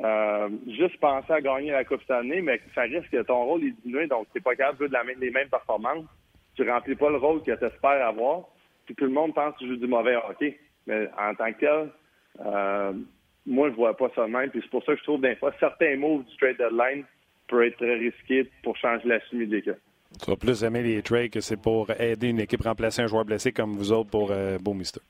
euh, 0.03 0.49
juste 0.67 0.99
penser 0.99 1.33
à 1.33 1.41
gagner 1.41 1.71
la 1.71 1.85
Coupe 1.85 2.01
cette 2.01 2.11
année, 2.11 2.41
mais 2.41 2.61
ça 2.75 2.83
risque 2.83 3.11
que 3.11 3.23
ton 3.23 3.45
rôle 3.45 3.65
est 3.65 3.75
diminué, 3.83 4.07
donc 4.07 4.27
tu 4.33 4.39
n'es 4.39 4.43
pas 4.43 4.55
capable 4.55 4.79
de 4.79 4.85
jouer 4.85 4.89
de 4.89 4.93
la, 4.95 5.03
les 5.19 5.31
mêmes 5.31 5.49
performances. 5.49 6.07
Tu 6.55 6.69
remplis 6.69 6.97
pas 6.97 7.11
le 7.11 7.17
rôle 7.17 7.43
que 7.43 7.53
tu 7.53 7.65
espères 7.65 8.07
avoir. 8.07 8.43
Puis 8.85 8.95
tout 8.95 9.05
le 9.05 9.11
monde 9.11 9.35
pense 9.35 9.55
que 9.55 9.61
tu 9.61 9.69
joues 9.69 9.77
du 9.77 9.87
mauvais 9.87 10.17
hockey. 10.17 10.59
Mais 10.87 11.09
en 11.19 11.35
tant 11.35 11.53
que 11.53 11.61
tel, 11.61 11.91
moi, 13.47 13.71
je 13.71 13.75
vois 13.75 13.97
pas 13.97 14.11
ça 14.15 14.27
de 14.27 14.33
même. 14.33 14.51
Puis 14.51 14.61
c'est 14.63 14.71
pour 14.71 14.85
ça 14.85 14.93
que 14.93 14.99
je 14.99 15.05
trouve 15.05 15.21
des 15.21 15.37
fois 15.37 15.53
certains 15.59 15.97
moves 15.97 16.25
du 16.25 16.37
trade 16.37 16.57
deadline 16.59 17.05
peuvent 17.49 17.63
être 17.63 17.77
très 17.77 17.95
risqués 17.95 18.51
pour 18.63 18.77
changer 18.77 19.09
la 19.09 19.21
chimie 19.21 19.47
de 19.47 19.57
l'équipe. 19.57 19.79
Tu 20.23 20.31
vas 20.31 20.37
plus 20.37 20.63
aimer 20.63 20.83
les 20.83 21.03
trades 21.03 21.31
que 21.31 21.41
c'est 21.41 21.61
pour 21.61 21.91
aider 21.99 22.29
une 22.29 22.41
équipe 22.41 22.65
à 22.67 22.71
remplacer 22.71 23.03
un 23.03 23.07
joueur 23.07 23.25
blessé 23.25 23.53
comme 23.53 23.73
vous 23.73 23.93
autres 23.93 24.11
pour 24.11 24.31
euh, 24.31 24.59
Beau 24.59 24.75
Mister. 24.75 25.01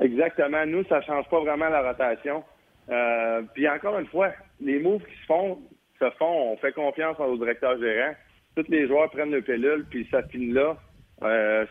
Exactement. 0.00 0.66
Nous, 0.66 0.84
ça 0.84 0.98
ne 0.98 1.02
change 1.02 1.28
pas 1.28 1.40
vraiment 1.40 1.68
la 1.68 1.92
rotation. 1.92 2.42
Euh, 2.90 3.42
puis 3.54 3.68
encore 3.68 3.98
une 3.98 4.06
fois, 4.06 4.32
les 4.60 4.78
moves 4.78 5.04
qui 5.04 5.16
se 5.20 5.26
font, 5.26 5.58
se 5.98 6.10
font, 6.12 6.52
on 6.52 6.56
fait 6.56 6.72
confiance 6.72 7.18
au 7.18 7.36
directeur 7.36 7.78
gérant. 7.78 8.14
Tous 8.56 8.68
les 8.68 8.86
joueurs 8.86 9.10
prennent 9.10 9.32
le 9.32 9.42
pilule, 9.42 9.86
puis 9.90 10.06
ça 10.10 10.22
finit 10.24 10.52
là. 10.52 10.76
Euh, 11.22 11.64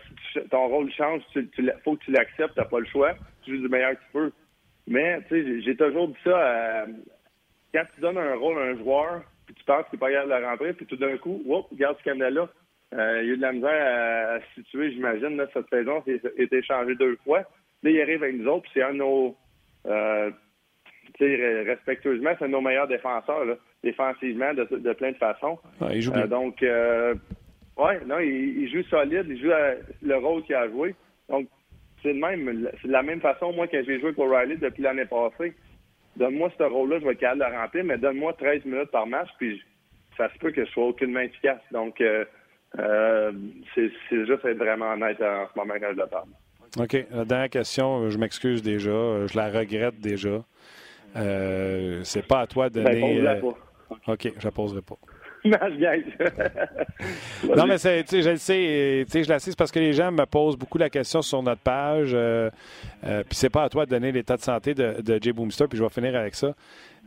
ton 0.50 0.68
rôle 0.68 0.92
change, 0.92 1.22
il 1.36 1.74
faut 1.84 1.96
que 1.96 2.04
tu 2.06 2.12
l'acceptes, 2.12 2.54
tu 2.54 2.60
n'as 2.60 2.66
pas 2.66 2.80
le 2.80 2.86
choix. 2.86 3.14
Tu 3.44 3.56
joues 3.56 3.62
du 3.62 3.70
meilleur 3.70 3.92
que 3.92 3.98
tu 3.98 4.12
peux. 4.14 4.32
Mais, 4.88 5.22
tu 5.24 5.44
sais, 5.44 5.62
j'ai 5.62 5.76
toujours 5.76 6.10
dit 6.10 6.18
ça, 6.24 6.30
euh, 6.30 6.86
quand 7.74 7.84
tu 7.94 8.02
donnes 8.02 8.18
un 8.18 8.36
rôle 8.36 8.58
à 8.60 8.66
un 8.66 8.78
joueur, 8.78 9.24
puis 9.46 9.56
tu 9.56 9.64
penses 9.64 9.86
qu'il 9.90 9.98
n'est 9.98 10.00
pas 10.00 10.12
capable 10.12 10.34
de 10.34 10.42
la 10.42 10.50
rentrer, 10.50 10.74
puis 10.74 10.86
tout 10.86 10.98
d'un 10.98 11.18
coup, 11.18 11.42
whoop, 11.46 11.68
regarde 11.72 11.98
ce 12.00 12.04
candidat-là. 12.10 12.50
Euh, 12.94 13.22
il 13.24 13.28
y 13.28 13.32
a 13.32 13.34
eu 13.34 13.38
de 13.38 13.42
la 13.42 13.54
misère 13.54 14.36
à, 14.36 14.40
se 14.40 14.62
situer, 14.62 14.92
j'imagine, 14.92 15.44
cette 15.54 15.70
saison. 15.70 16.04
Il 16.06 16.20
a 16.52 16.62
changé 16.62 16.96
deux 16.96 17.18
fois. 17.24 17.40
Là, 17.82 17.90
il 17.90 18.02
arrive 18.02 18.24
avec 18.24 18.36
nous 18.36 18.48
autres, 18.48 18.64
puis 18.64 18.72
c'est 18.76 18.84
un 18.84 18.94
de 18.94 18.98
nos... 19.00 19.36
Euh, 19.88 20.32
respectueusement, 21.20 22.32
c'est 22.40 22.48
nos 22.48 22.62
meilleurs 22.62 22.88
défenseurs, 22.88 23.46
là, 23.46 23.56
défensivement, 23.84 24.54
de, 24.54 24.64
de, 24.64 24.94
plein 24.94 25.12
de 25.12 25.18
façons. 25.18 25.60
il 25.92 26.02
joue 26.02 26.12
bien. 26.12 26.28
donc, 26.28 26.62
ouais, 26.62 28.00
non, 28.06 28.20
il, 28.20 28.64
il, 28.64 28.70
joue 28.72 28.84
solide, 28.90 29.26
il 29.30 29.40
joue 29.42 29.52
le 30.02 30.16
rôle 30.18 30.44
qu'il 30.44 30.56
a 30.56 30.68
joué. 30.70 30.96
Donc, 31.30 31.48
c'est 32.04 32.14
même, 32.14 32.70
c'est 32.82 32.88
de 32.88 32.94
la 32.94 33.02
même 33.02 33.22
façon, 33.22 33.54
moi, 33.54 33.68
que 33.68 33.84
j'ai 33.84 34.00
joué 34.00 34.12
pour 34.12 34.30
Riley 34.30 34.58
depuis 34.58 34.84
l'année 34.84 35.06
passée. 35.06 35.54
Donne-moi 36.18 36.52
ce 36.58 36.64
rôle-là, 36.64 37.00
je 37.00 37.06
vais 37.06 37.14
être 37.14 37.20
capable 37.20 37.44
de 37.44 37.50
le 37.50 37.58
remplir, 37.58 37.84
mais 37.86 37.98
donne-moi 37.98 38.34
13 38.34 38.66
minutes 38.66 38.92
par 38.92 39.08
match, 39.08 39.30
puis 39.40 39.62
ça 40.18 40.32
se 40.32 40.38
peut 40.38 40.52
que 40.52 40.66
je 40.66 40.70
sois 40.72 40.88
aucunement 40.88 41.22
efficace. 41.22 41.62
Donc, 41.72 42.00
euh, 42.02 42.26
euh, 42.78 43.32
c'est, 43.74 43.90
juste 44.10 44.46
être 44.46 44.58
vraiment 44.58 44.94
honnête 44.94 45.20
en 45.22 45.48
ce 45.52 45.58
moment 45.58 45.74
quand 45.80 45.92
je 45.92 46.02
le 46.02 46.08
parle. 46.08 46.30
OK. 46.80 47.06
La 47.12 47.26
dernière 47.26 47.50
question, 47.50 48.10
je 48.10 48.18
m'excuse 48.18 48.62
déjà, 48.62 49.26
je 49.26 49.38
la 49.38 49.50
regrette 49.50 50.00
déjà. 50.00 50.44
Euh, 51.16 52.02
c'est 52.04 52.26
pas 52.26 52.42
à 52.42 52.48
toi 52.48 52.70
de 52.70 52.82
donner. 52.82 53.22
Ben, 53.22 53.42
OK, 54.08 54.32
je 54.38 54.44
la 54.44 54.52
poserai 54.52 54.82
pas. 54.82 54.98
non, 55.44 55.58
mais 57.68 57.78
c'est, 57.78 58.06
je 58.10 58.30
le 58.30 58.38
sais, 58.38 59.06
je 59.06 59.30
l'assiste 59.30 59.58
parce 59.58 59.72
que 59.72 59.80
les 59.80 59.92
gens 59.92 60.10
me 60.10 60.26
posent 60.26 60.56
beaucoup 60.56 60.78
la 60.78 60.90
question 60.90 61.22
sur 61.22 61.44
notre 61.44 61.62
page. 61.62 62.12
Euh, 62.14 62.50
euh, 63.06 63.24
puis 63.28 63.36
c'est 63.36 63.50
pas 63.50 63.64
à 63.64 63.70
toi 63.70 63.86
de 63.86 63.92
donner 63.92 64.14
l'état 64.14 64.38
de 64.38 64.42
santé 64.42 64.74
de, 64.74 65.02
de 65.02 65.20
Jay 65.22 65.34
Boomster, 65.34 65.68
puis 65.68 65.78
je 65.78 65.84
vais 65.84 65.90
finir 65.90 66.16
avec 66.16 66.36
ça. 66.36 66.54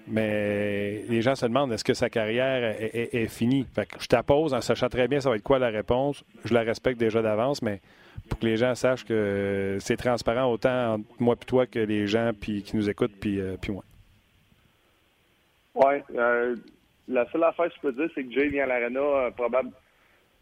Mais 0.09 1.03
les 1.09 1.21
gens 1.21 1.35
se 1.35 1.47
demandent 1.47 1.73
est-ce 1.73 1.83
que 1.83 1.95
sa 1.95 2.09
carrière 2.09 2.77
est, 2.79 3.27
finie? 3.27 3.67
Fait 3.75 3.87
que 3.87 3.97
je 3.99 4.07
t'appose 4.07 4.55
en 4.55 4.61
sachant 4.61 4.89
très 4.89 5.09
bien 5.09 5.21
ça 5.21 5.31
va 5.31 5.37
être 5.37 5.43
quoi 5.43 5.59
la 5.59 5.69
réponse. 5.69 6.23
Je 6.45 6.55
la 6.55 6.61
respecte 6.61 7.01
déjà 7.01 7.23
d'avance, 7.23 7.61
mais 7.61 7.81
pour 8.29 8.39
que 8.39 8.47
les 8.47 8.57
gens 8.57 8.75
sachent 8.75 9.05
que 9.05 9.79
c'est 9.81 9.97
transparent 9.97 10.51
autant 10.51 10.95
entre 10.95 11.05
moi 11.19 11.35
et 11.41 11.45
toi 11.45 11.67
que 11.67 11.81
les 11.81 12.07
gens 12.07 12.31
puis, 12.39 12.63
qui 12.63 12.77
nous 12.77 12.89
écoutent 12.89 13.17
puis, 13.19 13.41
euh, 13.41 13.57
puis 13.61 13.73
moi. 13.73 13.83
Oui. 15.77 15.95
Euh, 16.16 16.57
la 17.09 17.31
seule 17.31 17.45
affaire 17.45 17.68
que 17.68 17.74
je 17.77 17.81
peux 17.81 17.93
dire, 17.93 18.11
c'est 18.14 18.24
que 18.24 18.33
Jay 18.33 18.49
vient 18.49 18.64
à 18.64 18.66
l'Arena 18.66 19.01
euh, 19.01 19.31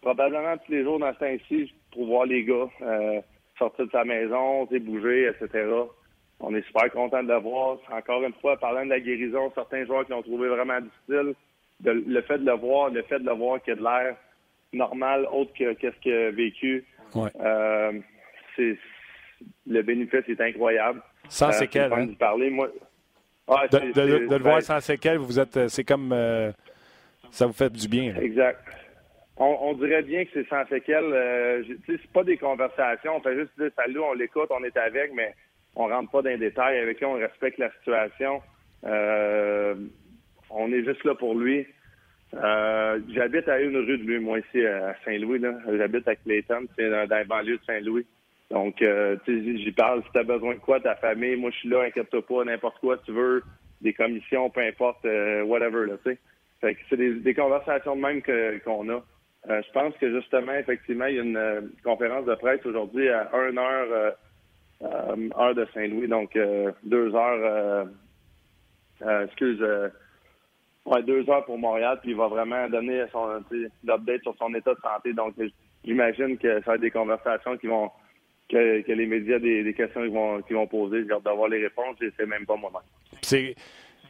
probablement 0.01 0.57
tous 0.59 0.73
les 0.73 0.83
jours 0.83 0.99
dans 0.99 1.13
ce 1.15 1.19
temps-ci 1.19 1.75
pour 1.93 2.07
voir 2.07 2.27
les 2.27 2.45
gars 2.45 2.69
euh, 2.83 3.21
sortir 3.59 3.87
de 3.87 3.91
sa 3.91 4.05
maison, 4.05 4.65
bouger, 4.65 5.29
etc. 5.29 5.69
On 6.41 6.55
est 6.55 6.67
super 6.67 6.91
content 6.91 7.23
de 7.23 7.29
le 7.29 7.39
voir. 7.39 7.79
Encore 7.91 8.23
une 8.23 8.33
fois, 8.35 8.57
parlant 8.57 8.85
de 8.85 8.91
la 8.91 9.01
guérison, 9.01 9.53
certains 9.55 9.85
joueurs 9.85 10.07
qui 10.07 10.13
ont 10.13 10.23
trouvé 10.23 10.49
vraiment 10.49 10.81
difficile, 10.81 11.35
le 11.85 12.23
fait 12.23 12.39
de 12.39 12.47
le 12.47 12.57
voir, 12.57 12.91
le 12.91 13.03
fait 13.03 13.19
de 13.19 13.27
le 13.27 13.35
voir 13.35 13.63
qu'il 13.63 13.75
a 13.75 13.77
de 13.77 13.83
l'air 13.83 14.17
normal, 14.73 15.27
autre 15.33 15.53
que 15.57 15.73
qu'est-ce 15.75 15.97
qu'il 16.01 16.13
a 16.13 16.31
vécu, 16.31 16.85
euh, 17.17 17.93
c'est 18.57 18.79
le 19.67 19.83
bénéfice 19.83 20.29
est 20.29 20.41
incroyable. 20.41 21.03
Sans 21.29 21.53
séquelles. 21.53 21.93
Hein? 21.93 22.09
parler, 22.19 22.51
moi, 22.51 22.69
de, 23.49 24.35
le 24.35 24.43
voir 24.43 24.63
sans 24.63 24.81
séquelles, 24.81 25.19
vous 25.19 25.39
êtes, 25.39 25.57
euh, 25.57 25.69
c'est 25.69 25.85
comme 25.85 26.13
euh, 26.13 26.51
ça 27.31 27.47
vous 27.47 27.53
fait 27.53 27.73
du 27.73 27.89
bien. 27.89 28.15
Exact. 28.17 28.61
On, 29.37 29.73
dirait 29.73 30.03
bien 30.03 30.25
que 30.25 30.31
c'est 30.33 30.49
sans 30.49 30.65
séquelles. 30.69 31.13
Euh, 31.13 31.63
c'est 31.87 32.07
pas 32.13 32.23
des 32.23 32.37
conversations. 32.37 33.17
On 33.17 33.21
fait 33.21 33.35
juste 33.35 33.51
dire 33.59 33.71
salut, 33.75 33.99
on 33.99 34.13
l'écoute, 34.13 34.49
on 34.51 34.63
est 34.63 34.77
avec, 34.77 35.13
mais 35.13 35.35
on 35.75 35.89
rentre 35.89 36.11
pas 36.13 36.23
dans 36.23 36.31
les 36.31 36.39
détails. 36.39 36.79
Avec 36.79 37.01
lui, 37.01 37.07
on 37.07 37.15
respecte 37.15 37.59
la 37.59 37.71
situation. 37.73 38.41
Euh, 38.85 39.75
on 40.51 40.73
est 40.73 40.85
juste 40.85 41.03
là 41.03 41.17
pour 41.17 41.35
lui. 41.35 41.67
J'habite 42.33 43.49
à 43.49 43.61
une 43.61 43.77
rue 43.77 43.99
de 43.99 44.05
lui, 44.05 44.21
moi 44.21 44.39
ici 44.39 44.65
à 44.65 44.95
Saint-Louis. 45.05 45.43
J'habite 45.77 46.07
à 46.07 46.15
Clayton, 46.15 46.67
c'est 46.77 46.89
dans 46.89 47.09
la 47.09 47.25
banlieue 47.25 47.59
de 47.59 47.65
Saint-Louis. 47.65 48.07
Donc, 48.55 48.81
euh, 48.83 49.17
j'y 49.27 49.73
parle. 49.73 50.05
Si 50.05 50.13
tu 50.13 50.19
as 50.19 50.23
besoin 50.23 50.55
de 50.55 50.61
quoi, 50.61 50.79
ta 50.79 50.95
famille, 50.95 51.35
moi, 51.35 51.51
je 51.51 51.57
suis 51.57 51.69
là, 51.69 51.83
inquiète-toi 51.83 52.25
pas, 52.25 52.45
n'importe 52.45 52.79
quoi 52.79 52.97
tu 52.99 53.11
veux, 53.11 53.43
des 53.81 53.93
commissions, 53.93 54.49
peu 54.49 54.61
importe, 54.61 55.05
euh, 55.07 55.43
whatever, 55.43 55.87
tu 56.05 56.11
sais. 56.11 56.19
Fait 56.61 56.77
que 56.77 56.81
c'est 56.89 56.97
des, 56.97 57.35
conversations 57.35 57.97
de 57.97 58.01
même 58.01 58.23
qu'on 58.63 58.89
a. 58.91 59.03
Euh, 59.51 59.61
je 59.61 59.73
pense 59.73 59.93
que, 59.97 60.09
justement, 60.09 60.53
effectivement, 60.53 61.07
il 61.07 61.17
y 61.17 61.19
a 61.19 61.23
une 61.23 61.37
euh, 61.37 61.63
conférence 61.83 62.27
de 62.27 62.35
presse 62.37 62.65
aujourd'hui 62.65 63.09
à 63.09 63.29
1 63.35 63.59
heure, 63.59 64.15
heure 64.83 65.55
de 65.57 65.67
Saint-Louis, 65.75 66.07
donc 66.07 66.39
deux 66.85 67.13
heures, 67.13 67.89
excuse, 69.25 69.61
ouais, 70.85 71.03
deux 71.03 71.29
heures 71.29 71.45
pour 71.45 71.59
Montréal, 71.59 71.99
puis 72.01 72.13
il 72.13 72.17
va 72.17 72.29
vraiment 72.29 72.69
donner 72.69 73.03
son 73.11 73.43
l'update 73.83 74.23
sur 74.23 74.37
son 74.39 74.55
état 74.55 74.75
de 74.75 74.81
santé. 74.81 75.13
Donc, 75.13 75.35
j'imagine 75.85 76.39
que 76.39 76.61
ça 76.61 76.71
va 76.71 76.75
être 76.77 76.83
des 76.83 76.91
conversations 76.93 77.57
qui 77.57 77.67
vont 77.67 77.91
que, 78.49 78.93
les 78.93 79.07
médias 79.07 79.39
des, 79.39 79.75
questions 79.75 80.03
qu'ils 80.47 80.57
vont, 80.57 80.67
poser. 80.67 81.05
J'ai 81.07 81.13
hâte 81.13 81.25
d'avoir 81.25 81.49
les 81.49 81.63
réponses. 81.63 81.97
Je 82.01 82.09
sais 82.17 82.27
même 82.27 82.47
pas 82.47 82.57
moi-même. 82.57 82.83
C'est. 83.23 83.55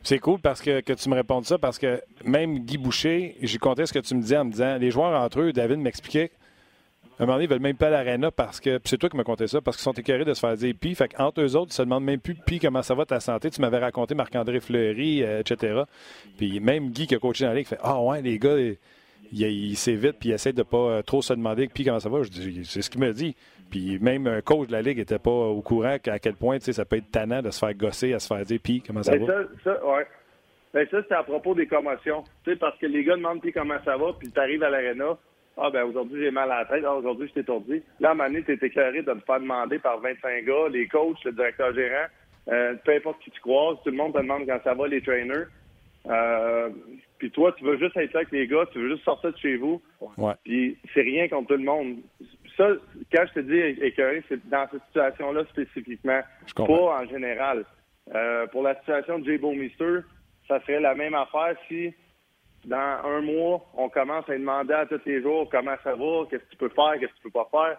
C'est 0.06 0.18
cool 0.18 0.38
parce 0.38 0.60
que, 0.60 0.82
que 0.82 0.92
tu 0.92 1.08
me 1.08 1.14
répondes 1.14 1.46
ça 1.46 1.56
parce 1.56 1.78
que 1.78 1.98
même 2.26 2.58
Guy 2.58 2.76
Boucher, 2.76 3.36
j'ai 3.40 3.56
compté 3.56 3.86
ce 3.86 3.92
que 3.94 4.00
tu 4.00 4.14
me 4.14 4.20
disais 4.20 4.36
en 4.36 4.44
me 4.44 4.50
disant 4.50 4.76
les 4.76 4.90
joueurs 4.90 5.18
entre 5.18 5.40
eux, 5.40 5.50
David 5.54 5.78
m'expliquait 5.78 6.30
à 7.18 7.22
un 7.22 7.26
moment 7.26 7.36
donné, 7.36 7.44
ils 7.44 7.50
veulent 7.50 7.60
même 7.60 7.76
pas 7.76 7.90
l'aréna 7.90 8.32
parce 8.32 8.60
que. 8.60 8.80
c'est 8.84 8.98
toi 8.98 9.08
qui 9.08 9.16
me 9.16 9.22
compté 9.22 9.46
ça, 9.46 9.60
parce 9.60 9.76
qu'ils 9.76 9.84
sont 9.84 9.92
écœurés 9.92 10.24
de 10.24 10.34
se 10.34 10.40
faire 10.40 10.56
dire 10.56 10.74
pis. 10.78 10.96
Fait 10.96 11.10
eux 11.38 11.56
autres, 11.56 11.70
ils 11.70 11.74
se 11.74 11.82
demandent 11.82 12.04
même 12.04 12.18
plus 12.18 12.34
pis 12.34 12.58
comment 12.58 12.82
ça 12.82 12.94
va 12.94 13.04
ta 13.04 13.20
santé? 13.20 13.50
Tu 13.50 13.60
m'avais 13.60 13.78
raconté 13.78 14.16
Marc-André 14.16 14.58
Fleury, 14.58 15.22
euh, 15.22 15.40
etc. 15.40 15.82
Puis 16.36 16.58
même 16.58 16.90
Guy 16.90 17.06
qui 17.06 17.14
a 17.14 17.18
coaché 17.18 17.44
dans 17.44 17.50
la 17.50 17.56
ligue 17.56 17.68
fait 17.68 17.78
Ah 17.82 18.02
ouais, 18.02 18.20
les 18.20 18.38
gars, 18.40 18.58
il, 18.58 18.76
il 19.30 19.76
s'évite 19.76 20.16
puis 20.18 20.30
il 20.30 20.32
essaie 20.32 20.52
de 20.52 20.64
pas 20.64 20.76
euh, 20.76 21.02
trop 21.02 21.22
se 21.22 21.32
demander 21.32 21.68
puis 21.68 21.84
comment 21.84 22.00
ça 22.00 22.08
va. 22.08 22.24
Je 22.24 22.30
dis 22.30 22.64
C'est 22.64 22.82
ce 22.82 22.90
qu'il 22.90 23.00
me 23.00 23.12
dit. 23.12 23.36
Puis 23.70 23.98
même 24.00 24.26
un 24.26 24.40
coach 24.40 24.68
de 24.68 24.72
la 24.72 24.82
Ligue 24.82 24.98
n'était 24.98 25.18
pas 25.18 25.30
au 25.30 25.60
courant 25.62 25.96
à 26.06 26.18
quel 26.18 26.34
point 26.34 26.58
ça 26.60 26.84
peut 26.84 26.96
être 26.96 27.10
tannant 27.10 27.42
de 27.42 27.50
se 27.50 27.58
faire 27.58 27.74
gosser, 27.74 28.14
à 28.14 28.18
se 28.18 28.32
faire 28.32 28.44
dire 28.44 28.60
Puis, 28.62 28.82
comment 28.86 29.02
ça 29.02 29.12
ben, 29.12 29.24
va? 29.24 29.32
Ça, 29.32 29.48
ça, 29.64 29.86
ouais. 29.86 30.06
Ben, 30.72 30.86
ça, 30.90 30.98
c'est 31.08 31.14
à 31.14 31.22
propos 31.22 31.54
des 31.54 31.66
commotions. 31.66 32.24
parce 32.58 32.78
que 32.78 32.86
les 32.86 33.04
gars 33.04 33.16
demandent 33.16 33.40
puis 33.40 33.52
comment 33.52 33.78
ça 33.84 33.96
va, 33.96 34.12
puis 34.18 34.30
tu 34.30 34.40
arrives 34.40 34.62
à 34.62 34.70
l'aréna. 34.70 35.16
Ah, 35.56 35.70
ben 35.70 35.84
aujourd'hui, 35.84 36.20
j'ai 36.20 36.32
mal 36.32 36.50
à 36.50 36.60
la 36.60 36.64
tête. 36.64 36.82
Ah, 36.84 36.94
aujourd'hui, 36.94 37.28
je 37.28 37.34
t'ai 37.34 37.40
étourdi. 37.40 37.80
Là, 38.00 38.08
à 38.08 38.12
un 38.12 38.14
moment 38.14 38.28
donné, 38.28 38.42
tu 38.42 38.52
es 38.52 38.66
éclairé 38.66 39.02
de 39.02 39.12
me 39.12 39.20
faire 39.20 39.38
demander 39.38 39.78
par 39.78 40.00
25 40.00 40.44
gars, 40.44 40.68
les 40.68 40.88
coachs, 40.88 41.22
le 41.24 41.30
directeur 41.30 41.72
gérant, 41.74 42.06
euh, 42.48 42.74
peu 42.84 42.92
importe 42.92 43.22
qui 43.22 43.30
tu 43.30 43.40
croises, 43.40 43.76
tout 43.84 43.90
le 43.90 43.96
monde 43.96 44.12
te 44.12 44.18
demande 44.18 44.46
quand 44.46 44.58
ça 44.64 44.74
va, 44.74 44.88
les 44.88 45.00
trainers. 45.00 45.46
Euh, 46.06 46.70
puis 47.18 47.30
toi, 47.30 47.54
tu 47.56 47.64
veux 47.64 47.78
juste 47.78 47.96
être 47.96 48.12
là 48.12 48.20
avec 48.20 48.32
les 48.32 48.48
gars, 48.48 48.66
tu 48.72 48.80
veux 48.80 48.90
juste 48.90 49.04
sortir 49.04 49.32
de 49.32 49.38
chez 49.38 49.56
vous. 49.56 49.80
Ouais. 50.18 50.34
Puis 50.42 50.76
c'est 50.92 51.02
rien 51.02 51.28
contre 51.28 51.48
tout 51.48 51.54
le 51.54 51.64
monde 51.64 51.98
ça, 52.56 52.68
quand 53.12 53.24
je 53.28 53.32
te 53.34 53.40
dis 53.40 53.84
écœuré, 53.84 54.22
c'est 54.28 54.48
dans 54.48 54.66
cette 54.70 54.82
situation-là 54.86 55.44
spécifiquement, 55.46 56.20
pas 56.54 56.64
en 56.64 57.06
général. 57.06 57.64
Euh, 58.14 58.46
pour 58.48 58.62
la 58.62 58.74
situation 58.80 59.18
de 59.18 59.24
Jay 59.24 59.38
Mister, 59.38 60.00
ça 60.46 60.60
serait 60.60 60.80
la 60.80 60.94
même 60.94 61.14
affaire 61.14 61.56
si 61.68 61.94
dans 62.66 63.00
un 63.04 63.20
mois, 63.20 63.64
on 63.76 63.88
commence 63.88 64.28
à 64.28 64.32
demander 64.32 64.74
à 64.74 64.86
tous 64.86 65.00
les 65.06 65.22
jours 65.22 65.48
comment 65.50 65.76
ça 65.82 65.94
va, 65.94 66.26
qu'est-ce 66.30 66.44
que 66.44 66.50
tu 66.50 66.56
peux 66.56 66.68
faire, 66.70 66.94
qu'est-ce 66.98 67.12
que 67.12 67.16
tu 67.16 67.30
peux 67.30 67.30
pas 67.30 67.48
faire. 67.50 67.78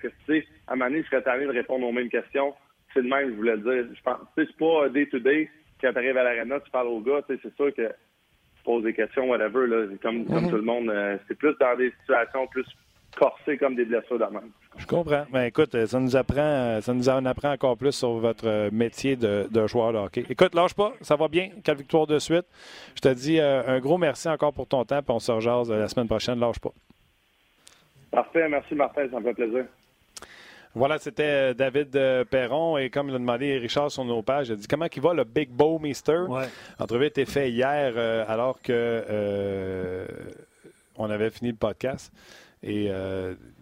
Qu'est-ce 0.00 0.14
que 0.14 0.32
tu 0.32 0.40
sais, 0.40 0.46
à 0.66 0.72
un 0.72 0.76
moment 0.76 0.90
donné, 0.90 1.02
je 1.02 1.08
serais 1.08 1.22
tanné 1.22 1.44
de 1.44 1.50
répondre 1.50 1.86
aux 1.86 1.92
mêmes 1.92 2.08
questions. 2.08 2.54
C'est 2.94 3.02
le 3.02 3.08
même, 3.08 3.30
je 3.30 3.34
voulais 3.34 3.56
le 3.56 3.62
dire. 3.62 3.94
Je 3.96 4.02
pense, 4.02 4.18
c'est 4.36 4.56
pas 4.56 4.88
day-to-day. 4.88 5.50
Quand 5.80 5.92
tu 5.92 5.98
arrives 5.98 6.16
à 6.16 6.22
l'arena, 6.22 6.60
tu 6.60 6.70
parles 6.70 6.86
aux 6.86 7.00
gars, 7.00 7.20
c'est 7.26 7.40
sûr 7.56 7.74
que 7.74 7.88
tu 7.88 8.62
poses 8.64 8.84
des 8.84 8.94
questions, 8.94 9.28
whatever, 9.28 9.66
là, 9.66 9.86
comme, 10.00 10.24
comme 10.24 10.44
mm-hmm. 10.44 10.50
tout 10.50 10.56
le 10.56 10.62
monde. 10.62 10.88
Euh, 10.88 11.18
c'est 11.26 11.36
plus 11.36 11.54
dans 11.58 11.76
des 11.76 11.92
situations 12.00 12.46
plus 12.46 12.66
corsés 13.16 13.56
comme 13.58 13.74
des 13.74 13.84
blessures 13.84 14.18
de 14.18 14.24
même. 14.24 14.50
Je 14.76 14.86
comprends. 14.86 15.24
Mais 15.32 15.40
ben, 15.40 15.44
écoute, 15.44 15.86
ça 15.86 15.98
nous 15.98 16.16
apprend, 16.16 16.80
ça 16.80 16.92
nous 16.92 17.08
en 17.08 17.24
apprend 17.24 17.52
encore 17.52 17.76
plus 17.76 17.92
sur 17.92 18.12
votre 18.14 18.70
métier 18.70 19.16
de, 19.16 19.66
joueur 19.66 19.92
de 19.92 19.98
hockey. 19.98 20.24
Écoute, 20.28 20.54
lâche 20.54 20.74
pas, 20.74 20.92
ça 21.00 21.16
va 21.16 21.28
bien. 21.28 21.50
Quatre 21.64 21.78
victoires 21.78 22.06
de 22.06 22.18
suite. 22.18 22.46
Je 22.94 23.00
te 23.00 23.08
dis 23.08 23.40
euh, 23.40 23.62
un 23.66 23.80
gros 23.80 23.98
merci 23.98 24.28
encore 24.28 24.52
pour 24.52 24.66
ton 24.66 24.84
temps, 24.84 25.02
puis 25.02 25.14
on 25.14 25.18
se 25.18 25.32
rejase 25.32 25.70
la 25.70 25.88
semaine 25.88 26.06
prochaine. 26.06 26.38
Lâche 26.38 26.58
pas. 26.58 26.72
Parfait, 28.10 28.48
merci 28.48 28.74
Martin, 28.74 29.08
ça 29.10 29.18
me 29.18 29.24
fait 29.24 29.34
plaisir. 29.34 29.64
Voilà, 30.74 30.98
c'était 30.98 31.54
David 31.54 31.98
Perron. 32.30 32.76
Et 32.76 32.90
comme 32.90 33.08
l'a 33.08 33.18
demandé 33.18 33.56
Richard 33.56 33.90
sur 33.90 34.04
nos 34.04 34.22
pages, 34.22 34.48
il 34.48 34.52
a 34.52 34.56
dit 34.56 34.66
comment 34.66 34.86
il 34.94 35.02
va 35.02 35.14
le 35.14 35.24
Big 35.24 35.48
Bow 35.48 35.78
Mister? 35.78 36.24
Ouais. 36.28 36.44
L'entrevue 36.78 37.04
a 37.04 37.06
été 37.06 37.24
faite 37.24 37.50
hier 37.50 37.96
alors 38.28 38.60
que 38.60 40.04
on 40.98 41.10
avait 41.10 41.30
fini 41.30 41.50
le 41.50 41.56
podcast. 41.56 42.12
Et 42.62 42.90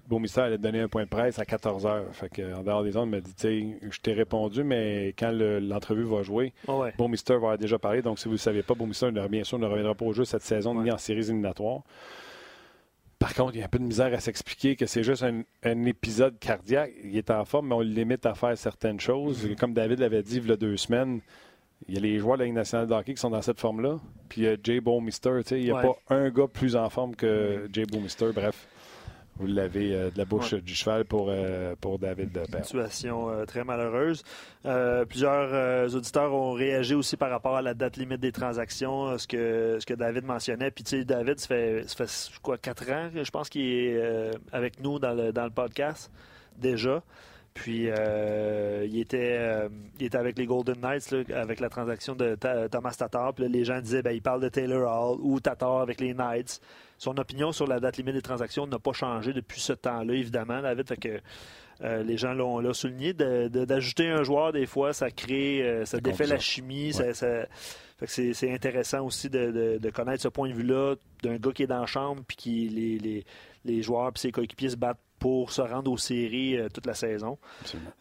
Beau 0.07 0.19
Mystère 0.19 0.45
allait 0.45 0.59
donner 0.59 0.81
un 0.81 0.89
point 0.89 1.05
de 1.05 1.09
presse 1.09 1.39
à 1.39 1.45
14 1.45 1.87
h. 1.87 2.03
Fait 2.13 2.29
que, 2.29 2.55
en 2.55 2.63
dehors 2.63 2.83
des 2.83 2.97
ondes, 2.97 3.09
il 3.09 3.11
m'a 3.13 3.21
dit, 3.21 3.35
tu 3.35 3.79
je 3.91 4.01
t'ai 4.01 4.13
répondu, 4.13 4.63
mais 4.63 5.15
quand 5.19 5.31
l'entrevue 5.33 6.05
va 6.05 6.23
jouer, 6.23 6.53
oh 6.69 7.09
Mister 7.09 7.39
va 7.39 7.57
déjà 7.57 7.79
parler. 7.79 8.03
Donc, 8.03 8.19
si 8.19 8.25
vous 8.25 8.31
ne 8.31 8.35
le 8.35 8.39
savez 8.39 8.63
pas, 8.63 8.75
Beau 8.75 8.87
Mister, 8.87 9.11
bien 9.31 9.45
sûr, 9.45 9.59
ne 9.59 9.67
reviendra 9.67 9.95
pas 9.95 10.05
au 10.05 10.13
jeu 10.13 10.25
cette 10.25 10.43
saison, 10.43 10.81
ni 10.83 10.91
en 10.91 10.99
séries 10.99 11.21
éliminatoires. 11.21 11.83
Par 13.19 13.33
contre, 13.33 13.55
il 13.55 13.61
y 13.61 13.63
a 13.63 13.65
un 13.65 13.69
peu 13.69 13.79
de 13.79 13.85
misère 13.85 14.13
à 14.13 14.21
s'expliquer 14.21 14.77
que 14.77 14.85
c'est 14.85 15.03
juste 15.03 15.25
un, 15.25 15.85
épisode 15.87 16.39
cardiaque. 16.39 16.93
Il 17.03 17.17
est 17.17 17.31
en 17.31 17.47
forme, 17.47 17.69
mais 17.69 17.75
on 17.75 17.81
le 17.81 17.87
limite 17.87 18.27
à 18.27 18.35
faire 18.35 18.59
certaines 18.59 19.01
choses. 19.01 19.47
Mm-hmm. 19.47 19.57
Comme 19.57 19.73
David 19.73 20.01
l'avait 20.01 20.23
dit 20.23 20.37
il 20.37 20.47
y 20.47 20.53
a 20.53 20.57
deux 20.57 20.77
semaines, 20.77 21.21
il 21.89 21.95
y 21.95 21.97
a 21.97 22.01
les 22.01 22.19
joueurs 22.19 22.37
de 22.37 22.43
la 22.43 22.45
Ligue 22.47 22.55
nationale 22.55 22.87
de 22.87 22.93
hockey 22.93 23.15
qui 23.15 23.21
sont 23.21 23.31
dans 23.31 23.41
cette 23.41 23.61
forme-là. 23.61 23.99
Puis 24.29 24.43
il 24.43 24.45
y 24.45 24.49
a 24.49 24.57
Jay. 24.63 24.79
Il 24.79 25.65
n'y 25.65 25.71
a 25.71 25.81
pas 25.81 25.97
un 26.11 26.29
gars 26.29 26.49
plus 26.53 26.77
en 26.77 26.91
forme 26.91 27.17
que 27.17 27.67
Jay 27.73 27.87
Bowmister. 27.87 28.31
Bref. 28.35 28.67
Vous 29.37 29.47
l'avez 29.47 29.95
euh, 29.95 30.11
de 30.11 30.19
la 30.19 30.25
bouche 30.25 30.55
du 30.55 30.75
cheval 30.75 31.05
pour, 31.05 31.27
euh, 31.29 31.75
pour 31.81 31.99
David 31.99 32.33
Père. 32.33 32.65
Situation 32.65 33.31
euh, 33.31 33.45
très 33.45 33.65
malheureuse. 33.65 34.23
plusieurs 35.09 35.95
auditeurs 35.95 36.33
ont 36.33 36.53
réagi 36.53 36.95
aussi 36.95 37.17
par 37.17 37.31
rapport 37.31 37.57
à 37.57 37.63
la 37.63 37.75
date 37.75 37.97
limite 37.97 38.21
des 38.21 38.33
transactions, 38.33 39.19
ce 39.19 39.27
que, 39.27 39.79
ce 39.81 39.87
que 39.87 39.95
David 39.95 40.25
mentionnait. 40.25 40.71
Puis, 40.71 40.85
tu 40.85 40.99
sais, 40.99 41.05
David, 41.05 41.41
ça 41.41 41.49
fait, 41.49 41.85
ça 41.89 42.07
fait 42.07 42.41
quoi, 42.43 42.59
quatre 42.59 42.89
ans, 42.91 43.11
je 43.15 43.31
pense 43.31 43.49
qu'il 43.49 43.63
est 43.63 44.31
avec 44.53 44.81
nous 44.81 44.99
dans 44.99 45.15
le, 45.15 45.33
dans 45.33 45.45
le 45.45 45.51
podcast 45.51 46.11
déjà. 46.57 47.03
Puis 47.55 47.87
il, 47.87 48.99
était, 48.99 49.69
il 50.01 50.07
était 50.07 50.19
avec 50.19 50.39
les 50.39 50.47
Golden 50.47 50.81
Knights 50.81 51.15
avec 51.33 51.61
la 51.61 51.69
transaction 51.69 52.15
de 52.15 52.37
Thomas 52.69 52.95
Tatar. 52.99 53.35
Puis 53.35 53.49
les 53.49 53.65
gens 53.65 53.81
disaient 53.81 54.03
ben, 54.03 54.13
il 54.13 54.23
parle 54.23 54.41
de 54.41 54.49
Taylor 54.49 54.91
Hall 54.91 55.19
ou 55.23 55.41
Tatar 55.41 55.81
avec 55.81 56.01
les 56.01 56.15
Knights 56.15 56.61
son 57.05 57.19
opinion 57.19 57.53
sur 57.53 57.67
la 57.67 57.81
date 57.81 57.99
limite 57.99 58.15
des 58.15 58.23
transactions 58.23 58.67
n'a 58.67 58.79
pas 58.79 58.93
changé 58.93 59.33
depuis 59.33 59.61
ce 59.61 59.73
temps-là, 59.73 60.15
évidemment, 60.15 60.63
David. 60.63 60.89
Fait 60.89 60.97
que 60.97 61.21
euh, 61.83 62.03
les 62.03 62.17
gens 62.17 62.33
l'ont 62.33 62.73
souligné. 62.73 63.13
D'ajouter 63.13 64.09
un 64.09 64.23
joueur, 64.23 64.53
des 64.53 64.67
fois, 64.67 64.93
ça 64.93 65.11
crée, 65.11 65.63
euh, 65.63 65.85
ça 65.85 66.01
défait 66.01 66.27
la 66.27 66.39
chimie. 66.39 66.93
c'est 68.07 68.53
intéressant 68.53 69.05
aussi 69.05 69.29
de, 69.29 69.91
connaître 69.91 70.23
ce 70.23 70.29
point 70.29 70.49
de 70.49 70.55
vue-là 70.55 70.97
d'un 71.23 71.37
gars 71.37 71.53
qui 71.53 71.65
est 71.65 71.69
dans 71.69 71.81
la 71.81 71.87
chambre 71.87 72.23
puis 72.27 72.37
qui 72.37 72.69
les, 72.69 72.99
les, 72.99 73.25
les 73.65 73.83
joueurs 73.83 74.09
et 74.09 74.19
ses 74.19 74.33
coéquipiers 74.33 74.71
se 74.71 74.77
battent 74.77 74.99
pour 75.19 75.53
se 75.53 75.63
rendre 75.63 75.91
aux 75.91 75.97
séries 75.97 76.59
euh, 76.59 76.69
toute 76.69 76.85
la 76.85 76.93
saison. 76.93 77.39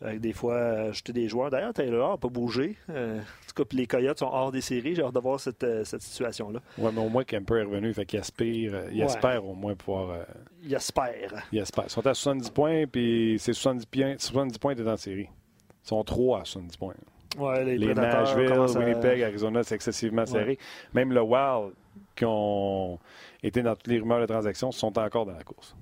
Avec 0.01 0.19
des 0.19 0.33
fois, 0.33 0.57
ajouter 0.89 1.13
des 1.13 1.29
joueurs. 1.29 1.49
D'ailleurs, 1.49 1.73
Taylor 1.73 2.11
n'a 2.11 2.17
pas 2.17 2.27
bougé. 2.27 2.75
Euh, 2.89 3.19
en 3.19 3.47
tout 3.47 3.63
cas, 3.63 3.69
les 3.77 3.87
Coyotes 3.87 4.19
sont 4.19 4.25
hors 4.25 4.51
des 4.51 4.59
séries. 4.59 4.95
J'ai 4.95 5.03
hâte 5.03 5.13
de 5.15 5.19
voir 5.21 5.39
cette, 5.39 5.63
euh, 5.63 5.85
cette 5.85 6.01
situation-là. 6.01 6.59
Oui, 6.77 6.91
mais 6.93 7.01
au 7.01 7.07
moins 7.07 7.23
Kemper 7.23 7.59
est 7.59 7.63
revenu. 7.63 7.93
Fait 7.93 8.05
qu'il 8.05 8.19
aspire, 8.19 8.75
il 8.91 9.01
espère 9.01 9.45
au 9.45 9.53
moins 9.53 9.73
pouvoir. 9.73 10.25
il 10.63 10.73
espère. 10.73 11.45
Il 11.53 11.59
espère. 11.59 11.85
Ils 11.85 11.91
sont 11.91 12.05
à 12.05 12.13
70 12.13 12.49
points, 12.49 12.87
puis 12.87 13.37
c'est 13.39 13.53
70 13.53 13.85
points, 13.85 14.15
70 14.17 14.57
points 14.57 14.75
dans 14.75 14.83
la 14.83 14.97
série. 14.97 15.29
Ils 15.85 15.87
sont 15.87 16.03
trois 16.03 16.41
à 16.41 16.45
70 16.45 16.75
points. 16.75 16.93
Ouais, 17.37 17.63
les, 17.63 17.77
les 17.77 17.93
Nashville, 17.93 18.51
Winnipeg, 18.51 19.23
Arizona, 19.23 19.63
c'est 19.63 19.75
excessivement 19.75 20.25
serré. 20.25 20.57
Même 20.93 21.13
le 21.13 21.21
Wild, 21.21 21.73
qui 22.15 22.25
ont 22.25 22.99
été 23.43 23.61
dans 23.61 23.75
toutes 23.75 23.87
les 23.87 23.99
rumeurs 23.99 24.21
de 24.21 24.25
transactions, 24.25 24.71
sont 24.71 24.97
encore 24.97 25.25
dans 25.25 25.33
la 25.33 25.43
course. 25.43 25.75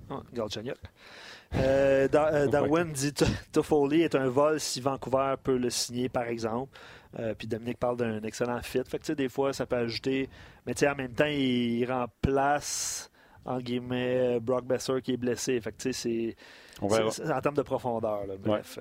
Euh, 1.56 2.08
euh, 2.14 2.48
Darwin 2.52 2.92
dit 2.92 3.14
Toffoli 3.52 4.02
est 4.02 4.16
un 4.16 4.28
vol 4.28 4.60
si 4.60 4.82
Vancouver 4.82 5.36
peut 5.42 5.58
le 5.58 5.70
signer, 5.70 6.10
par 6.10 6.24
exemple. 6.24 6.78
Euh, 7.20 7.34
puis 7.38 7.48
Dominique 7.48 7.78
parle 7.78 7.98
d'un 7.98 8.22
excellent 8.24 8.62
fit. 8.62 8.82
Fait 8.88 9.00
que, 9.00 9.14
des 9.14 9.30
fois, 9.30 9.54
ça 9.54 9.66
peut 9.66 9.76
ajouter. 9.76 10.30
Mais 10.66 10.74
en 10.88 10.96
même 10.96 11.14
temps, 11.14 11.26
il, 11.26 11.86
remplace, 11.86 13.12
en 13.46 13.60
guillemets, 13.60 14.40
Brock 14.40 14.66
Besser 14.66 15.02
qui 15.02 15.14
est 15.14 15.18
blessé. 15.18 15.60
Fait 15.60 15.72
que, 15.72 15.92
c'est 15.92 16.36
en 16.82 17.42
termes 17.42 17.56
de 17.56 17.62
profondeur. 17.62 18.24
bref. 18.40 18.80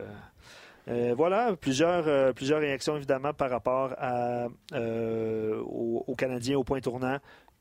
voilà, 0.87 1.57
plusieurs, 1.57 2.33
plusieurs 2.35 2.61
réactions 2.61 2.97
évidemment 2.97 3.35
par 3.35 3.51
rapport 3.51 3.95
à, 3.99 4.47
aux, 4.77 6.15
Canadiens 6.17 6.57
au 6.57 6.65
point 6.65 6.81
tournant. 6.81 7.19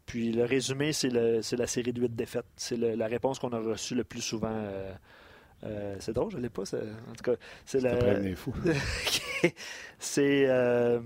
Puis 0.09 0.31
le 0.31 0.43
résumé, 0.43 0.91
c'est 0.91 1.11
la 1.11 1.67
série 1.67 1.93
de 1.93 2.01
huit 2.01 2.15
défaites. 2.15 2.47
C'est 2.55 2.77
la 2.77 3.05
réponse 3.05 3.37
qu'on 3.37 3.53
a 3.53 3.59
reçue 3.59 3.93
le 3.93 4.03
plus 4.03 4.21
souvent. 4.21 4.49
Euh, 4.49 4.91
euh, 5.63 5.95
c'est 5.99 6.13
drôle, 6.13 6.31
je 6.31 6.37
ne 6.37 6.41
l'ai 6.41 6.49
pas. 6.49 6.63
En 6.63 7.13
tout 7.15 7.23
cas, 7.23 7.35
c'est 7.63 7.79
la. 7.79 7.95
c'est 9.99 10.45
euh, 10.49 10.99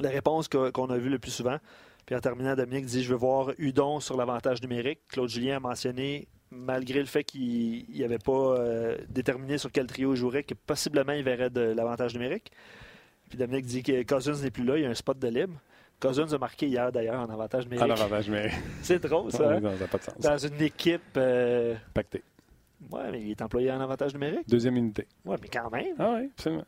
la 0.00 0.08
réponse 0.08 0.48
qu'on 0.48 0.86
a 0.86 0.96
vue 0.96 1.10
le 1.10 1.18
plus 1.18 1.32
souvent. 1.32 1.58
Puis 2.06 2.16
en 2.16 2.20
terminant, 2.20 2.54
Dominique 2.54 2.86
dit 2.86 3.02
Je 3.02 3.10
veux 3.10 3.18
voir 3.18 3.50
Udon 3.58 4.00
sur 4.00 4.16
l'avantage 4.16 4.62
numérique. 4.62 5.00
Claude 5.08 5.28
Julien 5.28 5.56
a 5.56 5.60
mentionné, 5.60 6.28
malgré 6.50 6.98
le 6.98 7.04
fait 7.04 7.24
qu'il 7.24 7.84
n'avait 7.98 8.16
pas 8.16 8.56
déterminé 9.10 9.58
sur 9.58 9.70
quel 9.70 9.86
trio 9.86 10.14
il 10.14 10.16
jouerait, 10.16 10.44
que 10.44 10.54
possiblement 10.54 11.12
il 11.12 11.24
verrait 11.24 11.50
de 11.50 11.60
l'avantage 11.60 12.14
numérique. 12.14 12.52
Puis 13.28 13.36
Dominique 13.36 13.66
dit 13.66 13.82
que 13.82 14.02
Cousins 14.02 14.42
n'est 14.42 14.50
plus 14.50 14.64
là, 14.64 14.78
il 14.78 14.84
y 14.84 14.86
a 14.86 14.88
un 14.88 14.94
spot 14.94 15.18
de 15.18 15.28
libre. 15.28 15.60
Cousins 16.02 16.32
a 16.32 16.38
marqué 16.38 16.66
hier, 16.66 16.90
d'ailleurs, 16.90 17.20
en 17.20 17.30
avantage 17.32 17.64
numérique. 17.64 17.84
En 17.84 17.94
avantage 17.94 18.28
numérique. 18.28 18.52
C'est 18.82 19.02
drôle, 19.02 19.30
ça. 19.30 19.52
Hein? 19.52 19.60
non, 19.60 19.76
ça 19.76 19.86
pas 19.86 19.98
de 19.98 20.02
sens. 20.02 20.18
Dans 20.18 20.36
une 20.36 20.60
équipe. 20.60 21.16
Euh... 21.16 21.76
Pactée. 21.94 22.22
Oui, 22.90 23.00
mais 23.12 23.20
il 23.20 23.30
est 23.30 23.42
employé 23.42 23.70
en 23.70 23.80
avantage 23.80 24.12
numérique. 24.12 24.48
Deuxième 24.48 24.76
unité. 24.76 25.06
Oui, 25.24 25.36
mais 25.40 25.48
quand 25.48 25.70
même. 25.70 25.94
Ah 25.98 26.16
oui, 26.16 26.30
absolument. 26.36 26.64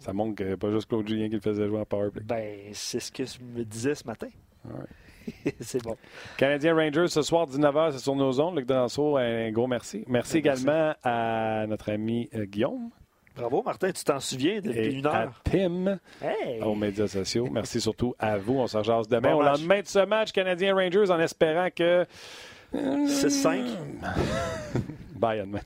Ça 0.00 0.12
montre 0.12 0.34
que 0.34 0.56
pas 0.56 0.70
juste 0.72 0.88
Claude 0.88 1.06
Julien 1.06 1.28
qui 1.28 1.36
le 1.36 1.40
faisait 1.40 1.68
jouer 1.68 1.78
en 1.78 1.84
powerplay. 1.84 2.24
Ben, 2.24 2.70
c'est 2.72 2.98
ce 2.98 3.12
que 3.12 3.24
je 3.24 3.38
me 3.40 3.64
disais 3.64 3.94
ce 3.94 4.04
matin. 4.04 4.26
Ah 4.68 4.82
c'est 5.60 5.80
bon. 5.84 5.96
Canadien 6.36 6.74
Rangers 6.74 7.06
ce 7.06 7.22
soir, 7.22 7.46
19h, 7.46 7.92
c'est 7.92 8.00
sur 8.00 8.16
nos 8.16 8.40
ondes. 8.40 8.56
Luc 8.56 8.66
Danseau, 8.66 9.16
un 9.16 9.52
gros 9.52 9.68
merci. 9.68 10.04
Merci 10.08 10.38
également 10.38 10.94
à 11.04 11.64
notre 11.68 11.92
ami 11.92 12.28
euh, 12.34 12.44
Guillaume. 12.44 12.90
Bravo, 13.34 13.62
Martin, 13.62 13.90
tu 13.92 14.04
t'en 14.04 14.20
souviens 14.20 14.60
depuis 14.60 14.98
une 14.98 15.06
heure? 15.06 15.14
À 15.14 15.50
Tim, 15.50 15.98
aux 16.64 16.74
médias 16.74 17.08
sociaux. 17.08 17.48
Merci 17.50 17.80
surtout 17.80 18.14
à 18.18 18.36
vous. 18.36 18.54
On 18.58 18.66
se 18.66 18.76
rejase 18.76 19.08
demain. 19.08 19.34
Au 19.34 19.42
lendemain 19.42 19.80
de 19.80 19.86
ce 19.86 20.04
match 20.04 20.32
Canadien 20.32 20.74
Rangers 20.74 21.10
en 21.10 21.18
espérant 21.18 21.68
que. 21.74 22.06
6-5. 22.74 23.64
Bye, 25.14 25.40
à 25.40 25.44
demain. 25.44 25.60